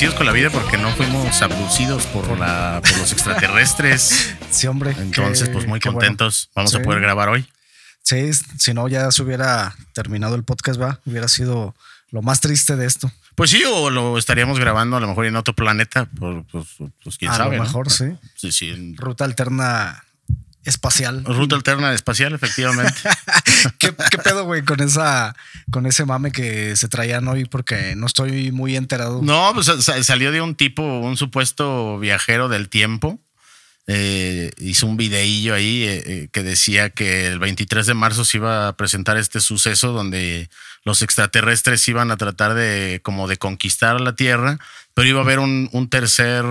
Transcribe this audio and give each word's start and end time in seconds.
agradecidos 0.00 0.14
con 0.14 0.26
la 0.26 0.32
vida 0.32 0.48
porque 0.48 0.78
no 0.78 0.90
fuimos 0.92 1.42
abducidos 1.42 2.06
por, 2.06 2.38
la, 2.38 2.80
por 2.82 2.98
los 2.98 3.12
extraterrestres. 3.12 4.34
Sí, 4.50 4.66
hombre. 4.66 4.96
Entonces, 4.98 5.48
pues 5.48 5.66
muy 5.68 5.78
contentos. 5.78 6.50
Vamos 6.56 6.74
a 6.74 6.82
poder 6.82 7.00
grabar 7.00 7.28
hoy. 7.28 7.46
Sí, 8.02 8.32
si 8.32 8.74
no, 8.74 8.88
ya 8.88 9.10
se 9.12 9.22
hubiera 9.22 9.76
terminado 9.92 10.34
el 10.34 10.42
podcast, 10.42 10.80
va. 10.80 10.98
Hubiera 11.06 11.28
sido 11.28 11.76
lo 12.10 12.20
más 12.20 12.40
triste 12.40 12.74
de 12.74 12.84
esto. 12.84 13.12
Pues 13.36 13.50
sí, 13.50 13.62
o 13.64 13.90
lo 13.90 14.18
estaríamos 14.18 14.58
grabando 14.58 14.96
a 14.96 15.00
lo 15.00 15.06
mejor 15.06 15.26
en 15.26 15.36
otro 15.36 15.54
planeta, 15.54 16.08
pues, 16.18 16.44
pues, 16.50 16.66
pues 17.04 17.16
quién 17.16 17.30
sabe. 17.32 17.54
A 17.54 17.58
lo 17.58 17.64
mejor 17.64 17.90
sí. 17.90 18.06
Sí, 18.34 18.50
sí. 18.50 18.94
Ruta 18.96 19.24
alterna 19.24 20.02
espacial. 20.64 21.24
Ruta 21.24 21.56
alterna 21.56 21.92
espacial, 21.94 22.34
efectivamente. 22.34 22.94
¿Qué, 23.78 23.92
pedo, 23.92 24.44
güey, 24.44 24.62
con 24.62 24.80
esa, 24.80 25.34
con 25.70 25.86
ese 25.86 26.04
mame 26.04 26.32
que 26.32 26.76
se 26.76 26.88
traían 26.88 27.26
hoy? 27.28 27.44
Porque 27.44 27.94
no 27.96 28.06
estoy 28.06 28.52
muy 28.52 28.76
enterado. 28.76 29.20
No, 29.22 29.52
pues 29.54 29.70
salió 30.02 30.32
de 30.32 30.40
un 30.40 30.54
tipo, 30.54 30.82
un 30.82 31.16
supuesto 31.16 31.98
viajero 31.98 32.48
del 32.48 32.68
tiempo. 32.68 33.20
Eh, 33.86 34.52
hizo 34.58 34.86
un 34.86 34.96
videillo 34.96 35.54
ahí 35.54 35.82
eh, 35.82 36.02
eh, 36.06 36.28
que 36.30 36.44
decía 36.44 36.90
que 36.90 37.26
el 37.26 37.40
23 37.40 37.86
de 37.86 37.94
marzo 37.94 38.24
se 38.24 38.36
iba 38.36 38.68
a 38.68 38.76
presentar 38.76 39.16
este 39.16 39.40
suceso 39.40 39.92
donde 39.92 40.48
los 40.84 41.02
extraterrestres 41.02 41.88
iban 41.88 42.12
a 42.12 42.16
tratar 42.16 42.54
de 42.54 43.00
como 43.02 43.26
de 43.26 43.36
conquistar 43.36 44.00
la 44.00 44.14
Tierra, 44.14 44.58
pero 44.94 45.08
iba 45.08 45.18
a 45.18 45.24
haber 45.24 45.40
un, 45.40 45.68
un 45.72 45.88
tercer, 45.88 46.44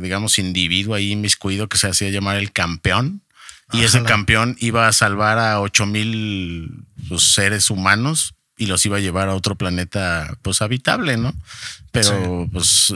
digamos, 0.00 0.38
individuo 0.38 0.96
ahí 0.96 1.12
inmiscuido 1.12 1.68
que 1.68 1.78
se 1.78 1.88
hacía 1.88 2.10
llamar 2.10 2.36
el 2.36 2.50
campeón 2.50 3.22
y 3.72 3.82
ese 3.82 4.02
campeón 4.02 4.56
iba 4.60 4.86
a 4.86 4.92
salvar 4.92 5.38
a 5.38 5.60
8000 5.60 5.92
mil 5.92 6.84
pues, 7.08 7.22
seres 7.22 7.70
humanos 7.70 8.34
y 8.56 8.66
los 8.66 8.84
iba 8.86 8.98
a 8.98 9.00
llevar 9.00 9.28
a 9.28 9.34
otro 9.34 9.56
planeta 9.56 10.36
pues 10.42 10.62
habitable, 10.62 11.16
¿no? 11.16 11.34
Pero 11.90 12.48
pues 12.52 12.94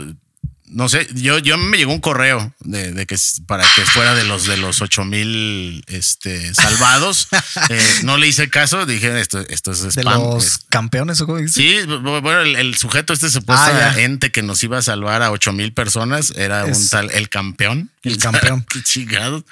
no 0.69 0.89
sé, 0.89 1.07
yo, 1.15 1.39
yo 1.39 1.57
me 1.59 1.77
llegó 1.77 1.93
un 1.93 2.01
correo 2.01 2.53
de, 2.61 3.07
que 3.07 3.17
para 3.47 3.65
que 3.75 3.83
fuera 3.83 4.15
de 4.15 4.25
los 4.25 4.47
de 4.47 4.57
los 4.57 4.83
ocho 4.83 5.05
mil 5.05 5.85
este, 5.87 6.55
salvados. 6.55 7.29
Eh, 7.69 8.01
no 8.05 8.17
le 8.17 8.29
hice 8.29 8.49
caso, 8.49 8.87
dije 8.87 9.19
esto, 9.21 9.41
esto 9.41 9.73
es 9.73 9.81
spam. 9.81 10.05
¿De 10.05 10.05
los 10.05 10.59
campeones 10.69 11.21
o 11.21 11.27
cómo 11.27 11.47
Sí, 11.49 11.75
bueno, 11.87 12.41
el, 12.43 12.77
sujeto, 12.77 13.13
este 13.13 13.31
supuesto 13.31 13.65
ah, 13.73 13.95
ente 13.99 14.31
que 14.31 14.43
nos 14.43 14.63
iba 14.63 14.79
a 14.79 14.83
salvar 14.83 15.23
a 15.23 15.33
ocho 15.33 15.53
mil 15.53 15.73
personas, 15.73 16.33
era 16.37 16.65
un 16.65 16.89
tal 16.91 17.11
el 17.11 17.29
campeón. 17.29 17.91
El 18.03 18.19
campeón. 18.23 18.65
Qué 18.73 18.83
chingado. 18.83 19.45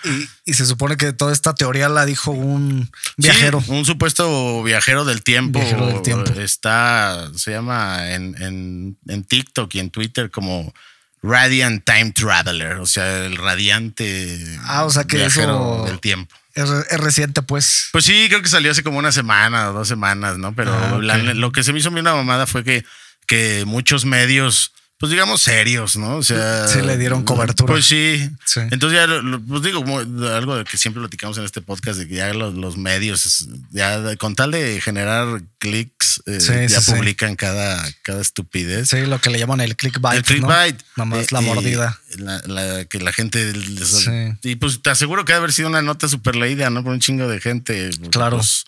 Y, 0.44 0.54
se 0.54 0.66
supone 0.66 0.96
que 0.96 1.12
toda 1.12 1.32
esta 1.32 1.54
teoría 1.54 1.88
la 1.88 2.06
dijo 2.06 2.30
un 2.30 2.90
viajero. 3.16 3.62
un 3.68 3.84
supuesto 3.84 4.62
viajero 4.62 5.04
del 5.04 5.22
tiempo. 5.22 5.58
Viajero 5.58 5.86
del 5.86 6.02
tiempo. 6.02 6.30
Está, 6.40 7.30
se 7.34 7.50
llama 7.50 8.12
en, 8.12 8.40
en, 8.40 8.96
en 9.08 9.24
TikTok 9.24 9.74
y 9.74 9.80
en 9.80 9.90
Twitter 9.90 10.30
como 10.30 10.72
Radiant 11.24 11.82
Time 11.84 12.12
Traveler, 12.12 12.74
o 12.74 12.86
sea, 12.86 13.24
el 13.24 13.36
radiante 13.36 14.38
ah, 14.64 14.84
o 14.84 14.90
sea 14.90 15.04
que 15.04 15.24
eso 15.24 15.84
del 15.86 15.98
tiempo. 15.98 16.34
Es, 16.52 16.68
reciente, 17.00 17.42
pues. 17.42 17.88
Pues 17.92 18.04
sí, 18.04 18.26
creo 18.28 18.42
que 18.42 18.48
salió 18.48 18.70
hace 18.70 18.84
como 18.84 18.98
una 18.98 19.10
semana 19.10 19.70
o 19.70 19.72
dos 19.72 19.88
semanas, 19.88 20.36
¿no? 20.36 20.54
Pero 20.54 20.72
ah, 20.72 20.98
lo 20.98 21.50
que 21.50 21.64
se 21.64 21.72
me 21.72 21.78
hizo 21.78 21.90
bien 21.90 22.02
una 22.02 22.14
mamada 22.14 22.46
fue 22.46 22.62
que, 22.62 22.84
que 23.26 23.64
muchos 23.66 24.04
medios 24.04 24.72
pues 24.98 25.10
digamos 25.10 25.42
serios, 25.42 25.96
¿no? 25.96 26.16
O 26.16 26.22
sea, 26.22 26.68
sí 26.68 26.80
le 26.80 26.96
dieron 26.96 27.24
cobertura. 27.24 27.72
Pues 27.72 27.84
sí. 27.84 28.30
Entonces 28.70 28.98
ya, 28.98 29.08
pues 29.46 29.62
digo, 29.62 29.84
algo 30.28 30.56
de 30.56 30.64
que 30.64 30.76
siempre 30.76 31.00
platicamos 31.00 31.36
en 31.36 31.44
este 31.44 31.60
podcast, 31.60 31.98
de 31.98 32.06
que 32.06 32.14
ya 32.14 32.32
los, 32.32 32.76
medios, 32.76 33.48
ya 33.70 34.16
con 34.16 34.36
tal 34.36 34.52
de 34.52 34.80
generar 34.80 35.42
clics, 35.58 36.22
eh, 36.26 36.68
ya 36.70 36.80
publican 36.80 37.34
cada, 37.34 37.84
cada 38.02 38.20
estupidez. 38.20 38.88
Sí, 38.88 39.04
lo 39.06 39.20
que 39.20 39.30
le 39.30 39.38
llaman 39.38 39.60
el 39.60 39.74
clickbait. 39.74 40.18
El 40.18 40.22
clickbait. 40.24 40.80
¿no? 40.96 41.04
Nomás 41.04 41.32
la 41.32 41.40
mordida. 41.40 41.98
La, 42.16 42.84
que 42.84 43.00
la 43.00 43.12
gente... 43.12 43.52
Y 44.44 44.56
pues 44.56 44.80
te 44.80 44.90
aseguro 44.90 45.24
que 45.24 45.32
debe 45.32 45.38
haber 45.38 45.52
sido 45.52 45.68
una 45.68 45.82
nota 45.82 46.06
súper 46.06 46.36
leída, 46.36 46.70
¿no? 46.70 46.84
Por 46.84 46.92
un 46.92 47.00
chingo 47.00 47.26
de 47.26 47.40
gente. 47.40 47.90
Claro. 48.10 48.36
Pues, 48.36 48.64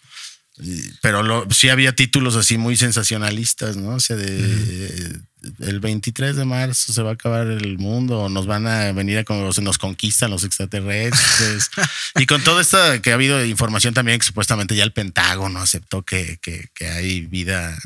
pero 1.03 1.47
sí 1.51 1.69
había 1.69 1.95
títulos 1.95 2.35
así 2.35 2.59
muy 2.59 2.77
sensacionalistas, 2.77 3.77
¿no? 3.77 3.91
O 3.91 4.01
sea, 4.01 4.17
de 4.17 5.21
el 5.61 5.81
23 5.81 6.37
de 6.37 6.45
marzo 6.45 6.93
se 6.93 7.03
va 7.03 7.11
a 7.11 7.15
acabar 7.15 7.47
el 7.47 7.79
mundo, 7.79 8.29
nos 8.29 8.47
van 8.47 8.67
a 8.67 8.93
venir 8.93 9.19
a 9.19 9.25
como 9.25 9.53
se 9.53 9.63
nos 9.63 9.79
conquistan 9.79 10.31
los 10.31 10.45
extraterrestres. 10.45 11.71
y 12.17 12.27
con 12.27 12.43
todo 12.43 12.61
esto 12.61 12.79
que 13.03 13.11
ha 13.11 13.15
habido 13.15 13.45
información 13.45 13.95
también 13.95 14.19
que 14.19 14.27
supuestamente 14.27 14.77
ya 14.77 14.85
el 14.85 14.93
Pentágono 14.93 15.59
aceptó 15.61 16.03
que, 16.03 16.39
que, 16.43 16.69
que 16.75 16.89
hay 16.89 17.21
vida 17.23 17.77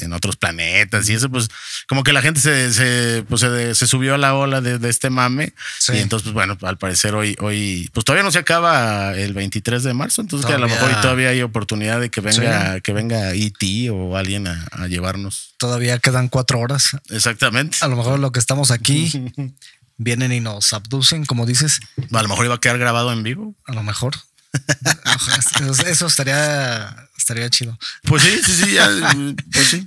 en 0.00 0.12
otros 0.12 0.36
planetas 0.36 1.08
y 1.08 1.14
eso, 1.14 1.28
pues 1.28 1.48
como 1.88 2.02
que 2.02 2.12
la 2.12 2.22
gente 2.22 2.40
se, 2.40 2.72
se, 2.72 3.24
pues, 3.28 3.40
se, 3.40 3.86
subió 3.86 4.14
a 4.14 4.18
la 4.18 4.34
ola 4.34 4.60
de, 4.60 4.88
este 4.88 5.10
mame. 5.10 5.52
Y 5.88 5.98
entonces, 5.98 6.24
pues 6.24 6.34
bueno, 6.34 6.56
al 6.62 6.78
parecer 6.78 7.14
hoy, 7.14 7.36
hoy, 7.40 7.90
pues 7.92 8.04
todavía 8.04 8.22
no 8.22 8.30
se 8.30 8.38
acaba 8.38 9.14
el 9.14 9.34
23 9.34 9.82
de 9.82 9.94
marzo, 9.94 10.22
entonces 10.22 10.46
que 10.46 10.54
a 10.54 10.58
lo 10.58 10.68
mejor 10.68 11.00
todavía 11.00 11.30
hay 11.30 11.42
oportunidad 11.42 12.00
de 12.00 12.10
que 12.10 12.20
venga, 12.20 12.80
que 12.80 12.92
venga 12.92 13.34
E.T. 13.34 13.90
o 13.90 14.16
alguien 14.16 14.46
a, 14.46 14.86
llevarnos. 14.88 15.54
Todavía 15.58 15.98
quedan 15.98 16.28
cuatro 16.28 16.60
horas. 16.60 16.96
Exactamente. 17.10 17.78
A 17.82 17.88
lo 17.88 17.96
mejor 17.96 18.18
lo 18.18 18.32
que 18.32 18.38
estamos 18.38 18.70
aquí 18.70 19.10
vienen 19.98 20.32
y 20.32 20.40
nos 20.40 20.72
abducen, 20.72 21.26
como 21.26 21.44
dices. 21.44 21.80
A 22.12 22.22
lo 22.22 22.28
mejor 22.28 22.46
iba 22.46 22.54
a 22.54 22.60
quedar 22.60 22.78
grabado 22.78 23.12
en 23.12 23.22
vivo. 23.22 23.54
A 23.66 23.72
lo 23.72 23.82
mejor. 23.82 24.14
Eso 25.86 26.06
estaría 26.06 27.07
estaría 27.18 27.50
chido. 27.50 27.76
Pues 28.04 28.22
sí, 28.22 28.40
sí, 28.42 28.52
sí, 28.52 28.72
ya, 28.72 28.88
pues 29.52 29.66
sí. 29.66 29.86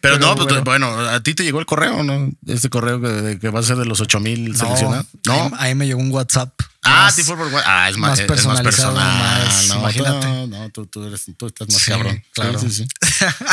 Pero, 0.00 0.18
no, 0.18 0.34
pues, 0.34 0.64
bueno. 0.64 0.88
a 0.88 1.22
ti 1.22 1.34
te 1.34 1.44
llegó 1.44 1.60
el 1.60 1.66
correo, 1.66 2.02
¿no? 2.02 2.30
Este 2.46 2.68
correo 2.68 3.00
que, 3.00 3.48
va 3.48 3.60
a 3.60 3.62
ser 3.62 3.76
de 3.76 3.86
los 3.86 4.00
8000 4.00 4.56
seleccionados. 4.56 5.06
No, 5.26 5.52
ahí, 5.56 5.74
me 5.74 5.86
llegó 5.86 6.00
un 6.00 6.10
WhatsApp. 6.10 6.52
Ah, 6.84 7.12
sí 7.14 7.22
fue 7.22 7.36
por 7.36 7.46
WhatsApp. 7.46 7.64
Ah, 7.66 7.88
es 7.88 7.96
más, 7.96 8.20
personalizado, 8.22 8.94
Más, 8.94 9.68
no, 9.68 9.78
imagínate. 9.78 10.46
no, 10.48 10.70
tú, 10.70 10.86
tú, 10.86 11.04
eres, 11.04 11.26
tú 11.36 11.46
estás 11.46 11.68
más 11.68 11.84
cabrón. 11.84 12.24
Claro. 12.32 12.58
Sí, 12.58 12.70
sí, 12.70 12.86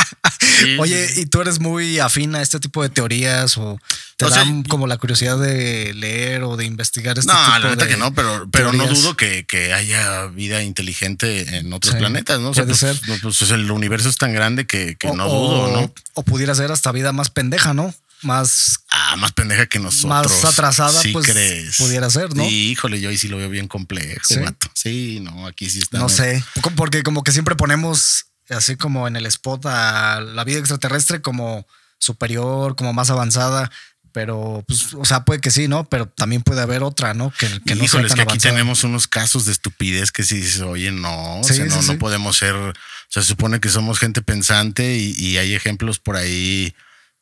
Oye, 0.80 1.08
¿y 1.16 1.26
tú 1.26 1.40
eres 1.40 1.60
muy 1.60 2.00
afín 2.00 2.34
a 2.34 2.42
este 2.42 2.58
tipo 2.58 2.82
de 2.82 2.88
teorías 2.88 3.56
o 3.56 3.78
te 4.16 4.28
dan 4.28 4.64
como 4.64 4.88
la 4.88 4.96
curiosidad 4.96 5.38
de 5.38 5.94
leer 5.94 6.42
o 6.42 6.56
de 6.56 6.64
investigar 6.64 7.18
este 7.18 7.32
no, 7.32 7.38
tipo 7.38 7.58
la 7.58 7.70
neta 7.70 7.86
que 7.86 7.96
no, 7.96 8.12
pero, 8.12 8.48
pero 8.50 8.72
no 8.72 8.86
dudo 8.86 9.16
que, 9.16 9.46
que, 9.46 9.72
haya 9.72 10.26
vida 10.26 10.62
inteligente 10.62 11.58
en 11.58 11.72
otros 11.72 11.94
planetas, 11.94 12.40
¿no? 12.40 12.50
puede 12.50 12.66
pues, 12.66 12.78
ser. 12.78 13.00
Pues, 13.22 13.50
el 13.52 13.70
universo 13.70 14.08
es 14.08 14.16
tan 14.16 14.32
grande 14.32 14.66
que, 14.66 14.96
que 14.96 15.12
no 15.12 15.28
dudo, 15.28 15.70
¿no? 15.72 15.94
O 16.14 16.24
pudiera 16.24 16.54
ser 16.56 16.72
hasta 16.72 16.90
vida 16.90 17.12
más 17.12 17.30
pendeja, 17.30 17.74
¿no? 17.74 17.94
Más. 18.22 18.80
Ah, 18.90 19.16
más 19.16 19.32
pendeja 19.32 19.66
que 19.66 19.78
nosotros. 19.78 20.30
Más 20.30 20.44
atrasada, 20.44 21.00
pues. 21.12 21.26
Crees. 21.26 21.76
Pudiera 21.76 22.08
ser, 22.10 22.34
¿no? 22.34 22.44
Sí, 22.44 22.70
híjole, 22.70 23.00
yo 23.00 23.10
ahí 23.10 23.18
sí 23.18 23.28
lo 23.28 23.36
veo 23.36 23.48
bien 23.48 23.68
complejo, 23.68 24.20
¿Sí? 24.24 24.36
Sí, 24.74 25.20
no, 25.20 25.46
aquí 25.46 25.68
sí 25.70 25.78
está. 25.78 25.98
No 25.98 26.08
sé. 26.08 26.42
Porque 26.76 27.02
como 27.02 27.22
que 27.22 27.32
siempre 27.32 27.56
ponemos 27.56 28.26
así 28.48 28.76
como 28.76 29.06
en 29.06 29.16
el 29.16 29.26
spot 29.26 29.66
a 29.66 30.20
la 30.20 30.44
vida 30.44 30.58
extraterrestre 30.58 31.22
como 31.22 31.66
superior, 31.98 32.76
como 32.76 32.92
más 32.92 33.10
avanzada. 33.10 33.70
Pero, 34.12 34.64
pues, 34.66 34.92
o 34.94 35.04
sea, 35.04 35.24
puede 35.24 35.40
que 35.40 35.52
sí, 35.52 35.68
¿no? 35.68 35.88
Pero 35.88 36.06
también 36.08 36.42
puede 36.42 36.60
haber 36.60 36.82
otra, 36.82 37.14
¿no? 37.14 37.32
Que, 37.38 37.46
que 37.64 37.76
no 37.76 37.84
Híjole, 37.84 38.08
es 38.08 38.14
que 38.14 38.22
aquí 38.22 38.38
tenemos 38.38 38.82
unos 38.82 39.06
casos 39.06 39.46
de 39.46 39.52
estupidez 39.52 40.10
que 40.10 40.24
si 40.24 40.36
dices, 40.36 40.62
oye, 40.62 40.90
no, 40.90 41.38
o 41.38 41.44
sea, 41.44 41.64
no, 41.64 41.80
no 41.80 41.98
podemos 41.98 42.36
ser. 42.36 42.54
O 42.56 42.72
sea, 43.08 43.22
se 43.22 43.28
supone 43.28 43.60
que 43.60 43.68
somos 43.68 44.00
gente 44.00 44.20
pensante 44.20 44.96
y, 44.96 45.14
y 45.16 45.38
hay 45.38 45.54
ejemplos 45.54 46.00
por 46.00 46.16
ahí 46.16 46.74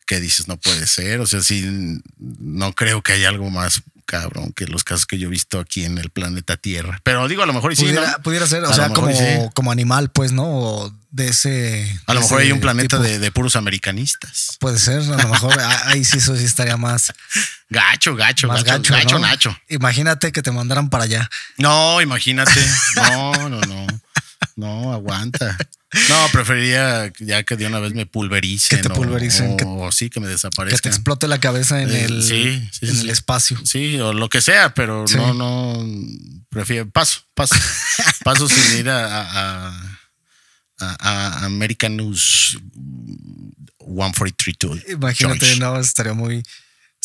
que 0.08 0.20
dices, 0.20 0.48
no 0.48 0.56
puede 0.56 0.86
ser. 0.86 1.20
O 1.20 1.26
sea, 1.26 1.42
sí, 1.42 2.00
no 2.18 2.72
creo 2.72 3.02
que 3.02 3.12
haya 3.12 3.28
algo 3.28 3.50
más 3.50 3.82
cabrón 4.06 4.54
que 4.54 4.66
los 4.66 4.84
casos 4.84 5.04
que 5.04 5.18
yo 5.18 5.28
he 5.28 5.30
visto 5.30 5.60
aquí 5.60 5.84
en 5.84 5.98
el 5.98 6.08
planeta 6.08 6.56
Tierra. 6.56 6.98
Pero 7.04 7.28
digo, 7.28 7.42
a 7.42 7.46
lo 7.46 7.52
mejor 7.52 7.76
sí. 7.76 7.82
Pudiera, 8.22 8.46
ser, 8.46 8.64
o 8.64 8.72
sea, 8.72 8.88
como, 8.88 9.52
como 9.52 9.70
animal, 9.70 10.10
pues, 10.10 10.32
¿no? 10.32 10.46
O 10.46 10.94
de 11.10 11.28
ese. 11.28 12.00
A 12.06 12.14
lo 12.14 12.22
mejor 12.22 12.40
hay 12.40 12.50
un 12.50 12.60
planeta 12.60 12.98
de, 12.98 13.30
puros 13.32 13.54
americanistas. 13.54 14.56
Puede 14.58 14.78
ser, 14.78 15.00
a 15.00 15.22
lo 15.22 15.28
mejor 15.28 15.54
ahí 15.84 16.04
sí, 16.04 16.16
eso 16.16 16.34
sí 16.36 16.44
estaría 16.44 16.78
más. 16.78 17.12
Gacho, 17.70 18.16
gacho, 18.16 18.48
más 18.48 18.64
gacho, 18.64 18.94
gacho, 18.94 19.18
Nacho. 19.18 19.54
Imagínate 19.68 20.32
que 20.32 20.40
te 20.40 20.50
mandaran 20.50 20.88
para 20.88 21.04
allá. 21.04 21.28
No, 21.58 22.00
imagínate. 22.00 22.66
No, 22.96 23.50
no, 23.50 23.60
no. 23.60 23.86
No, 24.56 24.94
aguanta. 24.94 25.58
No, 26.08 26.28
preferiría 26.32 27.10
ya 27.18 27.42
que 27.44 27.56
de 27.56 27.66
una 27.66 27.78
vez 27.78 27.94
me 27.94 28.04
pulvericen. 28.04 28.76
Que 28.76 28.88
te 28.88 28.94
pulvericen. 28.94 29.56
O, 29.64 29.90
sí, 29.90 30.10
que 30.10 30.20
me 30.20 30.28
desaparezca. 30.28 30.76
Que 30.76 30.82
te 30.82 30.88
explote 30.88 31.28
la 31.28 31.40
cabeza 31.40 31.80
en, 31.80 31.90
eh, 31.90 32.04
el, 32.04 32.70
en 32.82 32.98
el 33.00 33.10
espacio. 33.10 33.58
Sí, 33.64 33.98
o 33.98 34.12
lo 34.12 34.28
que 34.28 34.42
sea, 34.42 34.74
pero 34.74 35.06
no, 35.16 35.32
no. 35.32 35.86
Prefiero. 36.50 36.90
Paso, 36.90 37.22
paso. 37.34 37.54
paso 38.24 38.48
sin 38.48 38.80
ir 38.80 38.90
a, 38.90 39.72
a, 40.78 41.44
American 41.44 41.96
News 41.96 42.58
1432. 43.80 44.90
Imagínate, 44.90 45.56
no, 45.56 45.80
estaría 45.80 46.12
muy. 46.12 46.42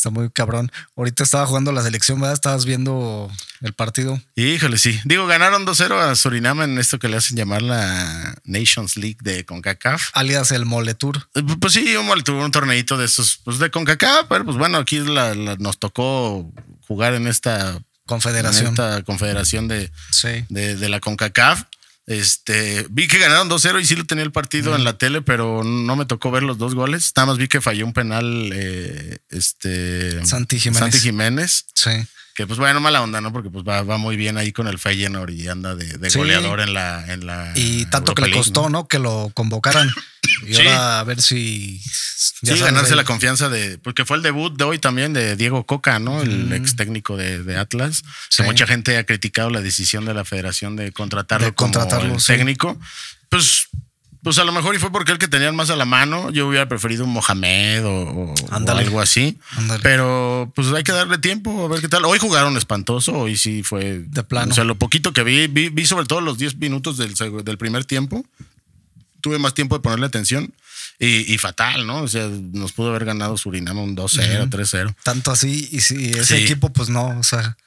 Está 0.03 0.09
muy 0.09 0.29
cabrón. 0.31 0.69
Ahorita 0.97 1.23
estaba 1.23 1.45
jugando 1.45 1.71
la 1.71 1.81
selección, 1.81 2.19
¿verdad? 2.19 2.33
Estabas 2.33 2.65
viendo 2.65 3.31
el 3.61 3.71
partido. 3.71 4.21
Híjole, 4.35 4.77
sí. 4.77 4.99
Digo, 5.05 5.25
ganaron 5.27 5.65
2-0 5.65 5.97
a 5.97 6.13
Surinam 6.17 6.61
en 6.61 6.77
esto 6.77 6.99
que 6.99 7.07
le 7.07 7.15
hacen 7.15 7.37
llamar 7.37 7.61
la 7.61 8.35
Nations 8.43 8.97
League 8.97 9.19
de 9.21 9.45
CONCACAF. 9.45 10.09
Alias 10.11 10.51
el 10.51 10.65
Mole 10.65 10.93
Tour. 10.93 11.29
Eh, 11.35 11.41
Pues 11.57 11.71
sí, 11.71 11.95
un, 11.95 12.05
Mole 12.05 12.21
Tour, 12.21 12.35
un 12.43 12.51
torneito 12.51 12.97
de 12.97 13.05
estos, 13.05 13.39
pues 13.45 13.59
de 13.59 13.71
CONCACAF, 13.71 14.25
pero 14.27 14.43
pues 14.43 14.57
bueno, 14.57 14.77
aquí 14.77 14.99
la- 14.99 15.35
la- 15.35 15.55
nos 15.55 15.79
tocó 15.79 16.51
jugar 16.85 17.13
en 17.13 17.25
esta, 17.27 17.79
Confederación. 18.05 18.65
en 18.65 18.71
esta 18.73 19.03
confederación 19.03 19.69
de, 19.69 19.89
Sí. 20.11 20.43
de, 20.49 20.75
de 20.75 20.89
la 20.89 20.99
CONCACAF. 20.99 21.63
Este, 22.05 22.85
vi 22.89 23.07
que 23.07 23.17
ganaron 23.17 23.49
2-0 23.49 23.81
y 23.81 23.85
sí 23.85 23.95
lo 23.95 24.05
tenía 24.05 24.25
el 24.25 24.31
partido 24.31 24.75
en 24.75 24.83
la 24.83 24.97
tele, 24.97 25.21
pero 25.21 25.63
no 25.63 25.95
me 25.95 26.05
tocó 26.05 26.31
ver 26.31 26.43
los 26.43 26.57
dos 26.57 26.75
goles. 26.75 27.13
Nada 27.15 27.27
más 27.27 27.37
vi 27.37 27.47
que 27.47 27.61
falló 27.61 27.85
un 27.85 27.93
penal 27.93 28.51
eh, 28.53 29.19
este 29.29 30.25
Santi 30.25 30.59
Jiménez. 30.59 30.79
Santi 30.79 30.99
Jiménez, 30.99 31.65
Sí. 31.73 31.91
Que 32.35 32.47
pues 32.47 32.57
bueno, 32.59 32.79
mala 32.79 33.01
onda, 33.01 33.21
¿no? 33.21 33.31
Porque 33.31 33.49
pues 33.49 33.63
va, 33.63 33.83
va 33.83 33.97
muy 33.97 34.15
bien 34.17 34.37
ahí 34.37 34.51
con 34.51 34.67
el 34.67 34.79
Feyenoord 34.79 35.31
y 35.31 35.47
anda 35.47 35.75
de, 35.75 35.85
de 35.97 36.09
Sí. 36.09 36.17
goleador 36.17 36.61
en 36.61 36.73
la 36.73 37.05
en 37.13 37.25
la 37.27 37.51
Y 37.55 37.85
tanto 37.85 38.15
que 38.15 38.23
le 38.23 38.29
League, 38.29 38.39
costó, 38.39 38.69
¿no? 38.69 38.87
Que 38.87 38.99
lo 38.99 39.31
convocaran. 39.33 39.89
Y 40.47 40.53
Sí. 40.53 40.61
ahora 40.61 40.99
a 40.99 41.03
ver 41.03 41.21
si. 41.21 41.81
ya 42.41 42.53
Sí, 42.55 42.59
ganarse 42.61 42.95
la 42.95 43.03
confianza 43.03 43.49
de. 43.49 43.77
Porque 43.77 44.05
fue 44.05 44.15
el 44.17 44.23
debut 44.23 44.55
de 44.57 44.63
hoy 44.63 44.79
también 44.79 45.11
de 45.13 45.35
Diego 45.35 45.65
Coca, 45.65 45.99
¿no? 45.99 46.21
El 46.21 46.51
ex 46.53 46.75
técnico 46.77 47.17
de, 47.17 47.43
de 47.43 47.57
Atlas. 47.57 48.03
Que 48.35 48.43
mucha 48.43 48.65
gente 48.65 48.97
ha 48.97 49.05
criticado 49.05 49.49
la 49.49 49.59
decisión 49.61 50.05
de 50.05 50.13
la 50.13 50.23
federación 50.23 50.77
de 50.77 50.93
contratarlo, 50.93 51.47
De 51.47 51.53
contratarlo, 51.53 52.07
como 52.07 52.19
el 52.19 52.25
técnico. 52.25 52.79
Pues. 53.29 53.67
Pues 54.23 54.39
a 54.39 54.45
lo 54.45 54.53
mejor 54.53 54.73
y 54.73 54.79
fue 54.79 54.89
porque 54.89 55.11
el 55.11 55.17
que 55.17 55.27
tenían 55.27 55.53
más 55.55 55.69
a 55.69 55.75
la 55.75 55.83
mano. 55.83 56.29
Yo 56.31 56.47
hubiera 56.47 56.67
preferido 56.69 57.03
un 57.03 57.11
Mohamed 57.11 57.83
o, 57.85 58.33
algo 58.51 59.01
así. 59.01 59.37
Ándale. 59.57 59.81
Pero 59.83 60.51
pues 60.55 60.69
hay 60.69 60.83
que 60.83 60.93
darle 60.93 61.17
tiempo 61.17 61.65
a 61.65 61.67
ver 61.67 61.81
qué 61.81 61.89
tal. 61.89 62.05
Hoy 62.05 62.19
jugaron 62.19 62.55
espantoso, 62.55 63.11
hoy 63.13 63.35
sí 63.35 63.63
fue. 63.63 63.99
De 64.07 64.23
plano. 64.23 64.51
O 64.51 64.55
sea, 64.55 64.63
lo 64.63 64.75
poquito 64.75 65.11
que 65.11 65.23
vi, 65.23 65.47
vi, 65.47 65.67
vi 65.69 65.85
sobre 65.85 66.05
todo 66.05 66.21
los 66.21 66.37
10 66.37 66.55
minutos 66.57 66.97
del, 66.97 67.13
del 67.43 67.57
primer 67.57 67.83
tiempo. 67.83 68.25
Tuve 69.19 69.39
más 69.39 69.53
tiempo 69.53 69.75
de 69.75 69.81
ponerle 69.81 70.05
atención. 70.05 70.53
Y, 70.99 71.33
y 71.33 71.37
fatal, 71.37 71.85
¿no? 71.85 72.03
O 72.03 72.07
sea, 72.07 72.29
nos 72.29 72.71
pudo 72.71 72.91
haber 72.91 73.03
ganado 73.03 73.35
Surinam 73.35 73.77
un 73.79 73.95
2-0, 73.97 74.49
3-0. 74.49 74.95
Tanto 75.03 75.31
así. 75.31 75.67
Y 75.71 75.81
si 75.81 76.11
ese 76.11 76.37
Sí. 76.37 76.43
equipo, 76.43 76.71
pues 76.71 76.87
no. 76.89 77.07
O 77.19 77.23
sea. 77.23 77.57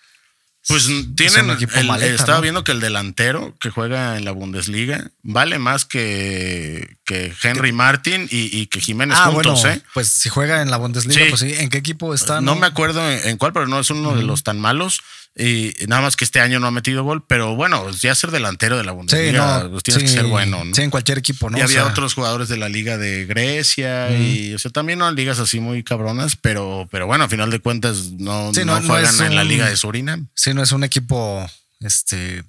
Pues 0.68 0.88
Es 0.88 1.14
tienen. 1.14 1.50
el- 1.74 1.86
maleta, 1.86 2.12
estaba 2.14 2.38
¿no? 2.38 2.42
viendo 2.42 2.64
que 2.64 2.72
el 2.72 2.80
delantero 2.80 3.54
que 3.60 3.70
juega 3.70 4.16
en 4.16 4.24
la 4.24 4.32
Bundesliga 4.32 5.10
vale 5.22 5.58
más 5.60 5.84
que, 5.84 6.96
que 7.04 7.32
Henry 7.42 7.72
Martin 7.72 8.26
y, 8.30 8.58
y 8.58 8.66
que 8.66 8.80
Jiménez 8.80 9.16
ah, 9.20 9.30
juntos, 9.30 9.60
bueno. 9.62 9.76
¿eh? 9.76 9.82
Pues 9.94 10.08
si 10.08 10.28
juega 10.28 10.62
en 10.62 10.70
la 10.72 10.76
Bundesliga, 10.76 11.22
Sí. 11.24 11.30
pues 11.30 11.40
sí. 11.40 11.54
¿En 11.58 11.68
qué 11.68 11.78
equipo 11.78 12.14
está? 12.14 12.40
No 12.40 12.56
me 12.56 12.66
acuerdo 12.66 13.08
en, 13.08 13.28
en 13.28 13.36
cuál, 13.36 13.52
pero 13.52 13.66
no 13.68 13.78
es 13.78 13.90
uno 13.90 14.16
de 14.16 14.22
los 14.24 14.42
tan 14.42 14.58
malos. 14.58 15.00
Y 15.38 15.74
nada 15.86 16.00
más 16.00 16.16
que 16.16 16.24
este 16.24 16.40
año 16.40 16.60
no 16.60 16.66
ha 16.66 16.70
metido 16.70 17.04
gol. 17.04 17.22
Pero 17.26 17.54
bueno, 17.56 17.90
ya 17.90 18.14
ser 18.14 18.30
delantero 18.30 18.78
de 18.78 18.84
la 18.84 18.92
Sí, 18.92 18.96
Bundesliga, 18.96 19.64
no. 19.64 19.70
pues 19.72 19.82
tienes 19.82 20.02
sí, 20.02 20.08
que 20.08 20.14
ser 20.22 20.26
bueno, 20.28 20.64
¿no? 20.64 20.74
Sí, 20.74 20.80
en 20.82 20.90
cualquier 20.90 21.18
equipo, 21.18 21.50
¿no? 21.50 21.58
y 21.58 21.60
O 21.60 21.64
había 21.64 21.82
sea, 21.82 21.86
otros 21.90 22.14
jugadores 22.14 22.48
de 22.48 22.56
la 22.56 22.68
liga 22.70 22.96
de 22.96 23.26
Grecia 23.26 24.16
y 24.16 24.54
o 24.54 24.58
sea 24.58 24.70
también 24.70 24.98
no 25.00 25.10
ligas 25.12 25.38
así 25.38 25.60
muy 25.60 25.82
cabronas 25.82 26.36
pero 26.36 26.88
pero 26.90 27.06
bueno 27.06 27.24
a 27.24 27.28
final 27.28 27.50
de 27.50 27.58
cuentas 27.60 28.12
no, 28.18 28.52
Sí, 28.54 28.64
no, 28.64 28.80
juegan 28.80 29.20
en 29.26 29.34
la 29.36 29.44
liga 29.44 29.68
de 29.68 29.76
Surinam 29.76 30.28
Sí, 30.34 30.54
no 30.54 30.62
es 30.62 30.72
un 30.72 30.84
equipo. 30.84 31.46
Este. 31.80 32.42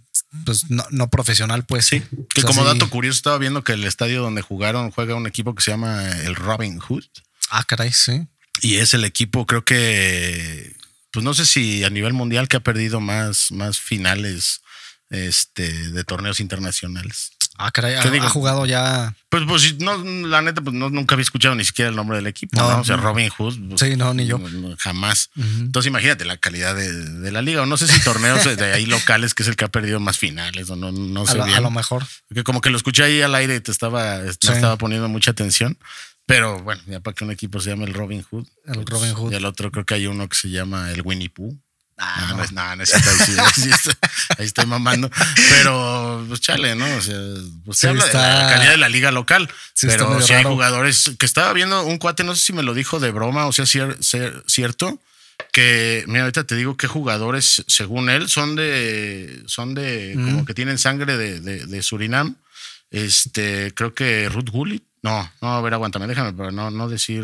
Pues 0.45 0.69
no, 0.69 0.85
no 0.91 1.09
profesional, 1.09 1.65
pues. 1.65 1.85
sí 1.85 1.99
que 2.33 2.41
O 2.41 2.41
sea, 2.41 2.47
como 2.47 2.61
sí. 2.61 2.67
dato 2.67 2.89
curioso 2.89 3.17
estaba 3.17 3.37
viendo 3.37 3.63
que 3.65 3.73
el 3.73 3.83
estadio 3.83 4.21
donde 4.21 4.41
jugaron 4.41 4.91
juega 4.91 5.15
un 5.15 5.27
equipo 5.27 5.53
que 5.55 5.61
se 5.61 5.71
llama 5.71 6.07
el 6.23 6.35
Robin 6.35 6.79
Hood 6.79 7.03
Ah, 7.49 7.63
caray, 7.65 7.91
sí. 7.91 8.27
y 8.61 8.77
es 8.77 8.93
el 8.93 9.03
equipo 9.03 9.45
creo 9.45 9.63
que 9.65 10.75
pues 11.17 11.23
no 11.23 11.33
sé 11.33 11.47
si 11.47 11.83
a 11.83 11.89
nivel 11.89 12.13
mundial 12.13 12.47
que 12.47 12.57
ha 12.57 12.59
perdido 12.59 12.99
más 12.99 13.51
más 13.51 13.79
finales 13.79 14.61
este 15.09 15.89
de 15.91 16.03
torneos 16.03 16.39
internacionales 16.39 17.31
Ah, 17.59 17.71
caray. 17.71 17.99
¿Qué 17.99 18.07
Ha, 18.09 18.11
digo? 18.11 18.25
ha 18.25 18.29
jugado 18.29 18.67
ya. 18.67 19.15
pues 19.29 19.43
pues 19.47 19.79
no 19.79 19.97
la 19.97 20.43
neta 20.43 20.61
pues 20.61 20.75
no, 20.75 20.91
nunca 20.91 21.15
había 21.15 21.23
escuchado 21.23 21.55
ni 21.55 21.65
siquiera 21.65 21.89
el 21.89 21.95
nombre 21.95 22.17
del 22.17 22.27
equipo 22.27 22.55
No, 22.55 22.69
¿no? 22.71 22.81
o 22.81 22.83
sea. 22.83 22.97
Robin 22.97 23.29
Hood 23.29 23.57
pues, 23.69 23.79
Sí, 23.81 23.95
no, 23.95 24.13
ni 24.13 24.27
yo. 24.27 24.39
jamás. 24.77 25.31
Entonces 25.35 25.87
imagínate 25.89 26.23
la 26.25 26.37
calidad 26.37 26.75
de, 26.75 26.93
de 26.93 27.31
la 27.31 27.41
liga. 27.41 27.63
O 27.63 27.65
no 27.65 27.75
sé 27.77 27.87
si 27.87 27.99
torneos 28.01 28.43
de 28.45 28.73
ahí 28.73 28.85
locales, 28.85 29.33
que 29.33 29.41
es 29.41 29.49
el 29.49 29.55
que 29.55 29.65
ha 29.65 29.69
perdido 29.69 29.99
más 29.99 30.19
finales, 30.19 30.69
o 30.69 30.75
no, 30.75 30.91
no 30.91 31.23
A 31.23 31.25
sé 31.31 31.37
lo, 31.39 31.45
bien. 31.45 31.57
a 31.57 31.61
lo 31.61 31.71
mejor. 31.71 32.05
Porque 32.27 32.43
como 32.43 32.61
que 32.61 32.69
lo 32.69 32.77
escuché 32.77 33.01
ahí 33.05 33.21
al 33.23 33.33
aire 33.33 33.55
y 33.55 33.59
te 33.59 33.71
estaba, 33.71 34.19
no 34.19 34.31
Sí. 34.33 34.51
estaba 34.51 34.77
poniendo 34.77 35.07
mucha 35.09 35.31
atención. 35.31 35.79
Pero 36.27 36.61
bueno, 36.61 36.81
ya 36.85 36.99
para 36.99 37.15
que 37.15 37.23
un 37.23 37.31
equipo 37.31 37.59
se 37.59 37.69
llame 37.71 37.85
el 37.85 37.93
Robin 37.95 38.21
Hood. 38.21 38.45
El 38.65 38.83
pues, 38.83 38.89
Robin 38.89 39.13
Hood. 39.15 39.31
Y 39.31 39.35
el 39.35 39.45
otro 39.45 39.71
creo 39.71 39.85
que 39.85 39.95
hay 39.95 40.05
uno 40.07 40.27
que 40.29 40.35
se 40.37 40.49
llama 40.49 40.91
el 40.91 41.01
Winnie 41.03 41.29
Pooh. 41.29 41.57
Ah, 41.97 42.17
no, 42.21 42.27
no. 42.27 42.37
no 42.37 42.43
es 42.43 42.51
nada, 42.51 42.75
no 42.75 42.83
es 42.83 42.93
ahí, 42.93 43.01
estoy, 43.71 43.93
ahí 44.37 44.45
estoy 44.45 44.65
mamando. 44.67 45.09
Pero, 45.49 46.23
pues 46.27 46.41
chale, 46.41 46.75
¿no? 46.75 46.85
O 46.95 47.01
sea, 47.01 47.17
pues 47.65 47.79
se 47.79 47.87
Sí, 47.87 47.87
habla 47.87 48.05
de 48.05 48.13
la 48.13 48.49
calidad 48.53 48.71
de 48.71 48.77
la 48.77 48.89
liga 48.89 49.09
local. 49.11 49.49
Sí, 49.73 49.87
pero 49.87 50.21
si 50.21 50.33
hay 50.33 50.43
raro. 50.43 50.53
jugadores 50.53 51.11
que 51.17 51.25
estaba 51.25 51.51
viendo 51.53 51.83
un 51.85 51.97
cuate, 51.97 52.23
no 52.23 52.35
sé 52.35 52.43
si 52.43 52.53
me 52.53 52.61
lo 52.61 52.75
dijo 52.75 52.99
de 52.99 53.09
broma 53.09 53.47
o 53.47 53.51
sea, 53.51 53.65
cier- 53.65 53.97
cier- 53.97 54.43
cierto, 54.45 55.01
que, 55.51 56.03
mira, 56.07 56.21
ahorita 56.23 56.43
te 56.43 56.55
digo 56.55 56.77
qué 56.77 56.85
jugadores, 56.87 57.63
según 57.67 58.09
él, 58.11 58.29
son 58.29 58.55
de, 58.55 59.41
son 59.47 59.73
de, 59.73 60.13
Mm. 60.15 60.25
como 60.25 60.45
que 60.45 60.53
tienen 60.53 60.77
sangre 60.77 61.17
de, 61.17 61.39
de- 61.39 61.65
de 61.65 61.81
Surinam. 61.81 62.35
Este, 62.91 63.73
creo 63.73 63.93
que 63.95 64.29
Ruth 64.29 64.49
Gullit. 64.49 64.83
No, 65.07 65.31
no, 65.41 65.55
a 65.57 65.61
ver, 65.61 65.73
aguántame, 65.73 66.07
déjame, 66.07 66.33
para 66.33 66.51
no, 66.51 66.69
no 66.71 66.87
decir 66.89 67.23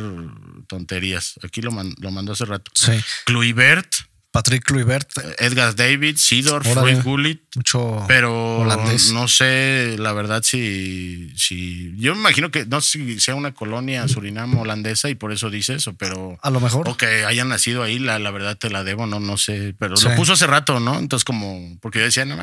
tonterías. 0.67 1.39
Aquí 1.43 1.61
lo, 1.61 1.71
man- 1.71 1.93
lo 1.99 2.11
mandó 2.11 2.33
hace 2.33 2.45
rato. 2.45 2.71
Sí. 2.73 2.93
Kluivert, 3.25 3.93
Patrick 4.33 4.63
Kluivert, 4.65 5.07
Edgar 5.37 5.75
David, 5.75 6.17
Sidor, 6.17 6.67
Órale. 6.67 6.95
Ruth 6.95 7.03
Gullit. 7.03 7.41
mucho 7.55 8.03
Pero 8.07 8.61
holandés. 8.61 9.11
no 9.11 9.27
sé, 9.27 9.95
la 9.99 10.11
verdad, 10.11 10.41
si, 10.41 11.31
si. 11.37 11.93
Yo 11.97 12.15
me 12.15 12.21
imagino 12.21 12.49
que 12.49 12.65
no 12.65 12.81
sé 12.81 12.97
si 12.97 13.19
sea 13.19 13.35
una 13.35 13.53
colonia 13.53 14.07
Surinam 14.07 14.57
holandesa 14.57 15.11
y 15.11 15.15
por 15.15 15.31
eso 15.31 15.51
dice 15.51 15.75
eso, 15.75 15.93
pero. 15.93 16.39
A 16.41 16.49
lo 16.49 16.59
mejor. 16.59 16.89
O 16.89 16.97
que 16.97 17.25
hayan 17.25 17.47
nacido 17.49 17.83
ahí, 17.83 17.99
la, 17.99 18.17
la 18.17 18.31
verdad 18.31 18.57
te 18.57 18.71
la 18.71 18.83
debo, 18.83 19.05
no, 19.05 19.19
no 19.19 19.37
sé. 19.37 19.75
Pero 19.77 19.95
Sí. 19.97 20.09
lo 20.09 20.15
puso 20.15 20.33
hace 20.33 20.47
rato, 20.47 20.79
¿no? 20.79 20.97
Entonces, 20.97 21.25
como. 21.25 21.77
Porque 21.79 21.99
yo 21.99 22.05
decía, 22.05 22.25
no 22.25 22.35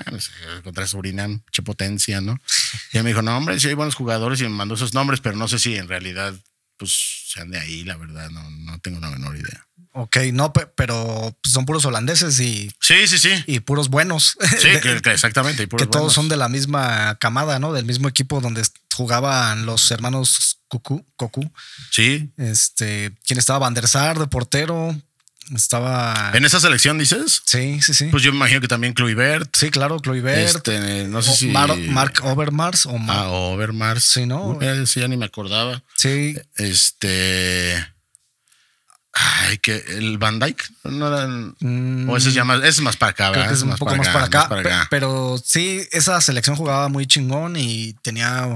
contra 0.63 0.87
Surinam, 0.87 1.41
che 1.51 1.63
potencia, 1.63 2.21
¿no? 2.21 2.39
Y 2.93 2.99
él 2.99 3.03
me 3.03 3.11
dijo, 3.11 3.23
no, 3.23 3.37
hombre, 3.37 3.59
sí 3.59 3.67
hay 3.67 3.75
buenos 3.75 3.97
jugadores 3.97 4.41
y 4.41 4.45
me 4.45 4.51
mandó 4.51 4.77
esos 4.77 4.95
nombres, 4.95 5.19
pero 5.21 5.35
no 5.35 5.49
sé 5.49 5.59
si 5.59 5.75
en 5.75 5.89
realidad, 5.89 6.35
pues, 6.77 7.25
sean 7.27 7.51
de 7.51 7.59
ahí, 7.59 7.83
la 7.83 7.97
verdad, 7.97 8.31
no, 8.31 8.49
no 8.49 8.79
tengo 8.79 9.01
la 9.01 9.11
menor 9.11 9.35
idea. 9.37 9.67
Ok, 9.93 10.17
no, 10.33 10.53
pe- 10.53 10.69
pero 10.77 11.37
son 11.43 11.67
puros 11.67 11.85
holandeses 11.85 12.39
y, 12.39 12.71
Sí, 12.81 13.07
sí, 13.09 13.19
sí. 13.19 13.31
y 13.47 13.59
puros 13.61 13.89
buenos. 13.89 14.37
Sí, 14.59 14.69
que, 14.83 15.01
que 15.03 15.11
exactamente. 15.13 15.63
y 15.63 15.67
que 15.67 15.71
puros 15.71 15.89
todos 15.91 16.03
buenos. 16.03 16.15
son 16.15 16.29
de 16.29 16.37
la 16.37 16.49
misma 16.49 17.17
camada, 17.19 17.59
¿no? 17.59 17.73
Del 17.73 17.85
mismo 17.87 18.07
equipo 18.09 18.41
donde 18.41 18.63
jugaban 18.95 19.67
los 19.67 19.91
hermanos 19.91 20.59
Cucú, 20.69 21.05
Cocu. 21.17 21.51
Sí. 21.91 22.31
Este, 22.37 23.13
quien 23.27 23.39
estaba 23.41 23.59
Van 23.59 23.75
der 23.75 23.89
Sar 23.89 24.19
de 24.19 24.27
portero. 24.29 24.97
Estaba. 25.53 26.31
¿En 26.35 26.45
esa 26.45 26.61
selección 26.61 26.97
dices? 26.97 27.43
Sí, 27.45 27.83
sí, 27.83 27.93
sí. 27.93 28.05
Pues 28.13 28.23
yo 28.23 28.31
me 28.31 28.37
imagino 28.37 28.61
que 28.61 28.69
también 28.69 28.93
Kluivert. 28.93 29.53
sí, 29.57 29.71
claro, 29.71 29.99
Kluivert. 29.99 30.39
Este, 30.57 31.09
no 31.09 31.23
sé 31.23 31.31
o 31.31 31.35
si. 31.35 31.49
Mar- 31.49 31.77
Mark 31.77 32.21
Overmars 32.23 32.87
o 32.87 32.97
Mar- 32.99 33.17
Ah, 33.19 33.29
Overmars. 33.31 34.05
Sí, 34.05 34.27
¿no? 34.27 34.57
Sí, 34.87 35.01
ya 35.01 35.09
ni 35.09 35.17
me 35.17 35.25
acordaba. 35.25 35.83
Sí, 35.97 36.37
Este. 36.57 37.85
Ay, 39.13 39.59
que 39.59 39.77
el 39.89 40.19
Van 40.19 40.39
Dyke. 40.39 40.63
No 40.85 41.09
eran- 41.09 41.55
Mm, 41.61 42.09
O 42.09 42.17
ese 42.17 42.29
es 42.29 42.35
ya 42.35 42.45
más, 42.45 42.59
ese 42.61 42.69
es 42.69 42.81
más 42.81 42.97
para 42.97 43.11
acá, 43.11 43.25
creo 43.31 43.33
¿verdad? 43.43 43.49
que 43.49 43.55
es 43.55 43.63
un 43.63 43.77
poco 43.77 43.97
más 43.97 44.09
para 44.09 44.25
acá. 44.27 44.39
más 44.49 44.49
Pero 44.91 45.37
sí, 45.45 45.83
esa 45.91 46.21
selección 46.21 46.55
jugaba 46.57 46.89
muy 46.89 47.07
chingón 47.07 47.57
y 47.57 47.95
tenía 48.03 48.47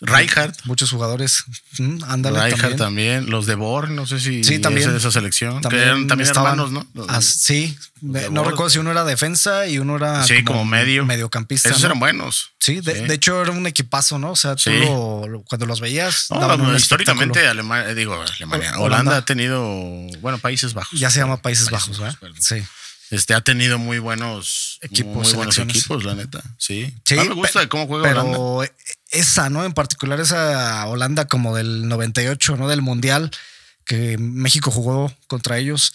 Rijkaard. 0.00 0.54
muchos 0.64 0.90
jugadores. 0.90 1.44
Mm, 1.78 2.04
ándale, 2.04 2.42
Rijkaard 2.44 2.76
también. 2.76 3.18
también. 3.20 3.30
Los 3.30 3.46
de 3.46 3.54
Borg, 3.54 3.90
no 3.90 4.06
sé 4.06 4.18
si 4.20 4.42
Sí, 4.44 4.58
también. 4.58 4.86
es 4.86 4.92
de 4.92 4.98
esa 4.98 5.10
selección. 5.10 5.60
que 5.62 5.76
eran 5.76 6.06
también 6.06 6.28
estaban- 6.28 6.58
hermanos, 6.58 6.72
¿no? 6.72 7.20
Sí, 7.22 7.76
no 8.00 8.42
recuerdo 8.44 8.70
si 8.70 8.78
uno 8.78 8.90
era 8.90 9.04
defensa 9.04 9.66
y 9.66 9.78
uno 9.78 9.96
era 9.96 10.24
Sí, 10.24 10.42
como 10.44 10.64
medio. 10.64 11.04
mediocampista. 11.04 11.68
Esos 11.68 11.82
¿no? 11.82 11.86
eran 11.88 11.98
buenos. 12.00 12.52
Sí, 12.60 12.80
de, 12.80 12.94
Sí. 13.00 13.04
de 13.06 13.14
hecho 13.14 13.40
era 13.42 13.50
un 13.50 13.66
equipazo, 13.66 14.18
¿no? 14.18 14.32
O 14.32 14.36
sea, 14.36 14.56
tú 14.56 14.62
Sí. 14.70 14.78
lo- 14.80 15.44
cuando 15.48 15.66
los 15.66 15.80
veías, 15.80 16.26
No, 16.30 16.76
históricamente. 16.76 17.46
Alemania, 17.46 17.94
digo, 17.94 18.14
Alemania, 18.14 18.70
Holanda. 18.70 18.80
Holanda 18.82 19.16
ha 19.18 19.24
tenido, 19.24 19.62
bueno, 20.20 20.38
Países 20.38 20.72
Bajos. 20.74 20.98
Ya 20.98 21.10
se 21.10 21.18
llama 21.20 21.42
Países, 21.42 21.68
Bajos, 21.70 21.98
¿verdad? 21.98 22.16
Sí. 22.38 22.56
Este 23.10 23.34
ha 23.34 23.40
tenido 23.40 23.76
muy 23.78 23.98
buenos 23.98 24.78
Equipos, 24.82 25.26
muy 25.26 25.32
buenos 25.34 25.58
equipos, 25.58 26.04
la 26.04 26.14
neta. 26.14 26.40
Sí. 26.58 26.94
Sí, 27.04 27.16
Ah, 27.18 27.24
me 27.24 27.34
gusta 27.34 27.68
cómo 27.68 27.88
juega 27.88 28.08
Holanda. 28.12 28.38
Esa, 29.10 29.50
¿no? 29.50 29.64
En 29.64 29.72
particular 29.72 30.20
esa 30.20 30.86
Holanda 30.86 31.26
como 31.26 31.54
del 31.56 31.88
98, 31.88 32.56
¿no? 32.56 32.68
Del 32.68 32.82
Mundial, 32.82 33.30
que 33.84 34.16
México 34.18 34.70
jugó 34.70 35.12
contra 35.26 35.58
ellos. 35.58 35.92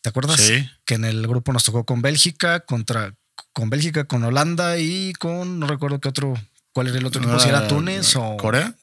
¿Te 0.00 0.08
acuerdas? 0.08 0.40
Sí. 0.40 0.68
Que 0.84 0.94
en 0.94 1.04
el 1.04 1.26
grupo 1.26 1.52
nos 1.52 1.64
tocó 1.64 1.84
con 1.84 2.02
Bélgica, 2.02 2.60
contra 2.60 3.14
con 3.52 3.70
Bélgica, 3.70 4.04
con 4.04 4.24
Holanda 4.24 4.78
y 4.78 5.12
con, 5.14 5.58
no 5.60 5.66
recuerdo 5.66 6.00
qué 6.00 6.08
otro, 6.08 6.34
cuál 6.72 6.88
era 6.88 6.98
el 6.98 7.06
otro 7.06 7.20
equipo, 7.22 7.38
si 7.38 7.48
era 7.48 7.68
Túnez 7.68 8.16
o 8.16 8.36
Corea. 8.36 8.74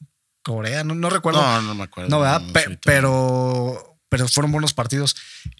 Corea, 0.42 0.82
no, 0.84 0.94
no 0.94 1.10
recuerdo. 1.10 1.40
No, 1.40 1.62
no 1.62 1.74
me 1.74 1.84
acuerdo. 1.84 2.10
No, 2.10 2.20
¿verdad? 2.20 2.42
Pe- 2.52 2.78
pero 2.84 3.88
pero 4.08 4.28
fueron 4.28 4.52
buenos 4.52 4.74
partidos. 4.74 5.16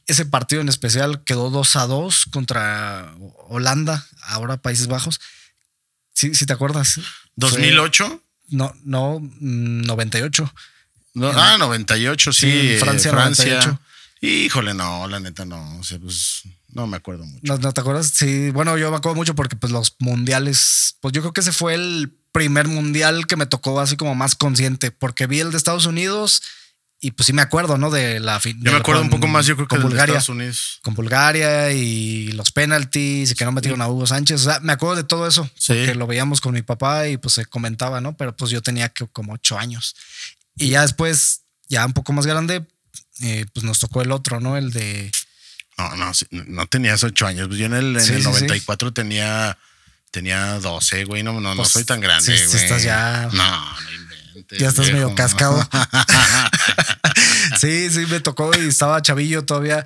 Ese 0.07 0.27
partido 0.27 0.61
en 0.61 0.69
especial 0.69 1.25
quedó 1.25 1.49
2 1.51 1.77
a 1.77 1.87
2 1.87 2.27
contra 2.33 3.15
Holanda, 3.49 4.05
ahora 4.25 4.59
Países 4.59 4.89
Bajos. 4.89 5.21
Sí, 6.15 6.35
sí 6.35 6.45
te 6.45 6.53
acuerdas. 6.53 7.01
¿2008? 7.37 8.21
no, 8.51 8.73
no, 8.85 9.21
98. 9.41 10.53
No, 11.15 11.31
ah, 11.35 11.57
98, 11.59 12.33
sí. 12.33 12.51
Sí, 12.51 12.73
en 12.73 12.81
Francia, 12.81 13.11
Francia. 13.11 13.45
98. 13.45 13.81
Híjole, 14.23 14.73
no, 14.75 15.09
la 15.09 15.21
neta 15.21 15.45
no. 15.45 15.79
O 15.79 15.85
sea, 15.85 15.99
pues 15.99 16.43
no 16.69 16.87
me 16.87 16.97
acuerdo 16.97 17.25
mucho. 17.25 17.41
¿No, 17.43 17.59
no 17.59 17.73
te 17.73 17.81
acuerdas? 17.81 18.07
Sí, 18.07 18.51
bueno, 18.51 18.79
yo 18.79 18.91
me 18.91 18.97
acuerdo 18.97 19.17
mucho 19.17 19.35
porque 19.35 19.57
pues 19.57 19.73
los 19.73 19.97
mundiales, 19.99 20.97
pues 21.01 21.13
yo 21.13 21.21
creo 21.21 21.33
que 21.33 21.41
ese 21.41 21.53
fue 21.53 21.75
el 21.75 22.15
primer 22.31 22.69
mundial 22.69 23.27
que 23.27 23.37
me 23.37 23.47
tocó 23.47 23.81
así 23.81 23.97
como 23.97 24.15
más 24.15 24.35
consciente, 24.37 24.91
porque 24.91 25.27
vi 25.27 25.41
el 25.41 25.51
de 25.51 25.57
Estados 25.57 25.87
Unidos 25.87 26.43
y 27.05 27.11
pues 27.11 27.27
sí 27.27 27.33
me 27.33 27.43
acuerdo, 27.43 27.77
¿no? 27.79 27.91
De 27.91 28.21
la 28.21 28.39
fin. 28.41 28.57
Yo 28.63 28.71
me 28.71 28.79
acuerdo 28.79 29.03
un 29.03 29.11
poco 29.11 29.27
más, 29.27 29.45
yo 29.45 29.57
creo 29.57 29.67
que 29.67 29.75
con 29.75 29.81
de 29.81 29.89
Bulgaria. 29.89 30.13
Estados 30.19 30.29
Unidos. 30.31 30.79
Con 30.83 30.95
Bulgaria 30.95 31.73
y 31.73 32.31
los 32.33 32.53
penaltis 32.53 33.33
y 33.33 33.35
que 33.35 33.45
no 33.45 33.51
metieron 33.53 33.83
a 33.83 33.89
Hugo 33.89 34.07
Sánchez. 34.07 34.41
O 34.41 34.45
sea, 34.45 34.61
me 34.61 34.73
acuerdo 34.73 34.95
de 34.97 35.05
todo 35.05 35.27
eso, 35.27 35.45
Sí. 35.57 35.75
porque 35.75 35.95
lo 35.97 36.07
veíamos 36.07 36.41
con 36.41 36.55
mi 36.55 36.63
papá 36.63 37.09
y 37.09 37.17
pues 37.19 37.35
se 37.35 37.45
comentaba, 37.45 38.01
¿no? 38.01 38.17
Pero 38.17 38.35
pues 38.37 38.51
yo 38.53 38.63
tenía 38.63 38.89
que 38.89 39.07
como 39.09 39.33
ocho 39.35 39.59
años. 39.59 39.97
Y 40.57 40.69
ya 40.69 40.83
después, 40.83 41.43
ya 41.69 41.85
un 41.85 41.93
poco 41.93 42.13
más 42.13 42.25
grande, 42.27 42.65
eh, 43.21 43.47
pues 43.53 43.65
nos 43.65 43.81
tocó 43.81 44.01
el 44.03 44.13
otro, 44.13 44.41
¿no? 44.41 44.57
El 44.57 44.71
de 44.71 45.11
No, 45.79 45.97
no, 45.97 46.15
sí, 46.15 46.27
no 46.31 46.67
tenías 46.67 47.03
ocho 47.03 47.27
años. 47.27 47.49
Pues 47.49 47.59
yo 47.59 47.67
en 47.67 47.73
el, 47.75 47.97
en 47.97 48.01
Sí, 48.01 48.13
el 48.13 48.19
sí, 48.19 48.23
sí. 48.23 48.29
94 48.29 48.93
tenía, 48.93 49.59
tenía 50.13 50.61
12, 50.61 51.05
güey. 51.07 51.23
No, 51.25 51.33
no, 51.33 51.41
no 51.41 51.57
Pues, 51.57 51.71
soy 51.71 51.85
tan 51.85 52.01
grande, 52.01 52.37
sí, 52.37 52.45
sí 52.45 52.53
güey. 52.53 52.63
estás 52.65 52.83
ya- 52.85 53.29
No, 53.33 53.43
no 53.43 54.02
Ya 54.59 54.69
estás 54.69 54.93
medio 54.93 55.15
cascado. 55.15 55.61
sí, 57.61 57.91
sí, 57.91 58.07
me 58.11 58.21
tocó 58.21 58.51
y 58.57 58.69
estaba 58.69 59.03
chavillo 59.03 59.45
todavía. 59.45 59.85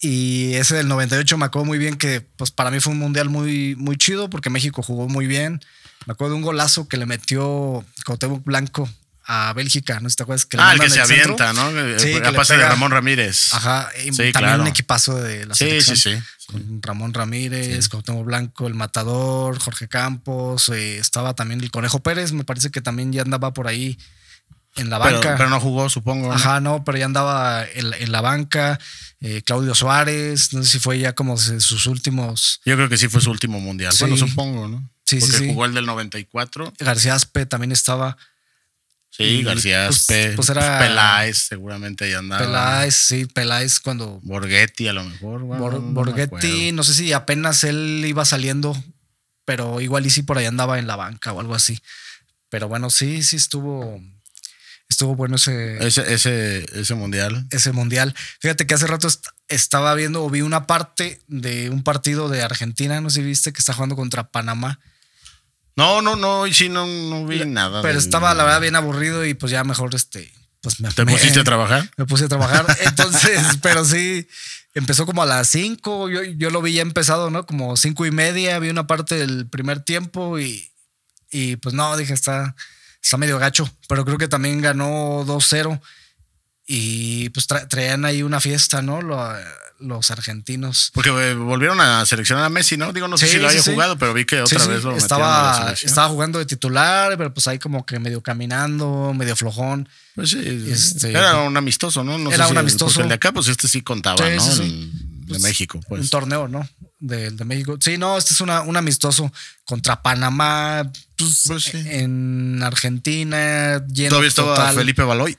Y 0.00 0.54
ese 0.54 0.76
del 0.76 0.88
98 0.88 1.36
me 1.36 1.46
acuerdo 1.46 1.66
muy 1.66 1.78
bien 1.78 1.96
que 1.96 2.20
pues 2.20 2.50
para 2.50 2.70
mí 2.70 2.80
fue 2.80 2.92
un 2.92 2.98
mundial 2.98 3.28
muy, 3.28 3.74
muy 3.76 3.96
chido 3.96 4.30
porque 4.30 4.50
México 4.50 4.82
jugó 4.82 5.08
muy 5.08 5.26
bien. 5.26 5.60
Me 6.06 6.12
acuerdo 6.12 6.32
de 6.32 6.38
un 6.38 6.42
golazo 6.42 6.88
que 6.88 6.96
le 6.96 7.06
metió 7.06 7.84
Cuauhtémoc 8.06 8.44
Blanco 8.44 8.88
a 9.32 9.52
Bélgica, 9.52 10.00
¿no? 10.00 10.08
¿Te 10.10 10.22
acuerdas? 10.24 10.44
Que 10.46 10.56
ah, 10.58 10.72
el 10.72 10.80
que 10.80 10.90
se 10.90 11.04
centro. 11.06 11.36
avienta, 11.36 11.52
¿no? 11.52 11.98
Sí, 12.00 12.14
a 12.16 12.32
pase 12.32 12.56
de. 12.56 12.66
Ramón 12.68 12.90
Ramírez. 12.90 13.54
Ajá, 13.54 13.88
y 13.98 14.06
Sí, 14.10 14.10
también 14.10 14.32
claro. 14.32 14.62
un 14.62 14.68
equipazo 14.68 15.14
de 15.20 15.46
la 15.46 15.54
Sí, 15.54 15.66
selección. 15.66 15.96
sí, 15.96 16.10
sí. 16.16 16.22
Con 16.46 16.82
Ramón 16.82 17.14
Ramírez, 17.14 17.88
Cuauhtémoc 17.88 18.24
Blanco, 18.24 18.66
el 18.66 18.74
Matador, 18.74 19.58
Jorge 19.60 19.86
Campos, 19.86 20.68
eh, 20.70 20.98
estaba 20.98 21.34
también 21.34 21.60
el 21.60 21.70
Conejo 21.70 22.00
Pérez, 22.00 22.32
me 22.32 22.42
parece 22.44 22.70
que 22.70 22.80
también 22.80 23.12
ya 23.12 23.22
andaba 23.22 23.52
por 23.54 23.68
ahí 23.68 23.96
en 24.76 24.90
la 24.90 24.98
banca. 24.98 25.36
pero 25.36 25.48
no 25.48 25.60
jugó, 25.60 25.88
supongo. 25.88 26.28
¿no? 26.28 26.34
Ajá, 26.34 26.60
no, 26.60 26.82
pero 26.84 26.98
ya 26.98 27.04
andaba 27.04 27.64
en, 27.74 27.92
en 27.94 28.10
la 28.12 28.20
banca. 28.20 28.78
eh, 29.20 29.42
Claudio 29.42 29.74
Suárez, 29.76 30.52
no 30.54 30.62
sé 30.64 30.70
si 30.72 30.78
fue 30.80 30.98
ya 30.98 31.12
como 31.12 31.36
sus 31.36 31.86
últimos. 31.86 32.60
Yo 32.64 32.74
creo 32.74 32.88
que 32.88 32.96
sí 32.96 33.06
fue 33.08 33.20
su 33.20 33.30
último 33.30 33.60
mundial. 33.60 33.92
Sí. 33.92 34.00
Bueno, 34.04 34.16
supongo, 34.16 34.66
¿no? 34.66 34.88
Sí, 35.04 35.20
sí, 35.20 35.26
Porque 35.26 35.38
sí. 35.38 35.48
jugó 35.50 35.64
el 35.66 35.74
del 35.74 35.86
94. 35.86 36.72
García 36.78 37.14
Aspe 37.14 37.44
también 37.46 37.72
estaba. 37.72 38.16
Sí, 39.10 39.42
García 39.42 39.86
pues, 39.88 40.00
Aspe. 40.02 40.32
pues 40.36 40.48
era- 40.50 40.78
Peláez, 40.78 41.36
seguramente 41.48 42.04
ahí 42.04 42.12
andaba. 42.14 42.40
Peláez, 42.44 42.94
sí, 42.94 43.26
Peláez 43.26 43.80
cuando. 43.80 44.20
Borghetti, 44.22 44.88
a 44.88 44.92
lo 44.92 45.04
mejor. 45.04 45.40
bueno, 45.42 45.62
Bor- 45.64 45.72
no 45.74 45.80
me 45.80 45.92
Borghetti, 45.92 46.72
no 46.72 46.82
sé 46.84 46.94
si 46.94 47.12
apenas 47.12 47.64
él 47.64 48.02
iba 48.06 48.24
saliendo, 48.24 48.80
pero 49.44 49.80
igual 49.80 50.06
y 50.06 50.10
sí 50.10 50.22
por 50.22 50.38
ahí 50.38 50.46
andaba 50.46 50.78
en 50.78 50.86
la 50.86 50.96
banca 50.96 51.32
o 51.32 51.40
algo 51.40 51.54
así. 51.54 51.78
Pero 52.48 52.68
bueno, 52.68 52.88
sí, 52.90 53.22
sí 53.22 53.36
estuvo. 53.36 54.00
Estuvo 54.88 55.14
bueno 55.14 55.36
ese. 55.36 55.84
Ese, 55.86 56.12
ese, 56.12 56.66
ese 56.80 56.94
mundial. 56.94 57.46
ese 57.50 57.70
mundial. 57.72 58.14
Fíjate 58.40 58.66
que 58.66 58.74
hace 58.74 58.86
rato 58.88 59.06
est- 59.06 59.26
estaba 59.48 59.94
viendo 59.94 60.24
o 60.24 60.30
vi 60.30 60.40
una 60.42 60.66
parte 60.66 61.20
de 61.28 61.70
un 61.70 61.82
partido 61.84 62.28
de 62.28 62.42
Argentina, 62.42 63.00
no 63.00 63.08
sé 63.10 63.20
si 63.20 63.26
viste, 63.26 63.52
que 63.52 63.58
está 63.60 63.72
jugando 63.72 63.94
contra 63.96 64.30
Panamá. 64.30 64.80
No, 65.76 66.02
no, 66.02 66.16
no, 66.16 66.46
y 66.46 66.52
sí, 66.54 66.68
no, 66.68 66.86
no 66.86 67.26
vi 67.26 67.44
nada. 67.46 67.82
Pero 67.82 67.98
estaba 67.98 68.34
la 68.34 68.44
verdad 68.44 68.60
bien 68.60 68.76
aburrido 68.76 69.24
y 69.24 69.34
pues 69.34 69.50
ya 69.52 69.64
mejor 69.64 69.94
este, 69.94 70.30
pues 70.60 70.80
me 70.80 70.90
¿Te 70.90 71.04
me- 71.04 71.12
pusiste 71.12 71.40
a 71.40 71.44
trabajar? 71.44 71.88
Me 71.96 72.04
puse 72.06 72.24
a 72.24 72.28
trabajar. 72.28 72.66
Entonces, 72.84 73.40
pero 73.62 73.84
sí, 73.84 74.26
empezó 74.74 75.06
como 75.06 75.22
a 75.22 75.26
las 75.26 75.48
5. 75.48 76.10
Yo, 76.10 76.22
yo 76.24 76.50
lo 76.50 76.60
vi 76.62 76.74
ya 76.74 76.82
empezado, 76.82 77.30
¿no? 77.30 77.46
Como 77.46 77.76
cinco 77.76 78.04
y 78.06 78.10
media. 78.10 78.58
Vi 78.58 78.68
una 78.68 78.86
parte 78.86 79.14
del 79.16 79.48
primer 79.48 79.80
tiempo 79.80 80.38
y, 80.38 80.70
y 81.30 81.56
pues 81.56 81.74
no, 81.74 81.96
dije, 81.96 82.12
está, 82.12 82.54
está 83.02 83.16
medio 83.16 83.38
gacho. 83.38 83.70
Pero 83.88 84.04
creo 84.04 84.18
que 84.18 84.28
también 84.28 84.60
ganó 84.60 85.24
2-0. 85.24 85.80
Y 86.72 87.30
pues 87.30 87.48
tra- 87.48 87.66
traían 87.66 88.04
ahí 88.04 88.22
una 88.22 88.38
fiesta, 88.40 88.80
¿no? 88.80 89.02
Lo- 89.02 89.28
los 89.80 90.10
argentinos. 90.12 90.90
Porque 90.94 91.08
eh, 91.10 91.34
volvieron 91.34 91.80
a 91.80 92.04
seleccionar 92.06 92.44
a 92.44 92.48
Messi, 92.50 92.76
¿no? 92.76 92.92
Digo, 92.92 93.08
no 93.08 93.16
sé 93.18 93.26
Sí, 93.26 93.32
si 93.32 93.38
lo 93.38 93.48
sí, 93.48 93.54
haya 93.56 93.64
sí. 93.64 93.72
jugado, 93.72 93.96
pero 93.98 94.12
vi 94.14 94.24
que 94.26 94.40
otra 94.42 94.58
vez 94.66 94.84
lo 94.84 94.92
metieron 94.92 94.92
a 94.92 94.92
la 94.92 94.98
estaba, 94.98 95.72
estaba 95.72 96.08
jugando 96.10 96.38
de 96.38 96.44
titular, 96.46 97.16
pero 97.16 97.32
pues 97.34 97.48
ahí 97.48 97.58
como 97.58 97.84
que 97.86 97.98
medio 97.98 98.20
caminando, 98.22 99.12
medio 99.16 99.34
flojón. 99.34 99.88
Pues 100.14 100.30
sí, 100.30 100.66
Este- 100.70 101.10
era 101.10 101.38
un 101.40 101.56
amistoso, 101.56 102.04
¿no? 102.04 102.18
no 102.18 102.30
Era 102.30 102.44
sé 102.44 102.50
un 102.50 102.56
si- 102.56 102.60
amistoso. 102.60 103.00
el 103.00 103.08
de 103.08 103.14
acá, 103.14 103.32
pues 103.32 103.48
este 103.48 103.66
sí 103.66 103.80
contaba, 103.82 104.20
¿no? 104.20 104.26
El 104.26 104.38
de 104.38 104.90
Pues, 105.26 105.42
México, 105.42 105.80
pues. 105.88 106.02
un 106.02 106.08
torneo, 106.08 106.46
¿no? 106.46 106.68
Del 107.00 107.36
de 107.36 107.44
México. 107.46 107.78
Sí, 107.80 107.96
no, 107.98 108.18
este 108.18 108.34
es 108.34 108.40
una, 108.42 108.60
un 108.60 108.76
amistoso 108.76 109.32
contra 109.64 110.02
Panamá, 110.02 110.88
pues, 111.16 111.42
Pues 111.46 111.64
sí. 111.64 111.82
en 111.86 112.62
Argentina, 112.62 113.82
lleno 113.88 114.10
Todavía 114.10 114.28
estaba 114.28 114.56
total. 114.56 114.74
Felipe 114.76 115.02
Baloy. 115.02 115.36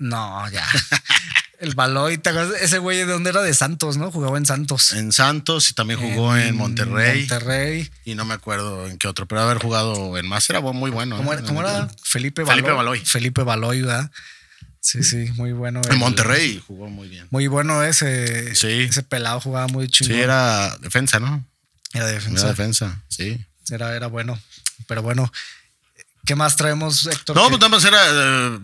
No, 0.00 0.48
ya. 0.50 0.66
El 1.60 1.74
Baloy, 1.74 2.16
¿te 2.16 2.30
acuerdas? 2.30 2.62
Ese 2.62 2.78
güey 2.78 2.96
de 2.96 3.04
dónde 3.04 3.28
era 3.28 3.42
de 3.42 3.52
Santos, 3.52 3.98
¿no? 3.98 4.10
Jugaba 4.10 4.38
en 4.38 4.46
Santos. 4.46 4.94
En 4.94 5.12
Santos 5.12 5.68
y 5.70 5.74
también 5.74 6.00
jugó 6.00 6.34
en, 6.34 6.56
Monterrey. 6.56 7.20
Monterrey. 7.20 7.90
Y 8.06 8.14
no 8.14 8.24
me 8.24 8.32
acuerdo 8.32 8.88
en 8.88 8.96
qué 8.96 9.06
otro, 9.06 9.26
pero 9.26 9.42
haber 9.42 9.58
jugado 9.58 10.16
en 10.16 10.26
más 10.26 10.48
era 10.48 10.62
muy 10.62 10.90
bueno. 10.90 11.18
¿Cómo 11.18 11.34
¿eh? 11.34 11.36
era? 11.36 11.46
cómo 11.46 11.60
era? 11.60 11.90
Felipe 12.02 12.42
Baloy. 12.44 12.56
Felipe 12.56 12.72
Baloy. 12.74 13.00
Felipe 13.00 13.42
Baloy, 13.42 13.82
¿verdad? 13.82 14.10
Sí, 14.80 15.02
sí, 15.02 15.30
muy 15.34 15.52
bueno. 15.52 15.82
En 15.84 15.92
el- 15.92 15.98
Monterrey 15.98 16.64
jugó 16.66 16.88
muy 16.88 17.08
bien. 17.10 17.26
Muy 17.28 17.46
bueno 17.46 17.84
ese. 17.84 18.54
Sí. 18.54 18.86
Ese 18.88 19.02
pelado 19.02 19.38
jugaba 19.42 19.68
muy 19.68 19.86
chingón. 19.86 20.16
Sí, 20.16 20.20
era 20.22 20.74
defensa, 20.78 21.20
¿no? 21.20 21.44
Era 21.92 22.04
Era 22.04 22.14
defensa. 22.14 22.48
defensa, 22.48 23.02
sí. 23.08 23.38
Era, 23.70 23.94
era 23.94 24.06
bueno. 24.06 24.40
Pero 24.86 25.02
bueno, 25.02 25.30
¿qué 26.26 26.34
más 26.34 26.56
traemos, 26.56 27.06
Héctor? 27.06 27.34
No, 27.36 27.42
¿Qué- 27.44 27.48
pues 27.50 27.60
nada 27.60 27.68
más 27.68 27.84
era 27.84 28.00
eh, 28.08 28.58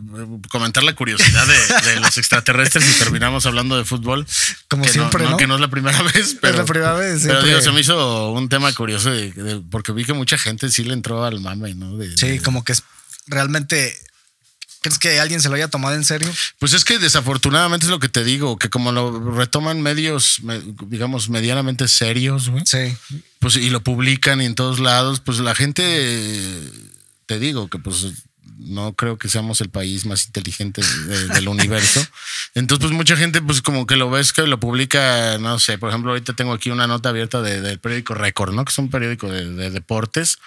comentar 0.48 0.82
la 0.84 0.94
curiosidad 0.94 1.46
de, 1.46 1.90
de 1.94 2.00
los 2.00 2.16
extraterrestres 2.18 2.84
y 2.88 2.98
terminamos 2.98 3.46
hablando 3.46 3.76
de 3.76 3.84
fútbol. 3.84 4.26
Como 4.68 4.84
que 4.84 4.90
siempre, 4.90 5.24
¿no? 5.24 5.36
Que 5.36 5.46
no 5.46 5.54
es 5.56 5.60
la 5.60 5.68
primera 5.68 6.00
vez, 6.02 6.36
pero. 6.40 6.58
la 6.58 6.64
primera 6.64 6.92
vez, 6.94 7.20
Pero 7.22 7.34
siempre. 7.34 7.48
digo, 7.48 7.60
se 7.62 7.72
me 7.72 7.80
hizo 7.80 8.30
un 8.32 8.48
tema 8.48 8.72
curioso 8.72 9.10
de- 9.10 9.32
de- 9.32 9.60
porque 9.70 9.92
vi 9.92 10.04
que 10.04 10.12
mucha 10.12 10.38
gente 10.38 10.70
sí 10.70 10.84
le 10.84 10.92
entró 10.94 11.24
al 11.24 11.40
mame, 11.40 11.74
¿no? 11.74 11.98
Sí, 12.16 12.38
como 12.40 12.64
que 12.64 12.72
es 12.72 12.82
realmente. 13.26 13.96
¿Crees 14.82 14.98
que 15.00 15.18
alguien 15.18 15.40
se 15.40 15.48
lo 15.48 15.56
haya 15.56 15.66
tomado 15.66 15.96
en 15.96 16.04
serio? 16.04 16.30
Pues 16.60 16.72
es 16.72 16.84
que 16.84 17.00
desafortunadamente 17.00 17.86
es 17.86 17.90
lo 17.90 17.98
que 17.98 18.08
te 18.08 18.22
digo, 18.22 18.56
que 18.56 18.70
como 18.70 18.92
lo 18.92 19.32
retoman 19.34 19.82
medios, 19.82 20.38
me- 20.44 20.62
digamos, 20.86 21.28
medianamente 21.28 21.88
serios, 21.88 22.50
güey, 22.50 22.64
Sí. 22.66 22.96
pues 23.40 23.56
y 23.56 23.68
lo 23.70 23.82
publican 23.82 24.40
en 24.40 24.54
todos 24.54 24.78
lados, 24.78 25.18
pues 25.18 25.38
la 25.40 25.56
gente, 25.56 25.82
te 27.26 27.38
digo 27.38 27.68
que 27.68 27.78
pues 27.78 28.06
no 28.58 28.94
creo 28.94 29.18
que 29.18 29.28
seamos 29.28 29.60
el 29.60 29.68
país 29.68 30.06
más 30.06 30.26
inteligente 30.26 30.80
de- 30.80 31.28
del 31.28 31.48
universo. 31.48 32.00
Entonces, 32.54 32.86
pues 32.86 32.96
mucha 32.96 33.16
gente, 33.16 33.42
pues 33.42 33.60
como 33.60 33.86
que 33.86 33.96
lo 33.96 34.08
ves 34.08 34.32
que 34.32 34.46
lo 34.46 34.58
publica, 34.60 35.36
no 35.38 35.58
sé, 35.58 35.76
por 35.78 35.90
ejemplo, 35.90 36.12
ahorita 36.12 36.32
tengo 36.32 36.52
aquí 36.54 36.70
una 36.70 36.86
nota 36.86 37.08
abierta 37.10 37.42
de- 37.42 37.60
del 37.60 37.78
periódico 37.80 38.14
Record, 38.14 38.54
¿no? 38.54 38.64
Que 38.64 38.70
es 38.70 38.78
un 38.78 38.88
periódico 38.88 39.28
de, 39.28 39.52
de 39.52 39.70
deportes, 39.70 40.38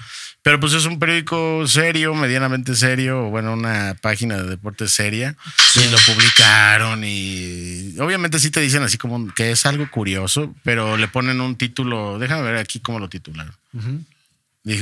pero 0.42 0.60
pues 0.60 0.74
es 0.74 0.86
un 0.86 0.98
periódico 0.98 1.68
serio, 1.68 2.16
medianamente 2.16 2.74
serio, 2.76 3.28
o 3.28 3.30
bueno, 3.30 3.54
una 3.54 3.96
página 4.02 4.38
de 4.38 4.50
deportes 4.50 4.92
seria, 4.92 5.36
y 5.76 5.90
lo 5.90 5.98
publicaron 6.00 7.04
y 7.04 7.96
obviamente 8.00 8.40
sí 8.40 8.50
te 8.50 8.62
dicen 8.62 8.82
así 8.82 8.98
como 8.98 9.32
que 9.36 9.52
es 9.52 9.66
algo 9.66 9.90
curioso, 9.92 10.56
pero 10.64 10.98
le 10.98 11.10
ponen 11.10 11.42
un 11.42 11.58
título, 11.58 12.18
déjame 12.18 12.44
ver 12.44 12.56
aquí 12.56 12.80
cómo 12.80 12.98
lo 13.00 13.10
titularon. 13.10 13.54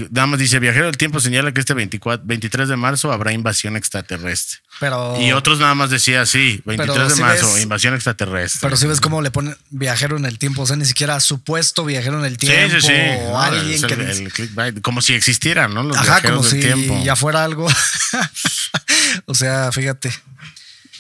Nada 0.10 0.25
más 0.25 0.39
dice, 0.39 0.57
viajero 0.60 0.88
del 0.88 0.98
tiempo 0.98 1.19
señala 1.19 1.53
que 1.53 1.60
este 1.60 1.74
24, 1.75 2.25
23 2.25 2.67
de 2.67 2.75
marzo 2.75 3.12
habrá 3.12 3.31
invasión 3.31 3.77
extraterrestre. 3.77 4.57
Pero. 4.79 5.15
Y 5.22 5.31
otros 5.34 5.60
nada 5.60 5.75
más 5.75 5.91
decía 5.91 6.22
así, 6.22 6.62
23 6.65 7.10
de 7.10 7.15
si 7.15 7.22
marzo, 7.22 7.53
ves- 7.53 7.62
invasión 7.63 7.93
extraterrestre. 7.93 8.60
Pero 8.63 8.75
si 8.75 8.88
ves 8.88 9.00
cómo 9.00 9.22
le 9.22 9.29
ponen 9.29 9.55
viajero 9.69 10.17
en 10.17 10.25
el 10.25 10.39
tiempo, 10.39 10.63
o 10.63 10.65
sea, 10.65 10.75
ni 10.77 10.86
siquiera 10.86 11.19
supuesto 11.19 11.86
viajero 11.86 12.17
en 12.19 12.25
el 12.25 12.34
Sí, 12.39 12.48
tiempo. 12.48 12.75
sí, 12.81 12.88
sí. 12.88 12.93
O 13.27 13.31
No, 13.34 13.39
alguien 13.41 13.84
el- 13.84 13.88
que. 13.88 13.93
el 14.24 14.34
clickbait, 14.34 14.81
como 14.81 15.01
si 15.03 15.13
existieran, 15.13 15.74
¿no? 15.74 15.84
Los 15.84 15.96
Ajá, 15.98 16.05
viajeros 16.22 16.38
como 16.38 16.50
del 16.50 16.62
si 16.62 16.67
tiempo. 16.67 17.03
ya 17.05 17.15
fuera 17.15 17.43
algo. 17.43 17.67
o 19.25 19.34
sea, 19.36 19.72
fíjate. 19.72 20.12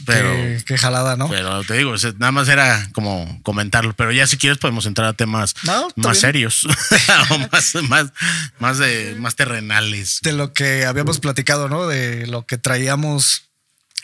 Pero, 0.05 0.31
qué, 0.31 0.63
qué 0.65 0.77
jalada, 0.77 1.15
¿no? 1.15 1.27
pero 1.29 1.63
te 1.63 1.73
digo, 1.75 1.93
nada 2.17 2.31
más 2.31 2.47
era 2.49 2.87
como 2.93 3.39
comentarlo. 3.43 3.95
Pero 3.95 4.11
ya 4.11 4.27
si 4.27 4.37
quieres 4.37 4.57
podemos 4.59 4.85
entrar 4.85 5.07
a 5.07 5.13
temas 5.13 5.55
No, 5.63 5.87
más 5.95 6.19
serios. 6.19 6.65
o 7.31 7.37
más, 7.51 7.75
más, 7.83 8.07
más, 8.59 8.77
de, 8.77 9.15
más 9.19 9.35
terrenales. 9.35 10.19
de 10.21 10.33
lo 10.33 10.53
que 10.53 10.85
habíamos 10.85 11.19
platicado, 11.19 11.69
¿no? 11.69 11.87
De 11.87 12.27
lo 12.27 12.45
que 12.45 12.57
traíamos 12.57 13.43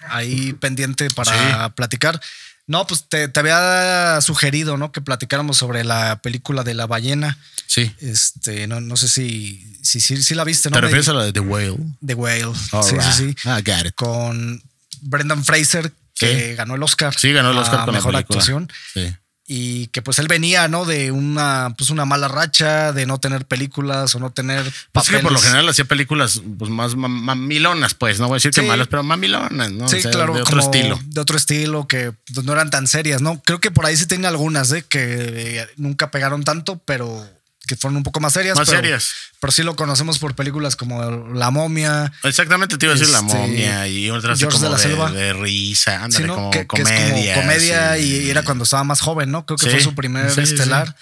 ahí 0.10 0.54
pendiente 0.54 1.08
para 1.16 1.32
Sí. 1.68 1.72
platicar. 1.76 2.20
No, 2.66 2.88
pues 2.88 3.06
te, 3.10 3.28
te 3.28 3.40
había 3.42 4.22
sugerido, 4.22 4.78
¿no? 4.78 4.92
Que 4.94 5.02
platicáramos 5.02 5.58
sobre 5.58 5.84
la 5.84 6.22
película 6.22 6.64
de 6.64 6.74
la 6.74 6.88
ballena. 6.88 7.38
Sí. 7.68 7.94
Este, 8.00 8.68
no, 8.68 8.80
no 8.80 8.96
sé 8.96 9.10
si, 9.10 9.78
si, 9.82 10.00
si, 10.00 10.22
si 10.24 10.34
la 10.34 10.46
viste, 10.46 10.70
¿no? 10.70 10.76
¿Te 10.76 10.82
refieres 10.82 11.10
a 11.10 11.14
la 11.14 11.24
de 11.26 11.34
The 11.34 11.42
Whale? 11.42 11.76
The 12.06 12.14
Whale. 12.14 12.54
All 12.72 12.84
sí, 12.84 12.92
right. 12.96 13.02
sí, 13.02 13.36
sí. 13.38 13.50
I 13.50 13.62
got 13.70 13.86
it. 13.86 13.96
Con 13.96 14.64
Brendan 15.04 15.44
Fraser, 15.46 15.92
que 16.16 16.50
Sí. 16.52 16.56
ganó 16.56 16.76
el 16.76 16.84
Oscar. 16.84 17.14
Sí, 17.18 17.32
ganó 17.34 17.52
el 17.52 17.58
Oscar 17.58 17.82
a 17.82 17.86
con 17.86 17.94
la 17.94 18.00
mejor 18.00 18.16
actuación. 18.16 18.72
Sí. 18.94 19.14
Y 19.46 19.88
que 19.88 20.02
pues 20.02 20.20
él 20.20 20.30
venía, 20.30 20.70
¿no? 20.70 20.86
De 20.86 21.12
una, 21.12 21.74
pues 21.78 21.90
una 21.90 22.06
mala 22.06 22.30
racha, 22.30 22.94
de 22.94 23.06
no 23.06 23.20
tener 23.20 23.46
películas 23.46 24.16
o 24.16 24.20
no 24.20 24.32
tener 24.32 24.64
Pues 24.94 25.10
que 25.10 25.20
por 25.20 25.34
lo 25.34 25.40
general 25.40 25.68
hacía 25.68 25.84
películas 25.84 26.42
pues 26.58 26.72
más 26.72 26.96
mam- 26.96 27.10
mamilonas, 27.10 27.94
pues, 27.94 28.20
no 28.22 28.28
voy 28.30 28.36
a 28.36 28.38
decir 28.38 28.52
que 28.52 28.62
malas, 28.62 28.88
pero 28.88 29.04
mamilonas, 29.04 29.70
¿no? 29.74 29.90
Sí, 29.90 29.98
O 29.98 30.02
sea, 30.02 30.12
claro, 30.12 30.34
de 30.36 30.42
otro 30.44 30.58
como 30.58 30.64
estilo. 30.72 30.98
De 31.08 31.20
otro 31.20 31.36
estilo, 31.36 31.88
que 31.90 32.14
no 32.46 32.54
eran 32.54 32.70
tan 32.70 32.88
serias, 32.88 33.22
¿no? 33.22 33.42
Creo 33.44 33.60
que 33.60 33.70
por 33.70 33.86
ahí 33.86 33.98
sí 33.98 34.06
tenía 34.06 34.30
algunas, 34.30 34.72
¿eh? 34.72 34.86
Que 34.88 35.60
eh, 35.60 35.68
nunca 35.76 36.10
pegaron 36.10 36.46
tanto, 36.46 36.82
pero 36.86 37.30
que 37.68 37.76
fueron 37.78 37.96
un 37.98 38.04
poco 38.04 38.20
más 38.20 38.34
serias. 38.34 38.58
Más 38.58 38.68
pero, 38.68 38.82
serias. 38.82 39.12
Pero 39.40 39.52
sí 39.52 39.64
lo 39.64 39.76
conocemos 39.76 40.20
por 40.20 40.36
películas 40.36 40.76
como 40.76 41.02
La 41.34 41.50
Momia. 41.52 42.12
Exactamente, 42.24 42.78
te 42.78 42.86
iba 42.86 42.94
a 42.94 42.98
decir 42.98 43.12
la 43.14 43.20
Este, 43.20 43.34
momia 43.38 43.88
y 43.88 44.10
otras 44.10 44.38
George 44.40 44.58
como 44.58 44.66
de 44.70 44.72
la 44.72 44.78
de, 44.78 44.84
Selva. 44.84 45.12
de 45.12 45.34
risa, 45.34 45.98
Sí, 45.98 46.04
ándale, 46.04 46.28
¿no? 46.28 46.36
como 46.36 46.52
que, 46.52 46.68
que 46.68 46.82
es 46.82 46.92
como 46.92 47.34
comedia 47.42 47.96
sí. 47.96 48.02
y 48.26 48.30
era 48.30 48.44
cuando 48.44 48.64
estaba 48.66 48.84
más 48.84 49.00
joven, 49.02 49.32
¿no? 49.32 49.46
Creo 49.46 49.58
que 49.58 49.66
Sí, 49.66 49.72
fue 49.72 49.82
su 49.82 49.96
primer 49.96 50.30
sí, 50.30 50.46
sí, 50.46 50.54
estelar. 50.56 50.96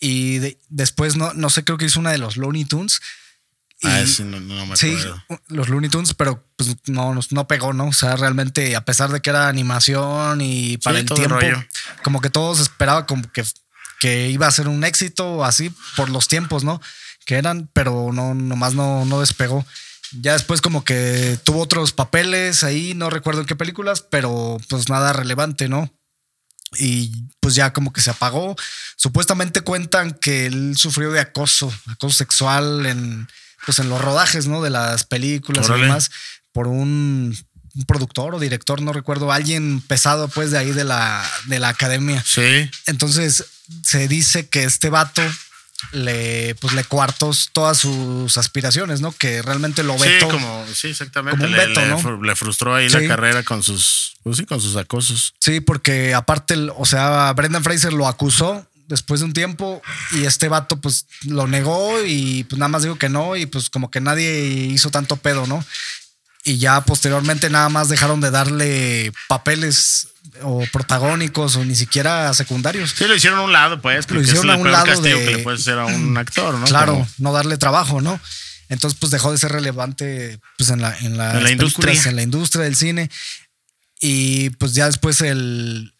Y 0.00 0.38
de- 0.38 0.58
después, 0.68 1.16
no, 1.16 1.32
no 1.34 1.50
sé, 1.50 1.64
creo 1.64 1.76
que 1.78 1.86
hizo 1.86 1.98
una 1.98 2.12
de 2.12 2.18
los 2.18 2.36
Looney 2.36 2.64
Tunes. 2.64 3.00
Y, 3.80 3.86
Ah, 3.86 4.04
sí, 4.06 4.24
no, 4.24 4.40
no 4.40 4.66
me 4.66 4.76
Sí, 4.76 4.96
los 5.48 5.68
Looney 5.68 5.88
Tunes, 5.90 6.14
pero 6.14 6.44
pues 6.56 6.76
no, 6.86 7.18
no, 7.30 7.46
pegó, 7.48 7.72
¿no? 7.72 7.86
O 7.88 7.92
sea, 7.92 8.16
realmente, 8.16 8.74
a 8.76 8.84
pesar 8.84 9.10
de 9.10 9.20
que 9.20 9.30
era 9.30 9.48
animación 9.48 10.40
y 10.40 10.78
para 10.78 10.98
el 10.98 11.06
tiempo, 11.06 11.28
rollo. 11.28 11.64
como 12.02 12.20
que 12.20 12.28
todos 12.30 12.58
esperaban 12.60 13.04
como 13.04 13.30
que, 13.32 13.44
que 14.00 14.28
iba 14.28 14.46
a 14.46 14.52
ser 14.52 14.68
un 14.68 14.84
éxito 14.84 15.44
así 15.44 15.72
por 15.96 16.08
los 16.08 16.28
tiempos, 16.28 16.64
¿no? 16.64 16.80
Que 17.26 17.36
eran, 17.36 17.68
pero 17.72 18.10
no, 18.12 18.34
nomás 18.34 18.74
no, 18.74 19.04
no 19.04 19.20
despegó. 19.20 19.66
Ya 20.20 20.32
después 20.32 20.60
como 20.60 20.84
que 20.84 21.38
tuvo 21.44 21.60
otros 21.60 21.92
papeles 21.92 22.64
ahí, 22.64 22.94
no 22.94 23.10
recuerdo 23.10 23.40
en 23.40 23.46
qué 23.46 23.56
películas, 23.56 24.00
pero 24.00 24.58
pues 24.68 24.88
nada 24.88 25.12
relevante, 25.12 25.68
¿no? 25.68 25.92
Y 26.78 27.24
pues 27.40 27.54
ya 27.54 27.72
como 27.72 27.92
que 27.92 28.00
se 28.00 28.10
apagó. 28.10 28.56
Supuestamente 28.96 29.60
cuentan 29.60 30.12
que 30.12 30.46
él 30.46 30.76
sufrió 30.76 31.12
de 31.12 31.20
acoso, 31.20 31.72
acoso 31.90 32.16
sexual 32.16 32.86
en, 32.86 33.28
pues 33.66 33.78
en 33.78 33.88
los 33.88 34.00
rodajes, 34.00 34.46
¿no? 34.46 34.62
De 34.62 34.70
las 34.70 35.04
películas 35.04 35.66
Órale. 35.66 35.82
y 35.84 35.86
demás, 35.86 36.10
por 36.52 36.68
un, 36.68 37.36
un 37.78 37.84
productor 37.84 38.34
o 38.34 38.40
director, 38.40 38.82
no 38.82 38.92
recuerdo, 38.92 39.30
alguien 39.32 39.80
pesado 39.80 40.28
pues 40.28 40.50
de 40.50 40.58
ahí 40.58 40.72
de 40.72 40.84
la, 40.84 41.24
de 41.46 41.60
la 41.60 41.68
academia. 41.68 42.22
Sí, 42.26 42.68
Entonces 42.86 43.44
se 43.82 44.08
dice 44.08 44.48
que 44.48 44.64
este 44.64 44.90
vato 44.90 45.22
le, 45.92 46.56
pues 46.56 46.74
le 46.74 46.82
coartó 46.84 47.30
todas 47.52 47.78
sus 47.78 48.36
aspiraciones, 48.36 49.00
¿no? 49.00 49.12
Que 49.12 49.42
realmente 49.42 49.84
lo 49.84 49.96
sí, 49.98 50.08
vetó. 50.08 50.28
como, 50.28 50.64
sí, 50.74 50.88
exactamente. 50.88 51.38
como 51.38 51.48
un 51.50 51.56
le, 51.56 51.66
veto, 51.66 51.80
le 51.80 52.02
¿no? 52.02 52.22
le 52.22 52.34
frustró 52.36 52.74
ahí 52.74 52.90
Sí. 52.90 52.98
la 52.98 53.06
carrera 53.08 53.42
con 53.44 53.62
sus, 53.62 54.16
pues 54.24 54.38
sí, 54.38 54.44
con 54.44 54.60
sus 54.60 54.74
acosos. 54.76 55.34
Sí, 55.38 55.60
porque 55.60 56.14
aparte, 56.14 56.56
o 56.76 56.84
sea, 56.84 57.32
Brendan 57.34 57.62
Fraser 57.62 57.92
lo 57.92 58.08
acusó 58.08 58.66
después 58.88 59.20
de 59.20 59.26
un 59.26 59.32
tiempo 59.34 59.80
y 60.12 60.24
este 60.24 60.48
vato 60.48 60.80
pues 60.80 61.06
lo 61.26 61.46
negó 61.46 62.02
y 62.04 62.44
pues 62.44 62.58
nada 62.58 62.68
más 62.70 62.82
dijo 62.82 62.96
que 62.96 63.10
no 63.10 63.36
y 63.36 63.44
pues 63.46 63.68
como 63.70 63.90
que 63.90 64.00
nadie 64.00 64.40
hizo 64.72 64.90
tanto 64.90 65.16
pedo, 65.16 65.46
¿no? 65.46 65.64
Y 66.48 66.58
ya 66.58 66.80
posteriormente 66.80 67.50
nada 67.50 67.68
más 67.68 67.88
dejaron 67.88 68.20
de 68.20 68.30
darle 68.30 69.12
papeles 69.28 70.08
o 70.42 70.64
protagónicos 70.72 71.56
o 71.56 71.64
ni 71.64 71.74
siquiera 71.74 72.32
secundarios. 72.32 72.94
Sí, 72.96 73.04
lo 73.06 73.14
hicieron 73.14 73.38
a 73.40 73.42
un 73.42 73.52
lado, 73.52 73.80
pues. 73.82 74.10
Lo 74.10 74.20
es 74.20 74.28
hicieron 74.28 74.50
a 74.50 74.56
un 74.56 74.70
lado 74.70 75.00
de- 75.02 75.12
que 75.24 75.30
le 75.32 75.38
puedes 75.38 75.60
hacer 75.60 75.78
a 75.78 75.84
un 75.86 76.16
actor, 76.16 76.54
¿no? 76.54 76.64
claro, 76.64 76.92
Como- 76.94 77.08
no 77.18 77.32
darle 77.32 77.58
trabajo, 77.58 78.00
¿no? 78.00 78.18
Entonces, 78.70 78.98
pues 79.00 79.10
dejó 79.10 79.32
de 79.32 79.38
ser 79.38 79.52
relevante 79.52 80.38
pues, 80.56 80.70
en 80.70 80.80
la, 80.80 80.96
en 80.98 81.16
las 81.18 81.34
En 81.36 81.42
la 81.44 81.50
industria. 81.50 82.02
en 82.04 82.16
la 82.16 82.22
industria 82.22 82.64
del 82.64 82.76
cine. 82.76 83.10
Y 84.00 84.50
pues 84.50 84.74
ya 84.74 84.86
después 84.86 85.20
el, 85.22 85.92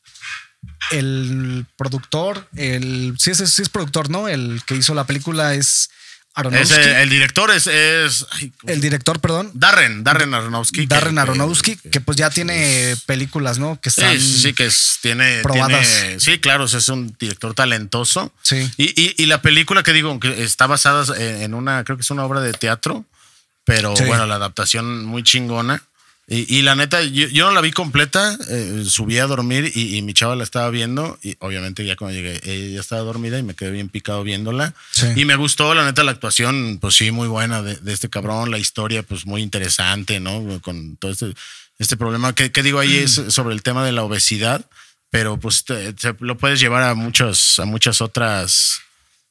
el 0.93 1.67
productor, 1.77 2.49
el 2.57 3.15
sí 3.19 3.31
es, 3.33 3.39
sí 3.39 3.63
es 3.63 3.69
productor, 3.69 4.09
¿no? 4.11 4.29
El 4.29 4.63
que 4.67 4.77
hizo 4.77 4.95
la 4.95 5.05
película 5.05 5.55
es 5.55 5.91
Aronofsky. 6.35 6.81
Ese- 6.81 7.03
el 7.03 7.11
director 7.11 7.51
es, 7.51 7.67
es 7.67 8.25
ay, 8.31 8.53
¿cómo 8.61 8.73
el 8.73 8.81
director, 8.81 9.19
perdón. 9.21 9.51
Darren, 9.55 10.05
Darren 10.05 10.35
Aronofsky. 10.35 10.87
Darren 10.87 11.15
que- 11.17 11.21
Aronofsky, 11.21 11.77
que, 11.77 12.01
pues 12.01 12.17
ya 12.17 12.31
tiene 12.31 12.95
películas, 13.07 13.59
¿no? 13.59 13.81
Que 13.81 13.91
Sí, 13.91 14.01
están. 14.01 14.21
sí, 14.21 14.39
sí, 14.43 14.53
que 14.53 14.67
es- 14.67 14.99
tiene, 15.03 15.41
probadas. 15.43 15.87
tiene- 16.01 16.21
Sí, 16.21 16.39
claro, 16.39 16.67
es 16.67 16.89
un 16.89 17.15
director 17.19 17.55
talentoso. 17.55 18.33
Sí. 18.43 18.71
Y, 18.77 18.85
y- 19.01 19.15
y 19.17 19.27
la 19.27 19.43
película 19.43 19.83
que 19.83 19.93
digo, 19.93 20.21
que 20.21 20.45
está 20.45 20.67
basada 20.69 21.05
en, 21.19 21.43
en 21.43 21.55
una, 21.55 21.83
creo 21.83 21.97
que 21.97 22.03
es 22.03 22.11
una 22.11 22.25
obra 22.25 22.41
de 22.41 22.53
teatro, 22.53 23.05
pero 23.65 23.97
Sí. 23.97 24.05
bueno, 24.05 24.25
la 24.27 24.37
adaptación 24.37 25.05
muy 25.05 25.25
chingona. 25.25 25.83
Y, 26.31 26.59
y 26.59 26.61
la 26.61 26.77
neta, 26.77 27.03
yo, 27.03 27.27
yo 27.29 27.47
no 27.47 27.53
la 27.53 27.63
vi 27.63 27.71
completa, 27.73 28.37
eh, 28.51 28.85
subí 28.87 29.17
a 29.17 29.27
dormir 29.27 29.73
y, 29.75 29.97
y 29.97 30.03
mi 30.03 30.13
chava 30.13 30.37
la 30.37 30.45
estaba 30.45 30.69
viendo 30.69 31.19
y 31.23 31.37
obviamente 31.39 31.87
ya 31.87 31.97
cuando 31.97 32.15
llegué, 32.21 32.39
ella 32.45 32.81
estaba 32.81 33.01
dormida 33.01 33.39
y 33.39 33.43
me 33.43 33.55
quedé 33.55 33.71
bien 33.71 33.89
picado 33.89 34.23
viéndola. 34.25 34.75
Sí. 34.93 35.07
Y 35.17 35.25
me 35.25 35.37
gustó, 35.37 35.75
la 35.75 35.87
neta, 35.87 36.05
la 36.05 36.11
actuación, 36.11 36.79
pues 36.83 36.97
sí, 36.97 37.11
muy 37.13 37.29
buena 37.29 37.63
de, 37.63 37.77
de 37.77 37.93
este 37.95 38.11
cabrón, 38.11 38.51
la 38.51 38.59
historia, 38.59 39.03
pues 39.03 39.25
muy 39.25 39.41
interesante, 39.41 40.21
¿no? 40.21 40.61
Con 40.61 40.97
todo 40.97 41.13
este, 41.13 41.33
este 41.79 41.97
problema 41.97 42.35
que, 42.35 42.51
digo 42.63 42.79
ahí 42.79 42.97
es 42.99 43.23
sobre 43.29 43.55
el 43.55 43.63
tema 43.63 43.83
de 43.87 43.93
la 43.93 44.03
obesidad, 44.03 44.67
pero 45.09 45.39
pues 45.39 45.65
te- 45.65 45.95
te 45.95 46.15
lo 46.21 46.37
puedes 46.37 46.61
llevar 46.61 46.83
a 46.83 46.95
muchos, 46.95 47.59
a 47.59 47.65
muchas 47.65 48.03
otras 48.03 48.81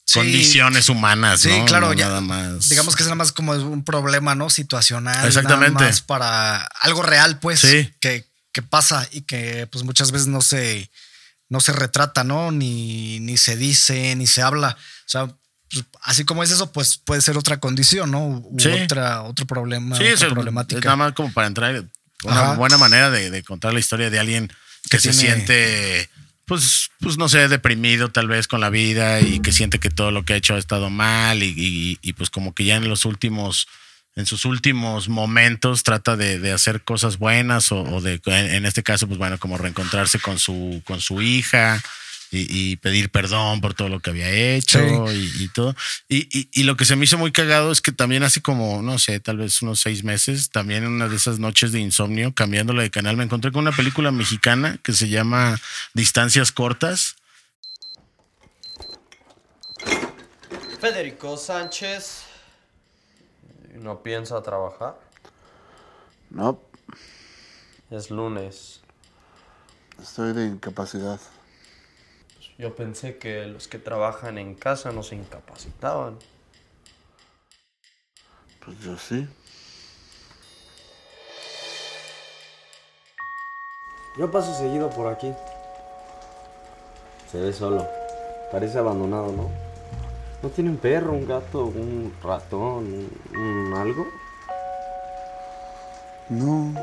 Sí. 0.08 0.20
condiciones 0.20 0.88
humanas, 0.90 1.42
Sí, 1.42 1.50
¿no? 1.50 1.66
claro, 1.66 1.88
No 1.88 1.94
ya- 1.94 2.08
nada 2.08 2.22
más. 2.22 2.70
Digamos 2.70 2.96
que 2.96 3.04
es 3.04 3.08
nada 3.08 3.16
más 3.18 3.32
como 3.34 3.52
un 3.52 3.84
problema, 3.84 4.36
¿no? 4.36 4.50
Situacional. 4.50 5.28
Exactamente. 5.28 5.74
Nada 5.74 5.88
más 5.88 6.02
para 6.02 6.62
algo 6.82 7.04
real, 7.04 7.40
pues. 7.40 7.60
Sí. 7.60 7.94
Que, 8.00 8.26
que 8.54 8.62
pasa 8.62 9.08
y 9.12 9.22
que 9.22 9.68
pues 9.72 9.84
muchas 9.84 10.12
veces 10.12 10.28
no 10.28 10.40
se, 10.42 10.90
no 11.50 11.60
se 11.60 11.74
retrata, 11.74 12.24
¿no? 12.24 12.52
Ni, 12.52 13.20
ni 13.20 13.38
se 13.38 13.58
dice, 13.58 14.16
ni 14.16 14.28
se 14.28 14.42
habla. 14.42 14.78
O 14.80 15.10
sea, 15.10 15.28
pues, 15.70 15.84
así 16.04 16.24
como 16.24 16.42
es 16.42 16.52
eso, 16.52 16.72
pues 16.72 16.98
puede 16.98 17.22
ser 17.22 17.38
otra 17.38 17.60
condición, 17.60 18.10
¿no? 18.12 18.26
U 18.26 18.56
Sí. 18.60 18.70
otra, 18.70 19.24
otro 19.24 19.46
problema, 19.46 19.98
sí, 19.98 20.04
otra 20.04 20.14
es, 20.14 20.22
es 20.22 20.30
problemática. 20.34 20.80
nada 20.86 20.96
más 20.96 21.12
como 21.12 21.34
para 21.34 21.48
entrar 21.48 21.84
una 22.24 22.34
Ajá. 22.42 22.54
buena 22.56 22.78
manera 22.78 23.10
de, 23.12 23.30
de 23.30 23.44
contar 23.44 23.74
la 23.74 23.80
historia 23.80 24.10
de 24.10 24.20
alguien 24.20 24.48
que, 24.90 24.98
Que 24.98 25.00
se 25.00 25.10
tiene- 25.12 25.34
siente, 25.36 26.10
pues, 26.48 26.90
pues 27.02 27.18
no 27.18 27.30
sé, 27.30 27.48
deprimido 27.50 28.10
tal 28.10 28.28
vez 28.28 28.48
con 28.48 28.62
la 28.62 28.70
vida 28.70 29.20
y 29.22 29.40
que 29.42 29.52
siente 29.52 29.80
que 29.80 29.90
todo 29.90 30.12
lo 30.12 30.24
que 30.24 30.34
ha 30.34 30.38
hecho 30.38 30.56
ha 30.56 30.58
estado 30.58 30.90
mal 30.90 31.44
y, 31.44 31.54
y- 31.56 32.00
y, 32.02 32.14
pues 32.14 32.30
como 32.30 32.54
que 32.56 32.64
ya 32.66 32.78
en 32.78 32.88
los 32.90 33.06
últimos, 33.06 33.68
en 34.16 34.26
sus 34.26 34.46
últimos 34.46 35.10
momentos 35.10 35.84
trata 35.84 36.16
de, 36.16 36.40
de 36.40 36.54
hacer 36.54 36.82
cosas 36.84 37.18
buenas 37.20 37.72
o, 37.72 37.82
o 37.82 38.02
de, 38.02 38.20
en, 38.26 38.66
este 38.66 38.82
caso, 38.82 39.08
pues 39.08 39.18
bueno, 39.20 39.38
como 39.38 39.58
reencontrarse 39.58 40.20
con 40.20 40.40
su, 40.40 40.82
con 40.86 41.02
su 41.02 41.22
hija. 41.22 41.82
Y, 42.30 42.72
y 42.72 42.76
pedir 42.76 43.10
perdón 43.10 43.62
por 43.62 43.74
todo 43.74 43.88
lo 43.88 44.02
que 44.02 44.10
había 44.10 44.30
hecho 44.30 44.80
y, 45.12 45.44
y 45.44 45.48
todo. 45.50 45.76
Y, 46.10 46.28
y- 46.38 46.50
y 46.52 46.64
lo 46.64 46.76
que 46.76 46.84
se 46.86 46.96
me 46.98 47.06
hizo 47.06 47.18
muy 47.18 47.32
cagado 47.32 47.72
es 47.72 47.82
que 47.82 47.92
también 47.94 48.24
hace 48.24 48.42
como, 48.42 48.82
no 48.82 49.00
sé, 49.00 49.20
tal 49.22 49.38
vez 49.38 49.62
unos 49.62 49.80
seis 49.80 50.04
meses, 50.04 50.50
también 50.50 50.84
en 50.84 50.90
una 50.92 51.08
de 51.08 51.16
esas 51.16 51.40
noches 51.40 51.72
de 51.72 51.80
insomnio, 51.80 52.34
cambiándole 52.34 52.84
de 52.84 52.92
canal, 52.92 53.16
me 53.16 53.24
encontré 53.24 53.52
con 53.54 53.62
una 53.62 53.72
película 53.76 54.12
mexicana 54.12 54.78
que 54.84 54.92
se 54.94 55.08
llama 55.08 55.58
Distancias 55.94 56.52
Cortas. 56.52 57.16
Federico 60.80 61.38
Sánchez 61.38 62.24
no 63.76 64.02
piensa 64.04 64.42
trabajar. 64.42 65.00
No, 66.30 66.62
Es 67.90 68.12
lunes. 68.12 68.82
estoy 70.02 70.34
de 70.34 70.46
incapacidad. 70.46 71.20
Yo 72.58 72.76
pensé 72.76 73.18
que 73.20 73.46
los 73.46 73.68
que 73.68 73.78
trabajan 73.78 74.40
en 74.40 74.56
casa 74.56 74.92
no 74.92 75.04
se 75.04 75.16
incapacitaban. 75.16 76.18
Pues 78.66 78.80
yo 78.80 78.98
sí. 78.98 79.28
Yo 84.18 84.32
paso 84.32 84.58
seguido 84.58 84.90
por 84.90 85.14
aquí. 85.14 85.32
Se 87.32 87.40
ve 87.40 87.54
solo. 87.54 87.88
Parece 88.52 88.80
abandonado, 88.80 89.32
¿no? 89.32 89.52
¿No 90.42 90.50
tiene 90.50 90.72
un 90.72 90.78
perro, 90.78 91.12
un 91.12 91.28
gato, 91.28 91.66
un 91.66 92.12
ratón, 92.24 93.10
un, 93.36 93.38
un 93.38 93.74
algo? 93.76 94.08
No. 96.30 96.74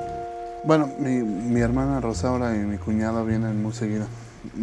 Bueno, 0.63 0.87
mi, 0.99 1.23
mi 1.23 1.61
hermana 1.61 2.01
Rosaura 2.01 2.55
y 2.55 2.59
mi 2.59 2.79
cuñado 2.79 3.25
vienen 3.25 3.61
muy 3.61 3.73
seguido. 3.73 4.07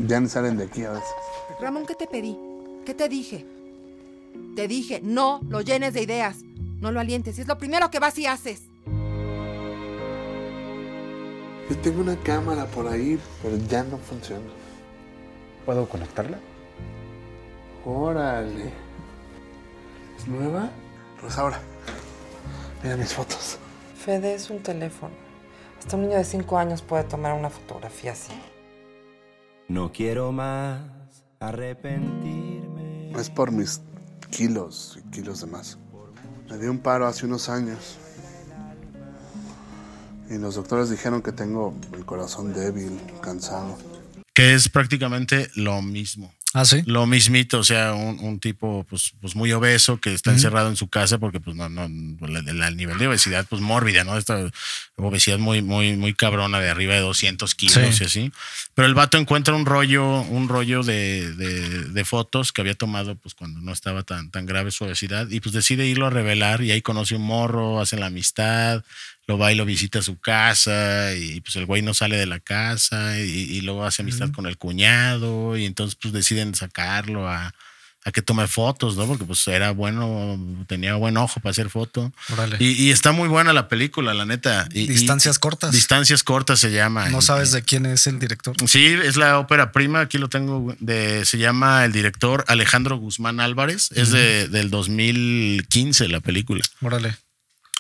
Ya 0.08 0.20
ni 0.20 0.28
salen 0.28 0.58
de 0.58 0.66
aquí 0.66 0.84
a 0.84 0.92
veces. 0.92 1.10
Ramón, 1.60 1.86
¿qué 1.86 1.96
te 1.96 2.08
pedí? 2.08 2.38
¿Qué 2.86 2.94
te 2.94 3.10
dije? 3.10 3.46
Te 4.56 4.68
dije, 4.68 5.02
no 5.04 5.40
lo 5.50 5.62
llenes 5.62 5.94
de 5.94 6.02
ideas. 6.04 6.38
No 6.80 6.92
lo 6.92 7.00
alientes. 7.00 7.40
Es 7.40 7.48
lo 7.48 7.58
primero 7.58 7.90
que 7.92 8.00
vas 8.00 8.18
y 8.18 8.26
haces. 8.26 8.64
Yo 11.70 11.78
tengo 11.78 12.02
una 12.02 12.18
cámara 12.18 12.66
por 12.66 12.88
ahí, 12.88 13.20
pero 13.42 13.58
ya 13.70 13.84
no 13.84 13.98
funciona. 13.98 14.46
¿Puedo 15.66 15.88
conectarla? 15.88 16.40
Órale. 17.86 18.72
¿Es 20.18 20.28
nueva? 20.28 20.70
Rosaura, 21.22 21.60
mira 22.84 22.98
mis 22.98 23.14
fotos. 23.14 23.58
Fede 24.04 24.34
es 24.34 24.50
un 24.50 24.60
teléfono. 24.62 25.14
Hasta 25.80 25.96
un 25.96 26.04
niño 26.04 26.18
de 26.18 26.26
5 26.26 26.58
años 26.58 26.82
puede 26.82 27.04
tomar 27.04 27.34
una 27.34 27.50
fotografía 27.50 28.12
así. 28.12 28.34
No 29.72 29.94
quiero 29.94 30.34
más 30.34 30.82
arrepentirme. 31.40 33.14
Es 33.18 33.30
por 33.30 33.54
mis 33.54 33.80
kilos 34.30 35.00
y 35.00 35.10
kilos 35.12 35.40
de 35.40 35.48
más. 35.48 35.78
Me 36.50 36.58
dio 36.58 36.70
un 36.70 36.80
paro 36.80 37.08
hace 37.08 37.26
unos 37.26 37.48
años. 37.48 37.98
Y 40.30 40.38
los 40.40 40.56
doctores 40.56 40.90
dijeron 40.90 41.22
que 41.22 41.32
tengo 41.32 41.74
el 41.94 42.04
corazón 42.04 42.54
débil, 42.54 43.00
cansado. 43.22 43.78
Que 44.34 44.56
es 44.56 44.68
prácticamente 44.68 45.50
lo 45.56 45.82
mismo. 45.82 46.34
Ah, 46.54 46.66
sí. 46.66 46.84
Lo 46.86 47.06
mismito, 47.08 47.60
o 47.60 47.64
sea, 47.64 47.94
un, 47.94 48.20
un 48.20 48.40
tipo 48.40 48.86
pues, 48.90 49.14
pues 49.22 49.36
muy 49.38 49.54
obeso 49.54 50.02
que 50.02 50.14
está 50.14 50.32
encerrado 50.32 50.68
en 50.68 50.76
su 50.76 50.90
casa 50.90 51.18
porque 51.18 51.40
pues 51.40 51.56
no, 51.56 51.70
no, 51.70 51.86
el, 51.86 52.62
el 52.62 52.76
nivel 52.76 52.98
de 52.98 53.08
obesidad 53.08 53.46
pues 53.50 53.62
mórbida, 53.62 54.04
¿no? 54.04 54.18
Esta 54.18 54.50
obesidad 54.98 55.38
muy, 55.40 55.62
muy, 55.62 55.96
muy 55.96 56.14
cabrona 56.14 56.60
de 56.60 56.70
arriba 56.70 56.94
de 56.94 57.00
200 57.00 57.56
kilos 57.56 57.96
Sí. 57.96 58.04
y 58.04 58.06
así. 58.06 58.32
Pero 58.74 58.86
el 58.88 58.94
vato 58.96 59.18
encuentra 59.18 59.54
un 59.56 59.66
rollo, 59.66 60.22
un 60.24 60.50
rollo 60.50 60.84
de, 60.84 61.34
de, 61.36 61.84
de 61.86 62.06
fotos 62.06 62.52
que 62.52 62.60
había 62.60 62.76
tomado 62.76 63.16
pues 63.16 63.34
cuando 63.34 63.62
no 63.62 63.72
estaba 63.72 64.04
tan, 64.04 64.30
tan 64.30 64.46
grave 64.46 64.72
su 64.72 64.84
obesidad 64.84 65.30
y 65.30 65.40
pues 65.40 65.54
decide 65.54 65.86
irlo 65.88 66.08
a 66.08 66.10
revelar 66.10 66.62
y 66.64 66.72
ahí 66.72 66.82
conoce 66.82 67.16
un 67.16 67.22
morro, 67.24 67.80
hacen 67.80 68.02
la 68.02 68.08
amistad, 68.08 68.84
lo 69.28 69.38
va 69.38 69.52
y 69.52 69.56
lo 69.56 69.66
visita 69.66 70.00
a 70.00 70.02
su 70.02 70.18
casa 70.20 71.14
y 71.16 71.42
pues 71.42 71.56
el 71.56 71.66
güey 71.66 71.82
no 71.82 71.94
sale 71.94 72.18
de 72.18 72.26
la 72.26 72.40
casa 72.40 73.18
y, 73.20 73.24
y 73.30 73.62
luego 73.62 73.86
hace 73.86 74.02
amistad 74.02 74.32
con 74.32 74.46
el 74.48 74.58
cuñado 74.58 75.56
y 75.58 75.66
entonces 75.66 75.96
pues 76.02 76.14
deciden 76.14 76.54
sacarlo 76.56 77.30
a, 77.30 77.54
a 78.04 78.12
que 78.12 78.24
tome 78.24 78.48
fotos, 78.48 78.98
¿no? 78.98 79.06
Porque 79.06 79.24
pues 79.26 79.48
era 79.48 79.72
bueno, 79.72 80.38
tenía 80.68 80.96
buen 80.96 81.18
ojo 81.18 81.40
para 81.40 81.52
hacer 81.52 81.70
foto. 81.70 82.12
Órale. 82.34 82.58
Y, 82.60 82.72
y 82.72 82.90
está 82.90 83.12
muy 83.12 83.28
buena 83.30 83.54
la 83.54 83.68
película, 83.70 84.14
la 84.16 84.26
neta. 84.26 84.68
Y- 84.74 84.88
Distancias 84.88 85.38
cortas. 85.38 85.72
Distancias 85.72 86.24
cortas 86.24 86.60
se 86.60 86.72
llama. 86.72 87.08
No 87.10 87.22
sabes 87.22 87.52
de 87.52 87.62
quién 87.62 87.86
es 87.86 88.08
el 88.08 88.18
director. 88.18 88.56
Sí, 88.68 88.86
es 88.88 89.18
la 89.18 89.38
ópera 89.38 89.72
prima, 89.72 90.00
aquí 90.02 90.18
lo 90.18 90.30
tengo, 90.30 90.76
de, 90.80 91.26
se 91.26 91.38
llama 91.38 91.86
el 91.86 91.92
director 91.92 92.44
Alejandro 92.48 92.98
Guzmán 92.98 93.40
Álvarez, 93.40 93.92
es 93.94 94.10
de, 94.12 94.48
del 94.48 94.72
2015 94.72 96.08
la 96.10 96.20
película. 96.22 96.64
Órale. 96.82 97.16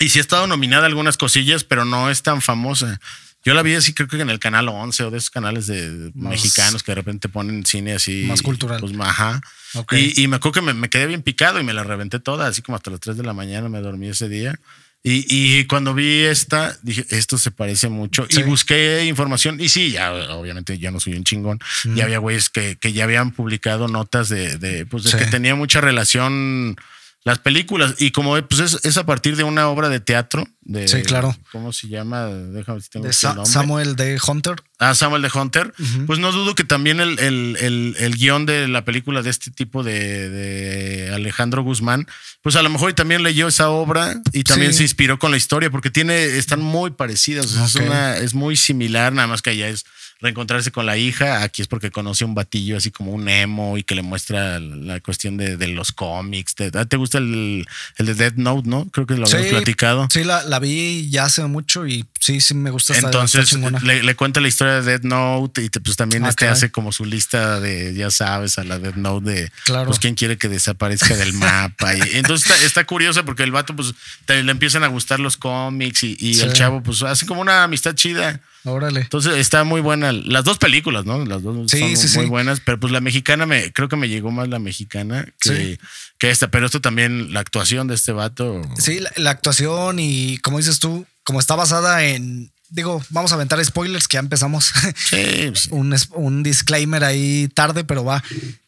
Y 0.02 0.10
sí 0.10 0.20
ha 0.20 0.22
estado 0.22 0.48
nominada 0.48 0.84
a 0.84 0.88
algunas 0.88 1.18
cosillas, 1.18 1.64
pero 1.64 1.86
no 1.86 2.10
es 2.10 2.22
tan 2.24 2.42
famosa. 2.42 3.00
Yo 3.44 3.54
la 3.56 3.64
vi 3.64 3.74
así, 3.74 3.94
creo 3.94 4.08
que 4.08 4.22
en 4.22 4.30
el 4.30 4.38
canal 4.40 4.70
11 4.70 5.04
o 5.06 5.12
de 5.12 5.18
esos 5.18 5.32
canales 5.32 5.66
de 5.68 6.12
Más- 6.14 6.32
mexicanos 6.32 6.84
que 6.84 6.92
de 6.92 6.96
repente 6.96 7.28
ponen 7.30 7.66
cine 7.66 7.94
así. 7.94 8.26
Más 8.28 8.42
cultural. 8.44 8.80
Pues, 8.80 8.94
ajá. 9.00 9.42
Ok. 9.74 9.94
Y, 9.94 10.22
y 10.24 10.28
me 10.28 10.36
acuerdo 10.36 10.54
que 10.54 10.62
me, 10.62 10.74
me 10.76 10.90
quedé 10.90 11.08
bien 11.08 11.24
picado 11.24 11.60
y 11.60 11.64
me 11.64 11.74
la 11.74 11.84
reventé 11.84 12.20
toda, 12.20 12.48
así 12.48 12.62
como 12.62 12.76
hasta 12.76 12.92
las 12.92 13.00
3 13.00 13.18
de 13.18 13.24
la 13.24 13.34
mañana 13.34 13.68
me 13.70 13.80
dormí 13.80 14.10
ese 14.10 14.30
día. 14.30 14.60
Y, 15.04 15.26
y 15.28 15.66
cuando 15.66 15.96
vi 15.96 16.20
esta, 16.26 16.78
dije, 16.84 17.04
esto 17.10 17.40
se 17.40 17.50
parece 17.50 17.90
mucho. 17.90 18.28
Sí. 18.30 18.42
Y 18.42 18.44
busqué 18.44 19.06
información. 19.06 19.60
Y 19.60 19.70
sí, 19.70 19.90
ya, 19.90 20.14
obviamente 20.36 20.78
ya 20.78 20.92
no 20.92 21.00
soy 21.00 21.16
un 21.16 21.24
chingón. 21.24 21.58
Ya 21.96 22.04
había 22.04 22.20
güeyes 22.20 22.52
que, 22.52 22.76
que 22.78 22.94
ya 22.94 23.06
habían 23.06 23.32
publicado 23.32 23.88
notas 23.88 24.30
de, 24.30 24.60
de, 24.60 24.86
pues, 24.86 25.06
de 25.06 25.10
Sí. 25.10 25.18
que 25.18 25.26
tenía 25.26 25.56
mucha 25.56 25.82
relación 25.82 26.76
las 27.24 27.40
películas. 27.40 27.96
Y 28.00 28.12
como 28.12 28.36
pues 28.48 28.60
es, 28.62 28.80
es 28.84 28.98
a 28.98 29.06
partir 29.06 29.36
de 29.36 29.44
una 29.44 29.68
obra 29.68 29.90
de 29.90 30.00
teatro. 30.00 30.48
De, 30.62 30.88
Sí, 30.88 31.02
claro. 31.04 31.36
¿Cómo 31.52 31.74
se 31.74 31.88
llama? 31.88 32.26
Déjame 32.28 32.82
si 32.82 32.90
tengo 32.90 33.06
De 33.08 33.14
Sa- 33.14 33.34
nombre. 33.34 33.52
Samuel 33.52 33.96
de 33.96 34.20
Hunter. 34.26 34.56
Ah, 34.80 34.96
Samuel 34.96 35.22
de 35.22 35.30
Hunter. 35.34 35.74
Pues 36.08 36.20
no 36.20 36.32
dudo 36.32 36.56
que 36.56 36.64
también 36.64 37.00
el, 37.00 37.20
el, 37.20 37.58
el, 37.60 37.96
el 38.00 38.16
guion 38.16 38.46
de 38.46 38.68
la 38.68 38.84
película 38.86 39.22
de 39.22 39.30
este 39.30 39.52
tipo 39.52 39.84
de, 39.84 40.30
de 40.30 41.14
Alejandro 41.14 41.64
Guzmán, 41.64 42.08
pues 42.42 42.56
a 42.56 42.64
lo 42.64 42.70
mejor 42.70 42.94
también 42.94 43.22
leyó 43.24 43.48
esa 43.48 43.70
obra 43.70 44.20
y 44.34 44.44
también 44.44 44.72
Sí. 44.72 44.78
se 44.80 44.84
inspiró 44.84 45.20
con 45.20 45.30
la 45.32 45.38
historia, 45.38 45.70
porque 45.70 45.90
tiene, 45.92 46.24
están 46.38 46.62
muy 46.62 46.92
parecidas. 46.92 47.54
es, 47.54 47.76
una, 47.76 48.18
es 48.18 48.34
muy 48.34 48.56
similar, 48.56 49.14
nada 49.14 49.28
más 49.28 49.42
que 49.42 49.52
allá 49.52 49.68
es 49.70 49.86
reencontrarse 50.22 50.72
con 50.72 50.86
la 50.86 50.98
hija. 50.98 51.42
Aquí 51.44 51.62
es 51.62 51.68
porque 51.68 51.92
conoce 51.92 52.24
a 52.24 52.28
un 52.28 52.36
batillo 52.36 52.78
así 52.78 52.92
como 52.92 53.12
un 53.12 53.28
emo 53.28 53.78
y 53.78 53.84
que 53.84 53.96
le 53.96 54.02
muestra 54.04 54.60
la 54.60 55.00
cuestión 55.00 55.38
de, 55.38 55.58
de 55.58 55.68
los 55.68 55.92
cómics. 55.92 56.56
¿Te, 56.56 56.72
ah, 56.74 56.86
¿te 56.86 56.98
gusta 56.98 57.18
el, 57.18 57.66
el 57.98 58.06
de 58.06 58.14
Dead 58.16 58.34
Note, 58.36 58.70
no? 58.70 58.86
Creo 58.92 59.06
que 59.08 59.16
lo 59.16 59.26
habíamos 59.26 59.48
platicado. 59.48 60.08
Sí, 60.12 60.24
la, 60.24 60.44
la 60.44 60.60
vi 60.60 61.10
ya 61.10 61.26
hace 61.26 61.44
mucho 61.46 61.88
y 61.88 62.06
sí, 62.20 62.40
sí 62.42 62.54
me 62.54 62.70
gusta. 62.70 62.98
Entonces 62.98 63.52
le, 63.84 64.04
le 64.04 64.16
cuenta 64.16 64.40
la 64.42 64.48
historia 64.48 64.76
de 64.76 64.82
Dead 64.84 65.02
Note 65.04 65.64
y 65.64 65.70
te- 65.70 65.80
pues 65.82 65.98
también 65.98 66.26
Ah, 66.26 66.30
este 66.30 66.48
hace 66.48 66.72
como 66.72 66.92
su 66.92 67.06
lista 67.06 67.60
de, 67.60 67.94
ya 67.96 68.12
sabes, 68.12 68.58
a 68.60 68.64
la 68.64 68.78
Dead 68.80 68.96
Note 68.96 69.32
de 69.32 69.52
Claro. 69.66 69.88
pues 69.88 70.00
quién 70.00 70.16
quiere 70.16 70.38
que 70.38 70.48
desaparezca 70.50 71.16
del 71.16 71.34
mapa. 71.34 71.96
Y, 71.96 72.02
entonces 72.18 72.50
está, 72.50 72.64
está 72.66 72.84
curioso 72.86 73.26
porque 73.26 73.44
el 73.44 73.52
vato 73.52 73.76
pues 73.76 73.94
te- 74.26 74.44
le 74.44 74.52
empiezan 74.52 74.84
a 74.84 74.88
gustar 74.88 75.20
los 75.20 75.38
cómics 75.38 76.04
y, 76.04 76.16
y 76.20 76.36
Sí. 76.36 76.42
el 76.44 76.54
chavo 76.54 76.82
pues 76.84 77.02
hace 77.02 77.26
como 77.26 77.42
una 77.42 77.64
amistad 77.64 77.96
chida. 77.96 78.40
Órale. 78.64 79.02
Entonces 79.02 79.36
está 79.38 79.64
muy 79.64 79.82
buena. 79.82 80.12
Las 80.12 80.44
dos 80.44 80.58
películas, 80.58 81.06
¿no? 81.06 81.26
Las 81.26 81.42
dos 81.44 81.70
Sí, 81.72 81.80
son 81.80 81.98
sí, 82.10 82.16
muy 82.18 82.26
sí. 82.26 82.30
buenas, 82.30 82.60
pero 82.60 82.80
pues 82.80 82.94
la 82.94 83.02
mexicana 83.02 83.46
me 83.46 83.72
creo 83.74 83.90
que 83.90 83.96
me 83.96 84.08
llegó 84.10 84.32
más 84.32 84.48
la 84.50 84.60
mexicana 84.60 85.28
que, 85.40 85.80
que 86.20 86.30
esta. 86.30 86.50
Pero 86.50 86.66
esto 86.66 86.82
también, 86.82 87.34
la 87.34 87.40
actuación 87.40 87.88
de 87.88 87.96
este 87.96 88.12
vato. 88.12 88.62
Sí, 88.78 89.00
la, 89.00 89.12
la 89.16 89.32
actuación 89.32 89.98
y 90.00 90.38
como 90.40 90.58
dices 90.60 90.80
tú, 90.80 91.06
como 91.24 91.40
está 91.40 91.56
basada 91.56 92.04
en. 92.04 92.52
Digo, 92.70 93.04
vamos 93.10 93.32
a 93.34 93.36
aventar 93.36 93.64
spoilers 93.66 94.08
que 94.08 94.16
ya 94.16 94.20
empezamos. 94.22 94.72
Sí, 94.96 95.48
pues, 95.50 95.68
un, 95.72 95.94
un 96.14 96.44
disclaimer 96.44 97.04
ahí 97.04 97.50
tarde, 97.54 97.84
pero 97.84 98.06
va. 98.06 98.24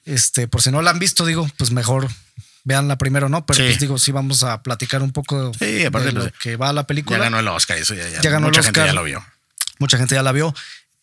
Este, 0.06 0.48
por 0.48 0.62
si 0.62 0.72
no 0.72 0.82
la 0.82 0.92
han 0.92 1.00
visto, 1.00 1.26
digo, 1.26 1.48
pues 1.58 1.72
mejor 1.72 2.10
veanla 2.66 2.98
primero, 2.98 3.30
¿no? 3.30 3.46
Pero 3.46 3.58
Sí. 3.58 3.64
pues 3.66 3.80
digo, 3.80 3.98
sí 3.98 4.12
vamos 4.12 4.44
a 4.44 4.62
platicar 4.64 5.02
un 5.04 5.12
poco 5.12 5.52
Sí, 5.60 5.86
aparte, 5.86 6.08
de 6.08 6.12
lo 6.14 6.22
pues, 6.22 6.34
que 6.42 6.56
va 6.58 6.70
a 6.70 6.74
la 6.74 6.82
ya 6.82 6.88
película. 6.88 7.18
ganó 7.20 7.40
el 7.40 7.48
Oscar, 7.48 7.78
eso 7.78 7.94
ya, 7.94 8.08
ya, 8.10 8.22
Ya 8.22 8.30
ganó 8.30 8.48
el 8.48 8.52
mucha 8.52 8.64
gente 8.64 8.80
ya 8.86 8.94
lo 8.94 9.04
vio. 9.04 9.24
Mucha 9.80 9.98
gente 9.98 10.16
ya 10.16 10.24
la 10.24 10.32
vio. 10.32 10.54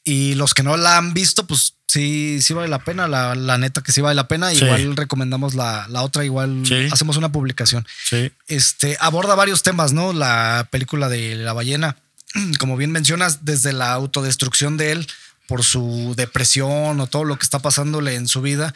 Y 0.04 0.34
los 0.34 0.54
que 0.54 0.62
no 0.62 0.76
la 0.76 0.96
han 0.96 1.12
visto, 1.12 1.46
pues 1.46 1.74
sí, 1.86 2.40
sí 2.42 2.54
vale 2.54 2.68
la 2.68 2.78
pena. 2.78 3.06
La, 3.08 3.34
la 3.34 3.58
neta 3.58 3.82
que 3.82 3.92
sí 3.92 4.00
vale 4.00 4.14
la 4.14 4.28
pena. 4.28 4.50
Sí. 4.50 4.64
Igual 4.64 4.96
recomendamos 4.96 5.54
la, 5.54 5.86
la 5.88 6.02
otra, 6.02 6.24
igual 6.24 6.62
Sí. 6.64 6.88
hacemos 6.90 7.16
una 7.16 7.30
publicación. 7.32 7.86
Sí. 8.08 8.32
Este 8.48 8.96
aborda 9.00 9.34
varios 9.34 9.62
temas, 9.62 9.92
¿no? 9.92 10.12
La 10.12 10.68
película 10.70 11.08
de 11.08 11.36
la 11.36 11.52
ballena, 11.52 11.96
como 12.58 12.76
bien 12.76 12.92
mencionas, 12.92 13.44
desde 13.44 13.72
la 13.72 13.92
autodestrucción 13.92 14.76
de 14.76 14.92
él 14.92 15.06
por 15.46 15.64
su 15.64 16.14
depresión 16.16 17.00
o 17.00 17.06
todo 17.08 17.24
lo 17.24 17.36
que 17.36 17.42
está 17.42 17.58
pasándole 17.58 18.14
en 18.14 18.28
su 18.28 18.40
vida 18.40 18.72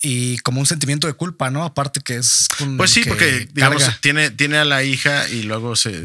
y 0.00 0.38
como 0.38 0.60
un 0.60 0.66
sentimiento 0.66 1.06
de 1.08 1.14
culpa, 1.14 1.50
¿no? 1.50 1.64
Aparte 1.64 2.00
que 2.00 2.16
es 2.16 2.46
Pues 2.76 2.90
sí, 2.92 3.02
que 3.02 3.08
porque 3.08 3.48
digamos, 3.52 3.82
tiene, 4.00 4.30
tiene 4.30 4.56
a 4.58 4.64
la 4.64 4.84
hija 4.84 5.28
y 5.28 5.42
luego 5.42 5.74
se. 5.74 6.00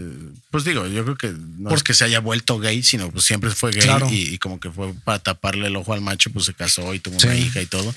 Pues 0.49 0.63
digo, 0.63 0.87
yo 0.87 1.03
creo 1.03 1.15
que 1.17 1.33
no 1.59 1.73
es 1.75 1.83
que 1.83 1.93
se 1.93 2.03
haya 2.03 2.19
vuelto 2.19 2.57
gay, 2.59 2.81
sino 2.81 3.11
pues 3.11 3.25
siempre 3.25 3.51
fue 3.51 3.71
gay 3.71 3.81
Claro. 3.83 4.09
y, 4.09 4.33
y 4.33 4.37
como 4.39 4.59
que 4.59 4.71
fue 4.71 4.93
para 5.03 5.19
taparle 5.19 5.67
el 5.67 5.75
ojo 5.75 5.93
al 5.93 6.01
macho, 6.01 6.31
pues 6.31 6.45
se 6.45 6.53
casó 6.55 6.93
y 6.95 6.99
tuvo 6.99 7.19
Sí. 7.19 7.27
una 7.27 7.35
hija 7.35 7.61
y 7.61 7.65
todo. 7.67 7.93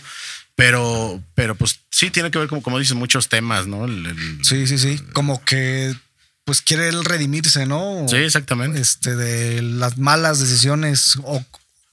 Pero, 0.55 1.23
pero 1.35 1.55
pues 1.55 1.81
sí 1.91 2.11
tiene 2.11 2.31
que 2.31 2.39
ver, 2.39 2.49
como, 2.49 2.63
como 2.63 2.79
dices, 2.79 2.95
muchos 2.97 3.29
temas, 3.29 3.67
¿no? 3.67 3.85
El- 3.85 4.07
el- 4.07 4.45
Sí, 4.45 4.67
sí, 4.67 4.79
sí. 4.79 4.99
Como 5.13 5.43
que 5.45 5.95
pues 6.45 6.63
quiere 6.63 6.89
él 6.89 7.05
redimirse, 7.05 7.67
¿no? 7.67 8.07
Sí, 8.09 8.17
exactamente. 8.17 8.81
Este, 8.81 9.17
de 9.17 9.63
las 9.63 9.99
malas 9.99 10.39
decisiones. 10.39 11.17
O 11.25 11.45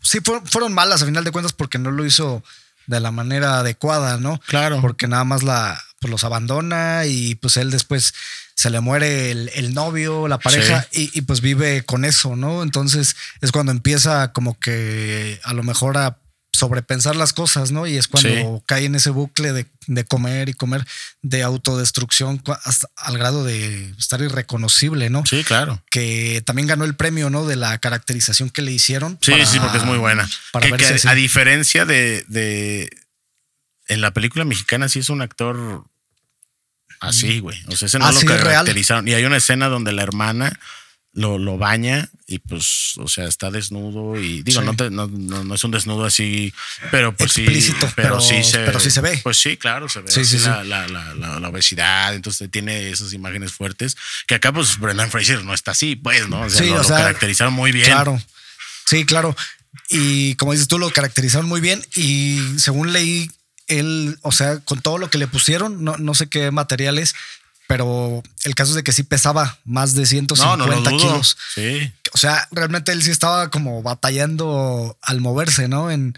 sí, 0.02 0.20
fueron, 0.24 0.46
fueron 0.46 0.74
malas 0.74 1.02
a 1.02 1.06
final 1.06 1.24
de 1.24 1.32
cuentas 1.32 1.54
porque 1.54 1.80
no 1.80 1.90
lo 1.92 2.06
hizo 2.06 2.44
de 2.88 3.00
la 3.00 3.12
manera 3.12 3.60
adecuada, 3.60 4.18
¿no? 4.18 4.40
Claro. 4.48 4.82
Porque 4.82 5.08
nada 5.08 5.24
más 5.24 5.44
la, 5.44 5.82
pues 6.00 6.12
los 6.12 6.24
abandona 6.24 7.06
y 7.06 7.36
pues 7.36 7.58
él 7.58 7.72
después 7.72 8.14
se 8.56 8.70
le 8.70 8.80
muere 8.82 9.32
el, 9.32 9.50
el 9.56 9.74
novio, 9.74 10.28
la 10.28 10.38
pareja, 10.38 10.88
y, 10.92 11.18
y, 11.18 11.22
pues 11.22 11.42
vive 11.42 11.84
con 11.84 12.06
eso, 12.06 12.36
¿no? 12.36 12.62
Entonces 12.62 13.16
es 13.42 13.52
cuando 13.52 13.72
empieza 13.72 14.32
como 14.32 14.60
que 14.60 15.40
a 15.44 15.54
lo 15.54 15.64
mejor 15.64 15.98
a 15.98 16.18
sobrepensar 16.54 17.16
las 17.16 17.34
cosas, 17.34 17.72
¿no? 17.72 17.88
Y 17.88 17.98
es 17.98 18.08
cuando 18.08 18.30
Sí. 18.30 18.64
cae 18.68 18.86
en 18.86 18.96
ese 18.96 19.10
bucle 19.10 19.52
de, 19.54 19.66
de 19.88 20.06
comer 20.06 20.50
y 20.50 20.54
comer, 20.54 20.86
de 21.24 21.42
autodestrucción 21.44 22.42
hasta 22.64 22.88
al 22.96 23.18
grado 23.18 23.44
de 23.44 23.90
estar 23.98 24.22
irreconocible, 24.22 25.10
¿no? 25.10 25.26
Sí, 25.26 25.44
claro. 25.44 25.84
Que 25.90 26.42
también 26.46 26.68
ganó 26.68 26.86
el 26.86 26.96
premio, 26.96 27.30
¿no? 27.30 27.46
De 27.46 27.56
la 27.56 27.78
caracterización 27.80 28.50
que 28.52 28.62
le 28.62 28.72
hicieron. 28.72 29.18
Sí, 29.22 29.32
para- 29.32 29.46
sí, 29.46 29.60
porque 29.60 29.78
es 29.80 29.84
muy 29.84 29.98
buena. 29.98 30.30
Para 30.52 30.70
Que- 30.78 31.02
a 31.08 31.16
diferencia 31.16 31.86
de, 31.86 32.24
de. 32.28 32.90
En 33.88 34.00
la 34.02 34.12
película 34.12 34.46
mexicana, 34.46 34.88
sí 34.88 35.00
es 35.00 35.10
un 35.10 35.22
actor 35.22 35.86
así, 37.00 37.40
güey. 37.40 37.60
O 37.68 37.76
sea, 37.76 37.88
ese 37.88 38.00
no 38.00 38.06
Ah, 38.06 38.12
lo 38.12 38.20
sí, 38.20 38.28
real. 38.28 38.42
caracterizaron. 38.44 39.08
Y 39.08 39.14
hay 39.14 39.26
una 39.26 39.38
escena 39.38 39.68
donde 39.68 39.92
la 39.92 40.04
hermana 40.04 40.58
lo, 41.16 41.38
lo 41.38 41.58
baña 41.60 42.10
y 42.26 42.40
pues, 42.40 42.94
o 42.98 43.08
sea, 43.08 43.26
está 43.28 43.52
desnudo 43.52 44.20
y 44.20 44.42
digo, 44.42 44.62
Sí. 44.62 44.66
no, 44.66 44.76
te- 44.76 44.90
no, 44.90 45.08
no, 45.08 45.44
no 45.44 45.54
es 45.56 45.64
un 45.64 45.70
desnudo 45.72 46.06
así, 46.06 46.52
pero 46.90 47.16
pues 47.16 47.38
Explícito, 47.38 47.86
sí, 47.88 47.94
pero, 47.96 48.10
pero- 48.18 48.22
sí 48.22 48.44
se, 48.44 48.58
pero 48.60 48.80
sí 48.80 48.90
se 48.90 49.02
ve. 49.02 49.20
Pues 49.24 49.38
sí, 49.38 49.56
claro, 49.58 49.88
se 49.90 50.02
ve 50.02 50.10
Sí, 50.12 50.26
sí, 50.26 50.40
sí. 50.40 50.46
La, 50.46 50.64
la, 50.64 50.88
la, 50.88 51.48
obesidad, 51.50 52.16
entonces 52.16 52.50
tiene 52.50 52.90
esas 52.90 53.14
imágenes 53.14 53.52
fuertes 53.54 53.96
que 54.26 54.36
acá 54.36 54.52
pues 54.52 54.80
Brendan 54.80 55.12
Fraser 55.12 55.44
no 55.44 55.54
está 55.54 55.72
así, 55.72 55.96
pues, 55.96 56.28
¿no? 56.30 56.42
O 56.42 56.50
sea, 56.50 56.66
lo, 56.66 56.74
o 56.74 56.78
lo 56.78 56.84
sea, 56.84 56.98
caracterizaron 56.98 57.54
muy 57.54 57.72
bien. 57.72 57.86
Claro. 57.86 58.20
Sí, 58.86 59.06
claro. 59.06 59.36
Y 59.90 60.34
como 60.36 60.54
dices 60.54 60.68
tú, 60.68 60.80
lo 60.80 60.90
caracterizaron 60.90 61.48
muy 61.48 61.62
bien. 61.62 61.86
Y 61.96 62.40
según 62.58 62.92
leí, 62.92 63.30
él, 63.68 64.18
o 64.22 64.32
sea, 64.32 64.60
con 64.60 64.82
todo 64.82 64.98
lo 64.98 65.10
que 65.10 65.18
le 65.18 65.28
pusieron, 65.28 65.84
no, 65.84 65.98
no 65.98 66.14
sé 66.16 66.28
qué 66.28 66.50
materiales, 66.52 67.14
pero 67.68 68.22
el 68.44 68.56
caso 68.56 68.72
es 68.72 68.76
de 68.76 68.84
que 68.84 68.92
sí 68.92 69.04
pesaba 69.04 69.58
más 69.66 69.96
de 69.96 70.06
150 70.06 70.92
No, 70.92 70.98
kilos. 70.98 71.38
Sí. 71.56 71.92
O 72.14 72.18
sea, 72.18 72.48
realmente 72.52 72.92
él 72.92 73.02
sí 73.02 73.12
estaba 73.12 73.50
como 73.50 73.82
batallando 73.82 74.98
al 75.02 75.22
moverse, 75.22 75.68
¿no? 75.68 75.90
En 75.90 76.14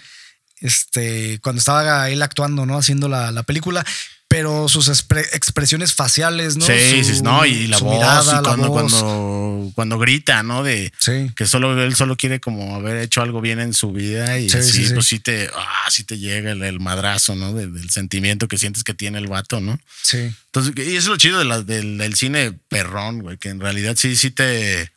este, 0.60 1.40
cuando 1.42 1.60
estaba 1.60 2.10
él 2.10 2.22
actuando, 2.22 2.66
¿no? 2.66 2.78
Haciendo 2.78 3.08
la, 3.08 3.32
la 3.32 3.44
película. 3.44 3.86
Pero 4.28 4.68
sus 4.68 4.90
expre- 4.90 5.28
expresiones 5.34 5.94
faciales, 5.94 6.58
¿no? 6.58 6.66
Sí, 6.66 7.04
Su- 7.04 7.16
sí, 7.16 7.22
no, 7.22 7.46
y 7.46 7.68
la 7.68 7.78
voz, 7.78 7.94
mirada, 7.94 8.32
y 8.32 8.36
la 8.36 8.42
cuando, 8.42 8.68
voz. 8.70 8.92
cuando, 8.92 9.72
cuando 9.76 10.00
grita, 10.00 10.42
¿no? 10.44 10.64
De 10.64 10.92
Sí. 11.00 11.32
que 11.36 11.46
solo 11.46 11.82
él 11.82 11.96
solo 11.96 12.18
quiere 12.18 12.40
como 12.40 12.76
haber 12.76 12.98
hecho 12.98 13.22
algo 13.22 13.40
bien 13.40 13.60
en 13.60 13.74
su 13.74 13.92
vida 13.94 14.38
y 14.40 14.50
Sí, 14.50 14.58
así, 14.58 14.72
sí, 14.72 14.88
sí. 14.88 14.94
pues 14.94 15.06
sí 15.06 15.20
te, 15.20 15.50
ah, 15.56 15.90
sí 15.90 16.04
te 16.04 16.18
llega 16.18 16.52
el, 16.52 16.64
el 16.64 16.80
madrazo, 16.80 17.36
¿no? 17.36 17.54
De- 17.54 17.68
del 17.68 17.90
sentimiento 17.92 18.48
que 18.48 18.58
sientes 18.58 18.84
que 18.84 18.94
tiene 18.96 19.20
el 19.20 19.28
vato, 19.28 19.62
¿no? 19.62 19.80
Sí. 20.02 20.34
Entonces, 20.48 20.74
y 20.76 20.82
eso 20.96 20.98
es 20.98 21.06
lo 21.08 21.18
chido 21.18 21.38
de 21.40 21.46
la- 21.46 21.62
del, 21.62 21.98
del 22.00 22.16
cine 22.16 22.52
perrón, 22.68 23.20
güey, 23.22 23.38
que 23.38 23.50
en 23.50 23.60
realidad 23.60 23.96
sí, 23.96 24.16
sí 24.16 24.32
te. 24.32 24.92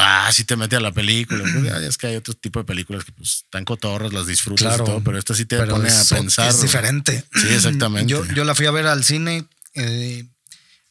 Ah, 0.00 0.30
sí 0.32 0.44
te 0.44 0.54
mete 0.56 0.76
a 0.76 0.80
la 0.80 0.92
película. 0.92 1.44
Ya 1.64 1.78
es 1.78 1.98
que 1.98 2.06
hay 2.06 2.16
otro 2.16 2.32
tipo 2.34 2.60
de 2.60 2.64
películas 2.64 3.04
que 3.04 3.10
pues 3.12 3.42
están 3.44 3.64
cotorras, 3.64 4.12
las 4.12 4.26
disfrutas 4.28 4.62
Claro. 4.68 4.84
y 4.84 4.86
todo, 4.86 5.00
pero 5.02 5.18
esta 5.18 5.34
sí 5.34 5.44
te 5.44 5.58
pone 5.58 5.90
a 5.90 6.04
pensar. 6.08 6.48
es 6.48 6.62
diferente. 6.62 7.24
Sí, 7.34 7.48
exactamente. 7.50 8.08
Yo, 8.08 8.24
yo 8.26 8.44
la 8.44 8.54
fui 8.54 8.66
a 8.66 8.70
ver 8.70 8.86
al 8.86 9.02
cine, 9.02 9.44
eh, 9.74 10.24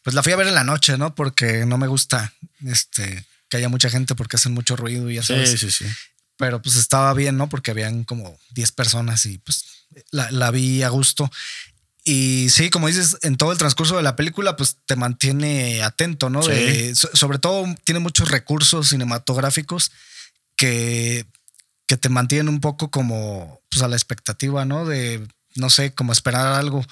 pues 0.04 0.13
la 0.13 0.22
fui 0.24 0.34
a 0.34 0.36
ver 0.36 0.48
en 0.48 0.56
la 0.56 0.65
noche, 0.65 0.98
¿no? 0.98 1.15
Porque 1.15 1.65
no 1.65 1.78
me 1.78 1.88
gusta 1.88 2.34
este, 2.65 3.26
que 3.50 3.58
haya 3.58 3.70
mucha 3.70 3.89
gente 3.89 4.13
porque 4.13 4.36
hacen 4.36 4.54
mucho 4.54 4.76
ruido 4.76 5.10
y 5.10 5.15
ya 5.15 5.24
sabes. 5.24 5.52
sí, 5.52 5.58
sí, 5.58 5.72
sí. 5.72 5.86
Pero 6.36 6.62
pues 6.62 6.76
estaba 6.76 7.13
bien, 7.13 7.38
¿no? 7.38 7.48
Porque 7.50 7.72
habían 7.72 8.04
como 8.04 8.38
10 8.52 8.72
personas 8.74 9.26
y 9.26 9.38
pues 9.39 9.63
la, 10.12 10.30
la 10.32 10.52
vi 10.52 10.84
a 10.84 10.89
gusto. 10.89 11.32
Y 12.10 12.48
sí, 12.50 12.70
como 12.70 12.88
dices, 12.88 13.17
en 13.24 13.36
todo 13.36 13.52
el 13.52 13.58
transcurso 13.58 13.98
de 13.98 14.04
la 14.04 14.15
película, 14.15 14.56
pues 14.56 14.78
te 14.86 14.96
mantiene 14.96 15.84
atento, 15.84 16.30
¿no? 16.30 16.41
Sí. 16.41 16.52
De- 16.52 16.96
sobre 16.96 17.38
todo 17.38 17.65
tiene 17.84 18.00
muchos 18.00 18.32
recursos 18.32 18.88
cinematográficos 18.89 19.91
que, 20.56 21.26
que 21.86 21.98
te 21.98 22.08
mantienen 22.08 22.48
un 22.48 22.62
poco 22.62 22.89
como 22.91 23.60
pues 23.70 23.84
a 23.84 23.89
la 23.89 23.98
expectativa, 23.98 24.63
¿no? 24.63 24.86
De, 24.86 25.28
no 25.56 25.70
sé, 25.70 25.93
como 25.93 26.13
esperar 26.13 26.48
algo. 26.48 26.86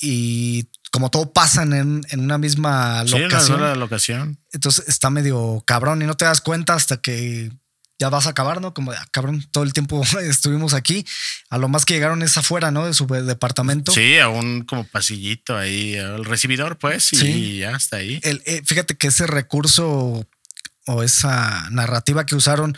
Y 0.00 0.68
como 0.92 1.10
todo 1.10 1.32
pasa 1.32 1.62
en, 1.64 2.06
en 2.08 2.20
una 2.20 2.38
misma 2.38 3.02
Sí, 3.06 3.14
una 3.14 3.22
locación. 3.24 3.58
sola 3.58 3.74
locación. 3.74 4.38
Entonces 4.52 4.86
está 4.86 5.10
medio 5.10 5.62
cabrón 5.66 6.02
y 6.02 6.06
no 6.06 6.14
te 6.16 6.24
das 6.24 6.40
cuenta 6.40 6.74
hasta 6.74 6.98
que 6.98 7.50
ya 7.98 8.08
vas 8.10 8.26
a 8.26 8.30
acabar, 8.30 8.60
¿no? 8.60 8.74
Como 8.74 8.92
ah, 8.92 9.06
cabrón, 9.10 9.46
todo 9.52 9.64
el 9.64 9.72
tiempo 9.72 10.02
estuvimos 10.22 10.74
aquí. 10.74 11.06
A 11.50 11.58
lo 11.58 11.68
más 11.68 11.84
que 11.84 11.94
llegaron 11.94 12.22
es 12.22 12.36
afuera, 12.36 12.70
¿no? 12.70 12.86
De 12.86 12.92
su 12.94 13.06
departamento. 13.06 13.92
Sí, 13.92 14.18
a 14.18 14.28
un 14.28 14.62
como 14.64 14.84
pasillito 14.84 15.56
ahí, 15.56 15.96
al 15.96 16.24
recibidor, 16.24 16.78
pues, 16.78 17.12
y 17.12 17.16
Sí. 17.16 17.58
ya 17.58 17.70
está 17.72 17.96
ahí. 17.98 18.20
El- 18.22 18.42
eh, 18.46 18.62
fíjate 18.64 18.96
que 18.96 19.06
ese 19.08 19.26
recurso 19.26 20.26
o 20.86 21.02
esa 21.02 21.68
narrativa 21.70 22.26
que 22.26 22.34
usaron 22.36 22.76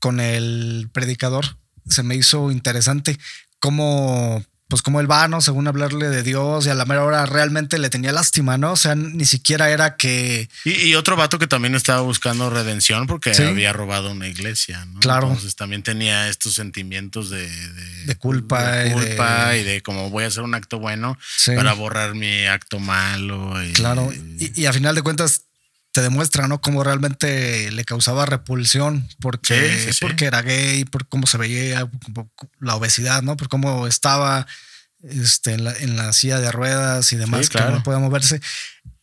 con 0.00 0.18
el 0.20 0.90
predicador 0.92 1.56
se 1.88 2.02
me 2.02 2.14
hizo 2.16 2.50
interesante. 2.50 3.18
Como, 3.60 4.44
pues 4.72 4.80
como 4.80 5.00
él 5.02 5.10
va, 5.10 5.28
¿no? 5.28 5.42
Según 5.42 5.68
hablarle 5.68 6.08
de 6.08 6.22
Dios 6.22 6.64
y 6.64 6.70
a 6.70 6.74
la 6.74 6.86
mera 6.86 7.04
hora 7.04 7.26
realmente 7.26 7.78
le 7.78 7.90
tenía 7.90 8.10
lástima, 8.10 8.56
¿no? 8.56 8.72
O 8.72 8.76
sea, 8.76 8.94
ni 8.94 9.26
siquiera 9.26 9.68
era 9.68 9.96
que... 9.96 10.48
Y, 10.64 10.70
y 10.88 10.94
otro 10.94 11.14
vato 11.14 11.38
que 11.38 11.46
también 11.46 11.74
estaba 11.74 12.00
buscando 12.00 12.48
redención 12.48 13.06
porque 13.06 13.34
Sí. 13.34 13.42
había 13.42 13.74
robado 13.74 14.10
una 14.12 14.28
iglesia, 14.28 14.86
¿no? 14.86 15.00
Claro. 15.00 15.26
Entonces 15.26 15.56
también 15.56 15.82
tenía 15.82 16.30
estos 16.30 16.54
sentimientos 16.54 17.28
de, 17.28 17.46
de, 17.50 18.04
De 18.06 18.16
culpa 18.16 18.62
de 18.72 18.88
y 18.88 18.92
culpa 18.92 19.48
de- 19.50 19.60
y 19.60 19.62
de 19.64 19.82
como 19.82 20.08
voy 20.08 20.24
a 20.24 20.28
hacer 20.28 20.42
un 20.42 20.54
acto 20.54 20.78
bueno 20.78 21.18
Sí. 21.36 21.52
para 21.54 21.74
borrar 21.74 22.14
mi 22.14 22.46
acto 22.46 22.78
malo. 22.78 23.62
y- 23.62 23.74
Claro, 23.74 24.10
y, 24.38 24.58
y 24.58 24.64
a 24.64 24.72
final 24.72 24.94
de 24.94 25.02
cuentas 25.02 25.42
te 25.92 26.00
demuestra, 26.00 26.48
¿no? 26.48 26.60
Cómo 26.60 26.82
realmente 26.82 27.70
le 27.70 27.84
causaba 27.84 28.26
repulsión, 28.26 29.06
porque, 29.20 29.54
Sí, 29.54 29.84
sí, 29.84 29.92
sí. 29.92 29.98
porque 30.00 30.24
era 30.24 30.42
gay, 30.42 30.84
por 30.84 31.06
cómo 31.06 31.26
se 31.26 31.38
veía, 31.38 31.86
por 32.14 32.26
la 32.60 32.74
obesidad, 32.76 33.22
¿no? 33.22 33.36
Por 33.36 33.48
cómo 33.48 33.86
estaba 33.86 34.46
este, 35.02 35.52
en, 35.52 35.64
la, 35.64 35.72
en 35.76 35.96
la 35.96 36.12
silla 36.12 36.40
de 36.40 36.50
ruedas 36.50 37.12
y 37.12 37.16
demás, 37.16 37.50
claro. 37.50 37.68
que 37.68 37.72
no 37.74 37.82
podía 37.82 37.98
moverse. 37.98 38.40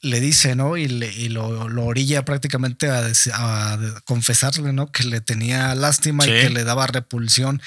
Le 0.02 0.20
dice, 0.20 0.56
¿no? 0.56 0.78
Y, 0.78 0.88
le, 0.88 1.12
y 1.14 1.30
lo, 1.30 1.70
lo 1.70 1.86
orilla 1.86 2.26
prácticamente 2.26 2.90
a, 2.90 3.06
a 3.34 3.80
confesarle, 4.06 4.74
¿no? 4.74 4.92
Que 4.92 5.04
le 5.04 5.22
tenía 5.22 5.76
lástima 5.76 6.26
y 6.26 6.30
que 6.30 6.50
le 6.50 6.64
daba 6.64 6.88
repulsión. 6.88 7.62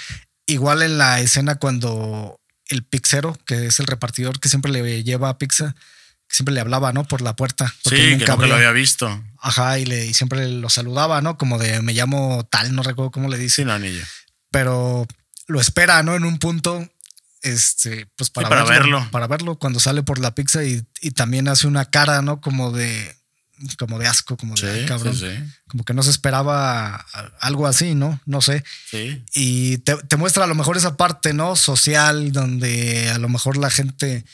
Igual 0.47 0.83
en 0.83 0.99
la 0.99 1.21
escena 1.21 1.57
cuando 1.57 2.41
el 2.71 2.83
pixero, 2.85 3.39
que 3.47 3.67
es 3.67 3.79
el 3.81 3.87
repartidor 3.87 4.41
que 4.41 4.49
siempre 4.49 4.73
le 4.73 5.05
lleva 5.05 5.39
pizza, 5.39 5.77
que 6.33 6.37
siempre 6.37 6.55
le 6.55 6.61
hablaba, 6.63 6.95
¿no? 6.95 7.05
Por 7.05 7.21
la 7.21 7.37
puerta. 7.37 7.75
porque 7.85 7.97
Sí, 7.99 8.03
que 8.05 8.17
nunca 8.17 8.33
nunca 8.37 8.47
lo 8.47 8.55
había 8.55 8.71
visto. 8.73 9.23
Ajá, 9.39 9.79
y, 9.79 9.85
le, 9.85 10.07
y 10.07 10.15
siempre 10.15 10.49
lo 10.49 10.71
saludaba, 10.71 11.21
¿no? 11.21 11.37
Como 11.37 11.59
de 11.59 11.83
me 11.83 11.93
llamo 11.93 12.49
tal, 12.51 12.75
no 12.75 12.83
recuerdo 12.83 13.11
cómo 13.11 13.29
le 13.29 13.37
dice, 13.37 13.57
Sí, 13.57 13.65
no, 13.67 13.79
ni 13.79 13.93
yo. 13.93 14.01
pero 14.51 15.07
lo 15.47 15.61
espera, 15.61 16.03
¿no? 16.03 16.15
En 16.17 16.25
un 16.25 16.39
punto, 16.39 16.89
este, 17.43 18.07
pues 18.17 18.31
para, 18.31 18.49
para 18.49 18.65
verlo. 18.65 19.07
Para 19.11 19.27
verlo 19.27 19.57
cuando 19.59 19.79
sale 19.79 20.03
por 20.03 20.19
la 20.21 20.35
pizza 20.35 20.65
y, 20.65 20.83
y 21.03 21.11
también 21.11 21.49
hace 21.49 21.67
una 21.67 21.85
cara, 21.85 22.23
¿no? 22.23 22.41
Como 22.41 22.71
de, 22.73 23.15
como 23.79 23.99
de 23.99 24.07
asco, 24.07 24.37
como 24.39 24.55
de 24.55 24.61
Sí, 24.61 24.67
"Ay, 24.67 24.87
cabrón. 24.87 25.15
sí. 25.15 25.27
Como 25.69 25.85
que 25.85 25.93
no 25.93 26.03
se 26.03 26.11
esperaba 26.11 27.05
algo 27.41 27.67
así, 27.67 27.95
¿no? 27.95 28.21
No 28.25 28.41
sé. 28.41 28.65
Sí. 28.91 29.23
Y 29.35 29.79
te, 29.79 29.97
te 29.97 30.17
muestra 30.17 30.45
a 30.45 30.47
lo 30.47 30.55
mejor 30.55 30.77
esa 30.79 30.97
parte, 30.97 31.35
¿no? 31.35 31.57
Social, 31.57 32.33
donde 32.33 33.11
a 33.11 33.19
lo 33.19 33.29
mejor 33.29 33.57
la 33.59 33.69
gente, 33.71 34.25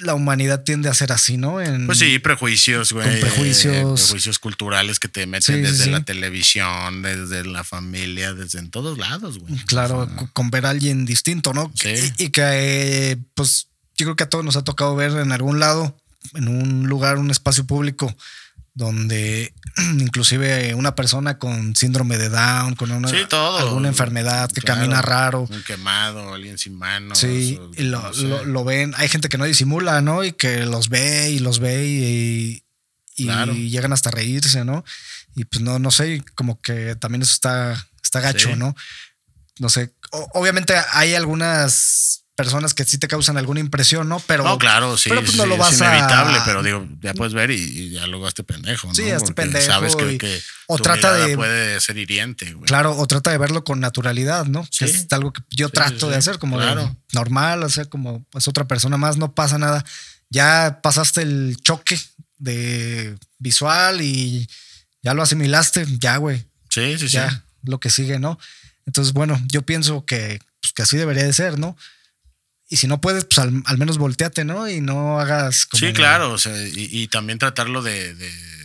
la 0.00 0.14
humanidad 0.14 0.62
tiende 0.62 0.88
a 0.88 0.94
ser 0.94 1.10
así, 1.12 1.36
¿no? 1.36 1.60
En- 1.60 1.86
Pues 1.86 1.98
sí, 1.98 2.18
prejuicios, 2.20 2.92
güey. 2.92 3.08
Con 3.08 3.20
prejuicios. 3.20 4.00
Prejuicios 4.02 4.38
culturales 4.38 4.98
que 5.00 5.08
te 5.08 5.26
meten 5.26 5.56
Sí, 5.56 5.60
desde 5.62 5.84
sí. 5.84 5.90
la 5.90 6.04
televisión, 6.04 7.02
desde 7.02 7.44
la 7.44 7.64
familia, 7.64 8.32
desde 8.34 8.60
en 8.60 8.70
todos 8.70 8.96
lados, 8.98 9.38
güey. 9.38 9.54
Claro, 9.66 10.00
O 10.00 10.06
sea, 10.06 10.16
co- 10.16 10.30
con 10.32 10.50
ver 10.50 10.66
a 10.66 10.70
alguien 10.70 11.04
distinto, 11.04 11.52
¿no? 11.52 11.72
Sí. 11.74 11.90
Y, 12.18 12.24
y 12.26 12.28
que, 12.30 12.42
eh, 12.44 13.16
pues, 13.34 13.66
yo 13.96 14.06
creo 14.06 14.16
que 14.16 14.24
a 14.24 14.28
todos 14.28 14.44
nos 14.44 14.56
ha 14.56 14.62
tocado 14.62 14.94
ver 14.94 15.10
en 15.12 15.32
algún 15.32 15.58
lado, 15.58 15.96
en 16.34 16.46
un 16.48 16.86
lugar, 16.88 17.18
un 17.18 17.30
espacio 17.32 17.64
público, 17.66 18.14
donde 18.78 19.52
inclusive 19.98 20.72
una 20.74 20.94
persona 20.94 21.36
con 21.36 21.74
síndrome 21.74 22.16
de 22.16 22.28
Down, 22.28 22.76
con 22.76 22.92
una, 22.92 23.08
Sí, 23.08 23.16
todo. 23.28 23.58
alguna 23.58 23.88
enfermedad 23.88 24.48
que 24.52 24.60
Claro. 24.60 24.80
camina 24.82 25.02
raro. 25.02 25.48
Un 25.50 25.62
quemado, 25.64 26.32
alguien 26.32 26.56
sin 26.58 26.76
manos. 26.78 27.18
Sí, 27.18 27.58
o- 27.60 27.70
y 27.76 27.82
lo, 27.82 28.00
no 28.00 28.14
sé. 28.14 28.22
lo- 28.22 28.44
lo 28.44 28.64
ven. 28.64 28.94
Hay 28.96 29.08
gente 29.08 29.28
que 29.28 29.36
no 29.36 29.44
disimula, 29.46 30.00
¿no? 30.00 30.22
Y 30.22 30.32
que 30.32 30.64
los 30.64 30.88
ve 30.90 31.30
y 31.30 31.40
los 31.40 31.58
ve 31.58 31.86
y, 31.86 32.64
y 33.16 33.24
Claro. 33.24 33.52
llegan 33.52 33.92
hasta 33.92 34.12
reírse, 34.12 34.64
¿no? 34.64 34.84
Y 35.34 35.44
pues 35.44 35.60
no, 35.60 35.80
no 35.80 35.90
sé, 35.90 36.22
como 36.36 36.60
que 36.60 36.94
también 36.94 37.22
eso 37.22 37.32
está, 37.34 37.88
está 38.02 38.20
gacho, 38.20 38.50
Sí. 38.50 38.56
¿no? 38.56 38.76
No 39.58 39.68
sé. 39.70 39.92
O- 40.12 40.28
obviamente 40.34 40.72
hay 40.92 41.14
algunas 41.16 42.22
personas 42.38 42.72
que 42.72 42.84
sí 42.84 42.98
te 42.98 43.08
causan 43.08 43.36
alguna 43.36 43.58
impresión, 43.58 44.08
¿no? 44.08 44.20
Pero. 44.20 44.44
no, 44.44 44.58
claro, 44.58 44.96
sí, 44.96 45.08
pero 45.08 45.22
pues 45.22 45.32
sí, 45.32 45.38
no 45.38 45.44
lo 45.46 45.54
es 45.54 45.60
vas 45.60 45.80
a- 45.82 45.86
inevitable, 45.96 46.38
pero 46.44 46.62
digo, 46.62 46.86
ya 47.02 47.12
puedes 47.12 47.34
ver 47.34 47.50
y, 47.50 47.54
y 47.56 47.90
ya 47.90 48.06
luego 48.06 48.28
hazte 48.28 48.44
pendejo, 48.44 48.86
¿no? 48.86 48.94
Sí, 48.94 49.10
hazte 49.10 49.32
Porque 49.34 49.42
pendejo 49.42 49.66
Sabes 49.66 49.96
que, 49.96 50.12
y- 50.12 50.18
que 50.18 50.40
o 50.68 50.76
tu 50.76 50.84
trata 50.84 51.14
de- 51.14 51.34
puede 51.36 51.80
ser 51.80 51.98
hiriente, 51.98 52.52
güey. 52.54 52.64
Claro, 52.66 52.96
o 52.96 53.06
trata 53.08 53.32
de 53.32 53.38
verlo 53.38 53.64
con 53.64 53.80
naturalidad, 53.80 54.46
¿no? 54.46 54.62
Sí. 54.70 54.84
Que 54.84 54.90
es 54.92 55.06
algo 55.10 55.32
que 55.32 55.42
yo 55.50 55.68
trato 55.68 56.08
de 56.08 56.16
hacer, 56.16 56.38
como 56.38 56.60
de 56.60 56.88
normal, 57.12 57.68
sea, 57.72 57.86
como 57.86 58.24
pues 58.30 58.46
otra 58.46 58.68
persona 58.68 58.96
más, 58.96 59.16
no 59.16 59.34
pasa 59.34 59.58
nada. 59.58 59.84
Ya 60.30 60.78
pasaste 60.80 61.22
el 61.22 61.56
choque 61.64 62.00
de 62.38 63.18
visual 63.40 64.00
y 64.00 64.48
ya 65.02 65.12
lo 65.12 65.22
asimilaste, 65.24 65.86
ya, 65.98 66.18
güey, 66.18 66.44
Sí, 66.68 66.96
sí, 66.98 67.08
sí. 67.08 67.14
ya 67.14 67.42
lo 67.64 67.80
que 67.80 67.90
sigue, 67.90 68.20
¿no? 68.20 68.38
Entonces, 68.86 69.12
bueno, 69.12 69.40
yo 69.48 69.62
pienso 69.62 70.04
que, 70.04 70.38
pues, 70.60 70.72
que 70.72 70.82
así 70.82 70.96
debería 70.96 71.24
de 71.24 71.32
ser, 71.32 71.58
¿no? 71.58 71.76
Y 72.68 72.76
si 72.76 72.86
no 72.86 73.00
puedes, 73.00 73.24
pues 73.24 73.38
al, 73.38 73.62
al 73.64 73.78
menos 73.78 73.96
volteate, 73.98 74.44
¿no? 74.44 74.68
Y 74.68 74.80
no 74.80 75.18
hagas 75.20 75.66
como. 75.66 75.78
Sí, 75.86 75.92
claro, 75.92 76.32
o 76.32 76.38
sea, 76.38 76.54
y, 76.68 76.88
y 76.90 77.08
también 77.08 77.38
tratarlo 77.38 77.80
de, 77.82 78.14
de- 78.14 78.58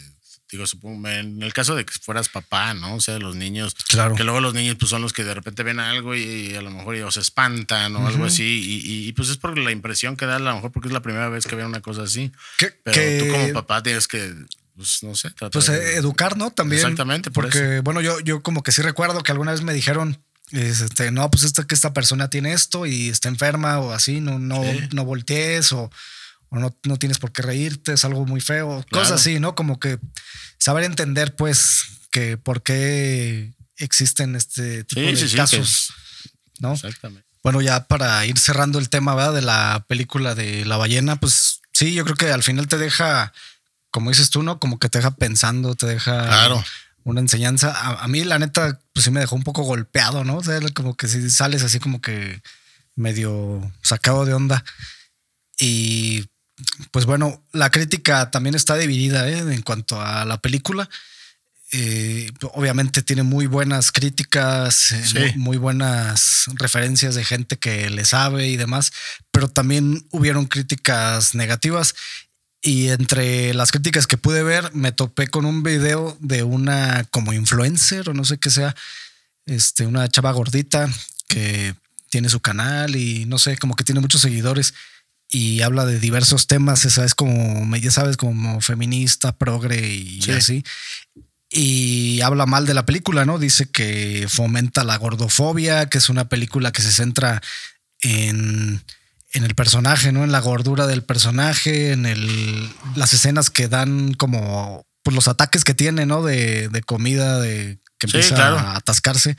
digo, 0.51 0.67
supongo, 0.67 1.07
en 1.09 1.41
el 1.41 1.51
caso 1.51 1.73
de 1.75 1.83
que 1.83 1.93
fueras 1.99 2.29
papá, 2.29 2.75
¿no? 2.75 2.95
O 2.95 3.01
sea, 3.01 3.17
los 3.17 3.35
niños, 3.35 3.73
Claro. 3.87 4.13
que 4.13 4.23
luego 4.23 4.39
los 4.39 4.53
niños 4.53 4.75
pues 4.79 4.89
son 4.91 5.01
los 5.01 5.11
que 5.11 5.23
de 5.23 5.33
repente 5.33 5.63
ven 5.63 5.79
algo 5.79 6.15
y, 6.15 6.53
a 6.55 6.61
lo 6.61 6.69
mejor 6.69 6.93
ellos 6.95 7.15
se 7.15 7.21
espantan 7.21 7.95
o 7.95 8.05
algo 8.07 8.25
así, 8.25 8.43
y, 8.43 9.07
y- 9.07 9.13
pues 9.13 9.29
es 9.29 9.37
por 9.37 9.57
la 9.57 9.71
impresión 9.71 10.15
que 10.15 10.27
da, 10.27 10.35
a 10.35 10.39
lo 10.39 10.53
mejor 10.53 10.71
porque 10.71 10.89
es 10.89 10.93
la 10.93 11.01
primera 11.01 11.27
vez 11.29 11.47
que 11.47 11.55
ven 11.55 11.65
una 11.65 11.81
cosa 11.81 12.03
así, 12.03 12.31
Que, 12.59 12.67
pero 12.83 12.93
que- 12.93 13.23
tú 13.25 13.31
como 13.31 13.53
papá 13.53 13.81
tienes 13.81 14.07
que, 14.07 14.31
pues 14.75 15.01
no 15.01 15.15
sé, 15.15 15.29
tratar 15.31 15.49
Pues 15.51 15.65
de- 15.67 15.93
eh, 15.93 15.95
educar, 15.95 16.37
¿no? 16.37 16.51
También. 16.51 16.81
Exactamente, 16.81 17.31
por 17.31 17.45
porque, 17.45 17.79
bueno, 17.79 18.01
yo, 18.01 18.19
yo 18.19 18.43
como 18.43 18.61
que 18.61 18.71
sí 18.71 18.83
recuerdo 18.83 19.23
que 19.23 19.31
alguna 19.31 19.53
vez 19.53 19.61
me 19.63 19.73
dijeron, 19.73 20.21
este, 20.53 21.11
no, 21.11 21.29
pues 21.31 21.43
esta, 21.43 21.65
que 21.65 21.75
esta 21.75 21.93
persona 21.93 22.29
tiene 22.29 22.53
esto 22.53 22.85
y 22.85 23.09
está 23.09 23.27
enferma 23.29 23.79
o 23.79 23.91
así, 23.91 24.21
no, 24.21 24.39
no, 24.39 24.61
Sí. 24.63 24.87
no 24.93 25.03
voltees 25.05 25.71
o, 25.73 25.91
o 26.49 26.59
no, 26.59 26.75
no 26.83 26.97
tienes 26.97 27.17
por 27.17 27.31
qué 27.31 27.41
reírte, 27.41 27.93
es 27.93 28.05
algo 28.05 28.25
muy 28.25 28.39
feo, 28.41 28.83
Claro. 28.89 29.03
cosas 29.03 29.19
así, 29.21 29.39
¿no? 29.39 29.55
Como 29.55 29.79
que 29.79 29.97
saber 30.59 30.83
entender, 30.83 31.35
pues, 31.35 31.83
que 32.11 32.37
por 32.37 32.61
qué 32.63 33.51
existen 33.77 34.35
este 34.35 34.83
tipo 34.83 35.01
Sí, 35.01 35.07
de 35.15 35.27
sí, 35.29 35.35
casos. 35.35 35.93
¿no? 36.59 36.73
Exactamente. 36.73 37.27
Bueno, 37.43 37.59
ya 37.61 37.85
para 37.87 38.25
ir 38.25 38.37
cerrando 38.39 38.79
el 38.79 38.87
tema 38.89 39.15
¿verdad? 39.15 39.33
de 39.33 39.41
la 39.41 39.83
película 39.89 40.33
de 40.35 40.63
la 40.65 40.77
ballena, 40.77 41.17
pues 41.17 41.59
sí, 41.73 41.93
yo 41.93 42.05
creo 42.05 42.15
que 42.15 42.31
al 42.31 42.43
final 42.43 42.67
te 42.67 42.77
deja, 42.77 43.33
como 43.91 44.11
dices 44.11 44.29
tú, 44.29 44.43
¿no? 44.43 44.59
Como 44.59 44.79
que 44.79 44.87
te 44.87 44.99
deja 44.99 45.11
pensando, 45.11 45.75
te 45.75 45.87
deja 45.87 46.25
Claro. 46.25 46.63
Una 47.03 47.19
enseñanza. 47.21 47.71
A, 47.71 48.03
a 48.03 48.07
mí, 48.07 48.23
la 48.23 48.39
neta, 48.39 48.79
pues 48.93 49.05
sí 49.05 49.11
me 49.11 49.19
dejó 49.19 49.35
un 49.35 49.43
poco 49.43 49.63
golpeado, 49.63 50.23
¿no? 50.23 50.37
O 50.37 50.43
sea, 50.43 50.59
como 50.73 50.95
que 50.95 51.07
si 51.07 51.29
sales 51.29 51.63
así 51.63 51.79
como 51.79 52.01
que 52.01 52.41
medio 52.95 53.71
sacado 53.81 54.25
de 54.25 54.33
onda. 54.33 54.63
Y 55.59 56.25
pues 56.91 57.05
bueno, 57.05 57.43
la 57.51 57.69
crítica 57.71 58.31
también 58.31 58.55
está 58.55 58.75
dividida 58.77 59.27
¿eh? 59.29 59.39
en 59.39 59.61
cuanto 59.61 60.01
a 60.01 60.25
la 60.25 60.37
película. 60.39 60.89
Eh, 61.75 62.31
obviamente 62.53 63.01
tiene 63.01 63.23
muy 63.23 63.47
buenas 63.47 63.91
críticas, 63.91 64.91
eh, 64.91 65.03
Sí. 65.05 65.37
muy 65.39 65.57
buenas 65.57 66.43
referencias 66.53 67.15
de 67.15 67.25
gente 67.25 67.57
que 67.57 67.89
le 67.89 68.05
sabe 68.05 68.47
y 68.47 68.57
demás, 68.57 68.91
pero 69.31 69.47
también 69.47 70.05
hubieron 70.11 70.45
críticas 70.45 71.33
negativas. 71.33 71.95
Y 72.65 72.89
entre 72.89 73.53
las 73.53 73.71
críticas 73.73 74.07
que 74.07 74.17
pude 74.17 74.41
ver, 74.41 74.73
me 74.73 74.93
topé 74.93 75.27
con 75.27 75.43
un 75.45 75.63
video 75.63 76.17
de 76.21 76.43
una 76.43 77.03
como 77.11 77.33
influencer 77.33 78.09
o 78.09 78.13
no 78.13 78.23
sé 78.23 78.37
qué 78.37 78.49
sea, 78.49 78.73
este, 79.45 79.85
una 79.85 80.07
chava 80.07 80.31
gordita 80.31 80.89
que 81.27 81.75
tiene 82.09 82.29
su 82.29 82.39
canal 82.39 82.95
y 82.95 83.25
no 83.25 83.37
sé, 83.37 83.57
como 83.57 83.75
que 83.75 83.83
tiene 83.83 83.99
muchos 83.99 84.21
seguidores 84.21 84.73
y 85.29 85.61
habla 85.61 85.85
de 85.85 85.99
diversos 85.99 86.47
temas, 86.47 86.85
esa 86.85 87.03
es 87.03 87.15
como, 87.15 87.75
ya 87.75 87.91
sabes, 87.91 88.15
como 88.15 88.61
feminista, 88.61 89.35
progre 89.35 89.85
y 89.93 90.21
Sí. 90.21 90.31
así. 90.31 90.63
Y 91.49 92.21
habla 92.21 92.45
mal 92.45 92.65
de 92.65 92.73
la 92.73 92.85
película, 92.85 93.25
¿no? 93.25 93.39
Dice 93.39 93.65
que 93.67 94.25
fomenta 94.29 94.83
la 94.85 94.97
gordofobia, 94.97 95.89
que 95.89 95.97
es 95.97 96.07
una 96.09 96.29
película 96.29 96.71
que 96.71 96.81
se 96.81 96.91
centra 96.91 97.41
en, 98.01 98.81
en 99.33 99.43
el 99.43 99.55
personaje, 99.55 100.11
¿no? 100.11 100.23
En 100.23 100.31
la 100.31 100.39
gordura 100.39 100.87
del 100.87 101.03
personaje, 101.03 101.91
en 101.91 102.05
el, 102.05 102.69
las 102.95 103.13
escenas 103.13 103.49
que 103.49 103.67
dan 103.67 104.13
como 104.13 104.85
pues, 105.03 105.15
los 105.15 105.27
ataques 105.27 105.63
que 105.63 105.73
tiene, 105.73 106.05
¿no? 106.05 106.23
De, 106.23 106.69
de 106.69 106.81
comida, 106.81 107.39
de 107.39 107.79
que 107.97 108.07
Sí, 108.07 108.17
empieza 108.17 108.35
claro. 108.35 108.57
a 108.59 108.75
atascarse. 108.77 109.35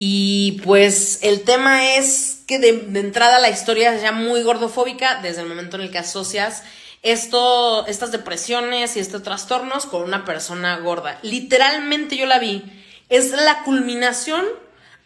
Y 0.00 0.60
pues 0.62 1.18
el 1.22 1.42
tema 1.42 1.96
es 1.96 2.40
que 2.46 2.58
de, 2.58 2.72
de 2.72 3.00
entrada 3.00 3.40
la 3.40 3.50
historia 3.50 3.94
es 3.94 4.02
ya 4.02 4.12
muy 4.12 4.42
gordofóbica 4.42 5.20
desde 5.22 5.42
el 5.42 5.48
momento 5.48 5.76
en 5.76 5.82
el 5.82 5.90
que 5.90 5.98
asocias 5.98 6.62
esto, 7.02 7.86
estas 7.86 8.12
depresiones 8.12 8.96
y 8.96 9.00
estos 9.00 9.22
trastornos 9.22 9.86
con 9.86 10.02
una 10.02 10.24
persona 10.24 10.76
gorda. 10.78 11.18
Literalmente 11.22 12.16
yo 12.16 12.26
la 12.26 12.38
vi. 12.38 12.62
Es 13.08 13.30
la 13.30 13.62
culminación 13.64 14.44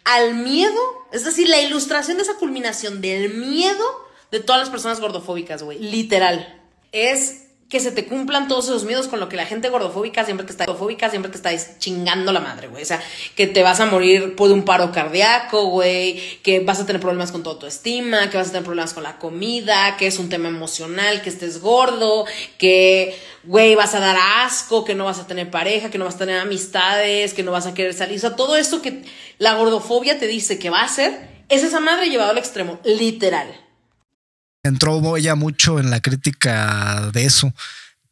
al 0.03 0.35
miedo, 0.35 0.79
es 1.11 1.23
decir, 1.23 1.47
la 1.47 1.61
ilustración 1.61 2.17
de 2.17 2.23
esa 2.23 2.35
culminación 2.35 3.01
del 3.01 3.33
miedo 3.33 3.85
de 4.31 4.39
todas 4.39 4.59
las 4.59 4.69
personas 4.69 4.99
gordofóbicas, 4.99 5.63
güey. 5.63 5.79
Literal. 5.79 6.61
Es 6.91 7.42
que 7.73 7.79
se 7.79 7.91
te 7.91 8.05
cumplan 8.05 8.47
todos 8.47 8.65
esos 8.65 8.83
miedos 8.83 9.07
con 9.07 9.19
lo 9.19 9.29
que 9.29 9.35
la 9.35 9.47
gente 9.47 9.67
gordofóbica 9.67 10.23
siempre 10.25 10.45
te 10.45 10.51
está 10.51 10.67
gordofóbica 10.67 11.09
siempre 11.09 11.31
te 11.31 11.37
está 11.37 11.49
chingando 11.79 12.31
la 12.31 12.39
madre, 12.39 12.67
güey. 12.67 12.83
O 12.83 12.85
sea, 12.85 13.01
que 13.35 13.47
te 13.47 13.63
vas 13.63 13.79
a 13.79 13.87
morir 13.87 14.35
por 14.35 14.51
un 14.51 14.61
paro 14.61 14.91
cardíaco, 14.91 15.65
güey, 15.69 16.21
que 16.43 16.59
vas 16.59 16.79
a 16.79 16.85
tener 16.85 17.01
problemas 17.01 17.31
con 17.31 17.41
tu 17.41 17.49
autoestima, 17.49 18.29
que 18.29 18.37
vas 18.37 18.49
a 18.49 18.51
tener 18.51 18.63
problemas 18.63 18.93
con 18.93 19.01
la 19.01 19.17
comida, 19.17 19.97
que 19.97 20.05
es 20.05 20.19
un 20.19 20.29
tema 20.29 20.49
emocional, 20.49 21.23
que 21.23 21.29
estés 21.31 21.61
gordo, 21.61 22.27
que, 22.59 23.19
güey, 23.43 23.73
vas 23.73 23.95
a 23.95 23.99
dar 23.99 24.17
asco, 24.45 24.85
que 24.85 24.93
no 24.93 25.05
vas 25.05 25.17
a 25.17 25.25
tener 25.25 25.49
pareja, 25.49 25.89
que 25.89 25.97
no 25.97 26.05
vas 26.05 26.13
a 26.13 26.19
tener 26.19 26.37
amistades, 26.37 27.33
que 27.33 27.41
no 27.41 27.51
vas 27.51 27.65
a 27.65 27.73
querer 27.73 27.95
salir. 27.95 28.17
O 28.17 28.21
sea, 28.21 28.35
todo 28.35 28.55
esto 28.55 28.83
que 28.83 29.01
la 29.39 29.55
gordofobia 29.55 30.19
te 30.19 30.27
dice 30.27 30.59
que 30.59 30.69
va 30.69 30.81
a 30.81 30.85
hacer, 30.85 31.27
es 31.49 31.63
esa 31.63 31.79
madre 31.79 32.11
llevado 32.11 32.29
al 32.29 32.37
extremo, 32.37 32.79
literal. 32.83 33.62
Entró 34.63 35.17
ella 35.17 35.35
mucho 35.35 35.79
en 35.79 35.89
la 35.89 36.01
crítica 36.01 37.09
de 37.11 37.25
eso. 37.25 37.53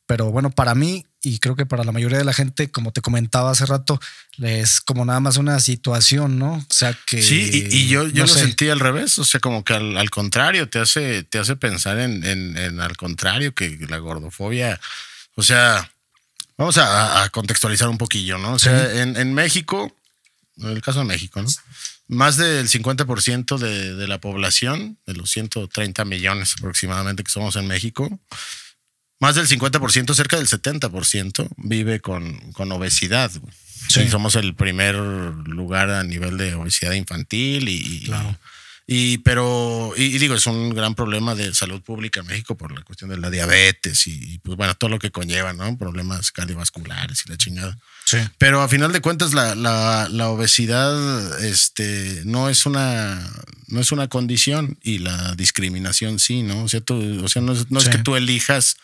Pero 0.06 0.30
bueno, 0.30 0.52
para 0.52 0.76
mí, 0.76 1.06
y 1.24 1.40
creo 1.40 1.56
que 1.56 1.66
para 1.66 1.86
la 1.86 1.94
mayoría 1.94 2.18
de 2.18 2.26
la 2.26 2.34
gente, 2.34 2.70
como 2.70 2.92
te 2.92 3.00
comentaba 3.02 3.52
hace 3.52 3.66
rato, 3.66 4.00
es 4.42 4.82
como 4.82 5.06
nada 5.06 5.22
más 5.22 5.38
una 5.38 5.60
situación, 5.62 6.38
¿no? 6.38 6.56
O 6.56 6.66
sea 6.70 6.98
que. 7.06 7.22
Sí, 7.22 7.50
y, 7.54 7.78
y 7.78 7.88
yo, 7.88 8.06
yo 8.08 8.26
no 8.26 8.28
lo 8.28 8.34
sé. 8.34 8.42
sentí 8.42 8.68
al 8.70 8.82
revés, 8.82 9.18
o 9.20 9.24
sea, 9.24 9.40
como 9.40 9.64
que 9.64 9.74
al, 9.74 9.98
al 9.98 10.10
contrario, 10.10 10.68
te 10.68 10.80
hace, 10.80 11.24
te 11.24 11.40
hace 11.40 11.56
pensar 11.56 11.98
en, 12.00 12.26
en, 12.26 12.58
en 12.58 12.82
al 12.82 12.98
contrario, 12.98 13.54
que 13.54 13.78
la 13.90 14.00
gordofobia, 14.00 14.82
o 15.36 15.44
sea, 15.44 15.90
vamos 16.58 16.78
a, 16.78 17.24
a 17.24 17.30
contextualizar 17.30 17.88
un 17.88 17.98
poquillo, 17.98 18.38
¿no? 18.38 18.54
O 18.54 18.60
sea, 18.60 19.02
en, 19.02 19.16
en 19.16 19.34
México, 19.34 19.96
en 20.58 20.72
el 20.72 20.82
caso 20.82 21.00
de 21.00 21.06
México, 21.06 21.42
¿no? 21.42 21.48
Más 22.12 22.36
del 22.36 22.68
50% 22.68 23.58
de, 23.58 23.96
de 23.96 24.08
la 24.08 24.20
población, 24.20 24.98
de 25.06 25.14
los 25.14 25.32
130 25.32 26.04
millones 26.04 26.56
aproximadamente 26.58 27.24
que 27.24 27.32
somos 27.32 27.56
en 27.56 27.68
México, 27.68 28.20
más 29.22 29.36
del 29.36 29.48
50%, 29.48 30.14
cerca 30.14 30.36
del 30.38 30.48
70% 30.48 31.48
vive 31.58 32.02
con, 32.02 32.52
con 32.52 32.72
obesidad. 32.72 33.32
Sí, 33.88 34.10
somos 34.10 34.36
el 34.36 34.56
primer 34.56 34.96
lugar 34.96 35.90
a 35.90 36.04
nivel 36.04 36.38
de 36.38 36.54
obesidad 36.56 36.94
infantil 36.94 37.70
y, 37.70 38.04
Claro. 38.06 38.38
y 38.88 39.20
pero 39.20 39.94
y, 39.96 40.04
y 40.16 40.18
digo 40.18 40.36
es 40.36 40.46
un 40.48 40.72
gran 40.72 40.96
problema 40.96 41.34
de 41.36 41.54
salud 41.54 41.82
pública 41.82 42.20
en 42.22 42.28
México 42.28 42.58
por 42.58 42.72
la 42.72 42.82
cuestión 42.82 43.10
de 43.10 43.18
la 43.18 43.30
diabetes 43.30 44.06
y, 44.08 44.34
y, 44.34 44.38
pues 44.40 44.58
bueno 44.58 44.74
todo 44.76 44.90
lo 44.90 45.00
que 45.00 45.12
conlleva, 45.12 45.54
¿no? 45.54 45.78
Problemas 45.78 46.32
cardiovasculares 46.32 47.24
y 47.26 47.30
la 47.30 47.38
chingada. 47.38 47.78
Sí. 48.12 48.18
Pero 48.38 48.62
a 48.62 48.68
final 48.68 48.92
de 48.92 49.00
cuentas 49.02 49.34
la, 49.34 49.56
la, 49.56 50.08
la 50.10 50.30
obesidad 50.30 51.44
este, 51.44 52.22
no 52.26 52.50
es 52.50 52.66
una 52.66 53.22
no 53.68 53.80
es 53.80 53.92
una 53.94 54.10
condición 54.10 54.78
y 54.84 54.98
la 54.98 55.34
discriminación 55.36 56.20
sí, 56.20 56.44
¿no? 56.44 56.64
O 56.66 56.68
sea, 56.70 56.82
tú- 56.82 57.22
o 57.24 57.28
sea 57.30 57.42
no, 57.42 57.54
es, 57.54 57.72
no 57.72 57.80
es 57.80 57.88
que 57.88 58.00
tú 58.00 58.16
elijas 58.18 58.76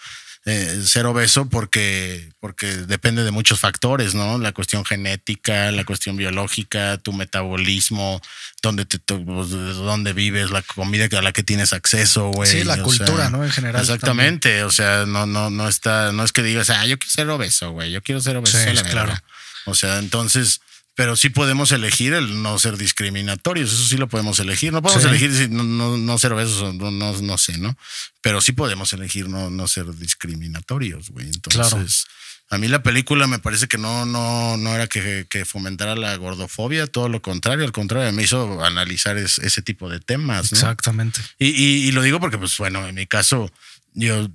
eh, 0.50 0.82
ser 0.86 1.06
obeso 1.06 1.50
porque, 1.50 2.30
porque 2.40 2.68
depende 2.68 3.26
de 3.26 3.32
muchos 3.32 3.60
factores, 3.60 4.16
¿no? 4.16 4.38
La 4.38 4.54
cuestión 4.54 4.86
genética, 4.86 5.72
la 5.72 5.84
cuestión 5.84 6.16
biológica, 6.16 6.98
tu 6.98 7.12
metabolismo, 7.12 8.22
dónde, 8.62 8.86
te, 8.86 8.98
tu- 8.98 9.26
pues, 9.26 9.50
de 9.50 9.74
dónde 9.74 10.14
vives, 10.14 10.50
la 10.50 10.62
comida 10.62 11.10
a 11.18 11.22
la 11.22 11.34
que 11.34 11.44
tienes 11.44 11.74
acceso, 11.74 12.30
güey. 12.30 12.50
Sí, 12.50 12.64
la 12.64 12.76
o 12.76 12.84
cultura, 12.84 13.24
sea, 13.24 13.30
¿no? 13.30 13.44
En 13.44 13.52
general 13.52 13.82
Exactamente. 13.82 14.64
O 14.64 14.72
sea, 14.72 15.06
no, 15.06 15.26
no, 15.26 15.50
no 15.50 15.68
está, 15.68 16.14
no 16.14 16.24
es 16.24 16.32
que 16.32 16.44
digas, 16.44 16.70
ah, 16.70 16.86
yo 16.86 16.98
quiero 16.98 17.12
ser 17.12 17.30
obeso, 17.30 17.72
güey. 17.72 17.92
Yo 17.92 18.02
quiero 18.02 18.22
ser 18.22 18.38
obeso. 18.38 18.58
Sí, 18.58 18.74
la 18.74 18.84
claro. 18.84 19.08
verga". 19.10 19.24
O 19.66 19.76
sea, 19.76 20.00
entonces, 20.00 20.62
pero 20.98 21.16
sí 21.16 21.30
podemos 21.30 21.72
elegir 21.72 22.14
el 22.14 22.42
no 22.42 22.58
ser 22.58 22.76
discriminatorios. 22.76 23.72
Eso 23.72 23.86
sí 23.86 23.98
lo 23.98 24.08
podemos 24.08 24.40
elegir. 24.40 24.74
No 24.74 24.82
podemos 24.82 25.04
Sí. 25.04 25.10
elegir 25.10 25.52
no, 25.52 25.64
no, 25.64 25.96
no 25.96 26.18
ser 26.18 26.34
obesos 26.34 26.60
o 26.64 26.74
no, 26.74 26.90
no, 26.90 27.14
no 27.22 27.38
sé, 27.38 27.60
¿no? 27.60 27.78
Pero 28.22 28.42
sí 28.42 28.52
podemos 28.52 28.92
elegir 28.94 29.30
no, 29.30 29.52
no 29.52 29.68
ser 29.68 29.86
discriminatorios, 29.96 31.12
güey. 31.12 31.28
Entonces, 31.28 31.70
Claro. 31.70 31.86
a 32.50 32.58
mí 32.58 32.68
la 32.68 32.82
película 32.82 33.28
me 33.28 33.38
parece 33.38 33.68
que 33.68 33.78
no, 33.78 34.08
no, 34.08 34.58
no 34.58 34.74
era 34.74 34.88
que, 34.88 35.28
que 35.30 35.46
fomentara 35.46 35.96
la 35.96 36.16
gordofobia, 36.16 36.88
todo 36.88 37.10
lo 37.10 37.22
contrario. 37.22 37.64
Al 37.64 37.72
contrario, 37.72 38.12
me 38.12 38.24
hizo 38.24 38.66
analizar 38.66 39.18
es- 39.18 39.38
ese 39.38 39.62
tipo 39.62 39.89
de 39.89 40.00
temas, 40.00 40.52
¿no? 40.52 40.58
Exactamente. 40.58 41.22
Y, 41.38 41.50
y- 41.50 41.88
y 41.88 41.91
lo 41.91 42.02
digo 42.02 42.20
porque, 42.20 42.39
pues 42.39 42.58
bueno, 42.58 42.88
en 42.88 42.95
mi 42.95 43.06
caso, 43.06 43.52
yo 43.93 44.28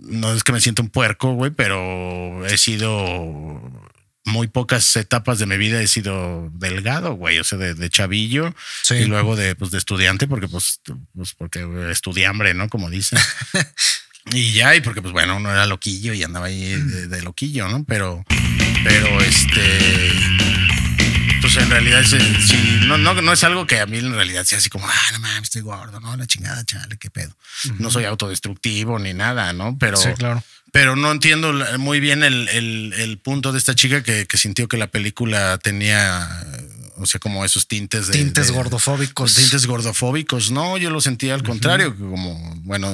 no 0.00 0.34
es 0.34 0.44
que 0.44 0.52
me 0.52 0.60
sienta 0.60 0.82
un 0.82 0.90
puerco, 0.90 1.32
güey, 1.32 1.50
pero 1.50 2.46
he 2.46 2.58
sido 2.58 3.72
muy 4.28 4.46
pocas 4.46 4.94
etapas 4.96 5.38
de 5.38 5.46
mi 5.46 5.56
vida 5.56 5.80
he 5.82 5.86
sido 5.88 6.50
delgado, 6.54 7.14
güey, 7.14 7.38
o 7.38 7.44
sea, 7.44 7.58
de, 7.58 7.74
de 7.74 7.90
chavillo 7.90 8.54
Sí. 8.82 8.94
y 8.94 9.04
luego 9.06 9.34
de, 9.36 9.54
pues, 9.54 9.70
de 9.70 9.78
estudiante, 9.78 10.26
porque 10.28 10.48
pues, 10.48 10.80
pues 11.14 11.34
porque 11.34 11.66
estudié 11.90 12.26
hambre, 12.26 12.54
¿no? 12.54 12.68
Como 12.68 12.90
dicen. 12.90 13.18
y 14.32 14.52
ya, 14.52 14.74
y 14.76 14.80
porque 14.80 15.02
pues 15.02 15.12
bueno, 15.12 15.36
uno 15.36 15.50
era 15.50 15.66
loquillo 15.66 16.12
y 16.12 16.22
andaba 16.22 16.46
ahí 16.46 16.60
de, 16.74 17.08
de 17.08 17.22
loquillo, 17.22 17.68
¿no? 17.68 17.84
Pero, 17.84 18.24
pero 18.84 19.20
este, 19.22 20.12
pues 21.40 21.56
en 21.56 21.70
realidad 21.70 22.00
eh, 22.00 22.36
sí, 22.44 22.80
no, 22.86 22.98
no, 22.98 23.14
no 23.14 23.32
es 23.32 23.44
algo 23.44 23.66
que 23.66 23.80
a 23.80 23.86
mí 23.86 23.98
en 23.98 24.12
realidad 24.12 24.44
sea 24.44 24.58
así 24.58 24.68
como, 24.68 24.86
ah, 24.86 25.12
no 25.12 25.20
mames, 25.20 25.44
estoy 25.44 25.62
gordo, 25.62 26.00
no, 26.00 26.16
la 26.16 26.26
chingada, 26.26 26.64
chale, 26.64 26.96
qué 26.98 27.10
pedo. 27.10 27.34
No 27.78 27.90
soy 27.90 28.04
autodestructivo 28.04 28.98
ni 28.98 29.14
nada, 29.14 29.52
¿no? 29.52 29.76
Pero, 29.78 29.96
Sí, 29.96 30.08
claro. 30.16 30.42
Pero 30.72 30.96
no 30.96 31.10
entiendo 31.12 31.52
muy 31.78 32.00
bien 32.00 32.22
el, 32.22 32.48
el- 32.50 32.92
el 32.96 33.18
punto 33.18 33.52
de 33.52 33.58
esta 33.58 33.74
chica 33.74 34.02
que, 34.02 34.26
que 34.26 34.36
sintió 34.36 34.68
que 34.68 34.76
la 34.76 34.86
película 34.88 35.58
tenía, 35.58 36.28
o 36.96 37.06
sea, 37.06 37.20
como 37.20 37.44
esos 37.44 37.66
tintes 37.68 38.06
de. 38.08 38.12
Tintes 38.14 38.48
de- 38.48 38.52
gordofóbicos. 38.52 39.34
Tintes 39.34 39.66
gordofóbicos. 39.66 40.50
No, 40.50 40.76
yo 40.76 40.90
lo 40.90 41.00
sentía 41.00 41.34
al 41.34 41.42
contrario, 41.42 41.96
como, 41.96 42.54
bueno, 42.64 42.88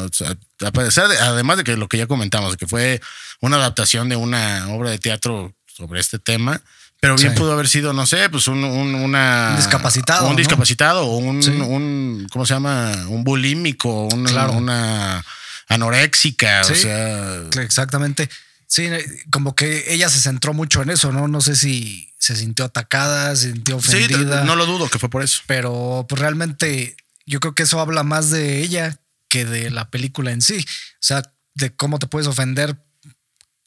a 0.65 0.71
pesar 0.73 1.09
de- 1.09 1.19
además 1.19 1.57
de 1.59 1.65
que 1.65 1.77
lo 1.77 1.89
que 1.89 1.99
ya 1.99 2.07
comentamos, 2.07 2.57
que 2.57 2.67
fue 2.67 3.01
una 3.41 3.57
adaptación 3.57 4.09
de 4.09 4.17
una 4.17 4.69
obra 4.69 4.91
de 4.91 4.99
teatro 4.99 5.55
sobre 5.67 6.01
este 6.01 6.19
tema. 6.19 6.61
Pero 7.01 7.17
bien 7.17 7.33
Sí. 7.33 7.39
pudo 7.39 7.53
haber 7.53 7.69
sido, 7.69 7.93
no 7.93 8.07
sé, 8.07 8.31
pues 8.31 8.49
un, 8.49 8.65
un- 8.65 8.95
una, 8.95 9.49
Un 9.51 9.57
discapacitado, 9.59 10.25
Un 10.27 10.31
¿no? 10.33 10.39
discapacitado 10.39 11.05
o 11.07 11.17
un, 11.19 11.43
Sí. 11.43 11.51
un, 11.51 12.27
¿cómo 12.33 12.47
se 12.47 12.55
llama? 12.55 12.93
Un 13.09 13.25
bulímico, 13.25 14.09
Claro. 14.27 14.53
una 14.53 15.23
anoréxica, 15.69 16.63
o 16.63 16.75
sea. 16.75 17.43
Exactamente. 17.61 18.29
Sí, 18.67 18.89
como 19.31 19.55
que 19.55 19.93
ella 19.93 20.09
se 20.09 20.21
centró 20.21 20.53
mucho 20.53 20.83
en 20.83 20.91
eso, 20.91 21.13
¿no? 21.13 21.29
No 21.29 21.41
sé 21.41 21.55
si 21.55 22.13
se 22.19 22.35
sintió 22.35 22.65
atacada, 22.65 23.37
se 23.37 23.53
sintió 23.53 23.77
ofendida. 23.77 24.41
Sí, 24.41 24.47
no 24.47 24.57
lo 24.57 24.67
dudo 24.67 24.89
que 24.89 24.99
fue 24.99 25.11
por 25.11 25.23
eso. 25.23 25.43
Pero 25.47 26.07
pues 26.09 26.21
realmente 26.21 26.97
yo 27.27 27.41
creo 27.41 27.55
que 27.55 27.65
eso 27.65 27.81
habla 27.81 28.03
más 28.03 28.31
de 28.31 28.61
ella 28.61 28.99
que 29.29 29.45
de 29.45 29.71
la 29.71 29.91
película 29.91 30.33
en 30.33 30.41
sí. 30.41 30.59
O 30.59 31.01
sea, 31.01 31.23
de 31.55 31.75
cómo 31.75 31.99
te 31.99 32.07
puedes 32.07 32.27
ofender. 32.27 32.77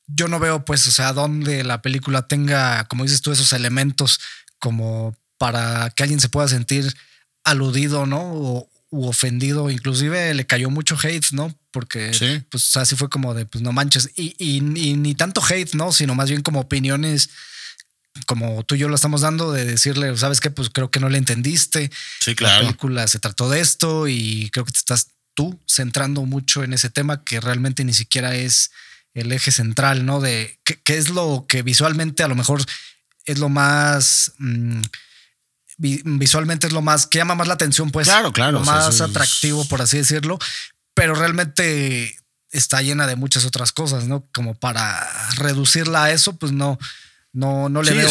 Yo 0.08 0.28
no 0.28 0.40
veo, 0.40 0.66
pues, 0.66 0.88
o 0.88 0.92
sea, 0.92 1.14
dónde 1.14 1.64
la 1.64 1.82
película 1.82 2.28
tenga, 2.28 2.86
como 2.86 3.04
dices 3.04 3.22
tú, 3.22 3.32
esos 3.32 3.54
elementos 3.54 4.20
como 4.60 5.16
para 5.38 5.90
que 5.92 6.04
alguien 6.04 6.20
se 6.20 6.30
pueda 6.30 6.48
sentir 6.48 6.96
aludido, 7.44 8.06
¿no? 8.06 8.22
O, 8.22 8.70
u 8.90 9.08
ofendido. 9.08 9.70
Inclusive 9.70 10.34
le 10.34 10.46
cayó 10.46 10.70
mucho 10.70 10.98
hate, 11.02 11.32
¿no? 11.32 11.54
Porque, 11.78 12.44
pues, 12.50 12.76
así 12.76 12.96
fue 12.96 13.08
como 13.08 13.36
de, 13.36 13.46
pues, 13.46 13.62
no 13.62 13.72
manches. 13.72 14.10
Y, 14.16 14.34
y, 14.40 14.62
ni 14.62 15.14
tanto 15.14 15.44
hate, 15.48 15.76
¿no? 15.76 15.92
Sino 15.92 16.16
más 16.16 16.28
bien 16.28 16.42
como 16.42 16.60
opiniones 16.62 17.30
como 18.26 18.64
tú 18.64 18.74
y 18.74 18.80
yo 18.80 18.90
lo 18.90 18.96
estamos 18.96 19.22
dando, 19.22 19.52
de 19.52 19.64
decirle, 19.64 20.18
¿sabes 20.18 20.40
qué? 20.40 20.50
Pues 20.50 20.72
creo 20.72 20.90
que 20.90 21.00
no 21.00 21.08
le 21.08 21.20
entendiste. 21.20 21.92
Sí, 22.20 22.34
claro. 22.34 22.56
La 22.56 22.62
película 22.62 23.08
se 23.08 23.20
trató 23.20 23.48
de 23.48 23.60
esto 23.60 24.08
y 24.08 24.50
creo 24.52 24.66
que 24.66 24.72
te 24.72 24.80
estás 24.80 25.10
tú 25.36 25.60
centrando 25.68 26.26
mucho 26.26 26.64
en 26.64 26.74
ese 26.74 26.90
tema 26.90 27.24
que 27.24 27.40
realmente 27.40 27.84
ni 27.84 27.94
siquiera 27.94 28.34
es 28.34 28.72
el 29.14 29.32
eje 29.32 29.52
central, 29.52 30.04
¿no? 30.04 30.20
De 30.20 30.60
qué, 30.64 30.98
es 30.98 31.10
lo 31.12 31.46
que 31.48 31.62
visualmente 31.62 32.24
a 32.24 32.28
lo 32.28 32.34
mejor 32.34 32.66
es 33.28 33.38
lo 33.38 33.50
más... 33.50 34.32
Mm, 34.40 34.82
visualmente 35.78 36.66
es 36.66 36.74
lo 36.74 36.82
más 36.82 37.06
que 37.06 37.20
llama 37.20 37.36
más 37.36 37.48
la 37.48 37.54
atención, 37.54 37.92
pues. 37.92 38.08
Claro, 38.08 38.34
claro. 38.34 38.54
Lo 38.58 38.66
más 38.66 39.00
atractivo, 39.00 39.64
por 39.66 39.80
así 39.80 39.98
decirlo. 39.98 40.40
Pero 40.98 41.14
realmente 41.14 42.18
está 42.50 42.82
llena 42.82 43.06
de 43.06 43.16
muchas 43.16 43.46
otras 43.46 43.72
cosas, 43.72 44.08
¿no? 44.08 44.28
Como 44.34 44.56
para 44.56 45.08
reducirla 45.36 46.06
a 46.06 46.12
eso, 46.12 46.36
pues 46.38 46.52
no, 46.54 46.80
no, 47.34 47.70
no 47.70 47.84
le 47.84 47.92
veo. 47.94 48.10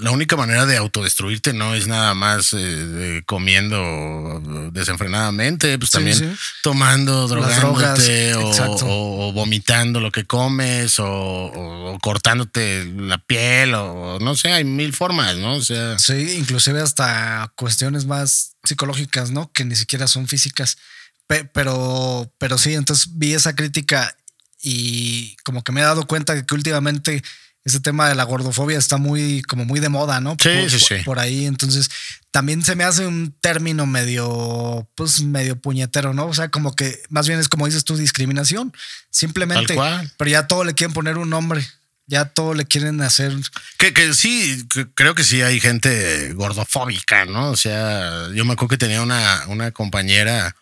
la 0.00 0.12
única 0.12 0.36
manera 0.36 0.66
de 0.66 0.76
autodestruirte 0.76 1.52
no 1.52 1.74
es 1.74 1.88
nada 1.88 2.14
más 2.14 2.54
eh, 2.56 3.22
comiendo 3.26 4.70
desenfrenadamente, 4.72 5.76
pues 5.80 5.90
también 5.90 6.38
tomando, 6.62 7.26
drogándote 7.26 8.34
o, 8.36 9.32
vomitando 9.32 9.98
lo 9.98 10.12
que 10.12 10.26
comes 10.26 11.00
o, 11.00 11.98
cortándote 12.00 12.84
la 12.84 13.18
piel 13.18 13.74
o 13.74 14.20
no 14.20 14.36
sé, 14.36 14.52
hay 14.52 14.62
mil 14.62 14.92
formas, 14.92 15.36
¿no? 15.38 15.56
O 15.56 15.60
sea. 15.60 15.98
Sí, 15.98 16.36
inclusive 16.38 16.80
hasta 16.80 17.52
cuestiones 17.56 18.06
más 18.06 18.52
psicológicas, 18.62 19.32
¿no? 19.32 19.50
Que 19.50 19.64
ni 19.64 19.74
siquiera 19.74 20.06
son 20.06 20.28
físicas. 20.28 20.78
Pero, 21.26 22.32
pero 22.38 22.58
sí, 22.58 22.74
entonces 22.74 23.08
vi 23.12 23.34
esa 23.34 23.54
crítica 23.54 24.16
y 24.62 25.36
como 25.44 25.62
que 25.62 25.72
me 25.72 25.80
he 25.80 25.84
dado 25.84 26.06
cuenta 26.06 26.34
de 26.34 26.44
que 26.44 26.54
últimamente 26.54 27.22
ese 27.66 27.80
tema 27.80 28.08
de 28.08 28.14
la 28.14 28.22
gordofobia 28.22 28.78
está 28.78 28.96
muy, 28.96 29.42
como 29.42 29.64
muy 29.64 29.80
de 29.80 29.88
moda, 29.88 30.20
¿no? 30.20 30.36
Sí, 30.40 30.48
por, 30.48 30.70
sí, 30.70 30.78
sí. 30.78 30.94
Por 31.04 31.18
ahí. 31.18 31.46
Entonces, 31.46 31.90
también 32.30 32.62
se 32.62 32.76
me 32.76 32.84
hace 32.84 33.06
un 33.06 33.34
término 33.40 33.86
medio, 33.86 34.88
pues 34.94 35.20
medio 35.22 35.60
puñetero, 35.60 36.14
¿no? 36.14 36.26
O 36.26 36.34
sea, 36.34 36.48
como 36.48 36.76
que 36.76 37.02
más 37.08 37.26
bien 37.26 37.40
es 37.40 37.48
como 37.48 37.66
dices 37.66 37.84
tú, 37.84 37.96
discriminación. 37.96 38.72
Simplemente. 39.10 39.66
Tal 39.66 39.76
cual. 39.76 40.12
Pero 40.16 40.30
ya 40.30 40.46
todo 40.46 40.62
le 40.62 40.74
quieren 40.74 40.94
poner 40.94 41.18
un 41.18 41.28
nombre. 41.28 41.66
Ya 42.06 42.26
todo 42.26 42.54
le 42.54 42.66
quieren 42.66 43.00
hacer. 43.00 43.34
Que, 43.78 43.92
que 43.92 44.14
sí, 44.14 44.64
creo 44.94 45.16
que 45.16 45.24
sí 45.24 45.42
hay 45.42 45.58
gente 45.58 46.34
gordofóbica, 46.34 47.24
¿no? 47.24 47.50
O 47.50 47.56
sea, 47.56 48.28
yo 48.32 48.44
me 48.44 48.52
acuerdo 48.52 48.68
que 48.68 48.78
tenía 48.78 49.02
una, 49.02 49.42
una 49.48 49.72
compañera 49.72 50.54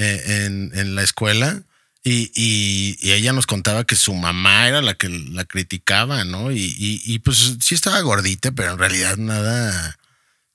en, 0.00 0.72
en 0.74 0.94
la 0.94 1.02
escuela 1.02 1.62
y, 2.02 2.32
y, 2.34 3.12
ella 3.12 3.34
nos 3.34 3.46
contaba 3.46 3.84
que 3.84 3.94
su 3.94 4.14
mamá 4.14 4.66
era 4.66 4.80
la 4.80 4.94
que 4.94 5.10
la 5.10 5.44
criticaba, 5.44 6.24
¿no? 6.24 6.50
Y, 6.50 6.74
y, 6.78 7.18
pues 7.18 7.56
sí 7.60 7.74
estaba 7.74 8.00
gordita, 8.00 8.52
pero 8.52 8.72
en 8.72 8.78
realidad 8.78 9.18
nada. 9.18 9.98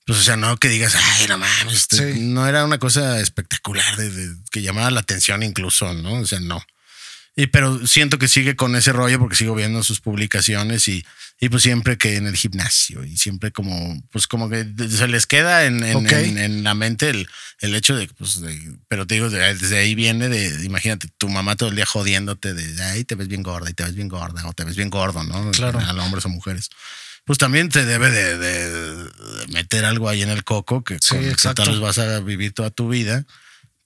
Pues, 0.06 0.18
o 0.18 0.22
sea, 0.22 0.36
no 0.36 0.56
que 0.56 0.68
digas, 0.68 0.96
ay, 0.96 1.28
no 1.28 1.38
mames, 1.38 1.74
este, 1.74 2.14
no 2.16 2.46
era 2.48 2.64
una 2.64 2.78
cosa 2.78 3.20
espectacular 3.20 3.96
de, 3.96 4.36
que 4.50 4.62
llamara 4.62 4.90
la 4.90 5.00
atención 5.00 5.42
incluso, 5.44 5.92
¿no? 5.94 6.14
O 6.14 6.26
sea, 6.26 6.40
no. 6.40 6.64
Y 7.36 7.46
pero 7.48 7.86
siento 7.86 8.18
que 8.18 8.28
sigue 8.28 8.56
con 8.56 8.74
ese 8.74 8.92
rollo 8.92 9.20
porque 9.20 9.36
sigo 9.36 9.54
viendo 9.54 9.84
sus 9.84 10.00
publicaciones 10.00 10.88
y, 10.88 11.04
y 11.38 11.50
pues 11.50 11.62
siempre 11.62 11.98
que 11.98 12.16
en 12.16 12.26
el 12.26 12.36
gimnasio 12.36 13.04
y 13.04 13.16
siempre 13.16 13.52
como, 13.52 14.02
pues 14.10 14.26
como 14.26 14.48
que 14.48 14.66
se 14.88 15.06
les 15.06 15.26
queda 15.26 15.66
en, 15.66 15.82
en, 15.82 16.64
la 16.64 16.74
mente 16.74 17.10
el, 17.10 17.28
el 17.60 17.74
hecho 17.74 17.94
de, 17.94 18.08
pues, 18.08 18.40
pero 18.88 19.06
te 19.06 19.16
digo, 19.16 19.28
desde 19.28 19.78
ahí 19.78 19.94
viene 19.94 20.28
de, 20.28 20.64
imagínate, 20.64 21.08
tu 21.18 21.28
mamá 21.28 21.56
todo 21.56 21.68
el 21.68 21.76
día 21.76 21.84
jodiéndote 21.84 22.54
de, 22.54 22.82
ay, 22.84 23.04
te 23.04 23.16
ves 23.16 23.28
bien 23.28 23.42
gorda 23.42 23.68
y 23.68 23.74
te 23.74 23.84
ves 23.84 23.94
bien 23.94 24.08
gorda 24.08 24.46
o 24.46 24.52
te 24.54 24.64
ves 24.64 24.76
bien 24.76 24.88
gordo, 24.88 25.22
¿no? 25.24 25.50
Claro. 25.50 25.78
A 25.78 25.92
los 25.92 26.04
hombres 26.04 26.24
o 26.24 26.30
mujeres. 26.30 26.70
Pues 27.24 27.38
también 27.38 27.68
te 27.68 27.84
debe 27.84 28.10
de, 28.10 29.10
meter 29.48 29.84
algo 29.84 30.08
ahí 30.08 30.22
en 30.22 30.30
el 30.30 30.42
coco 30.42 30.84
que, 30.84 30.98
sí, 31.02 31.16
con, 31.42 31.54
tal 31.54 31.70
vez 31.70 31.80
vas 31.80 31.98
a 31.98 32.20
vivir 32.20 32.52
toda 32.52 32.70
tu 32.70 32.88
vida 32.88 33.26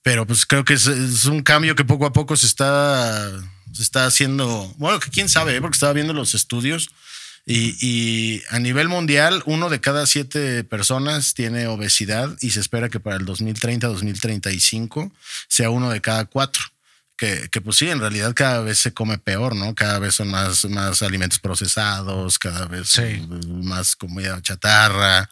pero 0.03 0.25
pues 0.25 0.45
creo 0.45 0.65
que 0.65 0.73
es, 0.73 0.87
un 1.25 1.43
cambio 1.43 1.75
que 1.75 1.85
poco 1.85 2.05
a 2.05 2.13
poco 2.13 2.35
se 2.35 2.47
está, 2.47 3.29
se 3.71 3.83
está 3.83 4.05
haciendo, 4.05 4.73
bueno, 4.77 4.99
que 4.99 5.11
quién 5.11 5.29
sabe, 5.29 5.55
¿eh? 5.55 5.61
porque 5.61 5.75
estaba 5.75 5.93
viendo 5.93 6.13
los 6.13 6.33
estudios 6.33 6.89
y, 7.45 7.75
y, 7.81 8.43
a 8.49 8.59
nivel 8.59 8.87
mundial 8.87 9.41
uno 9.45 9.69
de 9.69 9.81
cada 9.81 10.05
siete 10.05 10.63
personas 10.63 11.33
tiene 11.33 11.67
obesidad 11.67 12.35
y 12.41 12.51
se 12.51 12.59
espera 12.59 12.89
que 12.89 12.99
para 12.99 13.17
el 13.17 13.25
2030-2035 13.25 15.11
sea 15.47 15.69
uno 15.69 15.89
de 15.89 16.01
cada 16.01 16.25
cuatro. 16.25 16.63
Que, 17.17 17.49
que, 17.51 17.61
pues 17.61 17.77
sí, 17.77 17.87
en 17.87 17.99
realidad 17.99 18.33
cada 18.35 18.61
vez 18.61 18.79
se 18.79 18.93
come 18.93 19.19
peor, 19.19 19.55
¿no? 19.55 19.75
Cada 19.75 19.99
vez 19.99 20.15
son 20.15 20.29
más, 20.29 20.65
más 20.65 21.03
alimentos 21.03 21.37
procesados, 21.37 22.39
cada 22.39 22.65
vez 22.65 22.99
más 23.47 23.95
comida 23.95 24.41
chatarra. 24.41 25.29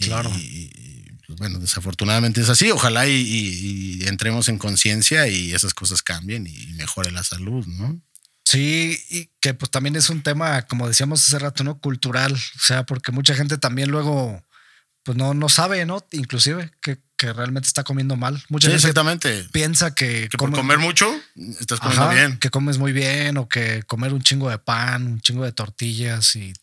Claro. 0.00 0.30
y, 0.36 0.98
pues 1.28 1.38
bueno, 1.38 1.58
desafortunadamente 1.58 2.40
es 2.40 2.48
así. 2.48 2.70
Ojalá 2.70 3.06
y, 3.06 4.00
entremos 4.06 4.48
en 4.48 4.56
conciencia 4.56 5.28
y 5.28 5.52
esas 5.52 5.74
cosas 5.74 6.02
cambien 6.02 6.46
y 6.46 6.72
mejore 6.72 7.10
la 7.10 7.22
salud, 7.22 7.66
¿no? 7.66 8.00
Sí, 8.48 8.98
y 9.10 9.30
que 9.40 9.52
pues 9.52 9.70
también 9.70 9.94
es 9.96 10.08
un 10.08 10.22
tema, 10.22 10.62
como 10.62 10.88
decíamos 10.88 11.22
hace 11.22 11.38
rato, 11.38 11.64
¿no? 11.64 11.78
Cultural. 11.78 12.32
O 12.32 12.60
sea, 12.60 12.84
porque 12.84 13.12
mucha 13.12 13.34
gente 13.34 13.58
también 13.58 13.90
luego, 13.90 14.42
pues 15.02 15.18
no, 15.18 15.34
no 15.34 15.50
sabe, 15.50 15.84
¿no? 15.84 16.02
Inclusive 16.12 16.70
que, 16.80 16.98
realmente 17.20 17.66
está 17.66 17.82
comiendo 17.82 18.14
mal. 18.16 18.42
Mucha 18.48 18.68
sí, 18.68 18.72
gente 18.72 18.88
exactamente. 18.88 19.44
piensa 19.52 19.92
que, 19.92 20.28
que 20.30 20.38
por 20.38 20.52
comer 20.52 20.78
mucho 20.78 21.12
estás 21.60 21.80
comiendo 21.80 22.08
bien. 22.10 22.38
Que 22.38 22.48
comes 22.48 22.78
muy 22.78 22.92
bien 22.92 23.36
o 23.38 23.48
que 23.48 23.82
comer 23.82 24.14
un 24.14 24.22
chingo 24.22 24.48
de 24.48 24.58
pan, 24.58 25.04
un 25.04 25.20
chingo 25.20 25.44
de 25.44 25.50
tortillas 25.50 26.36
y 26.36 26.54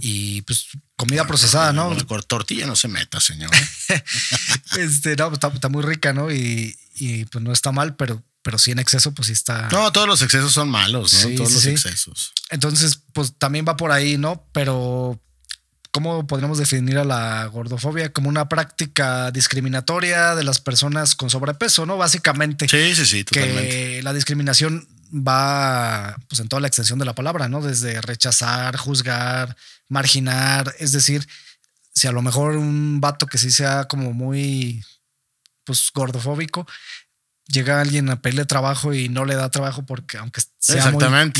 y 0.00 0.42
pues 0.42 0.66
comida 0.96 1.26
procesada, 1.26 1.72
¿no? 1.72 1.94
Con 2.06 2.22
tortilla 2.22 2.66
no 2.66 2.76
se 2.76 2.88
meta, 2.88 3.20
señor. 3.20 3.50
este, 4.78 5.16
no, 5.16 5.30
pues, 5.30 5.54
está, 5.54 5.68
muy 5.68 5.82
rica, 5.82 6.12
¿no? 6.12 6.30
Y, 6.30 6.76
pues 7.30 7.44
no 7.44 7.52
está 7.52 7.72
mal, 7.72 7.96
pero, 7.96 8.22
pero 8.48 8.56
sí 8.56 8.70
en 8.70 8.78
exceso, 8.78 9.12
pues 9.12 9.26
sí 9.26 9.34
está. 9.34 9.68
No, 9.70 9.92
todos 9.92 10.08
los 10.08 10.22
excesos 10.22 10.54
son 10.54 10.70
malos, 10.70 11.12
¿no? 11.12 11.36
todos 11.36 11.52
los 11.52 11.66
excesos. 11.66 12.32
Entonces, 12.48 13.02
pues 13.12 13.34
también 13.36 13.66
va 13.68 13.76
por 13.76 13.92
ahí, 13.92 14.16
¿no? 14.16 14.48
Pero 14.52 15.20
¿cómo 15.90 16.26
podríamos 16.26 16.56
definir 16.56 16.96
a 16.96 17.04
la 17.04 17.44
gordofobia? 17.44 18.10
Como 18.10 18.30
una 18.30 18.48
práctica 18.48 19.30
discriminatoria 19.32 20.34
de 20.34 20.44
las 20.44 20.62
personas 20.62 21.14
con 21.14 21.28
sobrepeso, 21.28 21.84
¿no? 21.84 21.98
Básicamente. 21.98 22.66
Sí, 22.68 22.94
sí, 22.94 23.04
sí, 23.04 23.24
totalmente. 23.24 23.68
Que 23.68 24.02
la 24.02 24.14
discriminación 24.14 24.88
va 25.12 26.16
pues 26.26 26.40
en 26.40 26.48
toda 26.48 26.60
la 26.60 26.68
extensión 26.68 26.98
de 26.98 27.04
la 27.04 27.14
palabra, 27.14 27.50
¿no? 27.50 27.60
Desde 27.60 28.00
rechazar, 28.00 28.78
juzgar, 28.78 29.58
marginar, 29.88 30.74
es 30.78 30.92
decir, 30.92 31.28
si 31.92 32.06
a 32.06 32.12
lo 32.12 32.22
mejor 32.22 32.56
un 32.56 33.02
vato 33.02 33.26
que 33.26 33.36
sí 33.36 33.50
sea 33.50 33.84
como 33.84 34.14
muy 34.14 34.82
pues 35.68 35.90
gordofóbico, 35.92 36.66
llega 37.48 37.80
alguien 37.80 38.08
a 38.10 38.20
pedirle 38.20 38.44
trabajo 38.44 38.94
y 38.94 39.08
no 39.08 39.24
le 39.24 39.34
da 39.34 39.50
trabajo 39.50 39.84
porque 39.84 40.18
aunque 40.18 40.40
sea 40.58 40.92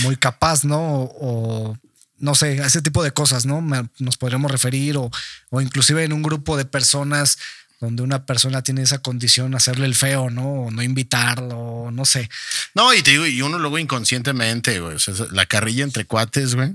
muy, 0.03 0.17
capaz, 0.17 0.65
¿no? 0.65 0.79
O, 1.21 1.77
no 2.19 2.35
sé, 2.35 2.59
ese 2.59 2.83
tipo 2.83 3.03
de 3.03 3.13
cosas, 3.13 3.47
¿no? 3.47 3.63
Nos 3.99 4.17
podríamos 4.17 4.51
referir 4.51 4.97
o, 4.97 5.11
o 5.51 5.61
inclusive 5.61 6.05
en 6.05 6.13
un 6.13 6.23
grupo 6.23 6.57
de 6.57 6.65
personas 6.65 7.39
donde 7.81 8.03
una 8.03 8.27
persona 8.27 8.63
tiene 8.63 8.83
esa 8.83 8.99
condición, 8.99 9.55
hacerle 9.55 9.87
el 9.87 9.95
feo, 9.95 10.31
¿no? 10.31 10.65
O 10.65 10.71
no 10.71 10.83
invitarlo, 10.83 11.91
no 11.93 12.05
sé. 12.05 12.29
No, 12.75 12.93
y 12.93 13.03
te 13.03 13.13
digo, 13.13 13.27
y 13.27 13.41
uno 13.43 13.59
luego 13.59 13.79
inconscientemente, 13.79 14.81
güey, 14.81 14.97
o 14.97 14.99
sea, 14.99 15.15
la 15.31 15.47
carrilla 15.47 15.85
entre 15.85 16.05
cuates, 16.05 16.55
güey. 16.55 16.75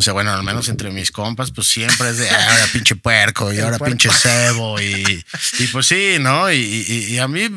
O 0.00 0.02
sea, 0.02 0.12
bueno, 0.12 0.32
al 0.32 0.44
menos 0.44 0.68
entre 0.68 0.90
mis 0.92 1.10
compas, 1.10 1.50
pues 1.50 1.66
siempre 1.66 2.10
es 2.10 2.18
de 2.18 2.30
ah, 2.30 2.50
ahora 2.50 2.66
pinche 2.72 2.94
puerco 2.94 3.52
y 3.52 3.58
ahora 3.58 3.78
pinche 3.78 4.08
cebo 4.10 4.80
y, 4.80 5.24
y 5.58 5.66
pues 5.66 5.86
sí, 5.86 6.16
¿no? 6.20 6.50
Y, 6.52 6.56
y, 6.56 7.18
a 7.18 7.26
mí, 7.26 7.48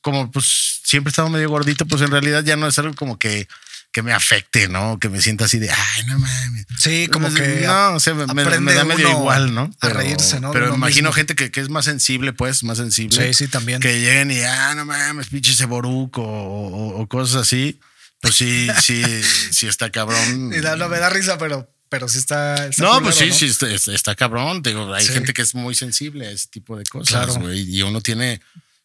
como 0.00 0.30
pues 0.30 0.80
siempre 0.84 1.10
he 1.10 1.12
estado 1.12 1.28
medio 1.28 1.50
gordito, 1.50 1.86
pues 1.86 2.00
en 2.02 2.10
realidad 2.10 2.42
ya 2.44 2.56
no 2.56 2.66
es 2.66 2.78
algo 2.78 2.94
como 2.94 3.18
que 3.18 3.46
que 3.92 4.02
me 4.02 4.12
afecte, 4.12 4.68
¿no? 4.68 4.98
Que 4.98 5.10
me 5.10 5.20
sienta 5.20 5.44
así 5.44 5.58
de, 5.58 5.70
ay, 5.70 6.04
no 6.06 6.18
mames. 6.18 6.66
Sí, 6.78 7.08
como 7.08 7.28
pues, 7.28 7.38
que. 7.38 7.66
No, 7.66 7.94
o 7.94 8.00
sea, 8.00 8.14
me, 8.14 8.24
da 8.24 8.84
medio 8.84 9.10
igual, 9.10 9.54
¿no? 9.54 9.70
a 9.80 9.88
reírse, 9.90 10.40
¿no? 10.40 10.50
Pero 10.50 10.74
imagino 10.74 11.12
gente 11.12 11.34
que, 11.34 11.50
que, 11.50 11.60
es 11.60 11.68
más 11.68 11.84
sensible, 11.84 12.32
pues, 12.32 12.64
más 12.64 12.78
sensible. 12.78 13.26
Sí, 13.26 13.34
sí, 13.34 13.48
también. 13.48 13.80
Que 13.80 14.00
lleguen 14.00 14.30
y, 14.30 14.40
ah, 14.40 14.74
no 14.74 14.86
mames, 14.86 15.28
pinche 15.28 15.52
ese 15.52 15.66
o, 15.66 15.76
o, 15.76 17.06
cosas 17.06 17.42
así. 17.42 17.78
Pues 18.22 18.34
sí, 18.34 18.68
sí, 18.80 19.04
sí 19.52 19.66
está 19.66 19.90
cabrón. 19.90 20.52
Y 20.56 20.60
da- 20.60 20.76
no 20.76 20.88
me 20.88 20.98
da 20.98 21.10
risa, 21.10 21.36
pero, 21.36 21.70
pero 21.92 22.08
sí 22.08 22.18
está. 22.18 22.66
está 22.68 22.82
No, 22.82 22.88
culero, 22.94 23.04
pues 23.04 23.16
sí, 23.16 23.26
¿no? 23.28 23.34
sí, 23.34 23.44
está, 23.74 23.92
está- 23.92 24.14
cabrón. 24.14 24.62
Digo, 24.62 24.92
hay 24.94 25.04
Sí. 25.04 25.12
gente 25.12 25.34
que 25.34 25.42
es 25.42 25.54
muy 25.54 25.74
sensible 25.74 26.26
a 26.26 26.30
ese 26.30 26.48
tipo 26.48 26.74
de 26.78 26.84
cosas, 26.84 27.26
Claro. 27.36 27.52
Y 27.52 27.82
uno 27.82 28.00
tiene, 28.00 28.40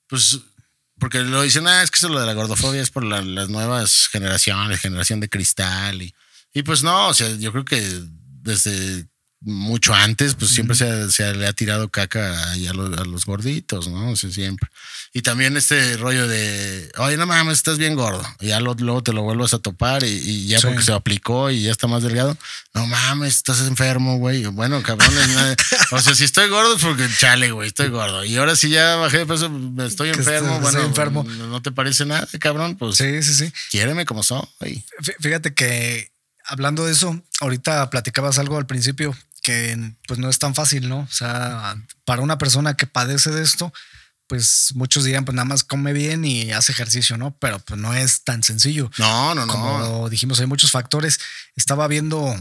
pues, 0.07 0.39
porque 0.99 1.19
lo 1.19 1.41
dicen, 1.41 1.65
ah, 1.67 1.83
es 1.83 1.89
que 1.89 1.95
eso 1.97 2.09
lo 2.09 2.19
de 2.19 2.25
la 2.25 2.33
gordofobia 2.33 2.81
es 2.81 2.89
por 2.89 3.03
la- 3.05 3.21
las 3.21 3.47
nuevas 3.47 4.09
generaciones, 4.11 4.81
generación 4.81 5.21
de 5.21 5.29
cristal. 5.29 6.01
Y, 6.01 6.13
y 6.53 6.63
pues 6.63 6.83
no, 6.83 7.07
o 7.07 7.13
sea, 7.13 7.29
yo 7.37 7.53
creo 7.53 7.63
que 7.63 7.81
desde 8.41 9.07
mucho 9.41 9.93
antes, 9.93 10.33
pues 10.33 10.49
siempre 10.51 10.75
se, 10.75 10.89
ha- 10.89 11.09
se 11.09 11.33
le 11.35 11.45
ha 11.47 11.53
tirado 11.53 11.89
caca 11.89 12.51
ahí 12.51 12.65
a, 12.67 12.73
los, 12.73 12.97
a 12.97 13.05
los 13.05 13.25
gorditos, 13.25 13.87
¿no? 13.87 14.11
O 14.11 14.15
sea, 14.15 14.31
siempre. 14.31 14.67
Y 15.13 15.21
también 15.21 15.55
este 15.57 15.95
rollo 15.97 16.27
de, 16.27 16.91
oye, 16.97 17.17
no 17.17 17.27
mames, 17.27 17.59
estás 17.59 17.77
bien 17.77 17.95
gordo. 17.95 18.23
Y 18.39 18.47
ya 18.47 18.59
lo- 18.59 18.73
luego 18.73 19.03
te 19.03 19.13
lo 19.13 19.21
vuelves 19.21 19.53
a 19.53 19.59
topar 19.59 20.03
y, 20.03 20.07
y 20.07 20.47
ya 20.47 20.59
Sí. 20.59 20.65
porque 20.67 20.81
se 20.83 20.91
aplicó 20.91 21.51
y 21.51 21.61
ya 21.61 21.71
está 21.71 21.85
más 21.87 22.01
delgado. 22.03 22.35
No 22.73 22.87
mames, 22.87 23.35
estás 23.35 23.61
enfermo, 23.61 24.17
güey. 24.17 24.45
Bueno, 24.47 24.81
cabrón, 24.81 25.13
o 25.91 26.01
sea, 26.01 26.15
si 26.15 26.23
estoy 26.23 26.49
gordo 26.49 26.75
es 26.75 26.81
porque 26.81 27.07
chale, 27.19 27.51
güey, 27.51 27.67
estoy 27.67 27.89
gordo. 27.89 28.25
Y 28.25 28.35
ahora 28.37 28.55
si 28.55 28.69
ya 28.69 28.95
bajé 28.95 29.19
de 29.19 29.25
peso, 29.27 29.51
estoy 29.85 30.09
enfermo. 30.09 30.55
estoy- 30.55 30.61
bueno, 30.61 30.81
enfermo. 30.83 31.23
¿no 31.23 31.61
te 31.61 31.71
parece 31.71 32.05
nada, 32.05 32.27
cabrón? 32.39 32.75
Pues 32.75 32.97
Sí, 32.97 33.21
sí, 33.21 33.33
sí. 33.35 33.51
quiéreme 33.69 34.05
como 34.05 34.23
soy. 34.23 34.47
Fí- 34.99 35.15
Fíjate 35.19 35.53
que 35.53 36.11
hablando 36.47 36.85
de 36.85 36.91
eso, 36.93 37.21
ahorita 37.39 37.89
platicabas 37.89 38.39
algo 38.39 38.57
al 38.57 38.65
principio 38.65 39.15
que 39.43 39.93
pues 40.07 40.19
no 40.19 40.29
es 40.29 40.39
tan 40.39 40.55
fácil, 40.55 40.89
¿no? 40.89 40.99
O 40.99 41.11
sea, 41.11 41.77
para 42.03 42.21
una 42.21 42.37
persona 42.37 42.75
que 42.75 42.87
padece 42.87 43.31
de 43.31 43.43
esto, 43.43 43.71
pues 44.27 44.73
muchos 44.75 45.05
dirían, 45.05 45.23
pues 45.23 45.35
nada 45.35 45.45
más 45.45 45.63
come 45.63 45.93
bien 45.93 46.25
y 46.25 46.51
hace 46.51 46.73
ejercicio, 46.73 47.17
¿no? 47.17 47.31
Pero 47.39 47.59
pues 47.59 47.79
no 47.79 47.93
es 47.93 48.23
tan 48.23 48.43
sencillo. 48.43 48.91
No, 48.97 49.33
no, 49.33 49.45
no. 49.45 49.53
Como 49.53 50.09
dijimos, 50.09 50.39
hay 50.39 50.47
muchos 50.47 50.71
factores. 50.71 51.19
Estaba 51.55 51.87
viendo 51.87 52.35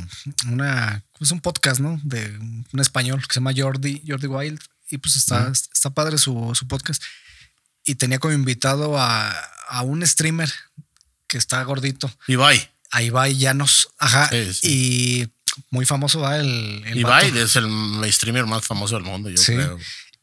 una, 0.51 1.05
pues 1.17 1.31
un 1.31 1.41
podcast, 1.41 1.81
¿no? 1.81 2.01
De 2.03 2.37
un 2.39 2.81
español 2.81 3.21
que 3.21 3.35
se 3.35 3.41
llama 3.41 3.53
Jordi, 3.57 4.03
Jordi 4.07 4.27
Wild, 4.27 4.61
y 4.91 4.99
pues 4.99 5.17
está, 5.17 5.51
está 5.53 5.91
padre 5.91 6.19
su, 6.19 6.53
su 6.55 6.67
podcast. 6.67 7.03
Y 7.85 7.95
tenía 7.95 8.19
como 8.19 8.35
invitado 8.35 8.99
a, 8.99 9.31
a 9.69 9.83
un 9.83 10.05
streamer 10.05 10.53
que 11.29 11.39
está 11.39 11.63
gordito. 11.63 12.11
Ibai. 12.27 12.69
A 12.91 13.03
Ibai 13.03 13.37
Llanos. 13.37 13.89
Ajá. 13.99 14.29
Sí, 14.31 14.55
sí. 14.55 14.69
Y 14.69 15.29
muy 15.71 15.87
famoso 15.87 16.21
va 16.21 16.37
el, 16.39 16.83
el 16.87 16.99
Ibai 16.99 17.31
vato. 17.31 17.43
es 17.45 17.57
el 17.57 18.13
streamer 18.13 18.47
más 18.47 18.65
famoso 18.67 18.95
del 18.97 19.05
mundo, 19.05 19.31
yo 19.31 19.37
Sí. 19.39 19.55
creo. 19.55 19.79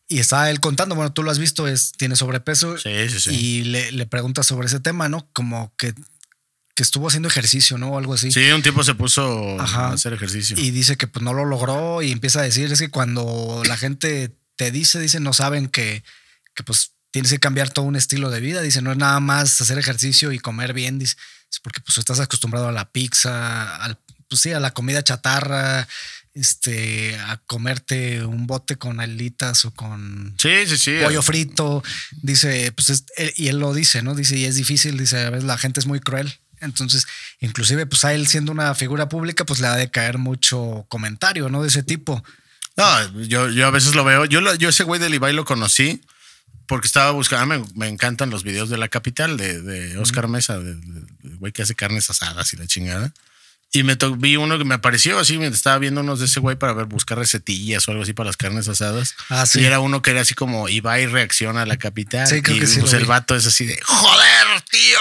Y 0.08 0.20
está 0.20 0.50
él 0.52 0.60
contando, 0.60 0.94
bueno, 0.96 1.12
tú 1.12 1.24
lo 1.24 1.32
has 1.32 1.40
visto, 1.40 1.68
es, 1.68 1.92
tiene 1.94 2.16
sobrepeso. 2.16 2.78
Sí, 2.78 3.10
sí, 3.10 3.20
sí. 3.20 3.30
Y 3.32 3.64
le, 3.64 3.92
le 3.92 4.06
preguntas 4.06 4.46
sobre 4.46 4.68
ese 4.68 4.80
tema, 4.80 5.10
¿no? 5.10 5.28
Como 5.34 5.74
que, 5.78 5.94
que 6.76 6.84
estuvo 6.84 7.08
haciendo 7.08 7.30
ejercicio, 7.30 7.78
¿no? 7.80 7.92
O 7.92 7.98
algo 7.98 8.14
así. 8.14 8.32
Sí, 8.32 8.52
un 8.52 8.62
tiempo 8.62 8.84
se 8.84 8.94
puso 8.96 9.60
Ajá. 9.60 9.88
a 9.88 9.94
hacer 9.94 10.14
ejercicio. 10.14 10.56
Y 10.60 10.70
dice 10.72 10.98
que 10.98 11.08
pues 11.08 11.24
no 11.24 11.34
lo 11.34 11.46
logró 11.46 12.02
y 12.04 12.12
empieza 12.12 12.42
a 12.42 12.44
decir, 12.44 12.72
es 12.72 12.80
que 12.80 12.90
cuando 12.90 13.64
la 13.66 13.78
gente 13.78 14.36
te 14.56 14.70
dice, 14.72 15.00
dice, 15.00 15.20
no 15.20 15.34
saben 15.34 15.68
que, 15.68 16.04
que 16.54 16.64
pues 16.64 16.92
tienes 17.12 17.32
que 17.32 17.40
cambiar 17.40 17.70
todo 17.72 17.86
un 17.86 17.96
estilo 17.96 18.30
de 18.30 18.40
vida. 18.40 18.62
Dice, 18.62 18.82
no 18.84 18.92
es 18.92 18.98
nada 18.98 19.20
más 19.20 19.60
hacer 19.62 19.80
ejercicio 19.80 20.32
y 20.32 20.38
comer 20.38 20.74
bien, 20.74 21.00
dice, 21.00 21.16
es 21.54 21.60
porque 21.60 21.82
pues 21.82 21.98
estás 22.00 22.20
acostumbrado 22.20 22.68
a 22.68 22.72
la 22.72 22.90
pizza, 22.92 23.76
al, 23.78 23.98
pues 24.28 24.42
sí, 24.42 24.52
a 24.52 24.60
la 24.60 24.72
comida 24.74 25.04
chatarra, 25.04 25.88
este, 26.34 27.16
a 27.20 27.38
comerte 27.46 28.26
un 28.26 28.48
bote 28.48 28.76
con 28.78 29.00
alitas 29.00 29.66
o 29.66 29.72
con 29.72 30.34
Sí, 30.40 30.66
sí, 30.68 30.78
sí. 30.78 30.96
pollo 31.04 31.22
frito. 31.22 31.84
Dice, 32.24 32.72
pues, 32.72 32.90
es- 32.90 33.06
él- 33.18 33.34
y 33.36 33.48
él 33.50 33.60
lo 33.60 33.74
dice, 33.74 34.02
¿no? 34.02 34.16
Dice, 34.16 34.36
y 34.38 34.46
es 34.46 34.56
difícil, 34.56 34.98
dice, 34.98 35.20
a 35.26 35.30
veces 35.30 35.44
la 35.46 35.58
gente 35.60 35.80
es 35.80 35.86
muy 35.86 36.00
cruel. 36.00 36.34
Entonces, 36.60 37.06
inclusive, 37.40 37.86
pues 37.86 38.04
a 38.06 38.14
él 38.14 38.26
siendo 38.26 38.52
una 38.52 38.74
figura 38.74 39.10
pública, 39.10 39.46
pues 39.46 39.60
le 39.60 39.68
ha 39.68 39.76
de 39.76 39.92
caer 39.92 40.18
mucho 40.18 40.86
comentario, 40.90 41.50
¿no? 41.50 41.62
De 41.62 41.68
ese 41.68 41.84
tipo. 41.84 42.24
No, 42.78 43.22
yo, 43.26 43.50
yo 43.52 43.68
a 43.68 43.72
veces 43.72 43.94
lo 43.94 44.04
veo. 44.04 44.26
Yo, 44.26 44.42
lo- 44.42 44.56
yo 44.56 44.70
ese 44.70 44.84
güey 44.86 45.00
del 45.00 45.14
Ibai 45.14 45.34
lo 45.34 45.46
conocí 45.46 46.02
porque 46.74 46.88
estaba 46.88 47.12
buscando. 47.12 47.46
Me, 47.46 47.64
me 47.76 47.88
encantan 47.88 48.32
los 48.32 48.42
videos 48.44 48.68
de 48.68 48.78
la 48.80 48.88
capital 48.88 49.38
de, 49.38 49.62
de 49.62 49.96
Oscar 50.00 50.28
Mesa, 50.28 50.58
de- 50.58 50.76
güey 51.38 51.52
que 51.54 51.62
hace 51.62 51.76
carnes 51.76 52.10
asadas 52.10 52.52
y 52.54 52.58
la 52.58 52.66
chingada. 52.66 53.14
Y 53.76 53.84
me 53.84 53.96
to- 53.96 54.16
vi 54.16 54.38
uno 54.38 54.58
que 54.58 54.66
me 54.66 54.74
apareció 54.74 55.20
así, 55.20 55.38
me 55.38 55.46
estaba 55.48 55.78
viendo 55.78 56.02
unos 56.02 56.20
de 56.20 56.26
ese 56.26 56.40
güey 56.40 56.56
para 56.56 56.74
ver, 56.74 56.86
buscar 56.86 57.18
recetillas 57.20 57.88
o 57.88 57.92
algo 57.92 58.02
así 58.04 58.14
para 58.14 58.26
las 58.28 58.38
carnes 58.38 58.68
asadas. 58.68 59.14
Ah, 59.30 59.46
sí. 59.46 59.62
Y 59.62 59.66
era 59.66 59.80
uno 59.80 60.02
que 60.02 60.10
era 60.12 60.22
así 60.22 60.34
como 60.34 60.68
Ibai 60.68 61.06
reacciona 61.06 61.62
a 61.62 61.66
la 61.68 61.78
capital. 61.78 62.26
Sí, 62.28 62.42
creo 62.42 62.58
y 62.58 62.60
que 62.62 62.68
sí 62.68 62.80
pues 62.80 62.94
el 62.94 63.02
vi. 63.02 63.06
vato 63.06 63.36
es 63.36 63.46
así 63.48 63.66
de 63.66 63.80
joder, 63.84 64.62
tío, 64.72 65.00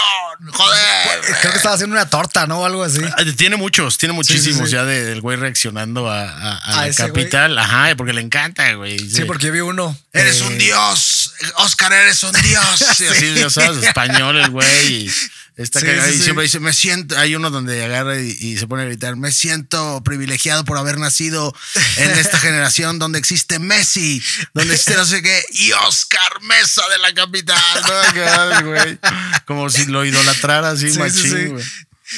joder. 0.53 1.21
Creo 1.41 1.51
que 1.51 1.57
estaba 1.57 1.75
haciendo 1.75 1.95
una 1.95 2.09
torta, 2.09 2.47
¿no? 2.47 2.61
O 2.61 2.65
algo 2.65 2.83
así. 2.83 3.01
Ah, 3.15 3.23
Tiene 3.37 3.57
muchos, 3.57 3.97
tiene 3.99 4.13
muchísimos 4.13 4.69
sí. 4.69 4.73
ya 4.75 4.85
de- 4.85 5.03
del 5.05 5.21
güey 5.21 5.37
reaccionando 5.37 6.09
a, 6.09 6.23
a- 6.23 6.57
a 6.57 6.79
A 6.81 6.87
la 6.87 6.93
capital. 6.95 7.57
Ajá, 7.59 7.95
porque 7.95 8.13
le 8.13 8.21
encanta, 8.21 8.73
güey. 8.73 8.97
Sí, 8.97 9.23
porque 9.25 9.47
yo 9.47 9.53
vi 9.53 9.59
uno. 9.59 9.95
Eres 10.13 10.41
eh, 10.41 10.45
un 10.45 10.57
dios, 10.57 11.22
Oscar, 11.57 11.93
eres 11.93 12.21
un 12.23 12.31
dios. 12.41 12.81
Y 12.99 13.05
así, 13.05 13.33
ya 13.35 13.49
sabes, 13.49 13.83
español 13.85 14.37
el 14.37 14.49
güey. 14.49 15.05
Y 15.05 15.11
está 15.57 15.79
Sí, 15.79 15.85
cagado. 15.85 16.07
sí, 16.09 16.15
y 16.15 16.17
sí. 16.17 16.23
siempre 16.23 16.43
dice, 16.43 16.59
me 16.59 16.73
siento, 16.73 17.17
hay 17.17 17.35
uno 17.35 17.49
donde 17.51 17.83
agarra 17.83 18.19
y, 18.19 18.29
y 18.39 18.57
se 18.57 18.65
pone 18.67 18.83
a 18.83 18.85
gritar, 18.85 19.15
me 19.15 19.31
siento 19.31 20.01
privilegiado 20.03 20.65
por 20.65 20.77
haber 20.77 20.97
nacido 20.97 21.53
en 21.97 22.09
esta 22.11 22.39
generación 22.39 22.97
donde 22.99 23.19
existe 23.19 23.59
Messi, 23.59 24.21
donde 24.53 24.73
existe 24.73 24.95
no 24.95 25.05
sé 25.05 25.21
qué, 25.21 25.43
y 25.51 25.71
Oscar 25.73 26.41
Mesa 26.41 26.81
de 26.89 26.97
la 26.99 27.13
capital. 27.13 28.63
güey. 28.65 28.97
Como 29.45 29.69
si 29.69 29.85
lo 29.85 30.05
idolatrara 30.05 30.71
así, 30.71 30.87
Sí, 30.87 30.93
sí, 30.93 30.99
machín, 30.99 31.31
sí. 31.31 31.45
güey. 31.45 31.63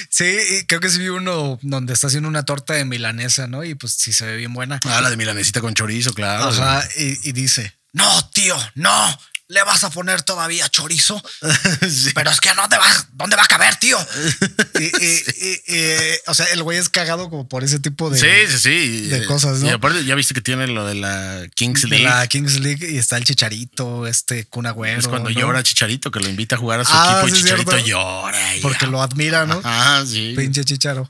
Sí, 0.09 0.25
y 0.59 0.65
creo 0.65 0.81
que 0.81 0.89
sí 0.89 0.99
vi 0.99 1.07
uno 1.07 1.57
donde 1.61 1.93
está 1.93 2.07
haciendo 2.07 2.27
una 2.27 2.43
torta 2.43 2.73
de 2.73 2.83
milanesa, 2.83 3.47
¿no? 3.47 3.63
Y 3.63 3.75
pues 3.75 3.93
sí 3.93 4.11
se 4.11 4.25
ve 4.25 4.35
bien 4.35 4.51
buena. 4.53 4.79
Ah, 4.83 4.99
la 4.99 5.09
de 5.09 5.15
milanesita 5.15 5.61
con 5.61 5.73
chorizo, 5.73 6.13
claro. 6.13 6.49
Ajá, 6.49 6.85
y, 6.97 7.29
y 7.29 7.31
dice, 7.31 7.73
no, 7.95 8.29
tío, 8.29 8.55
no, 8.75 9.19
le 9.47 9.63
vas 9.63 9.83
a 9.83 9.89
poner 9.91 10.23
todavía 10.23 10.67
chorizo. 10.69 11.21
Pero 12.15 12.31
es 12.31 12.41
que 12.41 12.53
no 12.55 12.67
te 12.67 12.77
va, 12.77 12.85
¿dónde 13.13 13.35
va 13.35 13.43
a 13.43 13.47
caber, 13.47 13.75
tío? 13.75 13.97
y, 14.79 14.83
y- 14.83 15.23
y- 15.37 15.75
y, 15.75 15.95
o 16.27 16.33
sea, 16.33 16.47
el 16.47 16.63
güey 16.63 16.77
es 16.79 16.89
cagado 16.89 17.29
como 17.29 17.47
por 17.47 17.63
ese 17.63 17.79
tipo 17.79 18.09
de, 18.09 18.19
Sí, 18.19 18.51
sí, 18.51 18.57
sí. 18.59 19.01
de 19.07 19.25
cosas, 19.27 19.59
¿no? 19.59 19.67
Y 19.67 19.69
aparte, 19.69 20.03
ya 20.03 20.15
viste 20.15 20.33
que 20.33 20.41
tiene 20.41 20.65
lo 20.67 20.85
de 20.85 20.95
la 20.95 21.45
Kings 21.55 21.83
de 21.83 21.87
League. 21.89 22.03
la 22.05 22.25
Kings 22.27 22.59
League 22.59 22.89
y 22.91 22.97
está 22.97 23.17
el 23.17 23.23
chicharito, 23.23 24.07
este 24.07 24.45
Kun 24.45 24.65
Agüero. 24.65 24.99
es 24.99 25.07
cuando 25.07 25.29
¿no? 25.29 25.39
llora 25.39 25.61
Chicharito, 25.63 26.09
que 26.11 26.19
lo 26.19 26.27
invita 26.29 26.55
a 26.55 26.59
jugar 26.59 26.79
a 26.79 26.85
su 26.85 26.91
Ah, 26.93 27.19
equipo 27.21 27.27
y 27.35 27.39
Chicharito 27.39 27.71
cierto. 27.71 27.87
llora. 27.87 28.47
Porque 28.63 28.87
lo 28.87 29.01
admira, 29.01 29.45
¿no? 29.45 29.61
Ah, 29.63 30.03
sí. 30.07 30.33
Pinche 30.35 30.63
chicharo. 30.63 31.09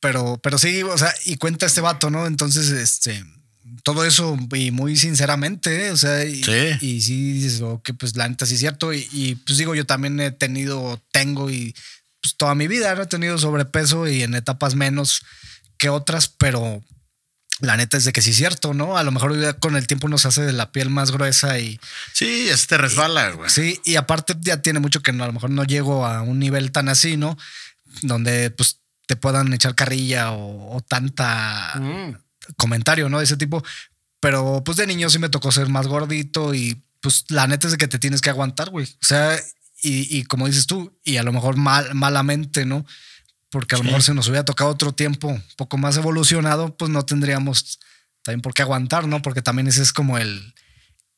Pero, 0.00 0.38
pero 0.42 0.58
sí, 0.58 0.82
o 0.82 0.96
sea, 0.98 1.12
y 1.24 1.36
cuenta 1.38 1.66
este 1.66 1.80
vato, 1.80 2.08
¿no? 2.10 2.26
Entonces, 2.26 2.68
este, 2.70 3.24
todo 3.84 4.04
eso, 4.04 4.36
y 4.54 4.70
muy 4.72 4.96
sinceramente, 4.96 5.86
¿eh? 5.86 5.90
o 5.92 5.96
sea, 5.96 6.24
y 6.24 6.42
Sí. 6.42 6.52
y 6.80 7.00
sí 7.02 7.32
dices, 7.34 7.60
oh, 7.60 7.80
que 7.84 7.94
pues 7.94 8.16
la 8.16 8.26
neta 8.28 8.46
sí 8.46 8.54
es 8.54 8.60
cierto. 8.60 8.92
Y, 8.92 9.06
y, 9.12 9.34
pues 9.36 9.58
digo, 9.58 9.74
yo 9.76 9.84
también 9.86 10.18
he 10.20 10.30
tenido, 10.32 11.00
tengo 11.12 11.50
y 11.50 11.74
pues 12.20 12.36
toda 12.36 12.54
mi 12.54 12.66
vida, 12.66 12.94
¿no? 12.94 13.02
He 13.02 13.06
tenido 13.06 13.36
sobrepeso 13.38 14.08
y 14.08 14.22
en 14.22 14.34
etapas 14.34 14.74
menos 14.74 15.22
que 15.76 15.90
otras, 15.90 16.28
pero 16.28 16.82
la 17.60 17.76
neta 17.76 17.98
es 17.98 18.04
de 18.06 18.12
que 18.12 18.22
sí 18.22 18.30
es 18.30 18.36
cierto, 18.36 18.72
¿no? 18.72 18.96
A 18.96 19.02
lo 19.04 19.12
mejor 19.12 19.58
con 19.58 19.76
el 19.76 19.86
tiempo 19.86 20.08
nos 20.08 20.24
hace 20.24 20.40
de 20.42 20.52
la 20.54 20.72
piel 20.72 20.88
más 20.88 21.10
gruesa 21.12 21.58
y 21.58 21.78
Sí, 22.14 22.46
ya 22.48 22.56
se 22.56 22.66
te 22.66 22.78
resbala, 22.78 23.30
güey. 23.32 23.50
Sí, 23.50 23.78
y 23.84 23.96
aparte 23.96 24.34
ya 24.40 24.62
tiene 24.62 24.80
mucho 24.80 25.02
que 25.02 25.12
no, 25.12 25.24
a 25.24 25.26
lo 25.26 25.34
mejor 25.34 25.50
no 25.50 25.64
llego 25.64 26.06
a 26.06 26.22
un 26.22 26.38
nivel 26.38 26.72
tan 26.72 26.88
así, 26.88 27.18
¿no? 27.18 27.36
Donde 28.00 28.50
pues 28.50 28.78
te 29.06 29.16
puedan 29.16 29.52
echar 29.52 29.74
carrilla 29.74 30.32
o, 30.32 30.74
o 30.76 30.80
tanta 30.80 31.74
Mm. 31.78 32.23
Comentario, 32.56 33.08
¿no? 33.08 33.18
De 33.18 33.24
ese 33.24 33.36
tipo. 33.36 33.62
Pero 34.20 34.62
pues 34.64 34.76
de 34.78 34.86
niño 34.86 35.10
sí 35.10 35.18
me 35.18 35.28
tocó 35.28 35.52
ser 35.52 35.68
más 35.68 35.86
gordito 35.86 36.54
y 36.54 36.82
pues 37.00 37.24
la 37.28 37.46
neta 37.46 37.66
es 37.66 37.72
de 37.72 37.78
que 37.78 37.88
te 37.88 37.98
tienes 37.98 38.20
que 38.20 38.30
aguantar, 38.30 38.70
güey. 38.70 38.86
O 38.86 39.04
sea, 39.04 39.38
y, 39.82 40.16
y 40.18 40.24
como 40.24 40.46
dices 40.46 40.66
tú, 40.66 40.98
y 41.04 41.18
a 41.18 41.22
lo 41.22 41.32
mejor 41.32 41.56
mal, 41.56 41.94
malamente, 41.94 42.64
¿no? 42.64 42.86
Porque 43.50 43.74
a 43.74 43.78
lo 43.78 43.82
Sí. 43.84 43.86
mejor 43.88 44.02
si 44.02 44.12
nos 44.14 44.26
hubiera 44.28 44.44
tocado 44.44 44.70
otro 44.70 44.92
tiempo 44.92 45.28
un 45.28 45.42
poco 45.56 45.76
más 45.76 45.96
evolucionado, 45.98 46.74
pues 46.76 46.90
no 46.90 47.04
tendríamos 47.04 47.78
también 48.22 48.40
por 48.40 48.54
qué 48.54 48.62
aguantar, 48.62 49.06
¿no? 49.06 49.20
Porque 49.20 49.42
también 49.42 49.68
ese 49.68 49.82
es 49.82 49.92
como 49.92 50.16
el, 50.18 50.54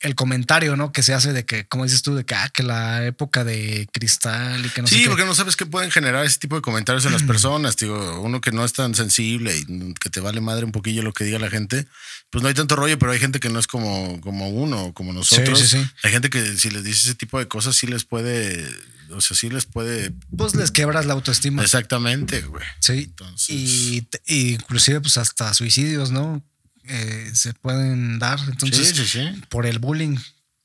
el 0.00 0.14
comentario, 0.14 0.76
¿no? 0.76 0.92
Que 0.92 1.02
se 1.02 1.14
hace 1.14 1.32
de 1.32 1.46
que, 1.46 1.66
como 1.66 1.84
dices 1.84 2.02
tú, 2.02 2.14
de 2.14 2.24
que, 2.24 2.34
ah, 2.34 2.50
que 2.50 2.62
la 2.62 3.04
época 3.06 3.44
de 3.44 3.88
cristal 3.92 4.64
y 4.64 4.68
que 4.68 4.82
no 4.82 4.88
sé 4.88 4.96
Sí, 4.96 5.04
porque 5.06 5.24
no 5.24 5.34
sabes 5.34 5.56
qué 5.56 5.64
pueden 5.64 5.90
generar 5.90 6.24
ese 6.24 6.38
tipo 6.38 6.54
de 6.56 6.62
comentarios 6.62 7.04
en 7.06 7.12
las 7.12 7.22
personas. 7.22 7.76
Digo, 7.76 8.20
uno 8.20 8.40
que 8.40 8.52
no 8.52 8.64
es 8.64 8.74
tan 8.74 8.94
sensible 8.94 9.56
y 9.56 9.94
que 9.94 10.10
te 10.10 10.20
vale 10.20 10.40
madre 10.40 10.64
un 10.66 10.72
poquillo 10.72 11.02
lo 11.02 11.12
que 11.12 11.24
diga 11.24 11.38
la 11.38 11.48
gente, 11.50 11.86
pues 12.30 12.42
no 12.42 12.48
hay 12.48 12.54
tanto 12.54 12.76
rollo, 12.76 12.98
pero 12.98 13.12
hay 13.12 13.18
gente 13.18 13.40
que 13.40 13.48
no 13.48 13.58
es 13.58 13.66
como, 13.66 14.20
como 14.20 14.50
uno, 14.50 14.92
como 14.92 15.12
nosotros. 15.14 15.58
sí, 15.58 15.66
sí. 15.66 15.86
Hay 16.02 16.12
gente 16.12 16.28
que 16.28 16.56
si 16.56 16.70
les 16.70 16.84
dices 16.84 17.06
ese 17.06 17.14
tipo 17.14 17.38
de 17.38 17.48
cosas, 17.48 17.74
sí 17.74 17.86
les 17.86 18.04
puede, 18.04 18.68
o 19.10 19.20
sea, 19.22 19.34
sí 19.36 19.48
les 19.48 19.64
puede. 19.64 20.12
Pues 20.36 20.54
les 20.54 20.70
quebras 20.70 21.06
la 21.06 21.14
autoestima. 21.14 21.62
Exactamente, 21.62 22.42
güey. 22.42 22.64
Sí. 22.80 23.04
Entonces- 23.08 23.48
y 23.48 24.06
inclusive 24.52 25.00
pues 25.00 25.16
hasta 25.16 25.54
suicidios, 25.54 26.10
¿no? 26.10 26.44
Eh, 26.88 27.30
se 27.34 27.52
pueden 27.54 28.18
dar. 28.18 28.38
Entonces, 28.48 28.88
Sí, 28.88 28.94
sí, 28.94 29.06
sí. 29.06 29.42
por 29.48 29.66
el 29.66 29.78
bullying, 29.78 30.16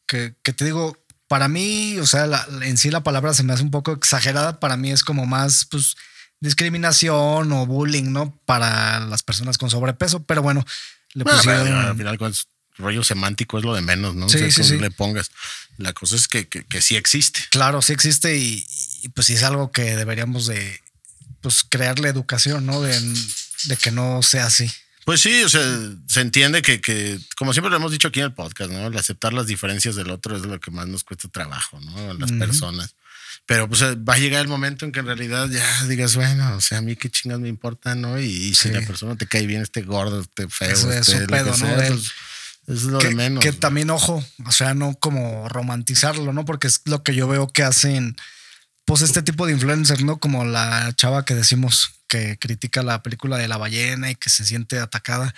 que, 0.07 0.35
que 0.43 0.53
te 0.53 0.65
digo, 0.65 0.97
para 1.27 1.47
mí, 1.47 1.97
o 1.99 2.05
sea, 2.05 2.27
la- 2.27 2.45
en 2.63 2.77
sí 2.77 2.91
la 2.91 3.03
palabra 3.03 3.33
se 3.33 3.43
me 3.43 3.53
hace 3.53 3.63
un 3.63 3.71
poco 3.71 3.91
exagerada. 3.93 4.59
Para 4.59 4.77
mí 4.77 4.91
es 4.91 5.03
como 5.03 5.25
más, 5.25 5.65
pues, 5.65 5.95
discriminación 6.39 7.51
o 7.51 7.65
bullying, 7.65 8.11
¿no? 8.11 8.37
Para 8.45 8.99
las 8.99 9.23
personas 9.23 9.57
con 9.57 9.69
sobrepeso. 9.69 10.23
Pero 10.23 10.41
bueno, 10.41 10.65
le 11.13 11.23
Bueno, 11.23 11.37
pusieron. 11.39 11.63
pero 11.97 12.09
al 12.09 12.17
final, 12.17 12.35
rollo 12.77 13.03
semántico 13.03 13.57
es 13.57 13.63
lo 13.63 13.73
de 13.73 13.81
menos, 13.81 14.15
¿no? 14.15 14.27
Sí, 14.29 14.37
O 14.37 14.39
sea, 14.39 14.49
sí, 14.51 14.55
como 14.61 14.69
sí. 14.69 14.77
le 14.79 14.91
pongas. 14.91 15.31
La 15.77 15.93
cosa 15.93 16.15
es 16.15 16.27
que, 16.27 16.47
que, 16.47 16.63
que 16.65 16.81
sí 16.81 16.95
existe. 16.95 17.39
Claro, 17.49 17.81
sí 17.81 17.93
existe 17.93 18.37
y, 18.37 18.65
y, 19.03 19.09
pues 19.09 19.27
sí 19.27 19.33
es 19.33 19.43
algo 19.43 19.71
que 19.71 19.95
deberíamos 19.95 20.47
de 20.47 20.79
pues 21.41 21.63
crearle 21.67 22.09
educación, 22.09 22.65
¿no? 22.65 22.81
De, 22.81 22.99
de 23.65 23.77
que 23.77 23.91
no 23.91 24.21
sea 24.21 24.45
así. 24.45 24.71
Pues 25.05 25.21
sí, 25.21 25.43
o 25.43 25.49
sea, 25.49 25.61
se 26.07 26.21
entiende 26.21 26.61
que, 26.61 26.79
que, 26.79 27.19
como 27.35 27.53
siempre 27.53 27.69
lo 27.71 27.77
hemos 27.77 27.91
dicho 27.91 28.07
aquí 28.09 28.19
en 28.19 28.27
el 28.27 28.33
podcast, 28.33 28.71
¿no? 28.71 28.87
El 28.87 28.97
aceptar 28.97 29.33
las 29.33 29.47
diferencias 29.47 29.95
del 29.95 30.11
otro 30.11 30.35
es 30.35 30.43
lo 30.43 30.59
que 30.59 30.71
más 30.71 30.87
nos 30.87 31.03
cuesta 31.03 31.27
trabajo, 31.29 31.79
¿no? 31.81 32.11
A 32.11 32.13
las 32.13 32.31
personas. 32.31 32.93
Pero 33.47 33.67
pues 33.67 33.81
va 33.81 34.13
a 34.13 34.17
llegar 34.19 34.41
el 34.41 34.47
momento 34.47 34.85
en 34.85 34.91
que 34.91 34.99
en 34.99 35.07
realidad 35.07 35.49
ya 35.49 35.83
digas, 35.85 36.15
bueno, 36.15 36.55
o 36.55 36.61
sea, 36.61 36.77
a 36.77 36.81
mí 36.81 36.95
qué 36.95 37.09
chingas 37.09 37.39
me 37.39 37.49
importa, 37.49 37.95
¿no? 37.95 38.19
Y, 38.19 38.25
y 38.25 38.53
si 38.53 38.69
Sí. 38.69 38.69
la 38.69 38.81
persona 38.81 39.15
te 39.15 39.25
cae 39.27 39.47
bien, 39.47 39.61
este 39.63 39.81
gordo, 39.81 40.21
este 40.21 40.47
feo, 40.47 40.69
Eso 40.71 40.91
es 40.91 41.09
este, 41.09 41.27
pedo, 41.27 41.51
que 41.53 41.59
¿no? 41.63 41.75
pues, 41.75 42.11
es 42.67 42.83
lo 42.83 42.99
que, 42.99 43.07
de 43.07 43.15
menos. 43.15 43.43
que 43.43 43.51
también, 43.53 43.89
ojo, 43.89 44.23
o 44.45 44.51
sea, 44.51 44.75
no 44.75 44.93
como 44.93 45.49
romantizarlo, 45.49 46.31
¿no? 46.31 46.45
Porque 46.45 46.67
es 46.67 46.81
lo 46.85 47.01
que 47.03 47.15
yo 47.15 47.27
veo 47.27 47.47
que 47.47 47.63
hacen, 47.63 48.15
pues 48.85 49.01
este 49.01 49.23
tipo 49.23 49.47
de 49.47 49.53
influencers, 49.53 50.03
¿no? 50.03 50.17
Como 50.19 50.45
la 50.45 50.93
chava 50.95 51.25
que 51.25 51.33
decimos 51.33 51.89
que 52.11 52.37
critica 52.37 52.83
la 52.83 53.01
película 53.01 53.37
de 53.37 53.47
la 53.47 53.55
ballena 53.57 54.11
y 54.11 54.15
que 54.15 54.29
se 54.29 54.45
siente 54.45 54.77
atacada. 54.79 55.33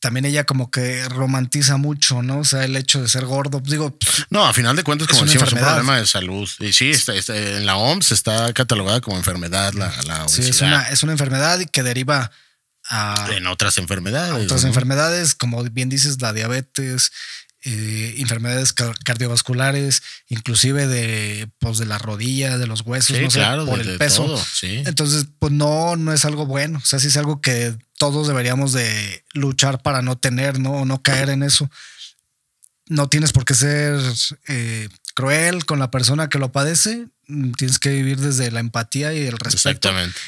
También 0.00 0.26
ella 0.26 0.44
como 0.44 0.70
que 0.70 1.08
romantiza 1.08 1.76
mucho, 1.78 2.22
¿no? 2.22 2.40
O 2.40 2.44
sea, 2.44 2.64
el 2.64 2.76
hecho 2.76 3.00
de 3.02 3.08
ser 3.08 3.24
gordo. 3.24 3.60
Digo, 3.64 3.96
No, 4.30 4.46
a 4.46 4.52
final 4.52 4.76
de 4.76 4.84
cuentas, 4.84 5.08
como 5.08 5.24
decimos, 5.24 5.48
es 5.48 5.52
un 5.52 5.58
enfermedad. 5.58 5.74
problema 5.76 5.98
de 5.98 6.06
salud. 6.06 6.48
Y 6.60 6.72
sí, 6.72 6.90
está, 6.90 7.14
está- 7.14 7.36
en 7.36 7.66
la 7.66 7.76
OMS 7.76 8.12
está 8.12 8.52
catalogada 8.52 9.00
como 9.00 9.16
enfermedad 9.16 9.72
la, 9.72 9.92
la 10.06 10.28
sí, 10.28 10.42
es 10.42 10.60
una, 10.60 10.88
es 10.90 11.02
una 11.02 11.12
enfermedad 11.12 11.58
y 11.58 11.66
que 11.66 11.82
deriva 11.82 12.30
a, 12.90 13.28
En 13.32 13.46
otras 13.48 13.76
enfermedades. 13.78 14.44
otras 14.44 14.62
¿no? 14.62 14.68
enfermedades, 14.68 15.34
como 15.34 15.64
bien 15.64 15.88
dices, 15.88 16.20
la 16.22 16.32
diabetes, 16.32 17.10
eh, 17.64 18.14
enfermedades 18.18 18.72
ca- 18.72 18.94
cardiovasculares, 19.04 20.02
inclusive 20.28 20.86
de, 20.86 21.48
pues, 21.58 21.78
de 21.78 21.86
la 21.86 21.98
rodilla, 21.98 22.56
de 22.58 22.66
los 22.66 22.82
huesos, 22.82 23.16
Sí, 23.16 23.22
no 23.24 23.30
sé, 23.30 23.38
claro, 23.40 23.66
por 23.66 23.82
de- 23.84 23.92
el 23.92 23.98
peso. 23.98 24.24
todo, 24.26 24.36
sí. 24.38 24.82
Entonces, 24.86 25.26
pues 25.38 25.52
no, 25.52 25.96
no 25.96 26.12
es 26.12 26.24
algo 26.24 26.46
bueno. 26.46 26.78
O 26.82 26.86
sea, 26.86 26.98
sí 26.98 27.08
es 27.08 27.16
algo 27.16 27.40
que 27.40 27.76
todos 27.98 28.28
deberíamos 28.28 28.72
de 28.72 29.24
luchar 29.34 29.82
para 29.82 30.02
no 30.02 30.16
tener, 30.16 30.60
¿no? 30.60 30.70
O 30.72 30.84
no 30.84 31.02
caer 31.02 31.30
en 31.30 31.42
eso. 31.42 31.68
No 32.86 33.08
tienes 33.08 33.32
por 33.32 33.44
qué 33.44 33.54
ser 33.54 34.00
eh, 34.46 34.88
cruel 35.14 35.66
con 35.66 35.78
la 35.78 35.90
persona 35.90 36.28
que 36.28 36.38
lo 36.38 36.52
padece. 36.52 37.08
Tienes 37.56 37.78
que 37.78 37.90
vivir 37.90 38.18
desde 38.18 38.50
la 38.50 38.60
empatía 38.60 39.12
y 39.12 39.18
el 39.26 39.32
respeto. 39.32 39.56
Exactamente. 39.68 40.18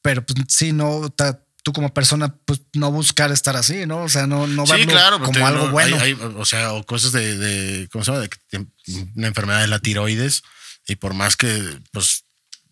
Pero 0.00 0.24
pues 0.26 0.38
sí, 0.48 0.72
no, 0.72 1.10
ta- 1.10 1.41
tú 1.62 1.72
como 1.72 1.94
persona, 1.94 2.34
pues 2.44 2.60
no 2.74 2.90
buscar 2.90 3.30
estar 3.32 3.56
así, 3.56 3.86
¿no? 3.86 3.98
O 4.02 4.08
sea, 4.08 4.26
no, 4.26 4.46
no 4.46 4.66
Sí, 4.66 4.72
verlo 4.72 4.86
claro, 4.92 5.18
como 5.20 5.32
te- 5.32 5.42
algo 5.42 5.66
no, 5.66 5.72
bueno. 5.72 5.96
hay- 5.96 6.12
hay, 6.12 6.12
o 6.36 6.44
sea, 6.44 6.72
o 6.72 6.84
cosas 6.84 7.12
de, 7.12 7.36
de- 7.38 7.88
¿cómo 7.88 8.04
se 8.04 8.12
llama? 8.12 8.24
De 8.50 8.66
una 9.16 9.28
enfermedad 9.28 9.60
de 9.60 9.68
la 9.68 9.78
tiroides 9.78 10.42
y 10.88 10.96
por 10.96 11.14
más 11.14 11.36
que, 11.36 11.62
pues, 11.92 12.24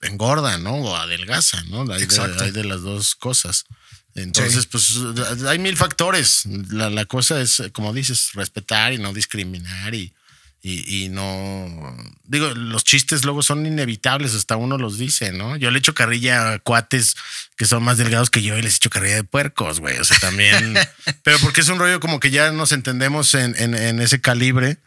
engorda, 0.03 0.59
¿no? 0.59 0.74
O 0.76 0.97
adelgaza, 0.97 1.62
¿no? 1.64 1.82
Hay 1.93 2.07
de, 2.07 2.36
hay 2.43 2.51
de 2.51 2.64
las 2.64 2.80
dos 2.82 3.14
cosas. 3.14 3.64
Entonces, 4.14 4.66
pues, 4.66 4.97
hay 5.47 5.59
mil 5.61 5.76
factores. 5.76 6.43
La, 6.70 6.91
la 6.91 7.05
cosa 7.05 7.41
es, 7.41 7.62
como 7.72 7.93
dices, 7.93 8.30
respetar 8.34 8.93
y 8.93 8.99
no 8.99 9.12
discriminar 9.12 9.95
y, 9.95 10.12
y, 10.62 11.04
y 11.04 11.08
no. 11.08 11.96
Digo, 12.24 12.50
los 12.50 12.84
chistes 12.84 13.24
luego 13.24 13.42
son 13.42 13.64
inevitables, 13.64 14.34
hasta 14.34 14.56
uno 14.56 14.76
los 14.76 14.98
dice, 14.98 15.32
¿no? 15.32 15.56
Yo 15.56 15.70
le 15.70 15.78
echo 15.78 15.94
carrilla 15.94 16.52
a 16.52 16.58
cuates 16.58 17.16
que 17.56 17.64
son 17.64 17.82
más 17.82 17.96
delgados 17.96 18.30
que 18.30 18.42
yo 18.42 18.56
y 18.58 18.62
les 18.62 18.76
echo 18.76 18.90
carrilla 18.90 19.16
de 19.16 19.24
puercos, 19.24 19.80
güey. 19.80 19.98
O 19.98 20.04
sea, 20.04 20.18
también. 20.18 20.74
pero 21.22 21.38
porque 21.38 21.62
es 21.62 21.68
un 21.68 21.78
rollo 21.78 21.98
como 22.00 22.20
que 22.20 22.30
ya 22.30 22.52
nos 22.52 22.72
entendemos 22.72 23.34
en, 23.34 23.54
en, 23.58 23.74
en 23.74 24.00
ese 24.00 24.20
calibre, 24.20 24.78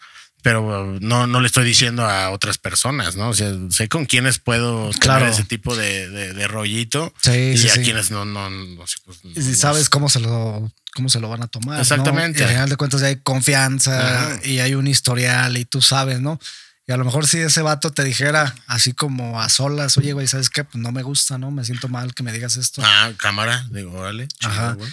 pero 0.43 0.97
no, 1.01 1.25
no 1.25 1.39
le 1.41 1.47
estoy 1.47 1.65
diciendo 1.65 2.05
a 2.05 2.29
otras 2.29 2.57
personas, 2.59 3.15
¿no? 3.15 3.29
O 3.29 3.33
sea, 3.33 3.51
sé 3.69 3.87
con 3.89 4.05
quiénes 4.05 4.37
puedo 4.37 4.91
Claro. 4.99 5.25
ese 5.27 5.43
tipo 5.45 5.75
de, 5.75 6.07
de, 6.09 6.33
de 6.33 6.47
rollito 6.47 7.13
Sí, 7.23 7.31
y 7.31 7.57
sí, 7.57 7.69
a 7.69 7.73
sí. 7.75 7.81
quienes 7.81 8.11
no, 8.11 8.25
no, 8.25 8.49
no 8.49 8.75
pues, 9.05 9.19
Y 9.35 9.41
si 9.41 9.55
sabes 9.55 9.89
cómo 9.89 10.09
se 10.09 10.19
lo 10.19 10.71
cómo 10.93 11.09
se 11.09 11.19
lo 11.19 11.27
van 11.29 11.41
a 11.41 11.47
tomar. 11.47 11.77
¿no? 11.77 11.81
Exactamente. 11.81 12.41
Y 12.41 12.43
al 12.43 12.49
final 12.49 12.69
de 12.69 12.75
cuentas 12.75 13.01
ya 13.01 13.07
hay 13.07 13.15
confianza 13.15 14.33
Ajá. 14.35 14.39
y 14.45 14.59
hay 14.59 14.75
un 14.75 14.85
historial 14.85 15.57
y 15.57 15.65
tú 15.65 15.81
sabes, 15.81 16.19
¿no? 16.21 16.39
Y 16.85 16.91
a 16.91 16.97
lo 16.97 17.05
mejor 17.05 17.25
si 17.25 17.39
ese 17.39 17.61
vato 17.61 17.91
te 17.93 18.03
dijera 18.03 18.53
así 18.67 18.91
como 18.93 19.41
a 19.41 19.47
solas, 19.49 19.97
oye, 19.97 20.11
güey, 20.13 20.27
¿sabes 20.27 20.49
qué? 20.49 20.65
Pues 20.65 20.75
no 20.83 20.91
me 20.91 21.01
gusta, 21.01 21.37
¿no? 21.37 21.49
Me 21.49 21.63
siento 21.63 21.87
mal 21.87 22.13
que 22.13 22.21
me 22.23 22.33
digas 22.33 22.57
esto. 22.57 22.81
Ah, 22.85 23.11
cámara, 23.17 23.65
digo, 23.71 23.93
órale. 23.93 24.27
Ajá. 24.41 24.73
güey. 24.73 24.91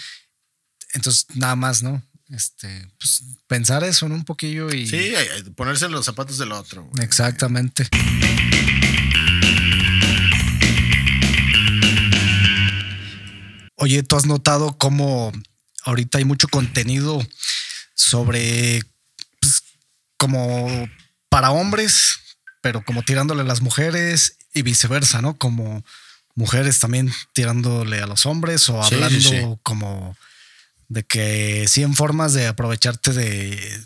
Entonces, 0.94 1.26
nada 1.34 1.56
más, 1.56 1.82
¿no? 1.82 2.02
Este, 2.30 2.88
pues 2.98 3.22
pensar 3.48 3.82
eso, 3.84 4.08
¿no? 4.08 4.14
Un 4.14 4.24
poquillo 4.24 4.72
y. 4.72 4.86
Sí, 4.86 4.96
hay- 4.96 5.26
hay- 5.28 5.42
ponerse 5.56 5.86
en 5.86 5.92
los 5.92 6.04
zapatos 6.04 6.38
del 6.38 6.52
otro. 6.52 6.84
güey. 6.84 7.04
Exactamente. 7.04 7.88
Oye, 13.76 14.02
¿tú 14.02 14.16
has 14.16 14.26
notado 14.26 14.76
cómo 14.76 15.32
ahorita 15.84 16.18
hay 16.18 16.24
mucho 16.24 16.48
contenido 16.48 17.26
sobre 17.94 18.82
pues, 19.40 19.62
como 20.18 20.88
para 21.30 21.50
hombres, 21.50 22.18
pero 22.60 22.84
como 22.84 23.02
tirándole 23.02 23.40
a 23.40 23.44
las 23.44 23.62
mujeres 23.62 24.36
y 24.52 24.62
viceversa, 24.62 25.22
¿no? 25.22 25.38
Como 25.38 25.82
mujeres 26.34 26.78
también 26.78 27.10
tirándole 27.32 28.00
a 28.02 28.06
los 28.06 28.26
hombres 28.26 28.68
o 28.68 28.82
Sí, 28.82 28.88
sí, 28.90 28.94
hablando 28.96 29.20
sí. 29.30 29.58
como 29.62 30.16
de 30.90 31.04
que 31.04 31.64
100 31.68 31.94
formas 31.94 32.34
de 32.34 32.46
aprovecharte 32.48 33.12
de, 33.12 33.80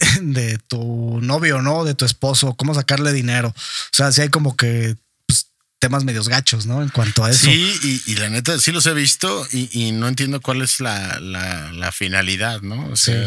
de 0.20 0.58
tu 0.58 1.18
novio, 1.22 1.60
¿no? 1.62 1.84
De 1.84 1.94
tu 1.94 2.04
esposo, 2.04 2.54
cómo 2.54 2.74
sacarle 2.74 3.12
dinero. 3.12 3.48
O 3.48 3.90
sea, 3.92 4.12
sí 4.12 4.20
hay 4.20 4.28
como 4.28 4.56
que 4.56 4.94
pues, 5.26 5.46
temas 5.78 6.04
medios 6.04 6.28
gachos, 6.28 6.66
¿no? 6.66 6.82
En 6.82 6.90
cuanto 6.90 7.24
a 7.24 7.30
eso. 7.30 7.46
Sí, 7.46 7.74
y, 8.06 8.12
y 8.12 8.14
la 8.16 8.28
neta 8.28 8.58
sí 8.58 8.72
los 8.72 8.84
he 8.86 8.92
visto 8.94 9.46
y, 9.52 9.68
y 9.72 9.92
no 9.92 10.06
entiendo 10.06 10.40
cuál 10.40 10.60
es 10.62 10.80
la, 10.80 11.18
la- 11.18 11.72
la 11.72 11.90
finalidad, 11.92 12.60
¿no? 12.60 12.86
O 12.90 12.96
sea, 12.96 13.26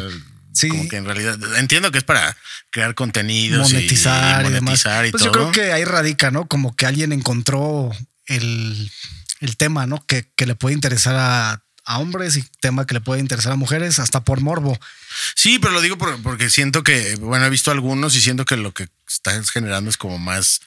Sí. 0.56 0.70
como 0.70 0.88
que 0.88 0.98
en 0.98 1.06
realidad 1.06 1.36
entiendo 1.58 1.92
que 1.92 1.98
es 1.98 2.04
para 2.04 2.38
crear 2.70 2.94
contenidos 2.94 3.74
monetizar 3.74 4.46
y, 4.46 4.50
y, 4.50 4.52
demás. 4.52 4.62
monetizar 4.64 5.06
y 5.08 5.10
pues 5.10 5.24
todo. 5.24 5.34
yo 5.34 5.40
creo 5.40 5.52
que 5.52 5.74
ahí 5.74 5.84
radica, 5.84 6.30
¿no? 6.30 6.48
Como 6.48 6.76
que 6.76 6.86
alguien 6.86 7.12
encontró 7.12 7.90
el, 8.28 8.92
el 9.40 9.58
tema, 9.58 9.88
¿no? 9.88 10.06
Que, 10.06 10.30
que 10.36 10.46
le 10.46 10.54
puede 10.54 10.76
interesar 10.76 11.16
a, 11.18 11.64
a 11.86 12.00
hombres 12.00 12.38
y 12.38 12.44
tema 12.62 12.86
que 12.88 12.94
le 12.94 13.02
puede 13.02 13.20
interesar 13.20 13.52
a 13.54 13.56
mujeres, 13.58 14.00
hasta 14.00 14.24
por 14.24 14.40
morbo. 14.42 14.80
Sí, 15.36 15.60
pero 15.60 15.74
lo 15.74 15.82
digo 15.82 15.98
por- 15.98 16.22
porque 16.22 16.50
siento 16.50 16.84
que, 16.84 17.16
bueno, 17.18 17.46
he 17.46 17.50
visto 17.50 17.72
algunos 17.72 18.16
y 18.16 18.22
siento 18.22 18.46
que 18.46 18.56
lo 18.58 18.74
que 18.74 18.88
estás 19.08 19.50
generando 19.52 19.90
es 19.90 19.98
como 19.98 20.18
más, 20.18 20.62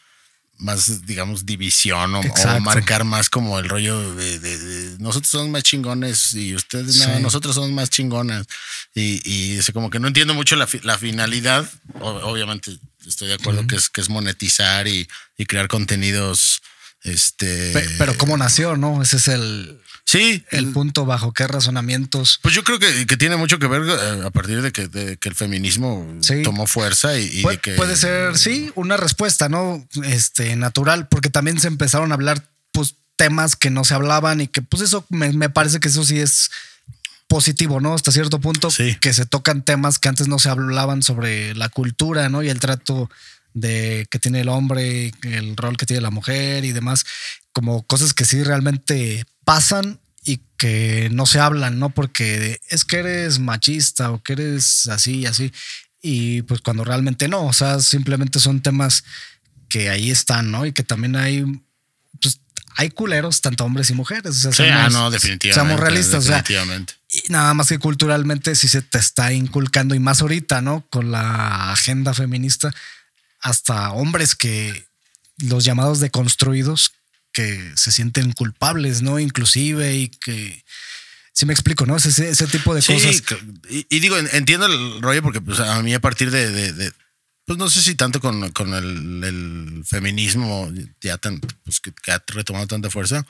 más 0.58 1.04
digamos, 1.06 1.44
división 1.46 2.14
o, 2.14 2.22
marcar 2.60 3.04
más 3.04 3.28
como 3.30 3.58
el 3.58 3.68
rollo 3.68 4.14
de, 4.14 4.38
de- 4.38 4.58
de 4.58 4.98
nosotros 4.98 5.30
somos 5.30 5.48
más 5.48 5.62
chingones 5.62 6.32
y 6.34 6.54
ustedes 6.54 6.96
no, 6.96 7.16
Sí. 7.16 7.22
nosotros 7.22 7.54
somos 7.54 7.70
más 7.72 7.90
chingonas. 7.90 8.46
Y, 8.94 9.20
y 9.30 9.58
es 9.58 9.70
como 9.72 9.90
que 9.90 9.98
no 9.98 10.08
entiendo 10.08 10.32
mucho 10.34 10.56
la, 10.56 10.66
fi- 10.66 10.80
la 10.82 10.96
finalidad. 10.98 11.70
O- 12.00 12.10
obviamente 12.30 12.78
estoy 13.06 13.28
de 13.28 13.34
acuerdo 13.34 13.66
que, 13.66 13.76
es, 13.76 13.88
que 13.90 14.00
es 14.00 14.08
monetizar 14.08 14.86
y, 14.88 15.06
y 15.38 15.46
crear 15.46 15.68
contenidos. 15.68 16.62
Este, 17.06 17.72
Pe- 17.72 17.88
Pero 17.98 18.16
cómo 18.18 18.36
nació, 18.36 18.76
¿no? 18.76 19.00
Ese 19.02 19.16
es 19.16 19.28
el, 19.28 19.80
sí, 20.04 20.44
el 20.50 20.66
punto 20.72 21.04
bajo 21.06 21.32
qué 21.32 21.46
razonamientos. 21.46 22.38
Pues 22.42 22.54
yo 22.54 22.64
creo 22.64 22.78
que, 22.78 23.06
que 23.06 23.16
tiene 23.16 23.36
mucho 23.36 23.58
que 23.58 23.66
ver 23.66 23.82
eh, 23.88 24.22
a 24.26 24.30
partir 24.30 24.60
de 24.62 24.72
que, 24.72 24.88
de 24.88 25.16
que 25.16 25.28
el 25.28 25.34
feminismo 25.34 26.06
Sí. 26.20 26.42
tomó 26.42 26.66
fuerza 26.66 27.18
y, 27.18 27.24
y 27.26 27.42
Pu- 27.42 27.50
de 27.50 27.58
que 27.58 27.72
Puede 27.74 27.96
ser, 27.96 28.36
sí, 28.36 28.70
una 28.74 28.96
respuesta, 28.96 29.48
¿no? 29.48 29.86
Este, 30.04 30.56
natural, 30.56 31.08
porque 31.08 31.30
también 31.30 31.60
se 31.60 31.68
empezaron 31.68 32.10
a 32.12 32.14
hablar, 32.14 32.42
pues, 32.72 32.96
temas 33.16 33.56
que 33.56 33.70
no 33.70 33.84
se 33.84 33.94
hablaban 33.94 34.40
y 34.42 34.48
que, 34.48 34.60
pues, 34.62 34.82
eso 34.82 35.06
me, 35.08 35.32
me 35.32 35.48
parece 35.48 35.80
que 35.80 35.88
eso 35.88 36.04
sí 36.04 36.18
es 36.20 36.50
positivo, 37.28 37.80
¿no? 37.80 37.94
Hasta 37.94 38.12
cierto 38.12 38.40
punto, 38.40 38.70
Sí. 38.70 38.96
que 39.00 39.12
se 39.12 39.26
tocan 39.26 39.62
temas 39.64 39.98
que 39.98 40.08
antes 40.08 40.28
no 40.28 40.38
se 40.38 40.48
hablaban 40.48 41.02
sobre 41.02 41.54
la 41.54 41.68
cultura, 41.68 42.28
¿no? 42.28 42.42
Y 42.42 42.48
el 42.50 42.60
trato 42.60 43.10
de 43.56 44.06
que 44.10 44.18
tiene 44.18 44.42
el 44.42 44.50
hombre, 44.50 45.12
el 45.22 45.56
rol 45.56 45.78
que 45.78 45.86
tiene 45.86 46.02
la 46.02 46.10
mujer 46.10 46.66
y 46.66 46.72
demás, 46.72 47.06
como 47.54 47.82
cosas 47.86 48.12
que 48.12 48.26
sí 48.26 48.42
realmente 48.42 49.24
pasan 49.46 49.98
y 50.24 50.40
que 50.58 51.08
no 51.10 51.24
se 51.24 51.40
hablan, 51.40 51.78
¿no? 51.78 51.88
Porque 51.88 52.60
es 52.68 52.84
que 52.84 52.98
eres 52.98 53.38
machista 53.38 54.10
o 54.10 54.22
que 54.22 54.34
eres 54.34 54.88
así 54.88 55.20
y 55.20 55.26
así. 55.26 55.52
Y 56.02 56.42
pues 56.42 56.60
cuando 56.60 56.84
realmente 56.84 57.28
no, 57.28 57.46
o 57.46 57.52
sea, 57.54 57.80
simplemente 57.80 58.40
son 58.40 58.60
temas 58.60 59.04
que 59.70 59.88
ahí 59.88 60.10
están, 60.10 60.50
¿no? 60.50 60.66
Y 60.66 60.72
que 60.72 60.82
también 60.82 61.16
hay, 61.16 61.42
pues 62.20 62.40
hay 62.76 62.90
culeros, 62.90 63.40
tanto 63.40 63.64
hombres 63.64 63.88
y 63.88 63.94
mujeres. 63.94 64.44
O 64.44 64.52
sea, 64.52 64.52
Sí, 64.52 64.70
ah, 64.70 64.90
no, 64.90 65.10
definitivamente. 65.10 65.54
Seamos 65.54 65.80
realistas, 65.80 66.24
o 66.24 66.28
sea, 66.28 66.42
definitivamente. 66.42 66.92
y 67.10 67.32
nada 67.32 67.54
más 67.54 67.68
que 67.68 67.78
culturalmente 67.78 68.54
sí 68.54 68.68
se 68.68 68.82
te 68.82 68.98
está 68.98 69.32
inculcando 69.32 69.94
y 69.94 69.98
más 69.98 70.20
ahorita, 70.20 70.60
¿no? 70.60 70.84
Con 70.90 71.10
la 71.10 71.72
agenda 71.72 72.12
feminista 72.12 72.74
hasta 73.46 73.92
hombres 73.92 74.34
que 74.34 74.86
los 75.38 75.64
llamados 75.64 76.00
deconstruidos 76.00 76.92
que 77.32 77.72
se 77.76 77.92
sienten 77.92 78.32
culpables, 78.32 79.02
¿no? 79.02 79.18
Inclusive 79.18 79.94
y 79.94 80.08
que... 80.08 80.64
Sí 81.32 81.44
me 81.44 81.52
explico, 81.52 81.84
¿no? 81.84 81.96
Ese, 81.96 82.30
ese 82.30 82.46
tipo 82.46 82.74
de 82.74 82.80
Sí, 82.80 82.94
cosas. 82.94 83.22
y, 83.68 83.86
y 83.90 84.00
digo, 84.00 84.16
en- 84.16 84.28
entiendo 84.32 84.64
el 84.66 85.02
rollo 85.02 85.22
porque 85.22 85.42
pues, 85.42 85.60
a 85.60 85.82
mí 85.82 85.92
a 85.92 86.00
partir 86.00 86.30
de, 86.30 86.50
de- 86.50 86.72
de- 86.72 86.92
pues 87.44 87.58
no 87.58 87.68
sé 87.68 87.82
si 87.82 87.94
tanto 87.94 88.20
con, 88.20 88.50
con 88.52 88.72
el, 88.74 89.22
el 89.22 89.84
feminismo 89.86 90.72
ya 91.02 91.18
tan, 91.18 91.38
pues 91.64 91.78
que, 91.80 91.92
que 91.92 92.10
ha 92.10 92.22
retomado 92.28 92.66
tanta 92.66 92.88
fuerza, 92.90 93.24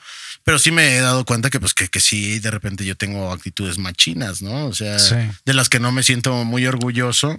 pero 0.45 0.57
sí 0.57 0.71
me 0.71 0.95
he 0.95 1.01
dado 1.01 1.25
cuenta 1.25 1.49
que 1.49 1.59
pues 1.59 1.73
que, 1.73 1.89
que 1.89 1.99
sí, 1.99 2.39
de 2.39 2.49
repente 2.49 2.85
yo 2.85 2.95
tengo 2.95 3.31
actitudes 3.31 3.77
machinas, 3.77 4.41
¿no? 4.41 4.65
O 4.67 4.73
sea, 4.73 4.97
Sí. 4.99 5.15
de 5.45 5.53
las 5.53 5.67
que 5.69 5.79
no 5.81 5.91
me 5.91 6.01
siento 6.01 6.45
muy 6.45 6.65
orgulloso. 6.65 7.35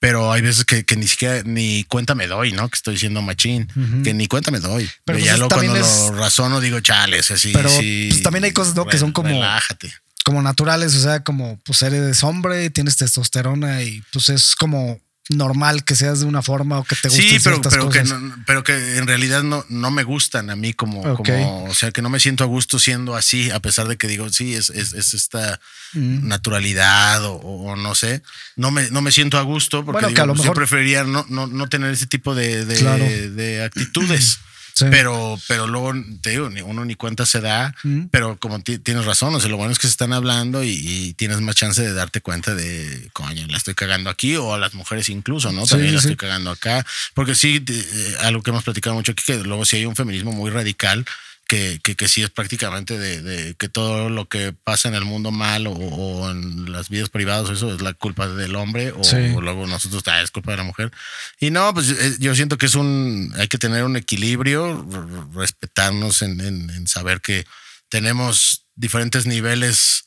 Pero 0.00 0.32
hay 0.32 0.40
veces 0.40 0.64
que, 0.64 0.84
que 0.84 0.96
ni 0.96 1.06
siquiera 1.06 1.42
ni 1.44 1.84
cuenta 1.84 2.14
me 2.14 2.26
doy, 2.26 2.52
¿no? 2.52 2.68
Que 2.68 2.76
estoy 2.76 2.96
siendo 2.98 3.20
machín, 3.22 3.68
que 4.02 4.14
ni 4.14 4.26
cuenta 4.26 4.50
me 4.50 4.58
doy. 4.58 4.84
Pero 4.84 5.00
Pero 5.04 5.18
pues 5.18 5.24
ya 5.26 5.48
también 5.48 5.72
cuando 5.72 5.86
es- 5.86 6.10
lo 6.10 6.16
razono 6.16 6.60
digo, 6.60 6.80
chales, 6.80 7.30
así. 7.30 7.52
Pero, 7.52 7.68
sí, 7.68 8.08
pues, 8.10 8.22
también 8.22 8.44
hay 8.44 8.52
cosas, 8.52 8.74
¿no? 8.74 8.86
que 8.86 8.96
son 8.98 9.12
como- 9.12 9.28
Relájate. 9.28 9.92
como 10.24 10.42
naturales, 10.42 10.94
o 10.96 11.00
sea, 11.00 11.22
como 11.22 11.58
pues 11.64 11.82
eres 11.82 12.22
hombre, 12.24 12.70
tienes 12.70 12.96
testosterona 12.96 13.82
y 13.82 14.02
pues 14.12 14.28
es 14.30 14.54
como 14.54 14.98
normal 15.30 15.84
que 15.84 15.94
seas 15.94 16.20
de 16.20 16.26
una 16.26 16.42
forma 16.42 16.78
o 16.78 16.84
que 16.84 16.94
te 16.96 17.08
gusten 17.08 17.26
Sí, 17.28 17.38
pero, 17.42 17.60
que 17.90 18.02
no, 18.04 18.34
pero 18.46 18.62
que 18.64 18.96
en 18.98 19.06
realidad 19.06 19.42
no, 19.42 19.64
no 19.68 19.90
me 19.90 20.02
gustan 20.02 20.50
a 20.50 20.56
mí 20.56 20.72
como, 20.74 21.14
como, 21.16 21.64
o 21.64 21.74
sea, 21.74 21.90
que 21.92 22.02
no 22.02 22.10
me 22.10 22.20
siento 22.20 22.44
a 22.44 22.46
gusto 22.46 22.78
siendo 22.78 23.14
así, 23.16 23.50
a 23.50 23.60
pesar 23.60 23.88
de 23.88 23.96
que 23.96 24.06
digo, 24.08 24.28
sí, 24.30 24.54
es, 24.54 24.70
es, 24.70 24.92
es 24.92 25.14
esta 25.14 25.58
Mm. 25.92 26.28
naturalidad 26.28 27.24
o, 27.24 27.32
o 27.34 27.74
no 27.74 27.96
sé, 27.96 28.22
no 28.54 28.70
me, 28.70 28.88
no 28.90 29.02
me 29.02 29.10
siento 29.10 29.38
a 29.38 29.42
gusto 29.42 29.84
porque 29.84 30.02
Bueno, 30.02 30.08
que 30.08 30.14
digo, 30.14 30.22
a 30.22 30.26
lo 30.26 30.34
mejor- 30.34 30.46
yo 30.46 30.54
preferiría 30.54 31.02
no, 31.02 31.26
no, 31.28 31.48
no 31.48 31.68
tener 31.68 31.90
ese 31.92 32.06
tipo 32.06 32.34
de, 32.36 32.64
de, 32.64 32.76
Claro. 32.76 33.04
de 33.04 33.64
actitudes. 33.64 34.38
Sí. 34.80 34.86
Pero, 34.90 35.38
pero 35.48 35.66
luego 35.66 35.92
te 36.22 36.30
digo, 36.30 36.50
ni 36.50 36.60
uno 36.62 36.84
ni 36.84 36.94
cuenta 36.94 37.24
se 37.26 37.40
da, 37.40 37.74
Mm. 37.82 38.06
pero 38.10 38.36
como 38.38 38.60
ti- 38.60 38.78
tienes 38.78 39.04
razón, 39.04 39.34
o 39.34 39.40
sea, 39.40 39.48
lo 39.48 39.56
bueno 39.56 39.72
es 39.72 39.78
que 39.78 39.86
se 39.86 39.92
están 39.92 40.12
hablando 40.12 40.62
y, 40.64 40.70
y 40.70 41.14
tienes 41.14 41.40
más 41.40 41.54
chance 41.56 41.80
de 41.82 41.92
darte 41.92 42.20
cuenta 42.20 42.54
de, 42.54 43.08
coño, 43.12 43.46
la 43.48 43.56
estoy 43.56 43.74
cagando 43.74 44.10
aquí, 44.10 44.36
o 44.36 44.54
a 44.54 44.58
las 44.58 44.74
mujeres 44.74 45.08
incluso, 45.08 45.52
¿no? 45.52 45.64
Sí, 45.66 45.70
También 45.70 45.94
la 45.94 46.00
sí. 46.00 46.08
estoy 46.08 46.16
cagando 46.16 46.50
acá. 46.50 46.84
Porque 47.14 47.34
sí, 47.34 47.60
te- 47.60 47.78
eh, 47.78 48.16
algo 48.20 48.42
que 48.42 48.50
hemos 48.50 48.64
platicado 48.64 48.94
mucho 48.96 49.12
aquí, 49.12 49.22
que 49.24 49.38
luego 49.38 49.64
sí 49.64 49.76
hay 49.76 49.86
un 49.86 49.96
feminismo 49.96 50.32
muy 50.32 50.50
radical. 50.50 51.04
Que, 51.50 51.80
que, 51.82 51.96
que 51.96 52.06
sí 52.06 52.22
es 52.22 52.30
prácticamente 52.30 52.96
de, 52.96 53.22
de 53.22 53.54
que 53.56 53.68
todo 53.68 54.08
lo 54.08 54.28
que 54.28 54.52
pasa 54.52 54.86
en 54.88 54.94
el 54.94 55.04
mundo 55.04 55.32
mal 55.32 55.66
o, 55.66 55.72
o 55.72 56.30
en 56.30 56.70
las 56.70 56.88
vidas 56.90 57.08
privadas, 57.08 57.50
eso 57.50 57.74
es 57.74 57.80
la 57.82 57.92
culpa 57.92 58.28
del 58.28 58.54
hombre 58.54 58.92
o, 58.92 59.02
Sí. 59.02 59.16
o 59.34 59.40
luego 59.40 59.66
nosotros 59.66 60.04
ah, 60.06 60.22
es 60.22 60.30
culpa 60.30 60.52
de 60.52 60.58
la 60.58 60.62
mujer. 60.62 60.92
Y 61.40 61.50
no, 61.50 61.74
pues 61.74 61.90
eh, 61.90 62.16
yo 62.20 62.36
siento 62.36 62.56
que 62.56 62.66
es 62.66 62.76
un, 62.76 63.32
hay 63.36 63.48
que 63.48 63.58
tener 63.58 63.82
un 63.82 63.96
equilibrio, 63.96 64.86
respetarnos 65.34 66.22
en, 66.22 66.40
en- 66.40 66.70
en 66.70 66.86
saber 66.86 67.20
que 67.20 67.44
tenemos 67.88 68.62
diferentes 68.76 69.26
niveles 69.26 70.04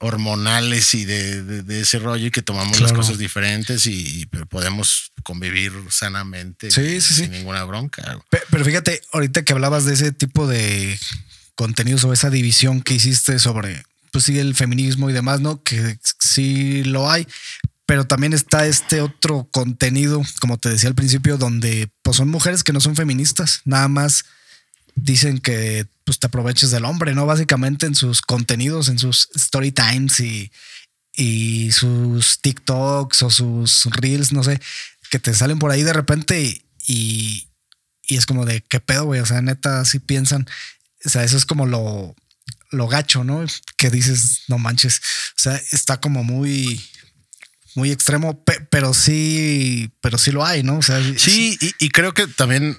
hormonales 0.00 0.94
y 0.94 1.04
de, 1.04 1.42
de- 1.42 1.62
de 1.62 1.80
ese 1.80 1.98
rollo 1.98 2.26
y 2.26 2.30
que 2.30 2.42
tomamos 2.42 2.80
las 2.80 2.92
cosas 2.92 3.18
diferentes 3.18 3.86
y, 3.86 4.26
podemos 4.48 5.12
convivir 5.24 5.72
sanamente 5.90 6.70
Sí, 6.70 7.00
sí, 7.00 7.14
sí. 7.14 7.14
sin 7.22 7.32
ninguna 7.32 7.64
bronca. 7.64 8.18
Pe- 8.30 8.42
Pero 8.50 8.64
fíjate, 8.64 9.00
ahorita 9.12 9.44
que 9.44 9.52
hablabas 9.52 9.84
de 9.84 9.94
ese 9.94 10.12
tipo 10.12 10.46
de 10.46 10.98
contenidos 11.54 12.04
o 12.04 12.12
esa 12.12 12.30
división 12.30 12.80
que 12.82 12.94
hiciste 12.94 13.38
sobre, 13.38 13.82
pues 14.12 14.24
sí, 14.24 14.38
el 14.38 14.54
feminismo 14.54 15.10
y 15.10 15.12
demás, 15.12 15.40
¿no? 15.40 15.62
Que 15.62 15.98
sí 16.20 16.84
lo 16.84 17.10
hay, 17.10 17.26
pero 17.84 18.06
también 18.06 18.32
está 18.32 18.66
este 18.66 19.00
otro 19.00 19.48
contenido, 19.50 20.22
como 20.40 20.58
te 20.58 20.68
decía 20.68 20.88
al 20.88 20.94
principio, 20.94 21.36
donde 21.38 21.90
pues 22.02 22.16
son 22.16 22.28
mujeres 22.28 22.62
que 22.62 22.72
no 22.72 22.80
son 22.80 22.94
feministas, 22.96 23.62
nada 23.64 23.88
más 23.88 24.24
dicen 25.02 25.38
que 25.38 25.86
pues 26.04 26.18
te 26.18 26.26
aproveches 26.26 26.70
del 26.70 26.84
hombre, 26.84 27.14
¿no? 27.14 27.26
Básicamente 27.26 27.86
en 27.86 27.94
sus 27.94 28.22
contenidos, 28.22 28.88
en 28.88 28.98
sus 28.98 29.28
story 29.34 29.72
times 29.72 30.20
y, 30.20 30.50
y 31.14 31.70
sus 31.72 32.40
TikToks 32.40 33.22
o 33.22 33.30
sus 33.30 33.84
reels, 33.86 34.32
no 34.32 34.42
sé, 34.42 34.60
que 35.10 35.18
te 35.18 35.34
salen 35.34 35.58
por 35.58 35.70
ahí 35.70 35.82
de 35.82 35.92
repente 35.92 36.40
y, 36.40 36.62
y, 36.86 37.48
y 38.08 38.16
es 38.16 38.24
como 38.26 38.46
de 38.46 38.62
qué 38.62 38.80
pedo, 38.80 39.04
güey. 39.04 39.20
O 39.20 39.26
sea, 39.26 39.42
neta, 39.42 39.84
sí 39.84 39.98
piensan. 39.98 40.46
O 41.04 41.08
sea, 41.10 41.24
eso 41.24 41.36
es 41.36 41.44
como 41.44 41.66
lo, 41.66 42.14
lo 42.70 42.88
gacho, 42.88 43.22
¿no? 43.24 43.44
Que 43.76 43.90
dices, 43.90 44.42
no 44.48 44.58
manches. 44.58 45.00
O 45.38 45.42
sea, 45.42 45.56
está 45.72 46.00
como 46.00 46.24
muy, 46.24 46.80
muy 47.74 47.90
extremo, 47.92 48.42
pe- 48.44 48.66
pero 48.70 48.94
sí, 48.94 49.90
pero 50.00 50.16
sí 50.18 50.30
lo 50.32 50.44
hay, 50.44 50.62
¿no? 50.62 50.78
O 50.78 50.82
sea, 50.82 51.00
Sí, 51.18 51.58
y, 51.60 51.74
y 51.86 51.90
creo 51.90 52.14
que 52.14 52.26
también, 52.26 52.78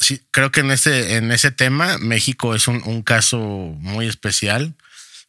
sí, 0.00 0.22
creo 0.32 0.50
que 0.50 0.60
en 0.60 0.70
ese, 0.72 1.16
en 1.16 1.32
ese 1.32 1.50
tema 1.52 1.98
México 1.98 2.54
es 2.54 2.68
un, 2.68 2.82
un 2.86 3.02
caso 3.02 3.38
muy 3.38 4.06
especial 4.08 4.74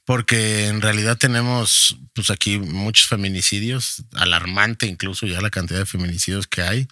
porque 0.05 0.67
en 0.67 0.82
realidad 0.82 1.17
tenemos 1.17 1.97
pues 2.13 2.32
aquí 2.32 2.57
muchos 2.59 3.07
feminicidios, 3.07 4.03
alarmante 4.13 4.88
incluso 4.88 5.28
ya 5.28 5.41
la 5.41 5.51
cantidad 5.51 5.80
de 5.80 5.86
feminicidios 5.86 6.47
que 6.47 6.61
hay. 6.63 6.88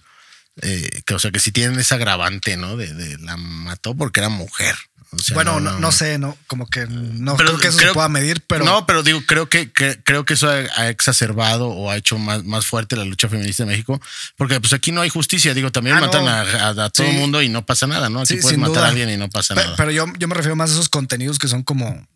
eh, 0.61 1.03
que 1.05 1.15
o 1.15 1.19
sea 1.19 1.31
que 1.31 1.39
si 1.39 1.51
tienen 1.51 1.79
ese 1.79 1.95
agravante, 1.95 2.57
¿no? 2.57 2.77
De, 2.77 2.93
de 2.93 3.17
la 3.19 3.37
mató 3.37 3.95
porque 3.95 4.19
era 4.21 4.29
mujer. 4.29 4.75
O 5.11 5.17
sea, 5.17 5.33
bueno, 5.33 5.59
no, 5.59 5.79
no 5.79 5.91
sé, 5.91 6.19
no, 6.19 6.37
como 6.45 6.67
que 6.67 6.85
no 6.85 7.35
Pero 7.35 7.49
creo 7.49 7.59
que 7.59 7.67
eso 7.69 7.77
creo- 7.79 7.89
se 7.89 7.93
pueda 7.95 8.09
medir, 8.09 8.43
pero 8.45 8.63
No, 8.63 8.85
pero 8.85 9.01
digo, 9.01 9.21
creo 9.25 9.49
que, 9.49 9.71
que- 9.71 9.99
creo 10.03 10.23
que 10.23 10.35
eso 10.35 10.47
ha, 10.49 10.57
ha 10.77 10.89
exacerbado 10.89 11.67
o 11.69 11.89
ha 11.89 11.97
hecho 11.97 12.19
más, 12.19 12.43
más 12.43 12.67
fuerte 12.67 12.95
la 12.95 13.05
lucha 13.05 13.27
feminista 13.27 13.63
en 13.63 13.69
México, 13.69 13.99
porque 14.37 14.59
pues 14.61 14.71
aquí 14.73 14.91
no 14.91 15.01
hay 15.01 15.09
justicia. 15.09 15.55
Digo, 15.55 15.71
también 15.71 15.97
Ah, 15.97 16.01
matan 16.01 16.25
no. 16.25 16.29
a, 16.29 16.41
a- 16.41 16.69
a 16.85 16.89
todo 16.91 17.07
Sí. 17.07 17.11
el 17.11 17.17
mundo 17.17 17.41
y 17.41 17.49
no 17.49 17.65
pasa 17.65 17.87
nada, 17.87 18.07
¿no? 18.09 18.19
Aquí 18.21 18.35
Sí, 18.35 18.41
puedes 18.41 18.59
matar 18.59 18.75
duda. 18.75 18.85
a 18.85 18.89
alguien 18.89 19.09
y 19.09 19.17
no 19.17 19.29
pasa 19.29 19.55
Pe- 19.55 19.63
nada. 19.63 19.75
Pero 19.77 19.89
yo, 19.91 20.05
yo 20.19 20.27
me 20.27 20.35
refiero 20.35 20.55
más 20.55 20.69
a 20.69 20.73
esos 20.73 20.89
contenidos 20.89 21.39
que 21.39 21.47
son 21.47 21.63
como, 21.63 22.07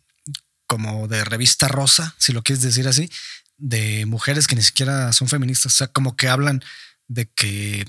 como 0.68 1.08
de 1.08 1.24
revista 1.24 1.66
rosa, 1.68 2.14
si 2.18 2.32
lo 2.32 2.42
quieres 2.42 2.62
decir 2.62 2.86
así, 2.86 3.10
de 3.58 4.06
mujeres 4.06 4.46
que 4.46 4.54
ni 4.56 4.62
siquiera 4.62 5.12
son 5.12 5.26
feministas. 5.28 5.72
O 5.74 5.76
sea, 5.76 5.86
como 5.88 6.16
que 6.16 6.28
hablan 6.28 6.62
de 7.08 7.26
que 7.34 7.84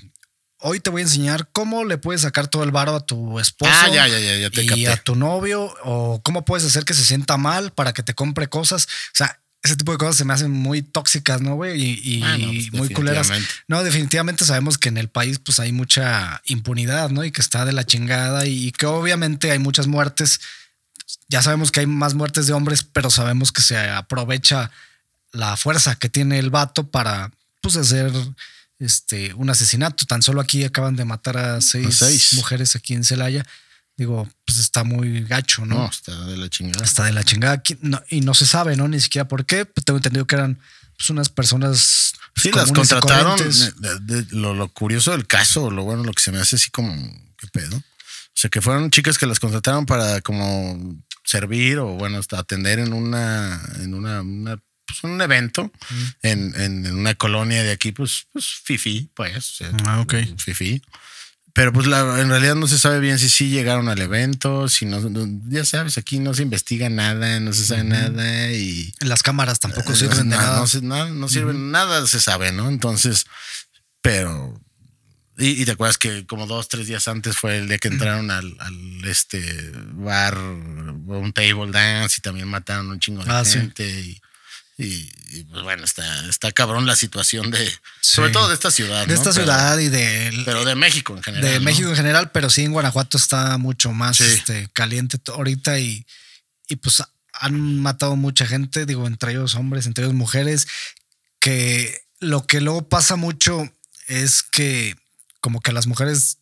hoy 0.60 0.80
te 0.80 0.90
voy 0.90 1.00
a 1.02 1.04
enseñar 1.04 1.48
cómo 1.52 1.84
le 1.84 1.98
puedes 1.98 2.22
sacar 2.22 2.48
todo 2.48 2.62
el 2.64 2.70
varo 2.70 2.94
a 2.96 3.04
tu 3.04 3.38
esposo 3.38 3.72
Ah, 3.74 3.88
ya, 3.88 4.08
ya, 4.08 4.18
ya, 4.18 4.36
ya 4.36 4.50
te 4.50 4.62
y 4.64 4.66
capté. 4.66 4.88
a 4.88 4.96
tu 4.96 5.14
novio, 5.14 5.74
o 5.84 6.20
cómo 6.22 6.44
puedes 6.44 6.66
hacer 6.66 6.84
que 6.84 6.94
se 6.94 7.04
sienta 7.04 7.36
mal 7.36 7.72
para 7.72 7.92
que 7.92 8.02
te 8.02 8.14
compre 8.14 8.48
cosas. 8.48 8.84
O 8.86 9.16
sea, 9.16 9.38
ese 9.62 9.76
tipo 9.76 9.92
de 9.92 9.98
cosas 9.98 10.16
se 10.16 10.24
me 10.24 10.32
hacen 10.32 10.50
muy 10.52 10.82
tóxicas, 10.82 11.40
¿no, 11.40 11.56
güey? 11.56 11.80
Y, 11.82 12.00
y 12.18 12.22
Ah, 12.22 12.38
no, 12.38 12.46
pues, 12.48 12.72
muy 12.72 12.88
culeras. 12.90 13.30
No, 13.66 13.82
definitivamente 13.82 14.44
sabemos 14.44 14.78
que 14.78 14.88
en 14.88 14.96
el 14.96 15.08
país 15.08 15.38
pues 15.40 15.58
hay 15.60 15.72
mucha 15.72 16.40
impunidad, 16.46 17.10
¿no? 17.10 17.24
Y 17.24 17.32
que 17.32 17.40
está 17.40 17.64
de 17.64 17.72
la 17.72 17.84
chingada 17.84 18.46
y 18.46 18.70
que 18.72 18.86
obviamente 18.86 19.50
hay 19.50 19.58
muchas 19.58 19.88
muertes. 19.88 20.40
Ya 21.28 21.42
sabemos 21.42 21.72
que 21.72 21.80
hay 21.80 21.86
más 21.86 22.14
muertes 22.14 22.46
de 22.46 22.52
hombres, 22.52 22.84
pero 22.84 23.10
sabemos 23.10 23.50
que 23.52 23.60
se 23.62 23.76
aprovecha 23.78 24.70
la 25.32 25.56
fuerza 25.56 25.96
que 25.96 26.08
tiene 26.08 26.38
el 26.38 26.50
vato 26.50 26.88
para 26.90 27.30
pues 27.60 27.76
hacer 27.76 28.12
este 28.78 29.32
un 29.34 29.50
asesinato. 29.50 30.04
Tan 30.06 30.22
solo 30.22 30.40
aquí 30.40 30.64
acaban 30.64 30.96
de 30.96 31.04
matar 31.04 31.36
a 31.38 31.60
seis, 31.60 32.02
A 32.02 32.06
seis. 32.06 32.32
mujeres 32.34 32.76
aquí 32.76 32.94
en 32.94 33.04
Celaya. 33.04 33.46
Digo, 33.96 34.28
pues 34.44 34.58
está 34.58 34.84
muy 34.84 35.22
gacho, 35.24 35.64
¿no? 35.64 35.76
No, 35.76 35.88
está 35.88 36.26
de 36.26 36.36
la 36.36 36.50
chingada. 36.50 36.84
Está 36.84 37.04
de 37.04 37.12
la 37.12 37.24
chingada 37.24 37.62
no- 37.80 38.02
y 38.10 38.20
no 38.20 38.34
se 38.34 38.44
sabe, 38.44 38.76
¿no? 38.76 38.88
Ni 38.88 39.00
siquiera 39.00 39.26
por 39.26 39.46
qué. 39.46 39.64
Pues 39.64 39.84
tengo 39.86 39.96
entendido 39.98 40.26
que 40.26 40.34
eran 40.34 40.60
pues, 40.98 41.08
unas 41.10 41.28
personas. 41.30 42.12
pues, 42.34 42.42
Sí, 42.42 42.50
las 42.52 42.70
contrataron. 42.72 43.38
de- 43.38 44.00
de- 44.00 44.26
lo, 44.36 44.52
lo 44.54 44.68
curioso 44.68 45.12
del 45.12 45.26
caso, 45.26 45.70
lo 45.70 45.84
bueno, 45.84 46.04
lo 46.04 46.12
que 46.12 46.22
se 46.22 46.30
me 46.32 46.38
hace 46.38 46.56
así 46.56 46.70
como, 46.70 46.92
¿qué 47.38 47.46
pedo? 47.48 47.76
O 47.78 48.38
sea, 48.38 48.50
que 48.50 48.60
fueron 48.60 48.90
chicas 48.90 49.16
que 49.16 49.24
las 49.26 49.40
contrataron 49.40 49.86
para 49.86 50.20
como 50.20 50.78
servir 51.24 51.78
o 51.78 51.86
bueno, 51.94 52.18
hasta 52.18 52.38
atender 52.38 52.78
en 52.78 52.92
una, 52.92 53.58
en 53.80 53.94
una, 53.94 54.20
una, 54.20 54.58
pues, 54.86 55.02
un 55.04 55.20
evento 55.20 55.70
en, 56.22 56.54
en- 56.56 56.86
en 56.86 56.94
una 56.94 57.14
colonia 57.14 57.62
de 57.62 57.72
aquí, 57.72 57.92
pues, 57.92 58.26
pues 58.32 58.46
fifi, 58.64 59.10
pues. 59.14 59.58
Ah, 59.84 60.00
ok. 60.00 60.14
Fifi. 60.38 60.82
Pero 61.52 61.72
pues 61.72 61.86
la, 61.86 62.20
en 62.20 62.28
realidad 62.28 62.54
no 62.54 62.66
se 62.68 62.78
sabe 62.78 63.00
bien 63.00 63.18
si 63.18 63.30
sí 63.30 63.48
llegaron 63.48 63.88
al 63.88 63.98
evento, 64.02 64.68
si 64.68 64.84
no, 64.84 65.00
ya 65.48 65.64
sabes, 65.64 65.96
aquí 65.96 66.18
no 66.18 66.34
se 66.34 66.42
investiga 66.42 66.90
nada, 66.90 67.40
no 67.40 67.54
se 67.54 67.64
sabe 67.64 67.82
nada 67.82 68.52
y... 68.52 68.92
Las 69.00 69.22
cámaras 69.22 69.58
tampoco 69.58 69.92
Eh, 69.92 69.96
sirven 69.96 70.28
de 70.28 70.36
nada. 70.36 70.58
No, 70.58 70.66
se- 70.66 70.82
no- 70.82 71.08
no 71.08 71.28
sirven, 71.28 71.70
nada 71.70 72.06
se 72.06 72.20
sabe, 72.20 72.52
¿no? 72.52 72.68
Entonces, 72.68 73.24
pero. 74.02 74.60
Y, 75.38 75.62
y 75.62 75.64
te 75.64 75.72
acuerdas 75.72 75.98
que 75.98 76.26
como 76.26 76.46
dos, 76.46 76.68
tres 76.68 76.86
días 76.86 77.08
antes 77.08 77.36
fue 77.36 77.58
el 77.58 77.68
día 77.68 77.78
que 77.78 77.88
entraron 77.88 78.30
al, 78.30 78.54
al, 78.58 79.04
este 79.04 79.70
bar, 79.92 80.36
un 80.38 81.32
table 81.34 81.70
dance 81.72 82.16
y 82.18 82.22
también 82.22 82.48
mataron 82.48 82.88
un 82.90 83.00
chingo 83.00 83.22
de 83.24 83.30
Ah, 83.30 83.44
sí. 83.44 83.58
gente. 83.58 83.88
Y, 83.88 84.20
y- 84.78 85.10
y, 85.30 85.44
pues 85.44 85.62
bueno, 85.62 85.84
está, 85.84 86.28
está 86.28 86.52
cabrón 86.52 86.86
la 86.86 86.96
situación 86.96 87.50
de, 87.50 87.72
sobre 88.00 88.30
todo 88.30 88.48
de 88.48 88.54
esta 88.54 88.70
ciudad. 88.70 89.02
de 89.06 89.08
¿no? 89.08 89.14
esta 89.14 89.30
Pero- 89.32 89.44
ciudad 89.44 89.78
y 89.78 89.88
de, 89.88 90.42
Pero 90.44 90.64
de 90.64 90.74
México 90.74 91.16
en 91.16 91.22
general. 91.22 91.50
de 91.50 91.58
¿no? 91.58 91.64
México 91.64 91.88
en 91.88 91.96
general, 91.96 92.30
pero 92.30 92.50
sí 92.50 92.62
en 92.62 92.72
Guanajuato 92.72 93.16
está 93.16 93.56
mucho 93.58 93.92
más 93.92 94.18
Sí. 94.18 94.24
este, 94.24 94.68
caliente 94.72 95.18
ahorita 95.32 95.78
y, 95.78 96.06
y 96.68 96.76
pues 96.76 97.02
han 97.32 97.80
matado 97.80 98.16
mucha 98.16 98.46
gente, 98.46 98.86
digo, 98.86 99.06
entre 99.06 99.32
ellos 99.32 99.54
hombres, 99.56 99.86
entre 99.86 100.04
ellos 100.04 100.14
mujeres, 100.14 100.66
que 101.40 102.02
lo 102.20 102.46
que 102.46 102.60
luego 102.60 102.88
pasa 102.88 103.16
mucho 103.16 103.70
es 104.08 104.42
que 104.42 104.96
como 105.40 105.60
que 105.60 105.72
las 105.72 105.86
mujeres 105.86 106.38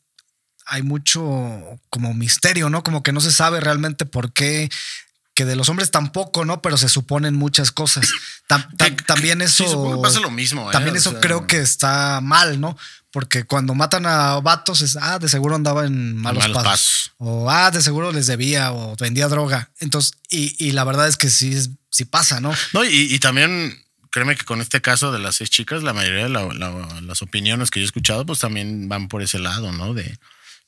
hay 0.67 0.83
mucho 0.83 1.79
como 1.91 2.15
misterio, 2.15 2.71
¿no? 2.71 2.83
Como 2.83 3.03
que 3.03 3.13
no 3.13 3.21
se 3.21 3.33
sabe 3.33 3.61
realmente 3.61 4.07
por 4.07 4.33
qué, 4.33 4.71
que 5.35 5.45
de 5.45 5.57
los 5.57 5.69
hombres 5.69 5.91
tampoco, 5.91 6.45
¿no? 6.45 6.63
Pero 6.63 6.77
se 6.77 6.89
suponen 6.89 7.35
muchas 7.35 7.71
cosas. 7.73 8.09
Tam- 8.49 8.69
tam- 8.77 9.05
también 9.07 9.43
eso... 9.43 9.65
Sí, 9.65 9.71
que 9.97 10.03
pasa 10.03 10.21
lo 10.21 10.31
mismo. 10.31 10.69
¿eh? 10.69 10.73
También 10.73 10.95
O 10.95 10.99
eso 10.99 11.11
sea, 11.11 11.21
creo 11.21 11.47
que 11.47 11.61
está 11.61 12.21
mal, 12.23 12.61
¿no? 12.61 12.77
Porque 13.11 13.45
cuando 13.45 13.75
matan 13.75 14.07
a 14.07 14.41
vatos 14.41 14.81
es, 14.81 14.97
ah, 14.97 15.19
de 15.19 15.29
seguro 15.29 15.55
andaba 15.55 15.87
en 15.87 16.17
malos, 16.17 16.43
Malos 16.45 16.57
pasos. 16.63 16.71
pasos. 16.71 17.13
O, 17.19 17.51
ah, 17.51 17.71
de 17.71 17.81
seguro 17.83 18.13
les 18.13 18.27
debía 18.27 18.73
o 18.73 18.97
vendía 18.97 19.29
droga. 19.29 19.71
Entonces, 19.81 20.13
y, 20.31 20.55
y 20.65 20.73
la 20.73 20.85
verdad 20.85 21.07
es 21.09 21.17
que 21.17 21.31
sí, 21.31 21.57
sí 21.91 22.05
pasa, 22.05 22.41
¿no? 22.41 22.53
No, 22.73 22.85
y, 22.85 23.13
y 23.15 23.19
también 23.21 23.81
créeme 24.11 24.37
que 24.37 24.45
con 24.45 24.61
este 24.61 24.81
caso 24.81 25.11
de 25.13 25.19
las 25.21 25.37
seis 25.37 25.51
chicas, 25.51 25.83
la 25.83 25.93
mayoría 25.93 26.25
de 26.25 26.29
la- 26.29 26.53
la- 26.55 27.01
las 27.03 27.23
opiniones 27.23 27.71
que 27.71 27.81
yo 27.81 27.85
he 27.85 27.87
escuchado, 27.87 28.25
pues 28.27 28.39
también 28.41 28.89
van 28.89 29.09
por 29.09 29.23
ese 29.23 29.39
lado, 29.39 29.73
¿no? 29.73 29.95
De, 29.95 30.19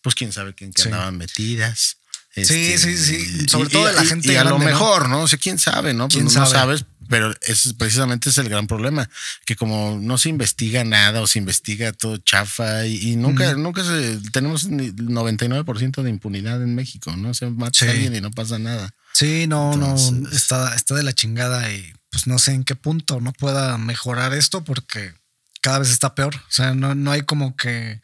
pues 0.02 0.14
quién 0.14 0.32
sabe 0.32 0.54
en 0.58 0.72
qué 0.72 0.82
Sí. 0.82 0.88
andaban 0.88 1.16
metidas. 1.18 1.98
Sí, 2.37 2.43
Este, 2.43 2.78
sí, 2.78 2.99
sí. 2.99 3.47
Sobre 3.49 3.68
y- 3.68 3.72
todo 3.72 3.87
de 3.87 3.95
la 3.95 4.05
y- 4.05 4.07
gente 4.07 4.32
Y 4.32 4.37
a 4.37 4.45
lo 4.45 4.59
mejor, 4.59 5.09
¿no? 5.09 5.22
O 5.22 5.28
sea, 5.28 5.39
quién 5.39 5.59
sabe, 5.59 5.95
¿no? 5.95 6.09
Pues 6.09 6.14
¿Quién 6.16 6.24
no, 6.26 6.30
no 6.32 6.47
sabe? 6.47 6.51
sabes, 6.51 6.84
pero 7.09 7.32
es 7.43 7.72
precisamente 7.78 8.28
es 8.30 8.37
el 8.39 8.49
gran 8.49 8.66
problema, 8.66 9.09
que 9.47 9.57
como 9.57 9.99
no 10.01 10.18
se 10.18 10.28
investiga 10.28 10.84
nada 10.84 11.20
o 11.22 11.26
se 11.26 11.39
investiga 11.39 11.93
todo 11.93 12.18
chafa 12.18 12.84
y, 12.87 13.12
y 13.12 13.16
nunca, 13.16 13.55
nunca 13.55 13.82
se, 13.84 14.18
tenemos 14.32 14.66
ni 14.66 14.91
99% 14.91 16.03
de 16.03 16.11
impunidad 16.11 16.62
en 16.62 16.74
México, 16.74 17.16
¿no? 17.16 17.32
Se 17.32 17.49
mata 17.49 17.78
Sí. 17.78 17.87
a 17.87 17.91
alguien 17.93 18.14
y 18.16 18.20
no 18.20 18.30
pasa 18.32 18.59
nada. 18.59 18.91
Sí, 19.12 19.47
no, 19.47 19.76
no, 19.76 19.95
está, 20.30 20.74
está 20.74 20.95
de 20.95 21.05
la 21.05 21.14
chingada 21.14 21.72
y 21.72 21.91
pues 22.11 22.26
no 22.26 22.39
sé 22.39 22.53
en 22.53 22.64
qué 22.64 22.74
punto 22.74 23.20
no 23.20 23.32
pueda 23.32 23.78
mejorar 23.78 24.34
esto 24.34 24.62
porque 24.64 25.14
cada 25.62 25.78
vez 25.78 25.91
está 25.91 26.14
peor. 26.14 26.34
O 26.37 26.51
sea, 26.53 26.74
no, 26.74 26.95
no 26.95 27.12
hay 27.12 27.22
como 27.22 27.57
que 27.57 28.01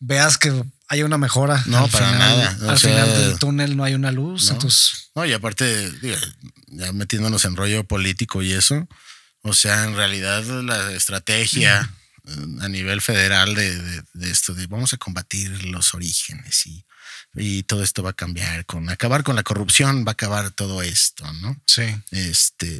veas 0.00 0.38
que 0.38 0.64
hay 0.88 1.02
una 1.02 1.18
mejora. 1.18 1.62
No, 1.66 1.84
Al 1.84 1.90
para 1.90 2.06
final- 2.10 2.18
nada. 2.18 2.58
O 2.66 2.70
al 2.70 2.78
sea, 2.78 2.90
final 2.90 3.08
del 3.20 3.38
túnel 3.38 3.76
no 3.76 3.84
hay 3.84 3.94
una 3.94 4.10
luz. 4.12 4.46
¿no? 4.48 4.52
Entonces, 4.54 5.10
No, 5.14 5.24
y 5.26 5.32
aparte, 5.32 5.92
ya 6.68 6.92
metiéndonos 6.92 7.44
en 7.44 7.56
rollo 7.56 7.84
político 7.84 8.42
y 8.42 8.52
eso, 8.52 8.88
o 9.42 9.52
sea, 9.52 9.84
en 9.84 9.96
realidad 9.96 10.44
la 10.62 10.92
estrategia 10.92 11.90
a 12.60 12.68
nivel 12.68 13.00
federal 13.00 13.54
de, 13.54 13.74
de- 13.80 14.02
de 14.12 14.30
esto, 14.30 14.54
de 14.54 14.66
vamos 14.66 14.92
a 14.92 14.96
combatir 14.98 15.64
los 15.64 15.94
orígenes 15.94 16.66
y, 16.66 16.84
y 17.38 17.62
todo 17.62 17.82
esto 17.82 18.02
va 18.02 18.10
a 18.10 18.14
cambiar, 18.14 18.64
con 18.66 18.88
acabar 18.90 19.22
con 19.22 19.36
la 19.36 19.42
corrupción 19.42 20.04
va 20.06 20.10
a 20.10 20.12
acabar 20.12 20.50
todo 20.50 20.82
esto, 20.82 21.30
¿no? 21.34 21.56
sí. 21.66 21.82
Este, 22.10 22.78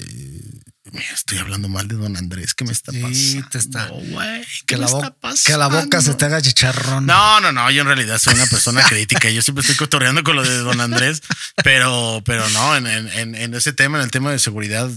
estoy 1.12 1.38
hablando 1.38 1.68
mal 1.68 1.86
de 1.88 1.96
don 1.96 2.16
Andrés, 2.16 2.54
¿qué 2.54 2.64
me 2.64 2.72
está 2.72 2.92
Sí, 2.92 3.00
pasando? 3.00 3.48
te 3.50 3.58
está- 3.58 3.88
¿qué 3.88 4.64
Que 4.66 4.76
me 4.76 4.80
la, 4.80 4.86
está 4.86 5.10
bo- 5.20 5.34
que 5.44 5.56
la 5.56 5.66
boca 5.68 5.82
se 5.82 5.88
pasando? 6.12 6.16
te 6.16 6.24
haga 6.24 6.42
chicharrón. 6.42 7.06
No, 7.06 7.40
no, 7.40 7.52
no. 7.52 7.70
Yo 7.70 7.82
en 7.82 7.86
realidad 7.88 8.18
soy 8.18 8.34
una 8.34 8.46
persona 8.46 8.82
crítica. 8.82 9.28
Yo 9.30 9.42
siempre 9.42 9.60
estoy 9.60 9.76
cotorreando 9.76 10.22
con 10.24 10.36
lo 10.36 10.42
de 10.42 10.56
don 10.58 10.80
Andrés, 10.80 11.22
pero, 11.62 12.22
pero 12.24 12.48
no, 12.50 12.76
en, 12.76 12.86
en- 12.86 13.34
en- 13.34 13.54
ese 13.54 13.72
tema, 13.72 13.98
en 13.98 14.04
el 14.04 14.10
tema 14.10 14.30
de 14.32 14.38
seguridad, 14.38 14.90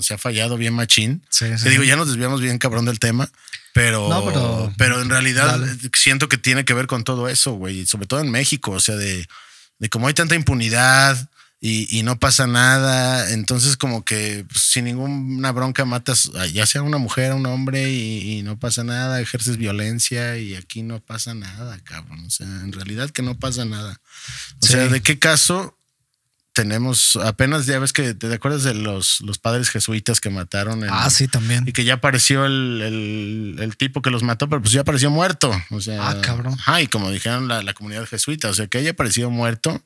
se 0.00 0.14
ha 0.14 0.18
fallado 0.18 0.56
bien 0.56 0.74
machín. 0.74 1.24
Sí, 1.30 1.46
sí. 1.56 1.64
Te 1.64 1.70
digo, 1.70 1.84
ya 1.84 1.96
nos 1.96 2.08
desviamos 2.08 2.40
bien 2.40 2.58
cabrón 2.58 2.84
del 2.84 2.98
tema, 2.98 3.30
pero, 3.74 4.08
No, 4.08 4.24
pero- 4.24 4.72
pero 4.78 5.00
en 5.02 5.08
realidad 5.10 5.58
Dale. 5.58 5.76
siento 5.94 6.28
que 6.28 6.38
tiene 6.38 6.64
que 6.64 6.74
ver 6.74 6.86
con 6.86 7.04
todo 7.04 7.28
eso, 7.28 7.52
güey. 7.52 7.86
Sobre 7.86 8.06
todo 8.06 8.20
en 8.20 8.30
México, 8.30 8.72
o 8.72 8.80
sea, 8.80 8.96
de, 8.96 9.28
de 9.78 9.88
cómo 9.88 10.08
hay 10.08 10.14
tanta 10.14 10.34
impunidad. 10.34 11.28
Y, 11.62 11.94
y 11.94 12.02
no 12.04 12.18
pasa 12.18 12.46
nada, 12.46 13.32
entonces 13.32 13.76
como 13.76 14.02
que 14.02 14.46
pues, 14.50 14.62
sin 14.62 14.86
ninguna 14.86 15.52
bronca 15.52 15.84
matas, 15.84 16.30
ya 16.54 16.64
sea 16.64 16.80
una 16.80 16.96
mujer, 16.96 17.34
un 17.34 17.44
hombre 17.44 17.90
y, 17.90 18.38
y 18.38 18.42
no 18.42 18.58
pasa 18.58 18.82
nada, 18.82 19.20
ejerces 19.20 19.58
violencia 19.58 20.38
y 20.38 20.54
aquí 20.54 20.80
no 20.82 21.00
pasa 21.00 21.34
nada, 21.34 21.78
cabrón. 21.84 22.24
O 22.24 22.30
sea, 22.30 22.46
en 22.46 22.72
realidad 22.72 23.10
que 23.10 23.20
no 23.20 23.38
pasa 23.38 23.66
nada. 23.66 24.00
O 24.62 24.66
Sí. 24.66 24.72
sea, 24.72 24.88
¿de 24.88 25.02
qué 25.02 25.18
caso 25.18 25.76
tenemos 26.52 27.16
apenas 27.16 27.66
ya 27.66 27.78
ves 27.78 27.92
que 27.92 28.12
te 28.14 28.32
acuerdas 28.34 28.62
de 28.64 28.74
los, 28.74 29.20
los 29.20 29.38
padres 29.38 29.70
jesuitas 29.70 30.20
que 30.20 30.30
mataron 30.30 30.82
en- 30.82 30.90
Ah, 30.90 31.08
sí, 31.10 31.28
también. 31.28 31.66
y 31.68 31.72
que 31.72 31.84
ya 31.84 31.94
apareció 31.94 32.44
el, 32.46 32.82
el- 32.82 33.56
el 33.62 33.76
tipo 33.76 34.02
que 34.02 34.10
los 34.10 34.22
mató, 34.22 34.48
pero 34.48 34.60
pues 34.60 34.72
ya 34.72 34.80
apareció 34.82 35.10
muerto. 35.10 35.50
O 35.70 35.80
sea, 35.80 36.08
Ah, 36.10 36.20
cabrón. 36.20 36.54
Ajá, 36.58 36.80
y 36.82 36.86
como 36.88 37.10
dijeron 37.10 37.48
la, 37.48 37.62
la 37.62 37.72
comunidad 37.74 38.06
jesuita, 38.06 38.48
o 38.48 38.54
sea, 38.54 38.66
que 38.66 38.78
haya 38.78 38.90
aparecido 38.90 39.30
muerto 39.30 39.80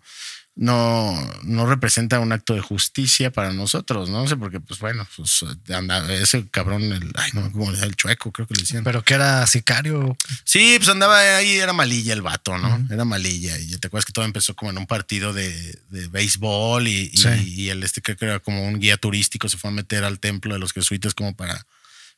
no, 0.56 1.12
no 1.42 1.66
representa 1.66 2.20
un 2.20 2.30
acto 2.30 2.54
de 2.54 2.60
justicia 2.60 3.32
para 3.32 3.52
nosotros, 3.52 4.08
¿no? 4.08 4.26
sé, 4.28 4.36
porque 4.36 4.60
pues 4.60 4.78
bueno, 4.78 5.04
pues 5.16 5.44
anda, 5.74 6.12
ese 6.14 6.46
cabrón, 6.48 6.82
el, 6.92 7.10
ay, 7.16 7.30
no, 7.34 7.50
como 7.50 7.72
le 7.72 7.80
el 7.84 7.96
chueco, 7.96 8.30
creo 8.30 8.46
que 8.46 8.54
le 8.54 8.60
decían. 8.62 8.84
Pero 8.84 9.02
que 9.02 9.14
era 9.14 9.44
sicario. 9.48 10.16
Sí, 10.44 10.74
pues 10.78 10.88
andaba 10.88 11.18
ahí, 11.36 11.56
era 11.56 11.72
malilla 11.72 12.12
el 12.12 12.22
vato, 12.22 12.56
¿no? 12.56 12.86
Era 12.88 13.04
malilla. 13.04 13.58
Y 13.58 13.76
te 13.78 13.88
acuerdas 13.88 14.04
que 14.06 14.12
todo 14.12 14.24
empezó 14.24 14.54
como 14.54 14.70
en 14.70 14.78
un 14.78 14.86
partido 14.86 15.32
de, 15.32 15.50
de 15.90 16.06
béisbol 16.08 16.86
y, 16.86 17.10
y- 17.12 17.16
Sí. 17.16 17.28
y 17.46 17.68
el 17.70 17.82
este 17.82 18.00
creo 18.00 18.16
que 18.16 18.24
era 18.26 18.38
como 18.38 18.64
un 18.64 18.78
guía 18.78 18.96
turístico, 18.96 19.48
se 19.48 19.56
fue 19.58 19.70
a 19.70 19.72
meter 19.72 20.04
al 20.04 20.20
templo 20.20 20.54
de 20.54 20.60
los 20.60 20.72
jesuitas 20.72 21.14
como 21.14 21.34
para, 21.34 21.66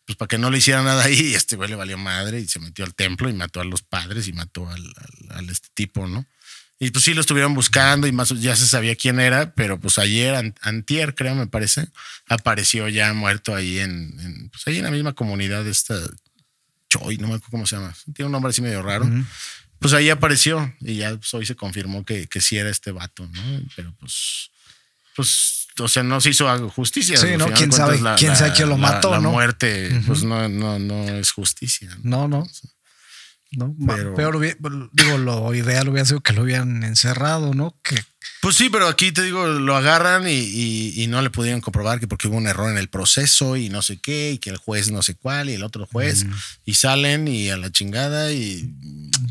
pues 0.05 0.16
para 0.16 0.28
que 0.28 0.37
no 0.39 0.51
le 0.51 0.59
hiciera 0.59 0.82
nada 0.82 1.05
ahí. 1.05 1.28
Y 1.30 1.34
este 1.34 1.57
güey 1.57 1.70
le 1.70 1.76
valió 1.76 1.97
madre 1.97 2.39
y 2.41 2.47
se 2.49 2.59
metió 2.61 2.84
al 2.84 2.95
templo 2.95 3.30
y 3.30 3.32
mató 3.32 3.61
a 3.62 3.64
los 3.64 3.80
padres 3.82 4.28
y 4.28 4.34
mató 4.34 4.68
al, 4.68 4.84
al- 4.84 5.39
al 5.39 5.49
este 5.51 5.68
tipo, 5.72 6.07
¿no? 6.07 6.26
Y 6.79 6.91
pues 6.91 7.05
sí 7.05 7.14
lo 7.14 7.22
estuvieron 7.22 7.55
buscando 7.55 8.07
y 8.07 8.12
más 8.12 8.29
ya 8.41 8.55
se 8.55 8.66
sabía 8.66 8.97
quién 8.97 9.18
era, 9.18 9.55
pero 9.55 9.81
pues 9.81 9.99
ayer, 9.99 10.35
an- 10.35 10.55
antier 10.61 11.14
creo 11.14 11.35
me 11.35 11.47
parece, 11.47 11.89
apareció 12.29 12.87
ya 12.89 13.14
muerto 13.14 13.55
ahí 13.55 13.79
en, 13.79 14.14
en, 14.20 14.51
pues 14.51 14.66
ahí 14.66 14.79
en 14.79 14.85
la 14.85 14.91
misma 14.91 15.14
comunidad 15.14 15.66
esta 15.66 15.95
Choi, 16.89 17.16
no 17.16 17.29
me 17.29 17.35
acuerdo 17.35 17.51
cómo 17.51 17.66
se 17.66 17.77
llama. 17.77 17.95
Tiene 18.14 18.27
un 18.27 18.33
nombre 18.33 18.51
así 18.51 18.61
medio 18.62 18.83
raro. 18.83 19.09
Pues 19.79 19.93
ahí 19.95 20.09
apareció 20.11 20.72
y 20.81 20.97
ya 20.97 21.16
pues, 21.16 21.33
hoy 21.35 21.45
se 21.47 21.57
confirmó 21.57 22.05
que, 22.05 22.27
que 22.29 22.41
sí 22.41 22.57
era 22.59 22.70
este 22.70 22.93
vato, 22.93 23.27
¿no? 23.27 23.43
Pero 23.74 23.95
pues, 23.99 24.51
pues, 25.16 25.66
o 25.79 25.89
sea, 25.89 26.03
no 26.03 26.20
se 26.20 26.31
hizo 26.31 26.47
justicia. 26.70 27.16
Sí, 27.16 27.37
¿no? 27.39 27.47
de 27.47 27.53
¿Quién 27.55 27.72
sabe- 27.72 27.99
quién 28.18 28.37
sabe 28.37 28.53
quién 28.55 28.68
lo 28.68 28.77
la- 28.77 28.83
mató, 28.93 29.11
La 29.12 29.20
no? 29.20 29.33
muerte, 29.33 29.91
pues 30.07 30.22
no, 30.24 30.49
no, 30.49 30.79
no 30.79 31.09
es 31.16 31.31
justicia. 31.33 31.89
No, 32.03 32.29
no. 32.29 32.39
No, 32.39 32.47
ma- 33.78 33.97
Pero- 33.97 34.14
peor 34.14 34.40
digo, 34.92 35.18
lo 35.18 35.55
ideal 35.55 35.88
hubiera 35.88 36.05
sido 36.07 36.20
que 36.20 36.32
lo 36.32 36.42
hubieran 36.42 36.82
encerrado, 36.82 37.55
¿no? 37.55 37.78
Que 37.82 37.97
Pues 38.42 38.57
sí, 38.57 38.68
pero 38.70 38.86
aquí 38.88 39.12
te 39.12 39.22
digo, 39.22 39.47
lo 39.47 39.76
agarran 39.76 40.28
y, 40.28 40.32
y- 40.32 41.03
y 41.03 41.07
no 41.07 41.22
le 41.22 41.30
pudieron 41.30 41.61
comprobar 41.61 41.99
que 42.01 42.07
porque 42.07 42.28
hubo 42.28 42.36
un 42.36 42.47
error 42.47 42.70
en 42.70 42.76
el 42.78 42.88
proceso 42.88 43.57
y 43.57 43.68
no 43.70 43.82
sé 43.82 43.97
qué, 43.99 44.32
y 44.32 44.38
que 44.38 44.51
el 44.51 44.57
juez 44.57 44.90
no 44.90 45.03
sé 45.03 45.14
cuál 45.14 45.49
y 45.49 45.55
el 45.55 45.62
otro 45.62 45.86
juez, 45.86 46.26
y 46.64 46.74
salen 46.74 47.28
y 47.28 47.49
a 47.51 47.57
la 47.57 47.70
chingada 47.72 48.32
y 48.32 48.72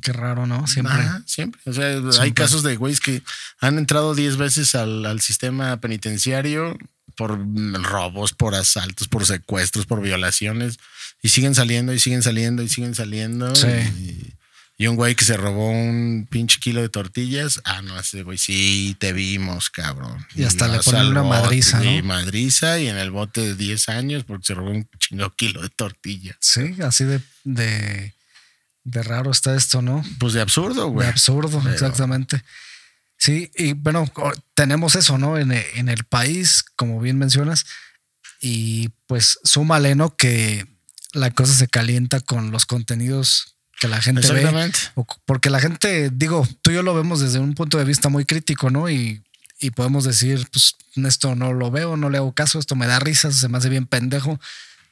qué 0.02 0.12
raro, 0.12 0.48
¿no? 0.48 0.66
Siempre. 0.68 0.94
Siempre. 1.28 1.62
O 1.66 1.74
sea, 1.74 1.88
hay 2.22 2.32
casos 2.34 2.64
de 2.64 2.76
güeyes 2.78 3.00
que 3.00 3.22
han 3.60 3.78
entrado 3.78 4.16
10 4.16 4.38
veces 4.38 4.76
al, 4.76 5.06
al 5.06 5.22
sistema 5.22 5.80
penitenciario 5.80 6.78
por 7.16 7.38
robos, 7.84 8.34
por 8.34 8.56
asaltos, 8.56 9.08
por 9.08 9.26
secuestros, 9.26 9.86
por 9.86 10.02
violaciones 10.02 10.78
y 11.22 11.30
siguen 11.30 11.56
saliendo 11.56 11.94
y 11.94 12.00
siguen 12.00 12.22
saliendo 12.24 12.62
y 12.64 12.70
siguen 12.70 12.96
saliendo. 12.96 13.56
Sí. 13.56 13.68
Y, 13.68 14.36
y 14.78 14.88
un 14.88 14.98
güey 14.98 15.16
que 15.16 15.24
se 15.24 15.38
robó 15.38 15.70
un 15.72 16.28
pinche 16.30 16.60
kilo 16.60 16.82
de 16.82 16.90
tortillas. 16.90 17.62
Ah, 17.64 17.82
no, 17.82 17.98
ese 18.00 18.24
güey 18.24 18.38
sí 18.38 18.96
te 19.00 19.14
vimos, 19.14 19.70
cabrón. 19.70 20.26
Y 20.36 20.44
hasta 20.44 20.68
le 20.68 20.80
ponen 20.80 21.08
una 21.08 21.22
bote, 21.22 21.40
madriza, 21.42 21.80
¿no? 21.80 21.92
Y 21.96 22.02
madriza 22.02 22.80
y 22.80 22.90
en 22.90 22.98
el 22.98 23.10
bote 23.12 23.40
de 23.42 23.56
10 23.56 23.90
años 23.90 24.24
porque 24.26 24.48
se 24.48 24.54
robó 24.54 24.72
un 24.72 24.88
chingo 25.00 25.30
kilo 25.32 25.62
de 25.62 25.70
tortillas. 25.70 26.36
Sí, 26.42 26.76
así 26.84 27.06
de, 27.06 27.22
de, 27.46 28.14
de 28.84 29.04
raro 29.04 29.32
está 29.32 29.56
esto, 29.56 29.82
¿no? 29.82 30.04
Pues 30.20 30.34
de 30.34 30.42
absurdo, 30.42 30.88
güey. 30.90 31.06
De 31.06 31.12
absurdo, 31.12 31.60
Pero- 31.62 31.74
exactamente. 31.74 32.44
Sí, 33.18 33.50
y 33.56 33.72
bueno, 33.72 34.12
tenemos 34.56 34.96
eso, 34.96 35.18
¿no? 35.18 35.40
En, 35.40 35.54
en 35.54 35.88
el 35.88 36.04
país, 36.04 36.66
como 36.76 37.00
bien 37.00 37.18
mencionas, 37.18 37.66
y 38.42 38.90
pues 39.08 39.40
súmale, 39.46 39.96
¿no? 39.96 40.18
Que 40.18 40.68
la 41.16 41.32
cosa 41.32 41.54
se 41.54 41.68
calienta 41.68 42.20
con 42.20 42.52
los 42.52 42.66
contenidos 42.66 43.56
que 43.80 43.88
la 43.88 44.02
gente 44.02 44.22
ve. 44.32 44.72
Porque 45.26 45.50
la 45.50 45.60
gente, 45.60 46.10
digo, 46.14 46.48
tú 46.62 46.72
y 46.72 46.76
yo 46.76 46.84
lo 46.84 46.94
vemos 46.94 47.20
desde 47.20 47.40
un 47.40 47.54
punto 47.56 47.78
de 47.78 47.84
vista 47.86 48.10
muy 48.10 48.26
crítico, 48.26 48.70
¿no? 48.70 48.90
Y, 48.90 49.22
y 49.60 49.72
podemos 49.72 50.04
decir, 50.06 50.48
pues 50.52 50.76
esto 50.96 51.36
no 51.36 51.54
lo 51.54 51.72
veo, 51.72 51.98
no 51.98 52.10
le 52.10 52.18
hago 52.18 52.34
caso, 52.34 52.60
esto 52.60 52.76
me 52.76 52.88
da 52.88 53.00
risas, 53.00 53.36
se 53.36 53.48
me 53.50 53.58
hace 53.58 53.70
bien 53.70 53.86
pendejo. 53.86 54.40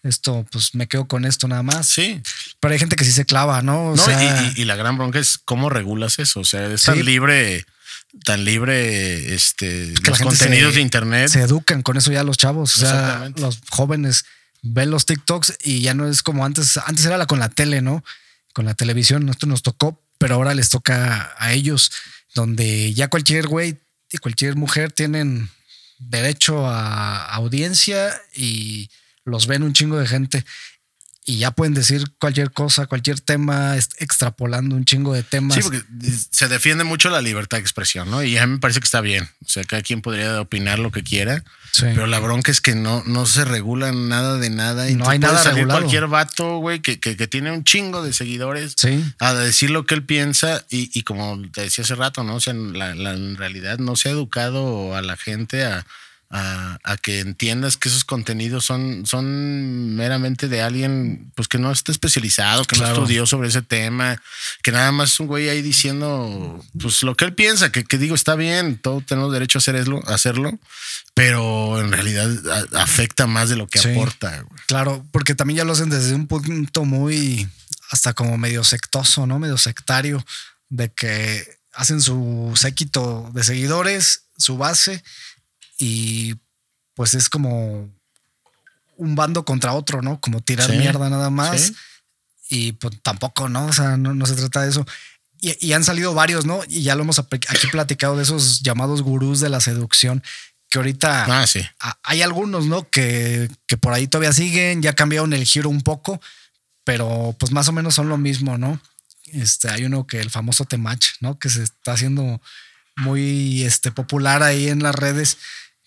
Esto, 0.03 0.45
pues 0.51 0.75
me 0.75 0.87
quedo 0.87 1.07
con 1.07 1.23
esto 1.23 1.47
nada 1.47 1.63
más. 1.63 1.87
Sí. 1.87 2.21
Pero 2.59 2.73
hay 2.73 2.79
gente 2.79 2.97
que 2.97 3.05
sí 3.05 3.13
se 3.13 3.23
clava, 3.25 3.61
¿no? 3.61 3.91
O 3.91 3.95
no, 3.95 4.03
sea, 4.03 4.43
y, 4.43 4.59
y- 4.59 4.61
y 4.63 4.65
la 4.65 4.75
gran 4.75 4.97
bronca 4.97 5.17
es 5.19 5.37
cómo 5.37 5.69
regulas 5.69 6.19
eso. 6.19 6.41
O 6.41 6.43
sea, 6.45 6.65
es 6.67 6.83
tan 6.83 7.05
libre, 7.05 7.65
tan 8.25 8.43
libre 8.43 9.33
este, 9.33 9.93
que 10.03 10.09
los 10.09 10.19
contenidos 10.19 10.73
se- 10.73 10.79
de 10.79 10.81
internet. 10.81 11.29
Se 11.29 11.39
educan 11.39 11.81
con 11.83 11.95
eso 11.95 12.11
ya 12.11 12.23
los 12.23 12.37
chavos. 12.37 12.75
O 12.77 12.79
sea, 12.81 13.31
los 13.37 13.59
jóvenes 13.69 14.25
ven 14.63 14.89
los 14.89 15.05
TikToks 15.05 15.59
y 15.63 15.81
ya 15.81 15.93
no 15.93 16.07
es 16.07 16.23
como 16.23 16.45
antes. 16.45 16.77
Antes 16.77 17.05
era 17.05 17.17
la 17.17 17.27
con 17.27 17.39
la 17.39 17.49
tele, 17.49 17.81
¿no? 17.81 18.03
Con 18.53 18.65
la 18.65 18.73
televisión. 18.73 19.29
Esto 19.29 19.45
nos 19.45 19.61
tocó, 19.61 20.01
pero 20.17 20.35
ahora 20.35 20.55
les 20.55 20.69
toca 20.69 21.35
a 21.37 21.53
ellos, 21.53 21.91
donde 22.33 22.93
ya 22.93 23.09
cualquier 23.09 23.47
güey 23.47 23.77
y 24.11 24.17
cualquier 24.17 24.55
mujer 24.55 24.91
tienen 24.91 25.49
derecho 25.99 26.65
a 26.65 27.25
audiencia 27.35 28.19
y 28.35 28.89
los 29.25 29.47
ven 29.47 29.63
un 29.63 29.73
chingo 29.73 29.97
de 29.97 30.07
gente. 30.07 30.45
Y 31.25 31.37
ya 31.37 31.51
pueden 31.51 31.73
decir 31.73 32.03
cualquier 32.19 32.51
cosa, 32.51 32.85
cualquier 32.87 33.19
tema, 33.19 33.77
extrapolando 33.77 34.75
un 34.75 34.85
chingo 34.85 35.13
de 35.13 35.23
temas. 35.23 35.55
Sí, 35.55 35.61
porque 35.63 35.81
se 36.31 36.47
defiende 36.47 36.83
mucho 36.83 37.09
la 37.09 37.21
libertad 37.21 37.57
de 37.57 37.61
expresión, 37.61 38.11
¿no? 38.11 38.23
Y 38.23 38.37
a 38.37 38.45
mí 38.45 38.53
me 38.53 38.59
parece 38.59 38.79
que 38.79 38.85
está 38.85 39.01
bien. 39.01 39.23
O 39.45 39.49
sea, 39.49 39.63
cada 39.63 39.81
quien 39.81 40.01
podría 40.01 40.41
opinar 40.41 40.79
lo 40.79 40.91
que 40.91 41.03
quiera. 41.03 41.43
Sí. 41.71 41.85
Pero 41.85 42.05
la 42.07 42.19
bronca 42.19 42.51
es 42.51 42.61
que 42.61 42.75
no, 42.75 43.03
no 43.07 43.25
se 43.25 43.45
regula 43.45 43.91
nada 43.91 44.37
de 44.37 44.49
nada. 44.51 44.89
Y 44.89 44.95
No 44.95 45.09
hay 45.09 45.17
nada 45.17 45.39
salir 45.41 45.59
regulado. 45.59 45.79
cualquier 45.81 46.07
vato, 46.07 46.57
güey, 46.57 46.81
que, 46.81 46.99
que, 46.99 47.15
que 47.17 47.27
tiene 47.27 47.51
un 47.51 47.63
chingo 47.63 48.03
de 48.03 48.13
seguidores 48.13 48.73
Sí. 48.77 49.03
a 49.19 49.33
decir 49.33 49.71
lo 49.71 49.85
que 49.85 49.95
él 49.95 50.03
piensa. 50.05 50.65
Y, 50.69 50.91
y 50.97 51.03
como 51.03 51.41
te 51.51 51.61
decía 51.61 51.83
hace 51.83 51.95
rato, 51.95 52.23
¿no? 52.23 52.35
O 52.35 52.39
sea, 52.41 52.53
la, 52.53 52.93
la- 52.95 53.13
en 53.13 53.37
realidad 53.37 53.79
no 53.79 53.95
se 53.95 54.09
ha 54.09 54.11
educado 54.11 54.95
a 54.95 55.01
la 55.01 55.17
gente 55.17 55.63
a, 55.65 55.85
a, 56.35 56.79
a 56.83 56.97
que 56.97 57.19
entiendas 57.19 57.77
que 57.77 57.89
esos 57.89 58.05
contenidos 58.05 58.65
son, 58.65 59.05
son 59.05 59.95
meramente 59.95 60.47
de 60.47 60.63
alguien 60.63 61.31
pues 61.35 61.47
que 61.47 61.59
no 61.59 61.71
está 61.71 61.91
especializado, 61.91 62.65
que 62.65 62.75
Claro. 62.75 62.95
no 62.95 63.01
estudió 63.03 63.27
sobre 63.27 63.49
ese 63.49 63.61
tema, 63.61 64.19
que 64.63 64.71
nada 64.71 64.91
más 64.91 65.11
es 65.11 65.19
un 65.19 65.27
güey 65.27 65.47
ahí 65.49 65.61
diciendo 65.61 66.59
pues 66.81 67.03
lo 67.03 67.15
que 67.15 67.25
él 67.25 67.35
piensa, 67.35 67.71
que, 67.71 67.83
que 67.83 67.99
digo 67.99 68.15
está 68.15 68.35
bien, 68.35 68.79
todos 68.79 69.05
tenemos 69.05 69.31
derecho 69.31 69.57
a 69.57 69.61
hacer 69.61 69.75
eslo- 69.75 70.03
a 70.07 70.15
hacerlo, 70.15 70.59
pero 71.13 71.79
en 71.79 71.91
realidad 71.91 72.29
a- 72.73 72.81
afecta 72.81 73.27
más 73.27 73.49
de 73.49 73.55
lo 73.55 73.67
que 73.67 73.77
Sí. 73.79 73.89
aporta. 73.91 74.41
güey. 74.41 74.61
Claro, 74.65 75.05
porque 75.11 75.35
también 75.35 75.57
ya 75.59 75.65
lo 75.65 75.73
hacen 75.73 75.91
desde 75.91 76.15
un 76.15 76.25
punto 76.27 76.83
muy 76.83 77.47
hasta 77.91 78.13
como 78.13 78.39
medio 78.39 78.63
sectoso, 78.63 79.27
¿no? 79.27 79.37
Medio 79.37 79.59
sectario, 79.59 80.25
de 80.69 80.91
que 80.91 81.45
hacen 81.73 82.01
su 82.01 82.53
séquito 82.55 83.29
de 83.35 83.43
seguidores, 83.43 84.23
su 84.37 84.57
base, 84.57 85.03
y 85.77 86.35
pues 86.95 87.13
es 87.13 87.29
como 87.29 87.89
un 88.97 89.15
bando 89.15 89.43
contra 89.45 89.73
otro, 89.73 90.01
¿no? 90.01 90.19
Como 90.21 90.41
tirar 90.41 90.69
Sí, 90.69 90.77
mierda 90.77 91.09
nada 91.09 91.29
más. 91.29 91.61
sí. 91.61 91.75
Y 92.49 92.71
pues 92.73 92.93
tampoco, 93.01 93.49
¿no? 93.49 93.65
O 93.65 93.73
sea, 93.73 93.97
no, 93.97 94.13
no 94.13 94.25
se 94.25 94.35
trata 94.35 94.61
de 94.61 94.69
eso. 94.69 94.85
Y, 95.41 95.55
y 95.67 95.73
han 95.73 95.83
salido 95.83 96.13
varios, 96.13 96.45
¿no? 96.45 96.61
Y 96.69 96.83
ya 96.83 96.95
lo 96.95 97.01
hemos 97.03 97.17
aquí 97.19 97.67
platicado 97.71 98.15
de 98.15 98.23
esos 98.23 98.61
llamados 98.61 99.01
gurús 99.01 99.39
de 99.39 99.49
la 99.49 99.59
seducción, 99.59 100.23
que 100.69 100.77
ahorita 100.77 101.41
Ah, 101.41 101.47
sí. 101.47 101.61
a- 101.79 101.97
hay 102.03 102.21
algunos, 102.21 102.65
¿no? 102.67 102.87
Que, 102.89 103.49
que 103.65 103.77
por 103.77 103.93
ahí 103.93 104.07
todavía 104.07 104.33
siguen, 104.33 104.81
ya 104.81 104.93
cambiaron 104.93 105.33
el 105.33 105.45
giro 105.45 105.69
un 105.69 105.81
poco, 105.81 106.21
pero 106.83 107.35
pues 107.39 107.51
más 107.51 107.67
o 107.67 107.71
menos 107.71 107.95
son 107.95 108.07
lo 108.09 108.17
mismo, 108.17 108.57
¿no? 108.57 108.79
Este, 109.31 109.69
hay 109.69 109.85
uno 109.85 110.05
que 110.05 110.19
el 110.19 110.29
famoso 110.29 110.65
Temach, 110.65 111.05
¿no? 111.21 111.39
Que 111.39 111.49
se 111.49 111.63
está 111.63 111.93
haciendo 111.93 112.39
muy 112.97 113.63
este, 113.63 113.91
popular 113.91 114.43
ahí 114.43 114.67
en 114.69 114.83
las 114.83 114.93
redes. 114.93 115.37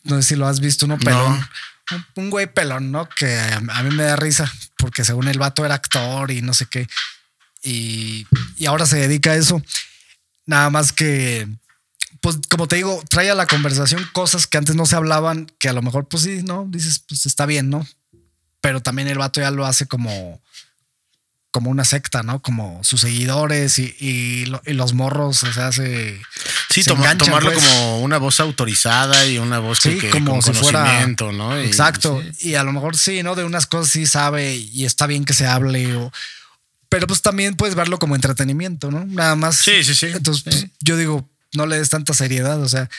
No 0.06 0.16
sé 0.16 0.22
si 0.22 0.36
lo 0.36 0.46
has 0.46 0.60
visto, 0.60 0.86
uno 0.86 0.98
pelón. 0.98 1.48
Un, 1.92 2.24
un 2.24 2.30
güey 2.30 2.46
pelón, 2.46 2.90
¿no? 2.90 3.08
Que 3.08 3.38
a, 3.38 3.56
a 3.56 3.82
mí 3.82 3.94
me 3.94 4.04
da 4.04 4.16
risa, 4.16 4.50
porque 4.76 5.04
según 5.04 5.28
el 5.28 5.38
vato 5.38 5.64
era 5.64 5.74
actor 5.74 6.30
y 6.30 6.42
no 6.42 6.54
sé 6.54 6.66
qué. 6.66 6.88
Y, 7.62 8.26
y 8.56 8.66
ahora 8.66 8.86
se 8.86 8.96
dedica 8.98 9.32
a 9.32 9.36
eso. 9.36 9.62
Nada 10.46 10.70
más 10.70 10.92
que, 10.92 11.48
pues 12.20 12.38
como 12.48 12.68
te 12.68 12.76
digo, 12.76 13.02
trae 13.08 13.30
a 13.30 13.34
la 13.34 13.46
conversación 13.46 14.08
cosas 14.12 14.46
que 14.46 14.58
antes 14.58 14.76
no 14.76 14.86
se 14.86 14.96
hablaban, 14.96 15.46
que 15.58 15.68
a 15.68 15.72
lo 15.72 15.82
mejor, 15.82 16.08
pues 16.08 16.22
sí, 16.22 16.42
¿no? 16.42 16.66
Dices, 16.68 17.00
pues 17.06 17.26
está 17.26 17.46
bien, 17.46 17.70
¿no? 17.70 17.86
Pero 18.60 18.80
también 18.80 19.08
el 19.08 19.18
vato 19.18 19.40
ya 19.40 19.50
lo 19.50 19.66
hace 19.66 19.86
como, 19.86 20.40
como 21.56 21.70
una 21.70 21.86
secta, 21.86 22.22
¿no? 22.22 22.42
Como 22.42 22.84
sus 22.84 23.00
seguidores 23.00 23.78
y, 23.78 23.96
y, 23.98 24.44
lo- 24.44 24.60
y 24.66 24.74
los 24.74 24.92
morros, 24.92 25.42
o 25.42 25.52
sea, 25.54 25.72
se. 25.72 26.20
Sí, 26.68 26.82
se 26.82 26.90
toma- 26.90 27.04
enganchan, 27.04 27.28
tomarlo 27.28 27.50
pues. 27.54 27.64
como 27.64 28.00
una 28.02 28.18
voz 28.18 28.40
autorizada 28.40 29.24
y 29.26 29.38
una 29.38 29.58
voz 29.58 29.80
que, 29.80 29.92
Sí, 29.92 29.98
que 29.98 30.10
como 30.10 30.32
con 30.32 30.42
si 30.42 30.52
fuera. 30.52 30.80
conocimiento, 30.84 31.32
¿no? 31.32 31.58
Y- 31.58 31.64
Exacto. 31.64 32.22
sí. 32.36 32.50
Y 32.50 32.54
a 32.56 32.62
lo 32.62 32.72
mejor 32.74 32.94
sí, 32.98 33.22
¿no? 33.22 33.34
De 33.36 33.44
unas 33.44 33.66
cosas 33.66 33.90
sí 33.90 34.04
sabe 34.04 34.54
y 34.56 34.84
está 34.84 35.06
bien 35.06 35.24
que 35.24 35.32
se 35.32 35.46
hable. 35.46 35.96
O, 35.96 36.12
pero 36.90 37.06
pues 37.06 37.22
también 37.22 37.56
puedes 37.56 37.74
verlo 37.74 37.98
como 37.98 38.14
entretenimiento, 38.16 38.90
¿no? 38.90 39.06
Nada 39.06 39.34
más. 39.34 39.56
Sí, 39.56 39.82
sí, 39.82 39.94
sí. 39.94 40.06
Entonces, 40.06 40.42
pues, 40.44 40.66
yo 40.80 40.98
digo, 40.98 41.26
no 41.54 41.64
le 41.64 41.78
des 41.78 41.88
tanta 41.88 42.12
seriedad. 42.12 42.60
O 42.62 42.68
sea, 42.68 42.90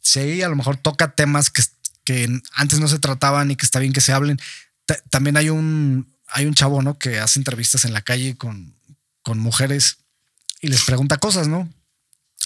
sí, 0.00 0.42
a 0.42 0.48
lo 0.48 0.54
mejor 0.54 0.76
toca 0.76 1.10
temas 1.16 1.50
que, 1.50 1.62
que 2.04 2.40
antes 2.54 2.78
no 2.78 2.86
se 2.86 3.00
trataban 3.00 3.50
y 3.50 3.56
que 3.56 3.66
está 3.66 3.80
bien 3.80 3.92
que 3.92 4.00
se 4.00 4.12
hablen. 4.12 4.38
Ta- 4.86 5.00
también 5.10 5.36
hay 5.36 5.50
un, 5.50 6.06
hay 6.30 6.46
un 6.46 6.54
chavo, 6.54 6.82
¿no? 6.82 6.98
Que 6.98 7.18
hace 7.18 7.38
entrevistas 7.40 7.84
en 7.84 7.92
la 7.92 8.02
calle 8.02 8.36
con, 8.36 8.74
con 9.22 9.38
mujeres 9.38 9.98
y 10.60 10.68
les 10.68 10.82
pregunta 10.82 11.16
cosas, 11.18 11.48
¿no? 11.48 11.68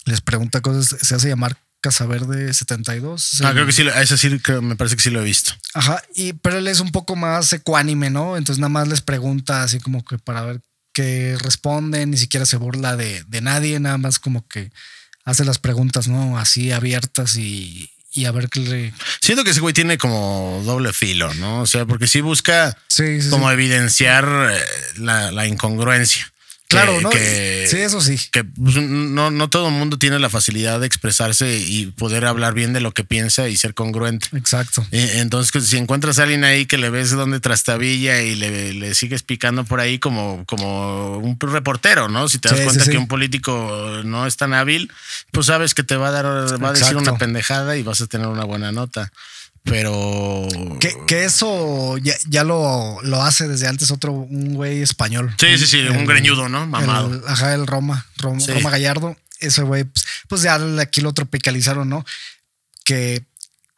Les 0.05 0.21
pregunta 0.21 0.61
cosas, 0.61 0.97
se 1.01 1.15
hace 1.15 1.29
llamar 1.29 1.57
Casaverde 1.81 2.53
72. 2.55 3.41
Ah, 3.43 3.49
el- 3.49 3.55
creo 3.55 3.67
que 3.67 3.73
sí, 3.73 3.83
ese 3.97 4.17
sí, 4.19 4.41
me 4.63 4.77
parece 4.77 4.97
que 4.97 5.03
sí 5.03 5.11
lo 5.11 5.21
he 5.21 5.25
visto. 5.25 5.53
Ajá, 5.75 6.03
y 6.15 6.33
pero 6.35 6.59
él 6.59 6.69
es 6.69 6.81
un 6.81 6.91
poco 6.93 7.17
más 7.17 7.53
ecuánime, 7.53 8.11
¿no? 8.11 8.37
Entonces 8.37 8.61
nada 8.61 8.69
más 8.71 8.89
les 8.89 9.01
pregunta 9.01 9.63
así 9.63 9.81
como 9.81 10.05
que 10.05 10.19
para 10.19 10.43
ver 10.43 10.61
qué 10.93 11.37
responden, 11.41 12.11
ni 12.11 12.17
siquiera 12.17 12.47
se 12.47 12.57
burla 12.57 12.97
de, 12.97 13.25
de 13.25 13.41
nadie, 13.41 13.81
nada 13.81 13.99
más 13.99 14.19
como 14.19 14.47
que 14.47 14.71
hace 15.25 15.45
las 15.45 15.59
preguntas, 15.59 16.09
¿no? 16.09 16.39
Así 16.39 16.71
abiertas 16.73 17.37
y, 17.37 17.91
y 18.13 18.25
a 18.27 18.33
ver 18.33 18.49
qué 18.49 18.61
le... 18.61 18.95
Siento 19.21 19.45
que 19.45 19.51
ese 19.51 19.61
güey 19.61 19.75
tiene 19.75 19.99
como 19.99 20.63
doble 20.65 20.93
filo, 20.93 21.33
¿no? 21.35 21.61
O 21.63 21.67
sea, 21.67 21.87
porque 21.87 22.07
sí 22.07 22.21
busca 22.21 22.77
Sí, 22.89 23.23
sí, 23.23 23.31
como 23.31 23.49
sí. 23.49 23.55
evidenciar 23.55 24.27
eh, 24.53 24.61
la, 24.97 25.33
la 25.33 25.47
incongruencia. 25.47 26.32
Claro, 26.73 26.97
Que- 26.97 27.03
¿no? 27.03 27.11
que- 27.11 27.67
sí, 27.71 27.77
eso 27.79 28.01
sí. 28.01 28.19
que 28.31 28.45
pues, 28.45 28.77
no, 28.77 29.31
no 29.31 29.49
todo 29.51 29.69
el 29.69 29.75
mundo 29.75 29.99
tiene 29.99 30.19
la 30.19 30.29
facilidad 30.29 30.81
de 30.81 30.87
expresarse 30.87 31.57
y 31.59 31.87
poder 31.87 32.25
hablar 32.27 32.55
bien 32.55 32.73
de 32.73 32.81
lo 32.81 32.93
que 32.93 33.05
piensa 33.05 33.49
y 33.49 33.57
ser 33.57 33.75
congruente. 33.75 34.29
Exacto. 34.37 34.85
Eh, 34.91 35.15
Entonces, 35.17 35.53
que 35.53 35.61
si 35.61 35.77
encuentras 35.77 36.19
a 36.19 36.25
alguien 36.25 36.45
ahí 36.45 36.67
que 36.67 36.79
le 36.79 36.91
ves 36.91 37.11
donde 37.11 37.41
trastabilla 37.41 38.21
y 38.23 38.35
le, 38.35 38.75
le 38.75 38.95
sigues 38.95 39.23
picando 39.23 39.65
por 39.65 39.81
ahí 39.81 39.99
como, 39.99 40.45
como 40.47 41.19
un 41.19 41.39
reportero, 41.41 42.09
¿no? 42.09 42.29
Si 42.29 42.39
te 42.39 42.49
das 42.49 42.59
Sí, 42.59 42.65
cuenta 42.65 42.85
sí, 42.85 42.91
que 42.91 42.97
sí. 42.97 43.03
un 43.03 43.09
político 43.09 44.01
no 44.05 44.27
es 44.27 44.37
tan 44.37 44.55
hábil, 44.55 44.91
pues 45.31 45.47
sabes 45.47 45.75
que 45.75 45.83
te 45.85 45.97
va 45.97 46.09
a 46.09 46.11
dar, 46.11 46.27
va 46.27 46.69
a 46.69 46.73
decir 46.73 46.89
Exacto. 46.89 46.99
una 46.99 47.19
pendejada 47.19 47.77
y 47.77 47.83
vas 47.83 48.01
a 48.01 48.07
tener 48.07 48.27
una 48.27 48.45
buena 48.45 48.73
nota. 48.73 49.13
Pero. 49.65 50.49
Que, 50.81 50.95
que 51.07 51.25
eso 51.25 51.97
ya, 51.99 52.15
ya 52.29 52.45
lo, 52.45 53.01
lo 53.03 53.23
hace 53.23 53.47
desde 53.47 53.69
antes 53.69 53.91
otro, 53.91 54.13
un 54.13 54.55
güey 54.55 54.83
español. 54.83 55.35
Sí, 55.39 55.57
sí, 55.59 55.67
sí, 55.67 55.81
un 55.81 56.05
greñudo, 56.05 56.49
¿no? 56.49 56.67
Mamado. 56.67 57.15
El, 57.15 57.23
ajá, 57.27 57.55
el 57.55 57.67
Roma, 57.67 58.07
Roma, 58.17 58.41
Sí. 58.41 58.53
Roma 58.53 58.71
Gallardo. 58.71 59.17
Ese 59.39 59.63
güey, 59.63 59.85
pues, 59.85 60.05
pues 60.29 60.43
ya 60.43 60.59
aquí 60.81 61.01
lo 61.01 61.13
tropicalizaron, 61.13 61.89
¿no? 61.89 62.05
Que, 62.85 63.25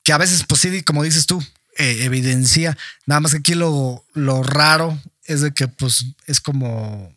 que 0.02 0.12
a 0.12 0.18
veces, 0.18 0.44
pues 0.46 0.60
sí, 0.60 0.82
como 0.82 1.02
dices 1.02 1.26
tú, 1.26 1.42
eh, 1.78 1.98
evidencia. 2.04 2.76
Nada 3.06 3.20
más 3.20 3.32
que 3.32 3.38
aquí 3.38 3.54
lo, 3.54 4.04
lo 4.14 4.42
raro 4.42 4.98
es 5.24 5.40
de 5.40 5.52
que, 5.52 5.68
pues, 5.68 6.06
es 6.26 6.40
como 6.40 7.14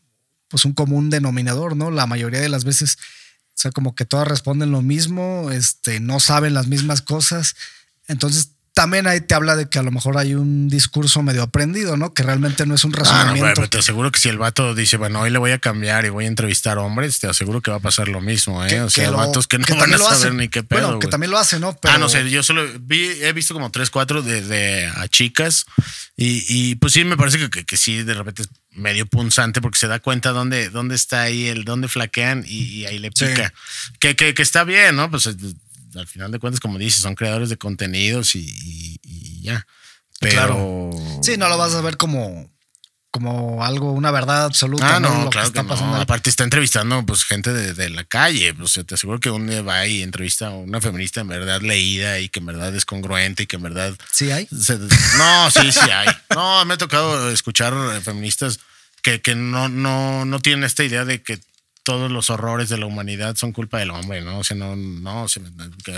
pues 0.49 0.63
un 0.65 0.73
común 0.73 1.09
denominador, 1.09 1.75
¿no? 1.75 1.91
La 1.91 2.07
mayoría 2.07 2.39
de 2.39 2.49
las 2.49 2.63
veces, 2.63 2.97
o 3.49 3.59
sea, 3.59 3.71
como 3.71 3.95
que 3.95 4.05
todas 4.05 4.27
responden 4.27 4.71
lo 4.71 4.81
mismo, 4.81 5.51
este, 5.51 5.99
no 5.99 6.19
saben 6.19 6.53
las 6.53 6.67
mismas 6.67 7.01
cosas. 7.01 7.55
Entonces, 8.07 8.51
también 8.77 9.07
ahí 9.07 9.19
te 9.21 9.33
habla 9.33 9.55
de 9.55 9.67
que 9.67 9.79
a 9.79 9.81
lo 9.83 9.89
mejor 9.91 10.17
hay 10.19 10.35
un 10.35 10.69
discurso 10.69 11.23
medio 11.23 11.41
aprendido, 11.41 11.97
¿no? 11.97 12.13
Que 12.13 12.21
realmente 12.21 12.65
no 12.67 12.75
es 12.75 12.83
un 12.85 12.91
Ah, 12.93 12.97
no, 12.99 13.03
razonamiento. 13.03 13.51
pero 13.55 13.69
te 13.69 13.79
aseguro 13.79 14.11
que 14.11 14.19
si 14.19 14.29
el 14.29 14.37
vato 14.37 14.75
dice, 14.75 14.97
bueno, 14.97 15.21
hoy 15.21 15.31
le 15.31 15.39
voy 15.39 15.49
a 15.51 15.57
cambiar 15.57 16.05
y 16.05 16.09
voy 16.09 16.25
a 16.25 16.27
entrevistar 16.27 16.77
hombres, 16.77 17.19
te 17.19 17.25
aseguro 17.27 17.61
que 17.61 17.71
va 17.71 17.77
a 17.77 17.79
pasar 17.79 18.07
lo 18.07 18.21
mismo, 18.21 18.63
¿eh? 18.63 18.67
Que- 18.69 18.81
o 18.81 18.89
sea, 18.91 19.05
que 19.05 19.11
lo- 19.11 19.17
vatos 19.17 19.47
que 19.47 19.57
no 19.57 19.65
que 19.65 19.73
van 19.73 19.91
a 19.93 19.97
saber 19.97 20.35
ni 20.35 20.47
qué 20.47 20.61
pedo. 20.61 20.81
Bueno, 20.81 20.99
que 20.99 21.07
también 21.07 21.31
lo 21.31 21.39
hace, 21.39 21.59
¿no? 21.59 21.75
Pero- 21.81 21.95
Ah, 21.95 21.97
no 21.97 22.07
sé, 22.07 22.29
yo 22.29 22.43
solo 22.43 22.63
vi, 22.79 23.03
he 23.23 23.33
visto 23.33 23.55
como 23.55 23.71
tres, 23.71 23.89
cuatro 23.89 24.21
de, 24.21 24.41
de 24.43 24.85
a 24.95 25.07
chicas 25.07 25.65
y, 26.15 26.45
y, 26.47 26.75
pues 26.75 26.93
sí, 26.93 27.03
me 27.03 27.17
parece 27.17 27.49
que, 27.49 27.65
que, 27.65 27.77
sí, 27.77 28.03
de 28.03 28.13
repente 28.13 28.43
es 28.43 28.49
medio 28.73 29.07
punzante 29.07 29.59
porque 29.59 29.79
se 29.79 29.87
da 29.87 29.99
cuenta 29.99 30.29
dónde, 30.29 30.69
dónde 30.69 30.93
está 30.93 31.21
ahí, 31.23 31.47
el 31.47 31.63
dónde 31.65 31.87
flaquean 31.87 32.43
y, 32.47 32.59
y 32.63 32.85
ahí 32.85 32.99
le 32.99 33.09
Sí. 33.15 33.25
pica. 33.25 33.51
Que, 33.99 34.15
que, 34.15 34.35
que 34.35 34.41
está 34.43 34.63
bien, 34.63 34.95
¿no? 34.95 35.09
Pues 35.09 35.27
al 35.95 36.07
final 36.07 36.31
de 36.31 36.39
cuentas, 36.39 36.59
como 36.59 36.77
dices, 36.77 37.01
son 37.01 37.15
creadores 37.15 37.49
de 37.49 37.57
contenidos 37.57 38.35
y, 38.35 38.39
y- 38.39 38.99
y 39.03 39.41
ya. 39.41 39.65
Pero... 40.19 40.31
Claro. 40.33 40.91
Sí, 41.21 41.37
no 41.37 41.47
lo 41.49 41.57
vas 41.57 41.73
a 41.75 41.81
ver 41.81 41.97
como, 41.97 42.51
como 43.11 43.63
algo, 43.63 43.91
una 43.91 44.11
verdad 44.11 44.45
absoluta. 44.45 44.95
Ah, 44.95 44.99
no, 44.99 45.09
Lo 45.09 45.23
que 45.25 45.29
claro 45.31 45.47
está 45.47 45.61
que 45.61 45.67
pasando 45.67 45.91
no. 45.91 45.95
ahí. 45.97 46.01
Aparte 46.03 46.29
está 46.29 46.43
entrevistando 46.43 47.03
pues 47.05 47.23
gente 47.23 47.53
de, 47.53 47.73
de 47.73 47.89
la 47.89 48.03
calle. 48.03 48.53
Pues 48.53 48.79
te 48.85 48.95
aseguro 48.95 49.19
que 49.19 49.29
uno 49.29 49.63
va 49.63 49.85
y 49.87 50.01
entrevista 50.03 50.47
a 50.47 50.51
una 50.51 50.81
feminista 50.81 51.21
en 51.21 51.27
verdad 51.27 51.61
leída 51.61 52.19
y 52.19 52.29
que 52.29 52.39
en 52.39 52.47
verdad 52.47 52.75
es 52.75 52.85
congruente 52.85 53.43
y 53.43 53.47
que 53.47 53.55
en 53.57 53.63
verdad... 53.63 53.95
Sí 54.11 54.31
hay. 54.31 54.47
se- 54.47 54.77
no, 55.17 55.51
sí, 55.51 55.71
sí 55.71 55.89
hay. 55.91 56.07
No, 56.33 56.65
me 56.65 56.73
ha 56.75 56.77
tocado 56.77 57.31
escuchar 57.31 57.73
feministas 58.01 58.59
que, 59.01 59.21
que 59.21 59.35
no, 59.35 59.69
no, 59.69 60.25
no 60.25 60.39
tienen 60.39 60.63
esta 60.63 60.83
idea 60.83 61.05
de 61.05 61.21
que 61.21 61.39
todos 61.87 62.11
los 62.11 62.29
horrores 62.29 62.67
de 62.67 62.77
la 62.77 62.85
humanidad 62.85 63.37
son 63.37 63.53
culpa 63.53 63.79
del 63.79 63.91
hombre, 63.91 64.21
¿no? 64.21 64.39
O 64.39 64.43
sea, 64.43 64.57
no, 64.57 64.75
no, 64.75 65.25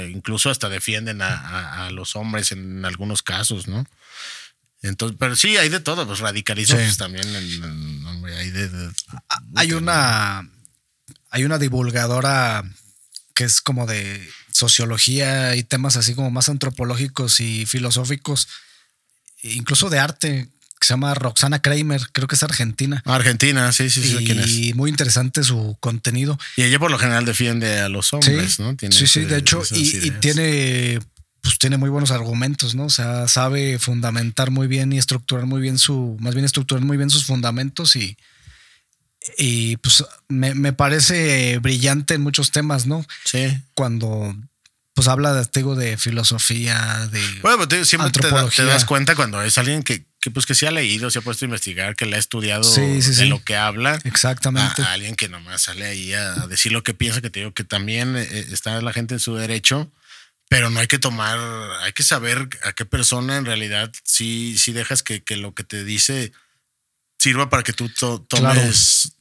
incluso 0.07 0.51
hasta 0.51 0.69
defienden 0.69 1.23
a, 1.23 1.33
a- 1.33 1.87
a 1.87 1.91
los 1.91 2.15
hombres 2.15 2.51
en 2.51 2.85
algunos 2.85 3.23
casos, 3.23 3.67
¿no? 3.67 3.83
Entonces, 4.83 5.17
pero 5.19 5.35
sí, 5.35 5.57
hay 5.57 5.69
de 5.69 5.79
todo, 5.79 6.05
pues 6.05 6.21
Sí. 6.67 6.75
pues, 6.75 6.97
también, 6.97 7.27
en- 7.35 7.63
en- 7.63 8.05
hombre, 8.05 8.37
hay 8.37 8.51
de, 8.51 8.69
de- 8.69 8.91
Hay 9.55 9.73
una, 9.73 10.47
hay 11.31 11.43
una 11.43 11.57
divulgadora 11.57 12.63
que 13.33 13.45
es 13.45 13.59
como 13.61 13.87
de 13.87 14.29
sociología 14.51 15.55
y 15.55 15.63
temas 15.63 15.97
así 15.97 16.13
como 16.13 16.29
más 16.29 16.49
antropológicos 16.49 17.39
y 17.39 17.65
filosóficos, 17.65 18.47
incluso 19.41 19.89
de 19.89 19.97
arte, 19.97 20.49
que 20.79 20.87
se 20.87 20.93
llama 20.93 21.13
Roxana 21.13 21.61
Kramer, 21.61 22.01
creo 22.13 22.27
que 22.27 22.35
es 22.35 22.43
argentina. 22.43 23.01
Argentina, 23.05 23.71
sí, 23.73 23.89
sí, 23.89 24.01
sí. 24.01 24.17
y 24.21 24.25
¿quién 24.25 24.39
es? 24.39 24.75
muy 24.75 24.89
interesante 24.89 25.43
su 25.43 25.77
contenido. 25.81 26.39
Y 26.55 26.63
ella 26.63 26.79
por 26.79 26.89
lo 26.89 26.97
general 26.97 27.25
defiende 27.25 27.79
a 27.81 27.89
los 27.89 28.13
hombres, 28.13 28.53
sí, 28.53 28.63
¿no? 28.63 28.75
Tiene 28.75 28.95
sí, 28.95 29.05
sí, 29.05 29.19
ese- 29.21 29.27
de 29.29 29.37
hecho, 29.39 29.61
y, 29.71 30.11
tiene, 30.21 30.99
pues 31.41 31.57
tiene 31.59 31.77
muy 31.77 31.89
buenos 31.89 32.11
argumentos, 32.11 32.75
¿no? 32.75 32.85
O 32.85 32.89
sea, 32.89 33.27
sabe 33.27 33.77
fundamentar 33.77 34.51
muy 34.51 34.67
bien 34.67 34.93
y 34.93 34.97
estructurar 34.97 35.45
muy 35.45 35.59
bien 35.61 35.77
su, 35.77 36.15
más 36.21 36.33
bien 36.33 36.45
estructurar 36.45 36.83
muy 36.83 36.95
bien 36.97 37.09
sus 37.09 37.25
fundamentos 37.25 37.95
y, 37.97 38.17
y 39.37 39.77
pues 39.77 40.03
me, 40.27 40.55
me 40.55 40.73
parece 40.73 41.59
brillante 41.59 42.13
en 42.13 42.21
muchos 42.21 42.51
temas, 42.51 42.85
¿no? 42.87 43.05
Sí. 43.25 43.57
Cuando 43.73 44.35
pues 44.93 45.07
habla 45.07 45.33
de, 45.33 45.45
te 45.45 45.59
digo, 45.61 45.75
de 45.75 45.97
filosofía, 45.97 47.07
de 47.11 47.21
Bueno, 47.41 47.57
pues 47.57 47.69
te 47.69 47.85
siempre 47.85 48.11
te, 48.11 48.19
da- 48.19 48.21
te 48.21 48.27
antropología. 48.27 48.65
das 48.65 48.85
cuenta 48.85 49.15
cuando 49.15 49.41
es 49.41 49.57
alguien 49.57 49.81
que, 49.83 50.03
que, 50.21 50.31
pues 50.31 50.45
que 50.45 50.53
sí 50.55 50.65
ha 50.65 50.71
leído, 50.71 51.09
se 51.09 51.19
ha 51.19 51.21
puesto 51.21 51.45
a 51.45 51.47
investigar, 51.47 51.95
que 51.95 52.05
le 52.05 52.15
ha 52.15 52.19
estudiado 52.19 52.63
Sí, 52.63 53.01
sí, 53.01 53.13
de 53.15 53.25
lo 53.27 53.43
que 53.43 53.55
habla. 53.55 53.99
Exactamente. 54.03 54.81
A, 54.81 54.87
a 54.87 54.93
alguien 54.93 55.15
que 55.15 55.29
nomás 55.29 55.61
sale 55.61 55.85
ahí 55.85 56.13
a 56.13 56.33
decir 56.47 56.71
lo 56.71 56.83
que 56.83 56.93
piensa, 56.93 57.21
que 57.21 57.29
te 57.29 57.39
digo 57.39 57.53
que 57.53 57.63
también 57.63 58.15
eh, 58.17 58.45
está 58.51 58.81
la 58.81 58.91
gente 58.93 59.13
en 59.15 59.19
su 59.21 59.35
derecho, 59.35 59.91
pero 60.49 60.69
no 60.69 60.79
hay 60.79 60.87
que 60.87 60.99
tomar, 60.99 61.39
hay 61.83 61.93
que 61.93 62.03
saber 62.03 62.49
a 62.63 62.73
qué 62.73 62.83
persona 62.85 63.37
en 63.37 63.45
realidad 63.45 63.91
sí, 64.03 64.57
sí 64.57 64.73
dejas 64.73 65.03
que, 65.03 65.23
que 65.23 65.37
lo 65.37 65.53
que 65.53 65.63
te 65.63 65.83
dice 65.83 66.31
sirva 67.17 67.49
para 67.49 67.63
que 67.63 67.73
tú 67.73 67.87
to- 67.89 68.21
tomes, 68.27 69.13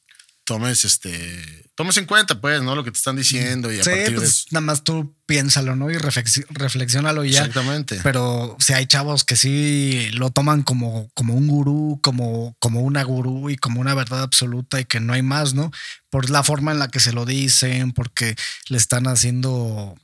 tomes 0.44 0.84
este, 0.84 1.64
tomes 1.79 1.97
en 1.97 2.07
cuenta, 2.07 2.41
pues, 2.41 2.61
¿no? 2.61 2.74
Lo 2.74 2.83
que 2.83 2.91
te 2.91 2.99
están 2.99 3.14
diciendo 3.14 3.72
y 3.72 3.79
a 3.79 3.85
Sí, 3.85 3.91
partir 3.91 4.09
de 4.11 4.14
pues 4.16 4.29
eso. 4.31 4.45
nada 4.51 4.66
más 4.66 4.83
tú 4.83 5.14
piénsalo, 5.26 5.76
¿no? 5.76 5.89
Y 5.93 5.95
reflexi- 5.95 6.45
reflexiónalo 6.51 7.24
y 7.24 7.31
ya. 7.31 7.39
Exactamente. 7.39 8.01
Pero 8.03 8.57
si 8.59 8.72
hay 8.72 8.87
chavos 8.87 9.22
que 9.24 9.37
sí 9.37 10.11
lo 10.14 10.31
toman 10.31 10.64
como, 10.64 11.09
como 11.14 11.35
un 11.35 11.47
gurú, 11.47 12.01
como, 12.03 12.57
como 12.59 12.81
una 12.81 13.05
gurú 13.05 13.49
y 13.49 13.57
como 13.57 13.81
una 13.81 13.95
verdad 13.95 14.22
absoluta 14.24 14.81
y 14.81 14.87
que 14.87 14.99
no 14.99 15.12
hay 15.12 15.22
más, 15.22 15.55
¿no? 15.55 15.70
Por 16.11 16.29
la 16.31 16.43
forma 16.43 16.72
en 16.72 16.81
la 16.81 16.89
que 16.89 16.99
se 16.99 17.12
lo 17.12 17.24
dicen, 17.24 17.93
porque 17.93 18.35
le 18.68 18.76
están 18.76 19.07
haciendo, 19.07 19.95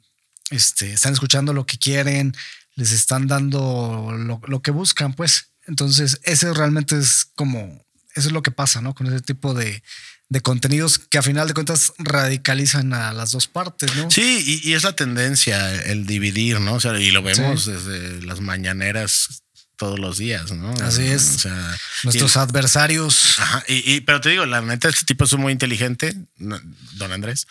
este, 0.51 0.93
están 0.93 1.13
escuchando 1.13 1.53
lo 1.53 1.67
que 1.67 1.77
quieren, 1.77 2.37
les 2.77 2.93
están 2.93 3.27
dando 3.27 4.15
lo, 4.17 4.41
lo 4.47 4.63
que 4.63 4.71
buscan, 4.71 5.13
pues. 5.15 5.49
Entonces, 5.67 6.21
ese 6.23 6.53
realmente 6.55 6.97
es 6.97 7.25
como, 7.35 7.85
eso 8.15 8.29
es 8.29 8.33
lo 8.33 8.43
que 8.43 8.53
pasa, 8.53 8.81
¿no? 8.81 8.95
Con 8.95 9.09
ese 9.09 9.21
tipo 9.23 9.55
de, 9.55 9.83
de 10.29 10.41
contenidos 10.41 10.99
que 10.99 11.19
a 11.19 11.23
final 11.23 11.47
de 11.49 11.55
cuentas 11.55 11.93
radicalizan 11.99 12.93
a 12.95 13.13
las 13.13 13.31
dos 13.33 13.47
partes, 13.47 13.95
¿no? 13.97 14.11
Sí, 14.11 14.61
y, 14.65 14.69
y 14.71 14.75
es 14.75 14.83
la 14.83 14.95
tendencia, 14.97 15.75
el 15.85 16.07
dividir, 16.07 16.61
¿no? 16.61 16.75
O 16.75 16.81
sea, 16.81 16.99
y 16.99 17.11
lo 17.11 17.23
vemos 17.23 17.65
Sí. 17.65 17.71
desde 17.73 18.23
las 18.23 18.41
mañaneras 18.41 19.43
todos 19.77 19.99
los 19.99 20.19
días, 20.19 20.53
¿no? 20.53 20.71
Así 20.83 21.03
es. 21.03 21.35
O 21.35 21.39
sea, 21.41 21.77
Nuestros 22.05 22.37
y- 22.37 22.39
adversarios. 22.39 23.39
Ajá, 23.39 23.65
y, 23.69 23.93
y- 23.95 24.01
pero 24.03 24.21
te 24.21 24.31
digo, 24.31 24.47
la 24.47 24.61
neta, 24.63 24.89
este 24.89 25.05
tipo 25.05 25.25
es 25.25 25.33
muy 25.35 25.53
inteligente, 25.53 26.15
no- 26.39 26.61
don 26.93 27.13
Andrés. 27.13 27.47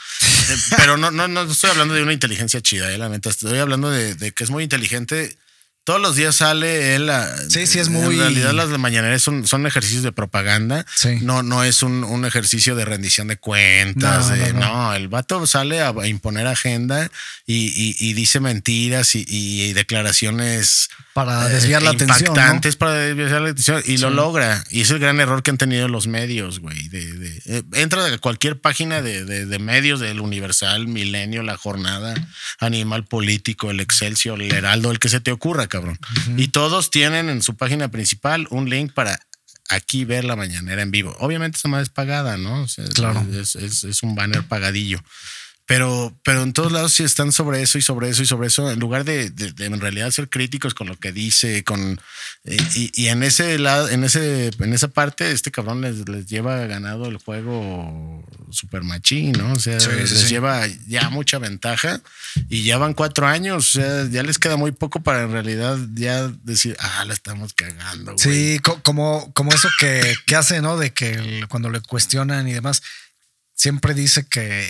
Eh, 0.50 0.58
pero 0.78 0.98
no, 0.98 1.12
no, 1.12 1.28
no 1.28 1.44
estoy 1.44 1.70
hablando 1.70 1.94
de 1.94 2.02
una 2.02 2.14
inteligencia 2.14 2.62
chida, 2.62 2.92
eh, 2.92 2.98
la 2.98 3.10
neta. 3.10 3.30
Estoy 3.30 3.60
hablando 3.60 3.90
de, 3.92 4.16
de 4.16 4.32
que 4.32 4.44
es 4.46 4.50
muy 4.50 4.64
inteligente. 4.64 5.38
Todos 5.86 6.00
los 6.02 6.16
días 6.16 6.36
sale 6.38 6.96
él. 6.96 7.10
a- 7.10 7.28
Sí, 7.50 7.68
sí, 7.68 7.80
es 7.80 7.90
muy- 7.90 8.16
En 8.16 8.20
realidad, 8.22 8.54
las 8.54 8.70
de 8.70 8.78
mañaneras 8.78 9.22
son, 9.22 9.46
son 9.46 9.68
ejercicios 9.68 10.02
de 10.04 10.12
propaganda. 10.14 10.86
Sí. 10.96 11.18
No, 11.22 11.44
no 11.44 11.64
es 11.64 11.84
un, 11.84 12.04
un 12.06 12.24
ejercicio 12.26 12.76
de 12.76 12.86
rendición 12.86 13.28
de 13.28 13.36
cuentas. 13.38 14.30
No, 14.30 14.36
de- 14.36 14.54
no, 14.54 14.60
no, 14.60 14.74
no. 14.90 14.94
el 14.96 15.08
vato 15.10 15.46
sale 15.46 15.82
a, 15.82 15.90
a 15.90 16.08
imponer 16.08 16.48
agenda 16.48 17.10
y, 17.46 17.66
y- 17.68 17.96
y 18.00 18.14
dice 18.14 18.40
mentiras 18.40 19.16
y, 19.16 19.26
y 19.28 19.74
declaraciones 19.74 20.90
Para 21.14 21.48
eh, 21.48 21.54
desviar 21.54 21.82
la 21.84 21.92
atención. 21.92 22.30
impactantes 22.30 22.76
para 22.76 22.94
desviar 22.94 23.42
la 23.42 23.50
atención 23.50 23.84
y 23.86 23.98
lo 23.98 24.10
logra. 24.10 24.64
Y 24.70 24.82
es 24.82 24.90
el 24.92 25.00
gran 25.00 25.20
error 25.20 25.44
que 25.44 25.52
han 25.52 25.58
tenido 25.58 25.88
los 25.88 26.08
medios, 26.08 26.60
güey. 26.60 26.88
De, 26.90 27.06
de- 27.14 27.42
eh, 27.46 27.64
entra 27.74 28.06
a 28.06 28.18
cualquier 28.20 28.60
página 28.60 29.02
de, 29.02 29.26
de- 29.26 29.46
de 29.46 29.60
medios 29.60 30.00
del 30.00 30.20
Universal, 30.22 30.88
Milenio, 30.88 31.44
La 31.44 31.58
Jornada, 31.58 32.14
Animal 32.60 33.06
Político, 33.06 33.70
El 33.72 33.80
Excelsior, 33.80 34.42
El 34.42 34.54
Heraldo, 34.54 34.92
el 34.92 35.00
que 35.00 35.10
se 35.10 35.20
te 35.20 35.32
ocurra, 35.32 35.68
cabrón. 35.74 35.98
Y 36.38 36.50
todos 36.50 36.92
tienen 36.92 37.30
en 37.30 37.42
su 37.42 37.56
página 37.58 37.90
principal 37.90 38.48
un 38.52 38.70
link 38.70 38.94
para 38.94 39.20
aquí 39.70 40.06
ver 40.06 40.24
la 40.24 40.36
mañanera 40.36 40.82
en 40.84 40.92
vivo. 40.92 41.16
Obviamente 41.20 41.58
esa 41.58 41.68
madre 41.68 41.84
es 41.84 41.90
pagada, 41.90 42.38
¿no? 42.38 42.62
O 42.64 42.68
sea, 42.68 42.86
Claro. 42.94 43.26
Es, 43.34 43.56
es- 43.56 43.84
es 43.84 44.04
un 44.04 44.14
banner 44.16 44.44
pagadillo. 44.44 45.02
Pero, 45.66 46.14
pero 46.26 46.44
en 46.44 46.52
todos 46.52 46.74
lados 46.74 46.92
sí 46.92 47.04
están 47.04 47.32
sobre 47.32 47.62
eso 47.62 47.78
y 47.78 47.82
sobre 47.82 48.10
eso 48.10 48.22
y 48.22 48.26
sobre 48.26 48.48
eso, 48.48 48.70
en 48.70 48.80
lugar 48.80 49.06
de, 49.06 49.30
de- 49.30 49.54
de 49.54 49.66
en 49.66 49.80
realidad 49.80 50.12
ser 50.12 50.30
críticos 50.30 50.74
con 50.74 50.88
lo 50.88 50.98
que 51.00 51.14
dice, 51.14 51.64
con 51.64 52.02
eh, 52.44 52.58
y, 52.76 52.92
y 53.02 53.08
en 53.08 53.24
ese 53.24 53.58
lado, 53.60 53.88
en 53.88 54.04
ese, 54.04 54.52
en 54.60 54.74
esa 54.74 54.90
parte, 54.90 55.32
este 55.32 55.52
cabrón 55.52 55.80
les, 55.80 56.08
les 56.10 56.26
lleva 56.26 56.58
ganado 56.68 57.06
el 57.08 57.16
juego 57.18 58.26
super 58.52 58.84
machín, 58.84 59.32
¿no? 59.32 59.54
O 59.54 59.60
sea, 59.60 59.80
Sí, 59.80 59.88
sí, 59.90 59.96
les 59.96 60.10
sí. 60.10 60.28
lleva 60.28 60.68
ya 60.86 61.10
mucha 61.10 61.40
ventaja 61.40 62.02
y 62.50 62.64
ya 62.64 62.78
van 62.78 62.94
cuatro 62.94 63.26
años, 63.28 63.70
o 63.78 63.80
sea, 63.82 64.06
ya 64.10 64.22
les 64.22 64.40
queda 64.40 64.58
muy 64.58 64.74
poco 64.74 65.02
para 65.02 65.24
en 65.24 65.32
realidad 65.32 65.78
ya 65.94 66.28
decir, 66.44 66.76
ah, 66.80 67.06
la 67.06 67.14
estamos 67.14 67.54
cagando, 67.54 68.16
güey. 68.16 68.20
Sí, 68.56 68.60
co- 68.60 68.82
como, 68.84 69.32
como 69.34 69.54
eso 69.54 69.70
que, 69.80 70.14
que 70.26 70.36
hace, 70.36 70.62
¿no? 70.62 70.76
De 70.78 70.92
que 70.92 71.12
el- 71.12 71.48
cuando 71.48 71.70
le 71.70 71.80
cuestionan 71.80 72.50
y 72.50 72.54
demás, 72.54 72.84
siempre 73.56 73.94
dice 73.94 74.26
que, 74.28 74.68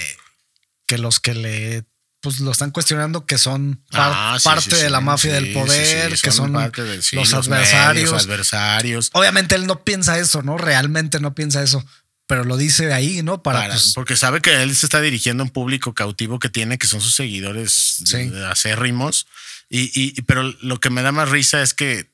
que 0.88 0.98
los 0.98 1.20
que 1.20 1.34
le 1.34 1.84
pues 2.22 2.40
lo 2.40 2.52
están 2.52 2.72
cuestionando 2.72 3.26
que 3.26 3.38
son 3.38 3.84
par- 3.92 4.12
Ah, 4.16 4.38
sí, 4.40 4.46
parte 4.46 4.76
sí, 4.78 4.82
de 4.82 4.90
la 4.90 5.02
mafia 5.02 5.34
del 5.34 5.52
poder, 5.52 6.18
que 6.22 6.32
son, 6.32 6.54
parte 6.54 6.82
los, 6.82 7.34
adversarios. 7.34 8.14
adversarios. 8.14 9.10
Obviamente 9.12 9.56
él 9.56 9.68
no 9.68 9.84
piensa 9.84 10.18
eso, 10.18 10.42
¿no? 10.42 10.58
Realmente 10.58 11.20
no 11.20 11.36
piensa 11.36 11.62
eso, 11.64 11.84
pero 12.26 12.46
lo 12.46 12.56
dice 12.56 12.94
ahí, 12.94 13.22
¿no? 13.24 13.44
Para, 13.44 13.60
Para- 13.60 13.74
pues, 13.74 13.92
porque 13.94 14.16
sabe 14.16 14.40
que 14.42 14.64
él 14.64 14.74
se 14.74 14.86
está 14.86 15.02
dirigiendo 15.02 15.44
a 15.44 15.48
un 15.48 15.52
público 15.52 15.94
cautivo 15.94 16.40
que 16.40 16.48
tiene, 16.48 16.78
que 16.78 16.88
son 16.88 17.02
sus 17.02 17.14
seguidores 17.14 18.02
acérrimos. 18.50 19.28
Y- 19.70 19.92
y- 19.94 20.22
pero 20.22 20.44
lo 20.62 20.80
que 20.80 20.90
me 20.90 21.02
da 21.02 21.12
más 21.12 21.28
risa 21.30 21.62
es 21.62 21.74
que 21.74 22.10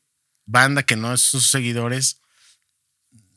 banda 0.48 0.81
que 0.81 0.95
no 0.95 1.14
es 1.14 1.22
sus 1.22 1.52
seguidores, 1.52 2.18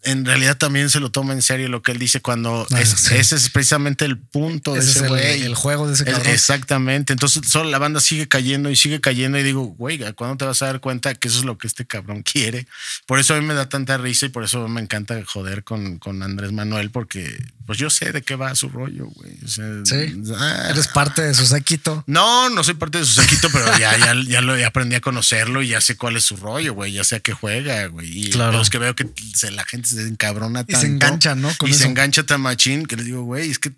en 0.04 0.24
realidad 0.24 0.56
también 0.56 0.90
se 0.90 0.98
lo 1.00 1.10
toma 1.10 1.32
en 1.32 1.42
serio 1.42 1.68
lo 1.68 1.80
que 1.82 1.92
él 1.92 1.98
dice 1.98 2.20
cuando 2.20 2.66
Ah, 2.72 2.80
es- 2.80 2.88
sí. 2.90 3.14
ese 3.14 3.36
es 3.36 3.50
precisamente 3.50 4.04
el 4.04 4.18
punto 4.18 4.74
de 4.74 4.80
ese 4.80 4.90
ese 4.90 4.98
es 4.98 5.02
el, 5.04 5.08
güey. 5.10 5.42
el 5.42 5.54
juego 5.54 5.86
de 5.86 5.94
ese 5.94 6.02
Es- 6.04 6.10
cabrón. 6.14 6.32
Exactamente. 6.32 7.12
Entonces, 7.12 7.42
solo 7.48 7.70
la 7.70 7.78
banda 7.78 8.00
sigue 8.00 8.26
cayendo 8.28 8.68
y 8.70 8.76
sigue 8.76 9.00
cayendo. 9.00 9.38
Y 9.38 9.42
digo, 9.42 9.62
güey, 9.64 9.98
¿cuándo 10.14 10.36
te 10.36 10.44
vas 10.44 10.60
a 10.62 10.66
dar 10.66 10.80
cuenta 10.80 11.14
que 11.14 11.28
eso 11.28 11.38
es 11.38 11.44
lo 11.44 11.56
que 11.58 11.66
este 11.66 11.86
cabrón 11.86 12.22
quiere? 12.22 12.66
Por 13.06 13.18
eso 13.20 13.34
a 13.34 13.40
mí 13.40 13.46
me 13.46 13.54
da 13.54 13.68
tanta 13.68 13.96
risa 13.96 14.26
y 14.26 14.30
por 14.30 14.44
eso 14.44 14.66
me 14.68 14.80
encanta 14.80 15.22
joder 15.24 15.62
con, 15.64 15.98
con 15.98 16.22
Andrés 16.22 16.52
Manuel, 16.52 16.90
porque 16.90 17.38
pues 17.66 17.78
yo 17.78 17.90
sé 17.90 18.12
de 18.12 18.22
qué 18.22 18.36
va 18.36 18.54
su 18.54 18.68
rollo, 18.68 19.06
güey. 19.06 19.36
O 19.44 19.48
sea, 19.48 19.64
Sí. 19.84 20.22
ah, 20.36 20.68
Eres 20.70 20.88
parte 20.88 21.22
de 21.22 21.34
su 21.34 21.46
séquito. 21.46 22.04
no, 22.06 22.50
no 22.50 22.64
soy 22.64 22.74
parte 22.74 22.98
de 22.98 23.04
su 23.04 23.12
séquito, 23.20 23.48
pero 23.52 23.66
ya, 23.78 23.96
ya, 23.98 24.14
ya 24.26 24.40
lo 24.40 24.56
ya 24.58 24.68
aprendí 24.68 24.96
a 24.96 25.00
conocerlo 25.00 25.62
y 25.62 25.68
ya 25.68 25.80
sé 25.80 25.96
cuál 25.96 26.16
es 26.16 26.24
su 26.24 26.36
rollo, 26.36 26.74
güey. 26.74 26.92
Ya 26.92 27.04
sé 27.04 27.16
a 27.16 27.20
qué 27.20 27.32
juega, 27.32 27.86
güey. 27.86 28.26
Y 28.26 28.30
Claro. 28.30 28.60
es 28.60 28.70
que 28.70 28.78
veo 28.78 28.94
que 28.96 29.08
se- 29.34 29.50
la 29.50 29.64
gente 29.64 29.88
se 29.88 30.02
encabrona 30.06 30.60
Y 30.66 30.72
se 30.74 30.80
tanto 30.80 30.86
engancha, 30.86 31.34
¿no? 31.34 31.52
Con 31.58 31.70
y 31.70 31.74
se 31.74 31.86
engancha 31.86 32.22
tan 32.24 32.40
machín 32.40 32.86
que 32.86 32.96
les 32.96 33.06
digo, 33.06 33.22
güey, 33.22 33.50
es 33.50 33.58
que 33.58 33.72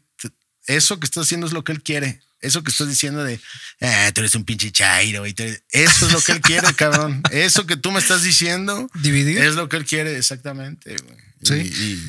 eso 0.66 0.98
que 0.98 1.04
estás 1.06 1.24
haciendo 1.26 1.46
es 1.46 1.52
lo 1.52 1.62
que 1.64 1.72
él 1.72 1.82
quiere. 1.82 2.20
Eso 2.40 2.62
que 2.62 2.70
estás 2.70 2.88
diciendo 2.88 3.24
de, 3.24 3.40
ah, 3.80 4.10
tú 4.14 4.20
eres 4.20 4.34
un 4.34 4.44
pinche 4.44 4.70
chairo. 4.70 5.26
Y 5.26 5.34
eres-". 5.36 5.62
Eso 5.70 6.06
es 6.06 6.12
lo 6.12 6.20
que 6.20 6.32
él 6.32 6.40
quiere, 6.42 6.72
cabrón. 6.74 7.22
Eso 7.32 7.66
que 7.66 7.76
tú 7.76 7.90
me 7.90 8.00
estás 8.00 8.22
diciendo 8.22 8.86
Dividir. 8.94 9.38
es 9.38 9.54
lo 9.54 9.68
que 9.70 9.78
él 9.78 9.84
quiere, 9.86 10.16
exactamente, 10.18 10.94
güey. 11.06 11.16
Sí. 11.44 11.54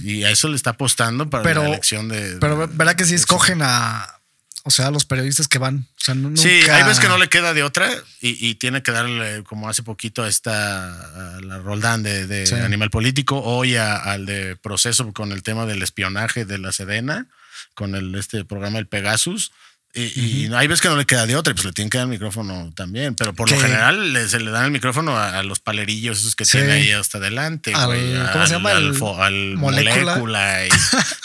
Y, 0.04 0.10
y- 0.12 0.16
y 0.20 0.24
a 0.24 0.32
eso 0.32 0.48
le 0.50 0.56
está 0.56 0.72
apostando 0.72 1.30
para 1.30 1.44
Pero- 1.44 1.64
la 1.64 1.70
elección 1.70 2.08
de. 2.08 2.38
Pero 2.40 2.68
verá 2.68 2.96
que 2.96 3.06
sí 3.06 3.14
escogen 3.16 3.60
a, 3.62 4.08
o 4.64 4.72
sea, 4.72 4.88
a 4.88 4.92
los 4.92 5.06
periodistas 5.06 5.48
que 5.48 5.58
van. 5.60 5.88
O 6.00 6.04
sea, 6.06 6.16
nu- 6.16 6.36
Sí, 6.38 6.50
hay 6.50 6.84
veces 6.84 7.00
que 7.00 7.08
no 7.08 7.18
le 7.18 7.28
queda 7.30 7.54
de 7.54 7.64
otra 7.64 7.90
y, 8.22 8.48
y 8.48 8.56
tiene 8.56 8.82
que 8.84 8.92
darle, 8.92 9.44
como 9.44 9.70
hace 9.70 9.84
poquito, 9.84 10.24
a 10.24 10.28
esta 10.28 11.36
a 11.38 11.42
la 11.42 11.58
Roldán 11.60 12.04
de, 12.04 12.28
de 12.28 12.46
Sí. 12.48 12.56
Animal 12.56 12.90
Político, 12.90 13.42
hoy 13.42 13.76
a- 13.76 13.96
al 13.98 14.26
de 14.26 14.56
proceso 14.56 15.12
con 15.14 15.32
el 15.32 15.44
tema 15.44 15.66
del 15.66 15.82
espionaje 15.84 16.46
de 16.46 16.58
la 16.58 16.72
Sedena, 16.72 17.28
con 17.74 17.96
el 17.96 18.16
este 18.16 18.46
programa 18.46 18.80
El 18.80 18.88
Pegasus. 18.88 19.52
Y, 19.96 20.02
y 20.48 20.54
hay 20.54 20.68
veces 20.68 20.82
que 20.82 20.90
no 20.90 20.98
le 20.98 21.06
queda 21.06 21.26
de 21.26 21.38
otra, 21.38 21.52
y 21.52 21.54
pues 21.54 21.66
le 21.66 21.72
tienen 21.72 21.90
que 21.90 21.98
dar 21.98 22.04
el 22.06 22.10
micrófono 22.12 22.72
también. 22.76 23.16
Pero 23.16 23.34
por 23.34 23.50
lo 23.50 23.58
general 23.60 24.12
le- 24.12 24.28
se 24.28 24.40
le 24.42 24.52
dan 24.52 24.66
el 24.66 24.72
micrófono 24.72 25.18
a, 25.18 25.40
a 25.40 25.44
los 25.44 25.60
palerillos 25.62 26.20
esos 26.20 26.36
que 26.36 26.44
Sí. 26.44 26.58
tiene 26.58 26.74
ahí 26.74 26.92
hasta 26.92 27.18
adelante, 27.18 27.74
Al- 27.74 27.86
güey. 27.86 28.14
¿cómo 28.34 28.46
se 28.46 28.54
llama? 28.54 28.72
Al, 28.72 28.88
al 29.22 29.56
molécula. 29.58 30.04
molécula, 30.18 30.66
y, 30.68 30.70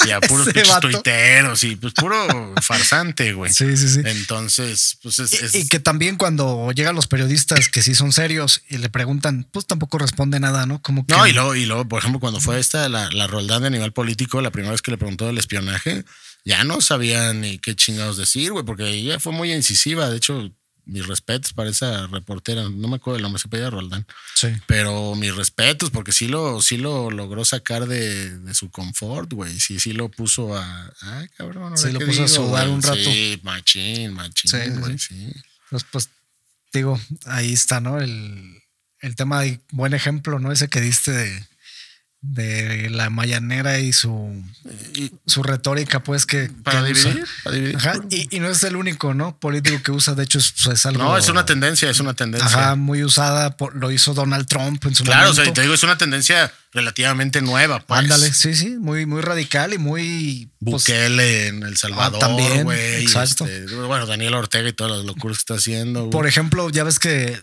y 0.07 0.11
a 0.13 0.21
puros 0.29 0.47
pinches 0.53 0.81
tuiteros 0.81 1.65
y 1.65 1.75
pues 1.77 1.93
puro 1.95 2.55
farsante, 2.63 3.33
güey. 3.33 3.53
Sí, 3.53 3.77
sí, 3.77 3.89
sí. 3.89 4.01
Entonces, 4.05 4.99
pues 5.03 5.19
es, 5.19 5.33
Y, 5.33 5.45
es- 5.45 5.55
y 5.57 5.69
que 5.69 5.81
también 5.81 6.17
cuando 6.17 6.71
llegan 6.73 6.95
los 6.95 7.09
periodistas 7.09 7.69
que 7.69 7.83
sí 7.83 7.95
son 7.97 8.13
serios 8.13 8.63
y 8.69 8.79
le 8.79 8.89
preguntan, 8.89 9.47
pues 9.51 9.67
tampoco 9.67 9.99
responde 9.99 10.39
nada, 10.39 10.67
¿no? 10.67 10.81
Como 10.81 11.05
que 11.07 11.13
No, 11.15 11.27
y 11.27 11.33
luego, 11.33 11.57
y 11.57 11.67
luego, 11.67 11.87
por 11.89 11.99
ejemplo, 11.99 12.21
cuando 12.21 12.41
fue 12.41 12.61
esta, 12.61 12.89
la, 12.89 13.11
la 13.11 13.27
Roldán 13.27 13.63
de 13.63 13.67
animal 13.67 13.93
político, 13.93 14.41
la 14.41 14.51
primera 14.53 14.71
vez 14.71 14.81
que 14.83 14.93
le 14.93 14.97
preguntó 14.99 15.27
del 15.27 15.39
espionaje, 15.39 16.05
ya 16.45 16.65
no 16.65 16.81
sabía 16.81 17.33
ni 17.33 17.59
qué 17.59 17.75
chingados 17.75 18.17
decir, 18.17 18.53
güey, 18.53 18.65
porque 18.65 18.89
ella 18.89 19.21
fue 19.21 19.33
muy 19.33 19.53
incisiva. 19.53 20.09
De 20.09 20.17
hecho, 20.17 20.53
mis 20.91 21.07
respetos 21.07 21.53
para 21.53 21.71
esa 21.71 22.07
reportera. 22.09 22.69
No 22.69 22.89
me 22.89 22.97
acuerdo 22.97 23.17
el 23.17 23.23
nombre, 23.23 23.41
se 23.41 23.49
pedía 23.49 23.71
Roldán. 23.71 24.07
Sí. 24.35 24.49
Pero 24.67 25.15
mis 25.15 25.35
respetos, 25.35 25.91
porque 25.91 26.13
sí 26.13 26.29
lo, 26.29 26.61
sí 26.63 26.77
lo 26.77 27.11
logró 27.11 27.45
sacar 27.45 27.87
de, 27.87 28.39
de 28.39 28.55
su 28.55 28.71
confort, 28.71 29.33
güey. 29.33 29.59
Sí, 29.61 29.79
sí 29.79 29.93
lo 29.93 30.09
puso 30.09 30.57
a. 30.57 30.93
Ay, 31.01 31.29
cabrón. 31.37 31.77
Sí, 31.77 31.87
¿ahora 31.87 32.01
lo 32.01 32.07
puso 32.07 32.25
a 32.25 32.29
sudar 32.29 32.69
un 32.69 32.83
rato. 32.83 32.97
Sí, 32.97 33.41
machín, 33.43 34.13
machín, 34.13 34.51
Sí, 34.51 34.59
sí, 34.59 34.71
güey, 34.81 34.99
sí. 34.99 35.15
sí. 35.15 35.33
Pues, 35.71 35.85
pues, 35.85 36.11
digo, 36.73 37.01
ahí 37.27 37.53
está, 37.53 37.81
¿no? 37.81 38.01
El, 38.01 38.61
el 39.01 39.15
tema 39.15 39.43
de 39.43 39.61
buen 39.71 39.95
ejemplo, 39.95 40.39
¿no? 40.39 40.51
Ese 40.51 40.69
que 40.69 40.81
diste 40.81 41.13
de, 41.13 41.47
de 42.23 42.91
la 42.91 43.09
mayanera 43.09 43.79
y 43.79 43.95
su, 43.95 44.45
su 45.27 45.43
retórica, 45.43 46.03
pues 46.03 46.27
que. 46.27 46.51
Para 46.63 46.85
que 46.85 46.93
usa. 46.93 47.09
dividir, 47.11 47.27
para 47.45 47.57
dividir. 47.57 47.77
Ajá, 47.77 47.95
y, 48.11 48.37
y 48.37 48.41
no 48.41 48.49
es 48.51 48.63
el 48.63 48.77
único, 48.77 49.15
¿no? 49.15 49.39
Político 49.39 49.83
que 49.83 49.91
usa, 49.91 50.15
de 50.15 50.25
hecho, 50.25 50.39
es, 50.39 50.53
es 50.67 50.85
algo. 50.85 51.03
No, 51.03 51.17
es 51.17 51.29
una 51.31 51.47
tendencia, 51.47 51.89
es 51.89 51.99
una 51.99 52.13
tendencia. 52.13 52.47
Ajá, 52.47 52.77
muy 52.77 53.03
usada. 53.05 53.57
por- 53.57 53.75
lo 53.75 53.91
hizo 53.91 54.13
Donald 54.13 54.47
Trump 54.47 54.85
en 54.85 54.95
su 54.95 55.03
Claro, 55.05 55.31
o 55.31 55.33
momento. 55.33 55.45
sea, 55.45 55.53
te 55.55 55.63
digo, 55.63 55.73
es 55.73 55.83
una 55.83 55.97
tendencia 55.97 56.53
relativamente 56.73 57.41
nueva. 57.41 57.81
Pues. 57.81 58.01
Ándale, 58.01 58.33
sí, 58.35 58.55
sí, 58.55 58.77
muy, 58.79 59.07
muy 59.07 59.23
radical 59.23 59.73
y 59.73 59.79
muy. 59.79 60.51
pues, 60.63 60.85
Bukele 60.85 61.47
en 61.49 61.63
El 61.63 61.79
Salvador, 61.79 62.17
Ah, 62.23 62.27
también, 62.27 62.65
güey. 62.65 63.03
exacto. 63.03 63.47
este, 63.47 63.75
bueno, 63.77 64.05
Daniel 64.07 64.35
Ortega 64.35 64.69
y 64.69 64.73
todas 64.75 64.95
las 64.99 65.07
locuras 65.07 65.39
que 65.39 65.43
está 65.43 65.55
haciendo. 65.55 66.11
Por 66.11 66.27
ejemplo, 66.27 66.69
ya 66.69 66.85
ves 66.85 66.99
que 66.99 67.43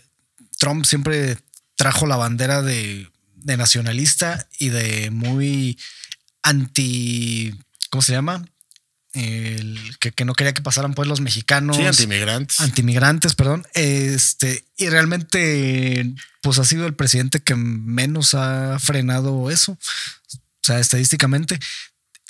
Trump 0.58 0.84
siempre 0.84 1.36
trajo 1.76 2.06
la 2.06 2.16
bandera 2.16 2.62
de, 2.62 3.08
de 3.42 3.56
nacionalista 3.56 4.46
y 4.58 4.68
de 4.68 5.10
muy 5.10 5.78
anti. 6.42 7.54
¿Cómo 7.90 8.02
se 8.02 8.12
llama? 8.12 8.44
El 9.14 9.96
que, 9.98 10.12
que 10.12 10.24
no 10.24 10.34
quería 10.34 10.54
que 10.54 10.62
pasaran 10.62 10.94
pues 10.94 11.08
los 11.08 11.20
mexicanos. 11.20 11.76
Sí, 11.76 11.84
antimigrantes. 11.84 12.60
Antimigrantes, 12.60 13.34
perdón. 13.34 13.66
Este, 13.74 14.64
y 14.76 14.88
realmente, 14.88 16.14
pues 16.42 16.58
ha 16.58 16.64
sido 16.64 16.86
el 16.86 16.94
presidente 16.94 17.40
que 17.40 17.54
menos 17.54 18.34
ha 18.34 18.78
frenado 18.78 19.50
eso. 19.50 19.72
O 19.72 19.78
sea, 20.62 20.78
estadísticamente. 20.78 21.58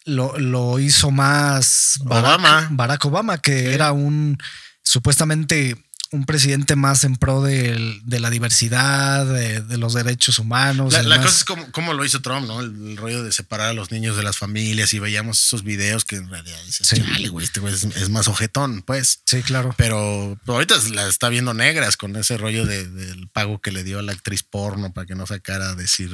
Lo, 0.05 0.39
lo 0.39 0.79
hizo 0.79 1.11
más 1.11 1.99
Barack 2.05 2.25
Obama. 2.25 2.69
Barack 2.71 3.05
Obama, 3.05 3.39
que 3.39 3.75
era 3.75 3.93
un 3.93 4.39
supuestamente 4.83 5.77
un 6.11 6.25
presidente 6.25 6.75
más 6.75 7.05
en 7.05 7.17
pro 7.17 7.43
de, 7.43 8.01
la 8.07 8.31
diversidad, 8.31 9.27
de, 9.27 9.61
de 9.61 9.77
los 9.77 9.93
derechos 9.93 10.39
humanos. 10.39 10.95
La, 11.05 11.17
cosa 11.21 11.29
es 11.37 11.45
como, 11.45 11.71
como 11.71 11.93
lo 11.93 12.05
hizo 12.05 12.23
Trump, 12.23 12.47
¿no? 12.47 12.61
El, 12.61 12.75
el 12.93 12.97
rollo 12.97 13.23
de 13.23 13.31
separar 13.31 13.69
a 13.69 13.73
los 13.75 13.91
niños 13.91 14.17
de 14.17 14.23
las 14.23 14.39
familias 14.39 14.95
y 14.95 14.99
veíamos 15.01 15.39
esos 15.45 15.65
videos 15.65 16.05
que 16.07 16.17
en 16.17 16.31
realidad 16.31 16.59
dices, 16.65 16.89
Sí. 16.89 16.97
chale, 17.03 17.29
güey, 17.29 17.45
este 17.45 17.61
güey 17.61 17.75
es, 17.75 17.85
es 17.85 18.09
más 18.09 18.27
ojetón, 18.29 18.81
pues. 18.83 19.21
Sí, 19.27 19.43
claro. 19.43 19.75
Pero, 19.77 20.39
pero 20.45 20.55
ahorita 20.55 20.77
la 20.95 21.07
está 21.09 21.29
viendo 21.29 21.53
negras 21.53 21.97
con 21.99 22.17
ese 22.17 22.39
rollo 22.39 22.65
de- 22.65 22.89
del 22.89 23.29
pago 23.29 23.61
que 23.61 23.71
le 23.71 23.85
dio 23.85 23.99
a 23.99 24.03
la 24.03 24.13
actriz 24.13 24.43
porno 24.43 24.93
para 24.95 25.07
que 25.07 25.15
no 25.15 25.27
sacara 25.27 25.71
a 25.71 25.75
decir 25.75 26.11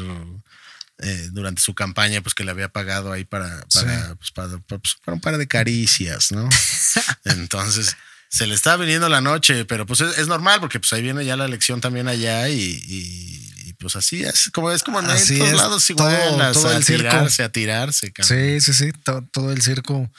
eh, 0.99 1.29
durante 1.33 1.61
su 1.63 1.75
campaña, 1.75 2.21
pues 2.21 2.35
que 2.35 2.45
le 2.45 2.51
había 2.51 2.69
pagado 2.69 3.13
ahí 3.13 3.25
para, 3.25 3.49
para, 3.73 4.09
Sí. 4.09 4.15
pues, 4.19 4.31
para, 4.33 4.59
pues, 4.59 4.97
para 5.05 5.15
un 5.15 5.21
par 5.21 5.39
de 5.39 5.47
caricias, 5.47 6.33
¿no? 6.33 6.49
Entonces 7.25 7.97
se 8.35 8.47
le 8.49 8.55
está 8.55 8.77
viniendo 8.77 9.09
la 9.09 9.21
noche, 9.21 9.65
pero 9.65 9.87
pues 9.87 10.01
es, 10.01 10.19
es 10.19 10.27
normal 10.27 10.59
porque 10.61 10.81
pues 10.81 10.93
ahí 10.93 11.03
viene 11.03 11.25
ya 11.25 11.37
la 11.37 11.45
elección 11.45 11.81
también 11.81 12.09
allá 12.09 12.49
y, 12.49 12.59
y- 12.61 13.51
y, 13.69 13.73
pues 13.75 13.95
así 13.97 14.23
es 14.25 14.51
como 14.53 14.71
es 14.73 14.83
como 14.83 14.99
en 15.01 15.07
Así 15.11 15.37
todos 15.39 15.51
es, 15.51 15.57
lados 15.57 15.91
igual, 15.91 16.17
todo- 16.17 16.43
a, 16.43 16.53
todo 16.53 16.69
a 16.69 16.77
el 16.77 16.85
circo. 16.85 17.03
tirarse, 17.09 17.43
a 17.45 17.49
tirarse, 17.51 18.13
cabrón. 18.13 18.39
Sí, 18.39 18.61
sí, 18.61 18.73
sí. 18.73 18.93
to- 19.05 19.23
todo 19.33 19.53
el 19.53 19.63
circo 19.63 20.11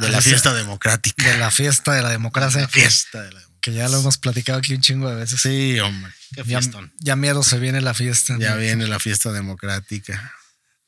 de 0.00 0.08
la 0.10 0.20
fiesta 0.20 0.52
democrática. 0.54 1.24
de 1.30 1.38
la 1.38 1.50
fiesta 1.50 1.92
de 1.94 2.02
la 2.02 2.10
democracia. 2.10 2.60
La 2.62 2.68
fiesta 2.68 3.22
de 3.22 3.32
la 3.32 3.40
Que 3.60 3.72
ya 3.72 3.88
lo 3.88 3.98
hemos 4.00 4.18
platicado 4.18 4.58
aquí 4.58 4.74
un 4.74 4.80
chingo 4.80 5.08
de 5.10 5.16
veces. 5.16 5.40
Sí, 5.40 5.78
hombre. 5.80 6.12
Qué 6.34 6.42
ya, 6.44 6.60
ya 7.00 7.16
miedo 7.16 7.42
se 7.42 7.58
viene 7.58 7.80
la 7.80 7.94
fiesta. 7.94 8.36
Ya 8.38 8.52
¿no? 8.52 8.56
viene 8.60 8.86
la 8.88 8.98
fiesta 8.98 9.30
democrática. 9.32 10.32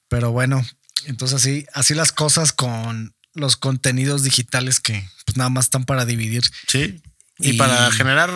Pero 0.09 0.33
bueno, 0.33 0.65
entonces 1.07 1.37
así, 1.41 1.67
así 1.75 1.95
las 1.95 2.13
cosas 2.13 2.53
con 2.53 3.15
los 3.35 3.57
contenidos 3.57 4.23
digitales 4.23 4.81
que 4.81 5.07
pues 5.35 5.39
nada 5.39 5.51
más 5.51 5.67
están 5.67 5.85
para 5.85 6.05
dividir. 6.05 6.45
Sí. 6.69 7.03
Y, 7.39 7.51
Y- 7.51 7.53
para 7.55 7.91
generar 7.91 8.31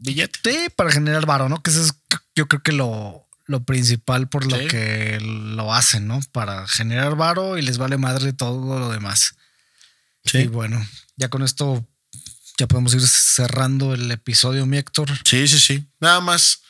billete. 0.00 0.38
Sí, 0.44 0.68
para 0.76 0.90
generar 0.92 1.26
varo, 1.26 1.48
¿no? 1.48 1.62
Que 1.62 1.70
eso 1.70 1.82
es 1.82 1.92
yo 2.36 2.46
creo 2.46 2.62
que 2.62 2.70
lo, 2.72 3.26
lo 3.46 3.64
principal 3.64 4.28
por 4.28 4.46
lo 4.50 4.56
Sí. 4.56 4.66
que 4.68 5.18
lo 5.20 5.74
hacen, 5.74 6.06
¿no? 6.06 6.20
Para 6.32 6.66
generar 6.68 7.16
varo 7.16 7.58
y 7.58 7.62
les 7.62 7.78
vale 7.78 7.96
madre 7.98 8.32
todo 8.32 8.78
lo 8.78 8.90
demás. 8.90 9.34
Sí. 10.24 10.38
Y 10.38 10.46
bueno, 10.46 10.84
ya 11.16 11.28
con 11.28 11.42
esto 11.42 11.84
ya 12.58 12.66
podemos 12.68 12.94
ir 12.94 13.06
cerrando 13.06 13.94
el 13.94 14.10
episodio, 14.12 14.66
mi 14.66 14.78
Héctor. 14.78 15.08
Sí, 15.24 15.48
sí, 15.48 15.58
sí. 15.58 15.84
Nada 16.00 16.20
más. 16.20 16.60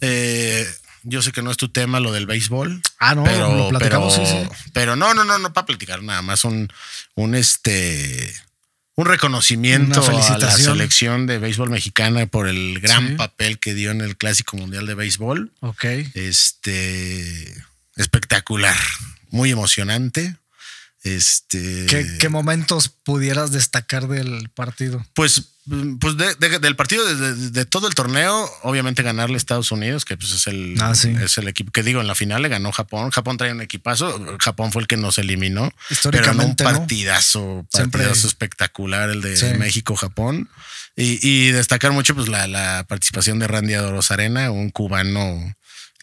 eh, 0.00 0.66
yo 1.08 1.22
sé 1.22 1.30
que 1.30 1.40
no 1.40 1.52
es 1.52 1.56
tu 1.56 1.68
tema 1.68 2.00
lo 2.00 2.10
del 2.10 2.26
béisbol. 2.26 2.82
Ah, 2.98 3.14
no, 3.14 3.22
pero, 3.22 3.54
lo 3.56 3.68
platicamos, 3.68 4.14
pero, 4.16 4.26
sí, 4.26 4.48
sí. 4.52 4.70
pero 4.72 4.96
no, 4.96 5.14
no, 5.14 5.22
no, 5.22 5.38
no 5.38 5.52
para 5.52 5.64
platicar 5.66 6.02
nada 6.02 6.20
más 6.22 6.42
un, 6.44 6.68
un 7.14 7.36
este 7.36 8.34
un 8.96 9.04
reconocimiento 9.06 10.02
a 10.04 10.38
la 10.38 10.50
selección 10.50 11.26
de 11.26 11.38
béisbol 11.38 11.70
mexicana 11.70 12.26
por 12.26 12.48
el 12.48 12.80
gran 12.80 13.08
Sí. 13.08 13.14
papel 13.14 13.58
que 13.58 13.74
dio 13.74 13.90
en 13.90 14.00
el 14.00 14.16
Clásico 14.16 14.56
Mundial 14.56 14.86
de 14.86 14.94
Béisbol. 14.94 15.52
Ok. 15.60 15.84
Este 16.14 17.54
espectacular, 17.96 18.76
muy 19.30 19.50
emocionante. 19.50 20.36
Este 21.02 21.86
¿Qué, 21.86 22.06
qué 22.18 22.28
momentos 22.28 22.88
pudieras 22.88 23.52
destacar 23.52 24.08
del 24.08 24.48
partido? 24.48 25.06
Pues, 25.14 25.42
pues 26.00 26.16
de- 26.16 26.34
de- 26.36 26.58
del 26.60 26.76
partido, 26.76 27.04
de, 27.04 27.34
de- 27.50 27.64
todo 27.64 27.88
el 27.88 27.94
torneo, 27.94 28.48
obviamente 28.62 29.02
ganarle 29.02 29.34
a 29.34 29.38
Estados 29.38 29.72
Unidos, 29.72 30.04
que 30.04 30.16
pues 30.16 30.32
es 30.32 30.46
el, 30.46 30.76
Ah, 30.80 30.94
sí. 30.94 31.14
es 31.20 31.38
el 31.38 31.48
equipo 31.48 31.72
que 31.72 31.82
digo, 31.82 32.00
en 32.00 32.06
la 32.06 32.14
final 32.14 32.42
le 32.42 32.48
ganó 32.48 32.70
Japón. 32.72 33.10
Japón 33.10 33.36
trae 33.36 33.52
un 33.52 33.60
equipazo. 33.60 34.36
Japón 34.38 34.70
fue 34.72 34.82
el 34.82 34.88
que 34.88 34.96
nos 34.96 35.18
eliminó. 35.18 35.72
Históricamente, 35.90 36.54
Pero 36.64 36.70
¿no? 36.70 36.76
un 36.76 36.80
partidazo, 36.86 37.66
Siempre- 37.72 38.02
partidazo 38.02 38.26
espectacular 38.28 39.10
el 39.10 39.20
de 39.22 39.36
Sí. 39.36 39.46
México-Japón. 39.58 40.48
Y, 40.96 41.18
y 41.20 41.50
destacar 41.50 41.92
mucho 41.92 42.14
pues 42.14 42.28
la, 42.28 42.46
la 42.46 42.84
participación 42.88 43.38
de 43.38 43.48
Randy 43.48 43.74
Adorosarena, 43.74 44.50
un 44.50 44.70
cubano 44.70 45.54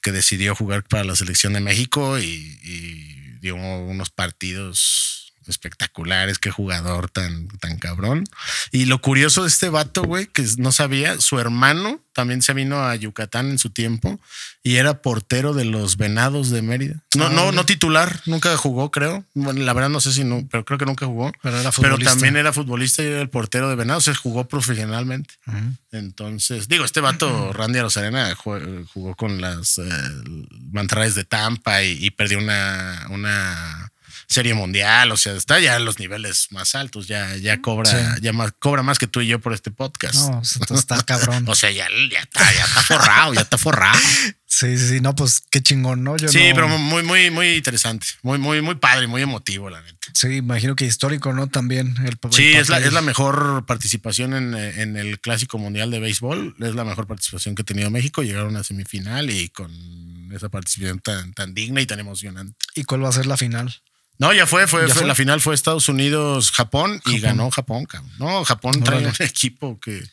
que 0.02 0.12
decidió 0.12 0.54
jugar 0.56 0.84
para 0.84 1.04
la 1.06 1.16
selección 1.16 1.54
de 1.54 1.62
México 1.62 2.20
y, 2.20 2.60
y 2.62 3.38
dio 3.40 3.56
unos 3.56 4.10
partidos 4.10 5.23
espectaculares, 5.48 6.40
qué 6.40 6.52
jugador 6.52 7.10
tan, 7.10 7.48
tan 7.60 7.78
cabrón. 7.78 8.26
Y 8.72 8.86
lo 8.86 9.00
curioso 9.02 9.44
de 9.44 9.48
este 9.50 9.70
vato, 9.70 10.04
güey, 10.04 10.28
que 10.28 10.46
no 10.58 10.72
sabía, 10.72 11.20
su 11.20 11.40
hermano 11.40 12.00
también 12.14 12.44
se 12.44 12.54
vino 12.54 12.84
a 12.84 12.96
Yucatán 12.96 13.50
en 13.50 13.58
su 13.58 13.72
tiempo 13.72 14.20
y 14.62 14.76
era 14.76 15.02
portero 15.02 15.54
de 15.54 15.66
los 15.66 15.98
Venados 15.98 16.52
de 16.52 16.62
Mérida. 16.62 17.04
No, 17.16 17.26
Ah, 17.26 17.30
no, 17.30 17.42
órale. 17.44 17.56
no 17.56 17.66
titular, 17.66 18.22
nunca 18.28 18.56
jugó, 18.56 18.92
creo. 18.92 19.26
Bueno, 19.34 19.62
la 19.64 19.74
verdad 19.74 19.90
no 19.90 20.00
sé 20.00 20.14
si 20.14 20.24
no, 20.24 20.48
pero 20.52 20.64
creo 20.64 20.78
que 20.78 20.86
nunca 20.86 21.08
jugó. 21.08 21.32
Pero 21.42 21.56
era 21.60 21.72
Pero 21.72 21.90
futbolista. 21.90 22.12
también 22.12 22.38
era 22.38 22.54
futbolista 22.54 23.02
y 23.02 23.08
era 23.08 23.22
el 23.22 23.30
portero 23.30 23.68
de 23.68 23.76
Venados, 23.76 24.04
se 24.04 24.14
jugó 24.14 24.48
profesionalmente. 24.48 25.34
Entonces, 25.92 26.68
digo, 26.68 26.86
este 26.86 27.00
vato, 27.02 27.52
Randy 27.54 27.80
Arozarena, 27.80 28.36
jugó 28.36 29.16
con 29.16 29.42
las 29.42 29.80
eh, 29.80 29.84
de 31.16 31.24
Tampa 31.24 31.84
y, 31.84 31.98
y 32.06 32.12
perdió 32.12 32.38
una, 32.38 33.08
una 33.10 33.92
serie 34.28 34.54
mundial. 34.54 35.12
O 35.12 35.18
sea, 35.18 35.34
está 35.34 35.60
ya 35.60 35.76
en 35.76 35.86
los 35.86 36.00
niveles 36.00 36.48
más 36.52 36.76
altos, 36.76 37.08
ya, 37.08 37.36
ya 37.38 37.62
cobra, 37.62 37.90
Sí. 37.90 38.22
ya 38.22 38.34
más, 38.34 38.52
cobra 38.60 38.84
más 38.84 39.00
que 39.00 39.08
tú 39.08 39.22
y 39.22 39.28
yo 39.28 39.40
por 39.40 39.54
este 39.54 39.72
podcast. 39.72 40.16
No, 40.16 40.42
esto 40.42 40.76
está 40.76 41.02
cabrón. 41.04 41.46
o 41.48 41.56
sea, 41.56 41.72
ya, 41.72 41.88
ya 42.12 42.20
está, 42.20 42.54
ya 42.54 42.64
está 42.66 42.82
forrado, 42.84 43.34
ya 43.34 43.42
está 43.42 43.58
forrado. 43.58 44.00
Sí, 44.46 44.78
sí, 44.78 44.88
sí. 44.88 45.02
No, 45.02 45.16
pues 45.16 45.42
qué 45.50 45.62
chingón, 45.64 46.04
¿no? 46.04 46.16
Yo 46.16 46.28
Sí, 46.28 46.50
no- 46.50 46.56
pero 46.56 46.68
muy, 46.68 47.02
muy, 47.02 47.32
muy 47.32 47.56
interesante. 47.56 48.06
Muy, 48.22 48.38
muy, 48.38 48.62
muy 48.62 48.76
padre, 48.76 49.08
muy 49.08 49.22
emotivo, 49.24 49.70
la 49.72 49.82
neta. 49.82 49.98
Sí, 50.14 50.28
imagino 50.36 50.76
que 50.76 50.86
histórico, 50.86 51.34
¿no? 51.34 51.48
También. 51.48 51.96
El, 52.06 52.20
Sí, 52.32 52.54
el 52.54 52.58
es 52.62 52.70
la, 52.70 52.76
papel. 52.76 52.88
es 52.90 52.94
la 52.94 53.02
mejor 53.02 53.66
participación 53.66 54.36
en, 54.36 54.54
en 54.54 54.96
el 54.96 55.20
Clásico 55.20 55.58
Mundial 55.58 55.90
de 55.90 56.00
Béisbol. 56.00 56.56
Es 56.60 56.76
la 56.76 56.84
mejor 56.84 57.08
participación 57.08 57.56
que 57.56 57.64
ha 57.64 57.66
tenido 57.66 57.90
México. 57.90 58.22
Llegaron 58.22 58.56
a 58.56 58.64
semifinal 58.64 59.32
y 59.32 59.50
con 59.50 59.72
esa 60.32 60.50
participación 60.50 61.00
tan, 61.00 61.34
tan 61.34 61.56
digna 61.56 61.82
y 61.82 61.88
tan 61.88 62.00
emocionante. 62.00 62.54
¿Y 62.76 62.84
cuál 62.84 63.04
va 63.04 63.10
a 63.10 63.14
ser 63.14 63.26
la 63.26 63.38
final? 63.38 63.82
No, 64.20 64.32
ya 64.34 64.46
fue, 64.48 64.68
fue, 64.68 64.82
¿Ya 64.82 64.88
fue- 64.94 65.00
fue? 65.02 65.08
la 65.08 65.16
final 65.16 65.42
fue 65.42 65.56
Estados 65.56 65.90
Unidos, 65.90 66.52
Japón, 66.52 67.02
y 67.06 67.20
ganó 67.20 67.50
Japón, 67.52 67.86
cabrón. 67.86 68.12
No, 68.20 68.44
Japón 68.46 68.84
trae 68.84 69.06
un 69.08 69.14
equipo 69.20 69.80
que 69.80 70.04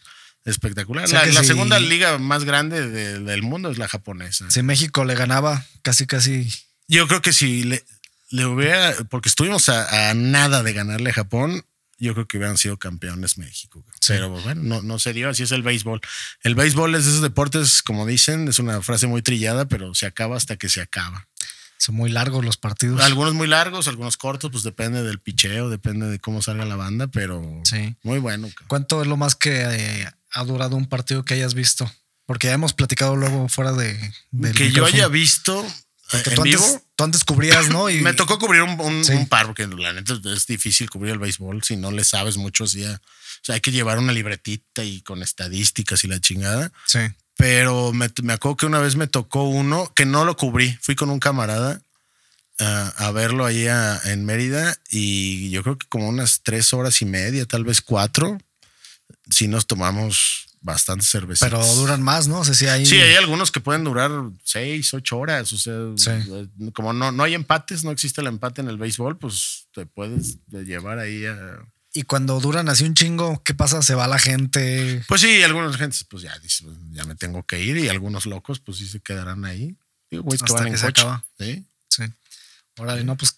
espectacular. 0.44 1.04
O 1.04 1.08
sea 1.08 1.20
la 1.20 1.26
que 1.26 1.32
la 1.32 1.40
si- 1.42 1.48
segunda 1.48 1.78
liga 1.78 2.18
más 2.18 2.44
grande 2.44 2.88
de- 2.88 3.20
del 3.20 3.42
mundo 3.42 3.70
es 3.70 3.78
la 3.78 3.88
japonesa. 3.88 4.50
Si 4.50 4.62
México 4.62 5.04
le 5.04 5.14
ganaba 5.14 5.64
casi, 5.82 6.06
casi. 6.06 6.50
Yo 6.88 7.06
creo 7.06 7.20
que 7.22 7.32
si 7.32 7.62
le, 7.64 7.84
le 8.30 8.46
hubiera, 8.46 8.94
porque 9.10 9.28
estuvimos 9.28 9.68
a, 9.68 10.10
a 10.10 10.14
nada 10.14 10.62
de 10.62 10.72
ganarle 10.72 11.10
a 11.10 11.14
Japón, 11.14 11.64
yo 11.98 12.14
creo 12.14 12.26
que 12.26 12.38
hubieran 12.38 12.56
sido 12.56 12.78
campeones 12.78 13.36
México. 13.36 13.84
Sí. 14.00 14.14
Pero 14.14 14.30
bueno, 14.30 14.62
no, 14.62 14.80
no 14.82 14.98
se 14.98 15.12
dio, 15.12 15.28
así 15.28 15.42
es 15.42 15.52
el 15.52 15.62
béisbol. 15.62 16.00
El 16.42 16.54
béisbol 16.54 16.94
es 16.94 17.04
de 17.04 17.10
esos 17.10 17.22
deportes, 17.22 17.82
como 17.82 18.06
dicen, 18.06 18.48
es 18.48 18.58
una 18.58 18.80
frase 18.80 19.06
muy 19.06 19.20
trillada, 19.20 19.66
pero 19.68 19.94
se 19.94 20.06
acaba 20.06 20.38
hasta 20.38 20.56
que 20.56 20.70
se 20.70 20.80
acaba. 20.80 21.28
Son 21.82 21.94
muy 21.94 22.10
largos 22.10 22.44
los 22.44 22.58
partidos. 22.58 23.00
Algunos 23.00 23.32
muy 23.32 23.46
largos, 23.48 23.88
algunos 23.88 24.18
cortos, 24.18 24.50
pues 24.50 24.62
depende 24.64 25.02
del 25.02 25.18
picheo, 25.18 25.70
depende 25.70 26.06
de 26.10 26.18
cómo 26.18 26.42
salga 26.42 26.66
la 26.66 26.76
banda, 26.76 27.06
pero 27.06 27.42
Sí. 27.64 27.96
muy 28.02 28.18
bueno. 28.18 28.50
¿Cuánto 28.66 29.00
es 29.00 29.08
lo 29.08 29.16
más 29.16 29.34
que 29.34 29.62
eh, 29.62 30.06
ha 30.32 30.44
durado 30.44 30.76
un 30.76 30.84
partido 30.86 31.24
que 31.24 31.32
hayas 31.34 31.54
visto? 31.54 31.90
Porque 32.26 32.48
ya 32.48 32.52
hemos 32.52 32.74
platicado 32.74 33.16
luego 33.16 33.48
fuera 33.48 33.72
de. 33.72 33.98
del 34.30 34.54
que 34.54 34.70
yo 34.72 34.84
haya 34.84 35.08
visto 35.08 35.66
Porque 36.10 36.30
en 36.30 36.36
tú 36.36 36.42
vivo. 36.42 36.62
antes, 36.64 36.82
tú 36.96 37.04
antes 37.04 37.24
cubrías, 37.24 37.70
¿no? 37.70 37.88
Y 37.90 38.02
Me 38.02 38.12
tocó 38.12 38.38
cubrir 38.38 38.60
un, 38.60 38.78
un- 38.78 39.02
Sí. 39.04 39.12
un 39.14 39.26
par, 39.26 39.46
porque 39.46 39.66
la 39.66 39.94
neta 39.94 40.18
es 40.34 40.46
difícil 40.46 40.90
cubrir 40.90 41.14
el 41.14 41.18
béisbol 41.18 41.62
si 41.64 41.76
no 41.78 41.90
le 41.92 42.04
sabes 42.04 42.36
mucho. 42.36 42.64
así 42.64 42.84
a- 42.84 42.92
o 42.96 43.42
sea, 43.42 43.54
hay 43.54 43.62
que 43.62 43.72
llevar 43.72 43.96
una 43.98 44.12
libretita 44.12 44.84
y 44.84 45.00
con 45.00 45.22
estadísticas 45.22 46.04
y 46.04 46.08
la 46.08 46.20
chingada. 46.20 46.70
Sí. 46.84 46.98
Pero 47.40 47.92
me, 47.92 48.08
me 48.22 48.32
acuerdo 48.34 48.56
que 48.56 48.66
una 48.66 48.78
vez 48.80 48.96
me 48.96 49.06
tocó 49.06 49.44
uno 49.44 49.90
que 49.94 50.04
no 50.04 50.24
lo 50.24 50.36
cubrí. 50.36 50.76
Fui 50.82 50.94
con 50.94 51.10
un 51.10 51.18
camarada 51.18 51.80
ah, 52.60 52.92
a 52.98 53.10
verlo 53.12 53.46
ahí 53.46 53.66
a- 53.66 53.98
en 54.04 54.24
Mérida 54.26 54.76
y 54.90 55.50
yo 55.50 55.62
creo 55.62 55.78
que 55.78 55.86
como 55.88 56.08
unas 56.08 56.42
tres 56.42 56.72
horas 56.74 57.00
y 57.02 57.06
media, 57.06 57.46
tal 57.46 57.64
vez 57.64 57.80
cuatro, 57.80 58.38
si 59.30 59.48
nos 59.48 59.66
tomamos 59.66 60.46
bastante 60.60 61.04
cerveza. 61.06 61.46
Pero 61.48 61.64
duran 61.76 62.02
más, 62.02 62.28
¿no? 62.28 62.40
O 62.40 62.44
sea, 62.44 62.52
sí 62.52 62.66
hay. 62.66 62.84
Sí, 62.84 62.98
hay 62.98 63.14
algunos 63.14 63.50
que 63.50 63.60
pueden 63.60 63.82
durar 63.84 64.10
seis, 64.44 64.92
ocho 64.92 65.16
horas. 65.18 65.50
O 65.54 65.56
sea, 65.58 65.74
Sí. 65.96 66.10
eh, 66.10 66.48
como 66.74 66.92
no, 66.92 67.10
no 67.10 67.22
hay 67.22 67.32
empates, 67.34 67.82
no 67.82 67.90
existe 67.90 68.20
el 68.20 68.26
empate 68.26 68.60
en 68.60 68.68
el 68.68 68.76
béisbol, 68.76 69.16
pues 69.16 69.68
te 69.72 69.86
puedes 69.86 70.36
llevar 70.48 70.98
ahí 70.98 71.24
a. 71.24 71.58
Y 71.92 72.02
cuando 72.04 72.38
duran 72.38 72.68
así 72.68 72.84
un 72.84 72.94
chingo, 72.94 73.42
¿qué 73.42 73.52
pasa? 73.52 73.82
Se 73.82 73.94
va 73.96 74.06
la 74.06 74.18
gente. 74.18 75.02
Pues 75.08 75.20
sí, 75.22 75.42
algunos 75.42 75.76
gentes, 75.76 76.04
pues 76.04 76.22
ya 76.22 76.32
pues, 76.40 76.62
ya 76.92 77.04
me 77.04 77.16
tengo 77.16 77.44
que 77.44 77.60
ir, 77.60 77.76
y 77.78 77.88
algunos 77.88 78.26
locos, 78.26 78.60
pues 78.60 78.78
sí 78.78 78.86
se 78.86 79.00
quedarán 79.00 79.44
ahí. 79.44 79.76
Digo, 80.10 80.22
güey, 80.22 80.38
que 80.38 80.44
Hasta 80.44 80.54
van 80.54 80.66
en 80.68 80.72
que 80.74 80.78
se 80.78 80.86
coche. 80.86 81.00
acaba. 81.02 81.24
Sí, 81.38 81.64
Sí. 81.88 82.04
Órale, 82.78 83.02
no, 83.02 83.16
pues, 83.16 83.34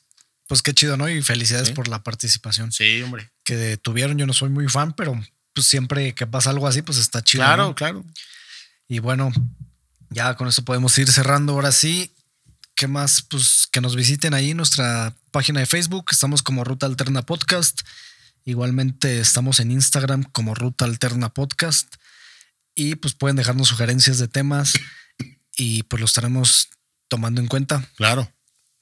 pues 0.47 0.61
qué 0.61 0.75
chido, 0.75 0.97
¿no? 0.99 1.09
Y 1.09 1.23
felicidades 1.23 1.69
Sí. 1.69 1.75
por 1.75 1.89
la 1.89 2.03
participación 2.03 2.71
sí, 2.73 3.01
hombre. 3.03 3.31
que 3.45 3.79
tuvieron. 3.79 4.19
Yo 4.19 4.27
no 4.27 4.35
soy 4.35 4.51
muy 4.51 4.69
fan, 4.69 4.93
pero 4.93 5.19
pues 5.55 5.67
siempre 5.67 6.15
que 6.15 6.27
pasa 6.27 6.51
algo 6.51 6.69
así, 6.69 6.83
pues 6.83 6.99
está 6.99 7.23
chido. 7.25 7.43
Claro, 7.45 7.69
¿no? 7.69 7.75
claro. 7.75 8.05
Y 8.89 8.99
bueno, 8.99 9.33
ya 10.11 10.35
con 10.37 10.49
eso 10.49 10.63
podemos 10.63 10.97
ir 10.99 11.11
cerrando. 11.11 11.55
Ahora 11.55 11.73
sí, 11.73 12.13
¿qué 12.75 12.87
más? 12.87 13.23
Pues 13.23 13.67
que 13.73 13.81
nos 13.81 13.97
visiten 13.97 14.35
ahí 14.35 14.53
nuestra 14.53 15.15
página 15.31 15.61
de 15.61 15.67
Facebook. 15.67 16.07
Estamos 16.11 16.43
como 16.43 16.63
Ruta 16.65 16.85
Alterna 16.87 17.23
Podcast. 17.23 17.81
Igualmente 18.45 19.21
estamos 19.21 19.61
en 19.61 19.71
Instagram 19.71 20.25
como 20.25 20.55
Ruta 20.55 20.85
Alterna 20.85 21.33
Podcast. 21.33 21.95
Y 22.75 22.97
pues 22.97 23.15
pueden 23.15 23.37
dejarnos 23.37 23.69
sugerencias 23.69 24.19
de 24.19 24.29
temas 24.29 24.73
y 25.57 25.83
pues 25.85 26.01
lo 26.01 26.07
estaremos 26.07 26.71
tomando 27.09 27.41
en 27.41 27.47
cuenta. 27.47 27.87
Claro. 27.97 28.33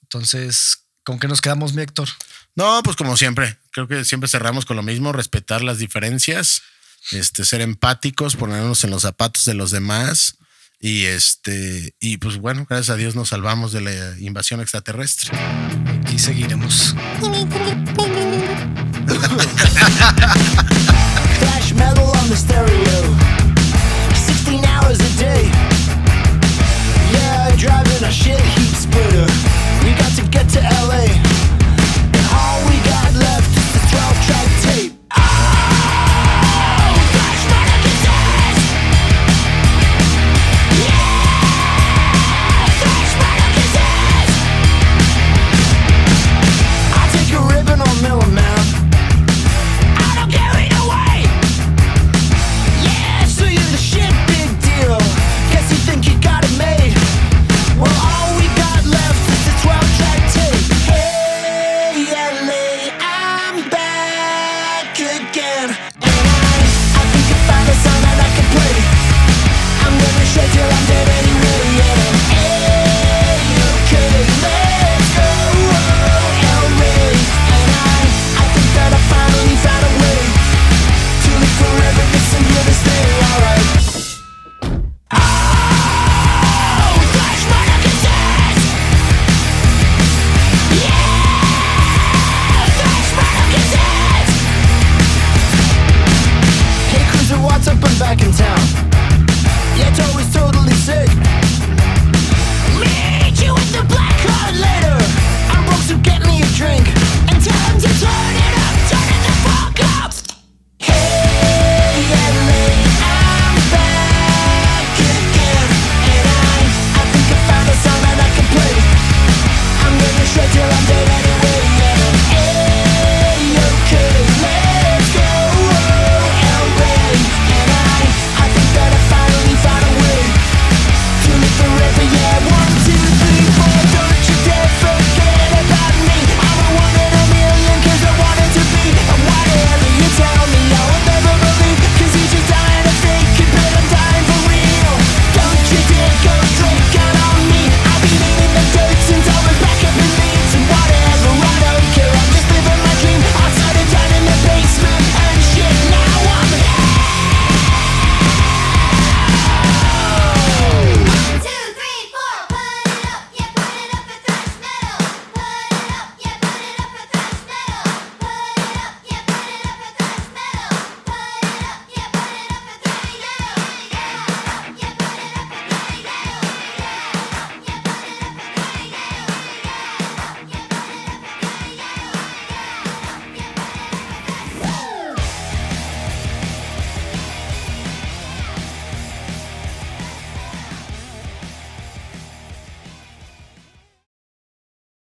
Entonces, 0.02 0.84
¿con 1.02 1.18
qué 1.18 1.28
nos 1.28 1.40
quedamos, 1.40 1.74
mi 1.74 1.82
Héctor? 1.82 2.08
No, 2.54 2.82
pues 2.82 2.96
como 2.96 3.16
siempre, 3.16 3.58
creo 3.72 3.88
que 3.88 4.04
siempre 4.04 4.28
cerramos 4.28 4.64
con 4.64 4.76
lo 4.76 4.82
mismo, 4.82 5.12
respetar 5.12 5.62
las 5.62 5.78
diferencias, 5.78 6.62
este, 7.12 7.44
ser 7.44 7.60
empáticos, 7.60 8.36
ponernos 8.36 8.84
en 8.84 8.90
los 8.90 9.02
zapatos 9.02 9.44
de 9.44 9.54
los 9.54 9.70
demás. 9.70 10.36
Y 10.78 11.04
este, 11.04 11.94
y 12.00 12.16
pues 12.16 12.38
bueno, 12.38 12.66
gracias 12.68 12.90
a 12.90 12.96
Dios 12.96 13.14
nos 13.14 13.28
salvamos 13.28 13.72
de 13.72 13.82
la 13.82 14.18
invasión 14.18 14.60
extraterrestre. 14.60 15.36
Aquí 16.02 16.18
seguiremos. 16.18 16.94
Flash 21.40 21.72
metal 21.74 22.04
on 22.04 22.28
the 22.28 22.36
stereo. 22.36 23.16
16 24.14 24.64
hours 24.64 25.00
a 25.00 25.18
day. 25.18 25.50
Yeah, 27.12 27.56
driving 27.56 28.04
a 28.04 28.10
shit 28.10 28.40
heat 28.40 28.74
splitter. 28.76 29.26
We 29.84 29.94
got 29.96 30.12
to 30.16 30.22
get 30.28 30.48
to 30.50 30.60
LA. 30.60 31.06
And 32.16 32.26
all 32.34 32.60
we 32.68 32.76
got 32.84 33.14
left. 33.14 33.49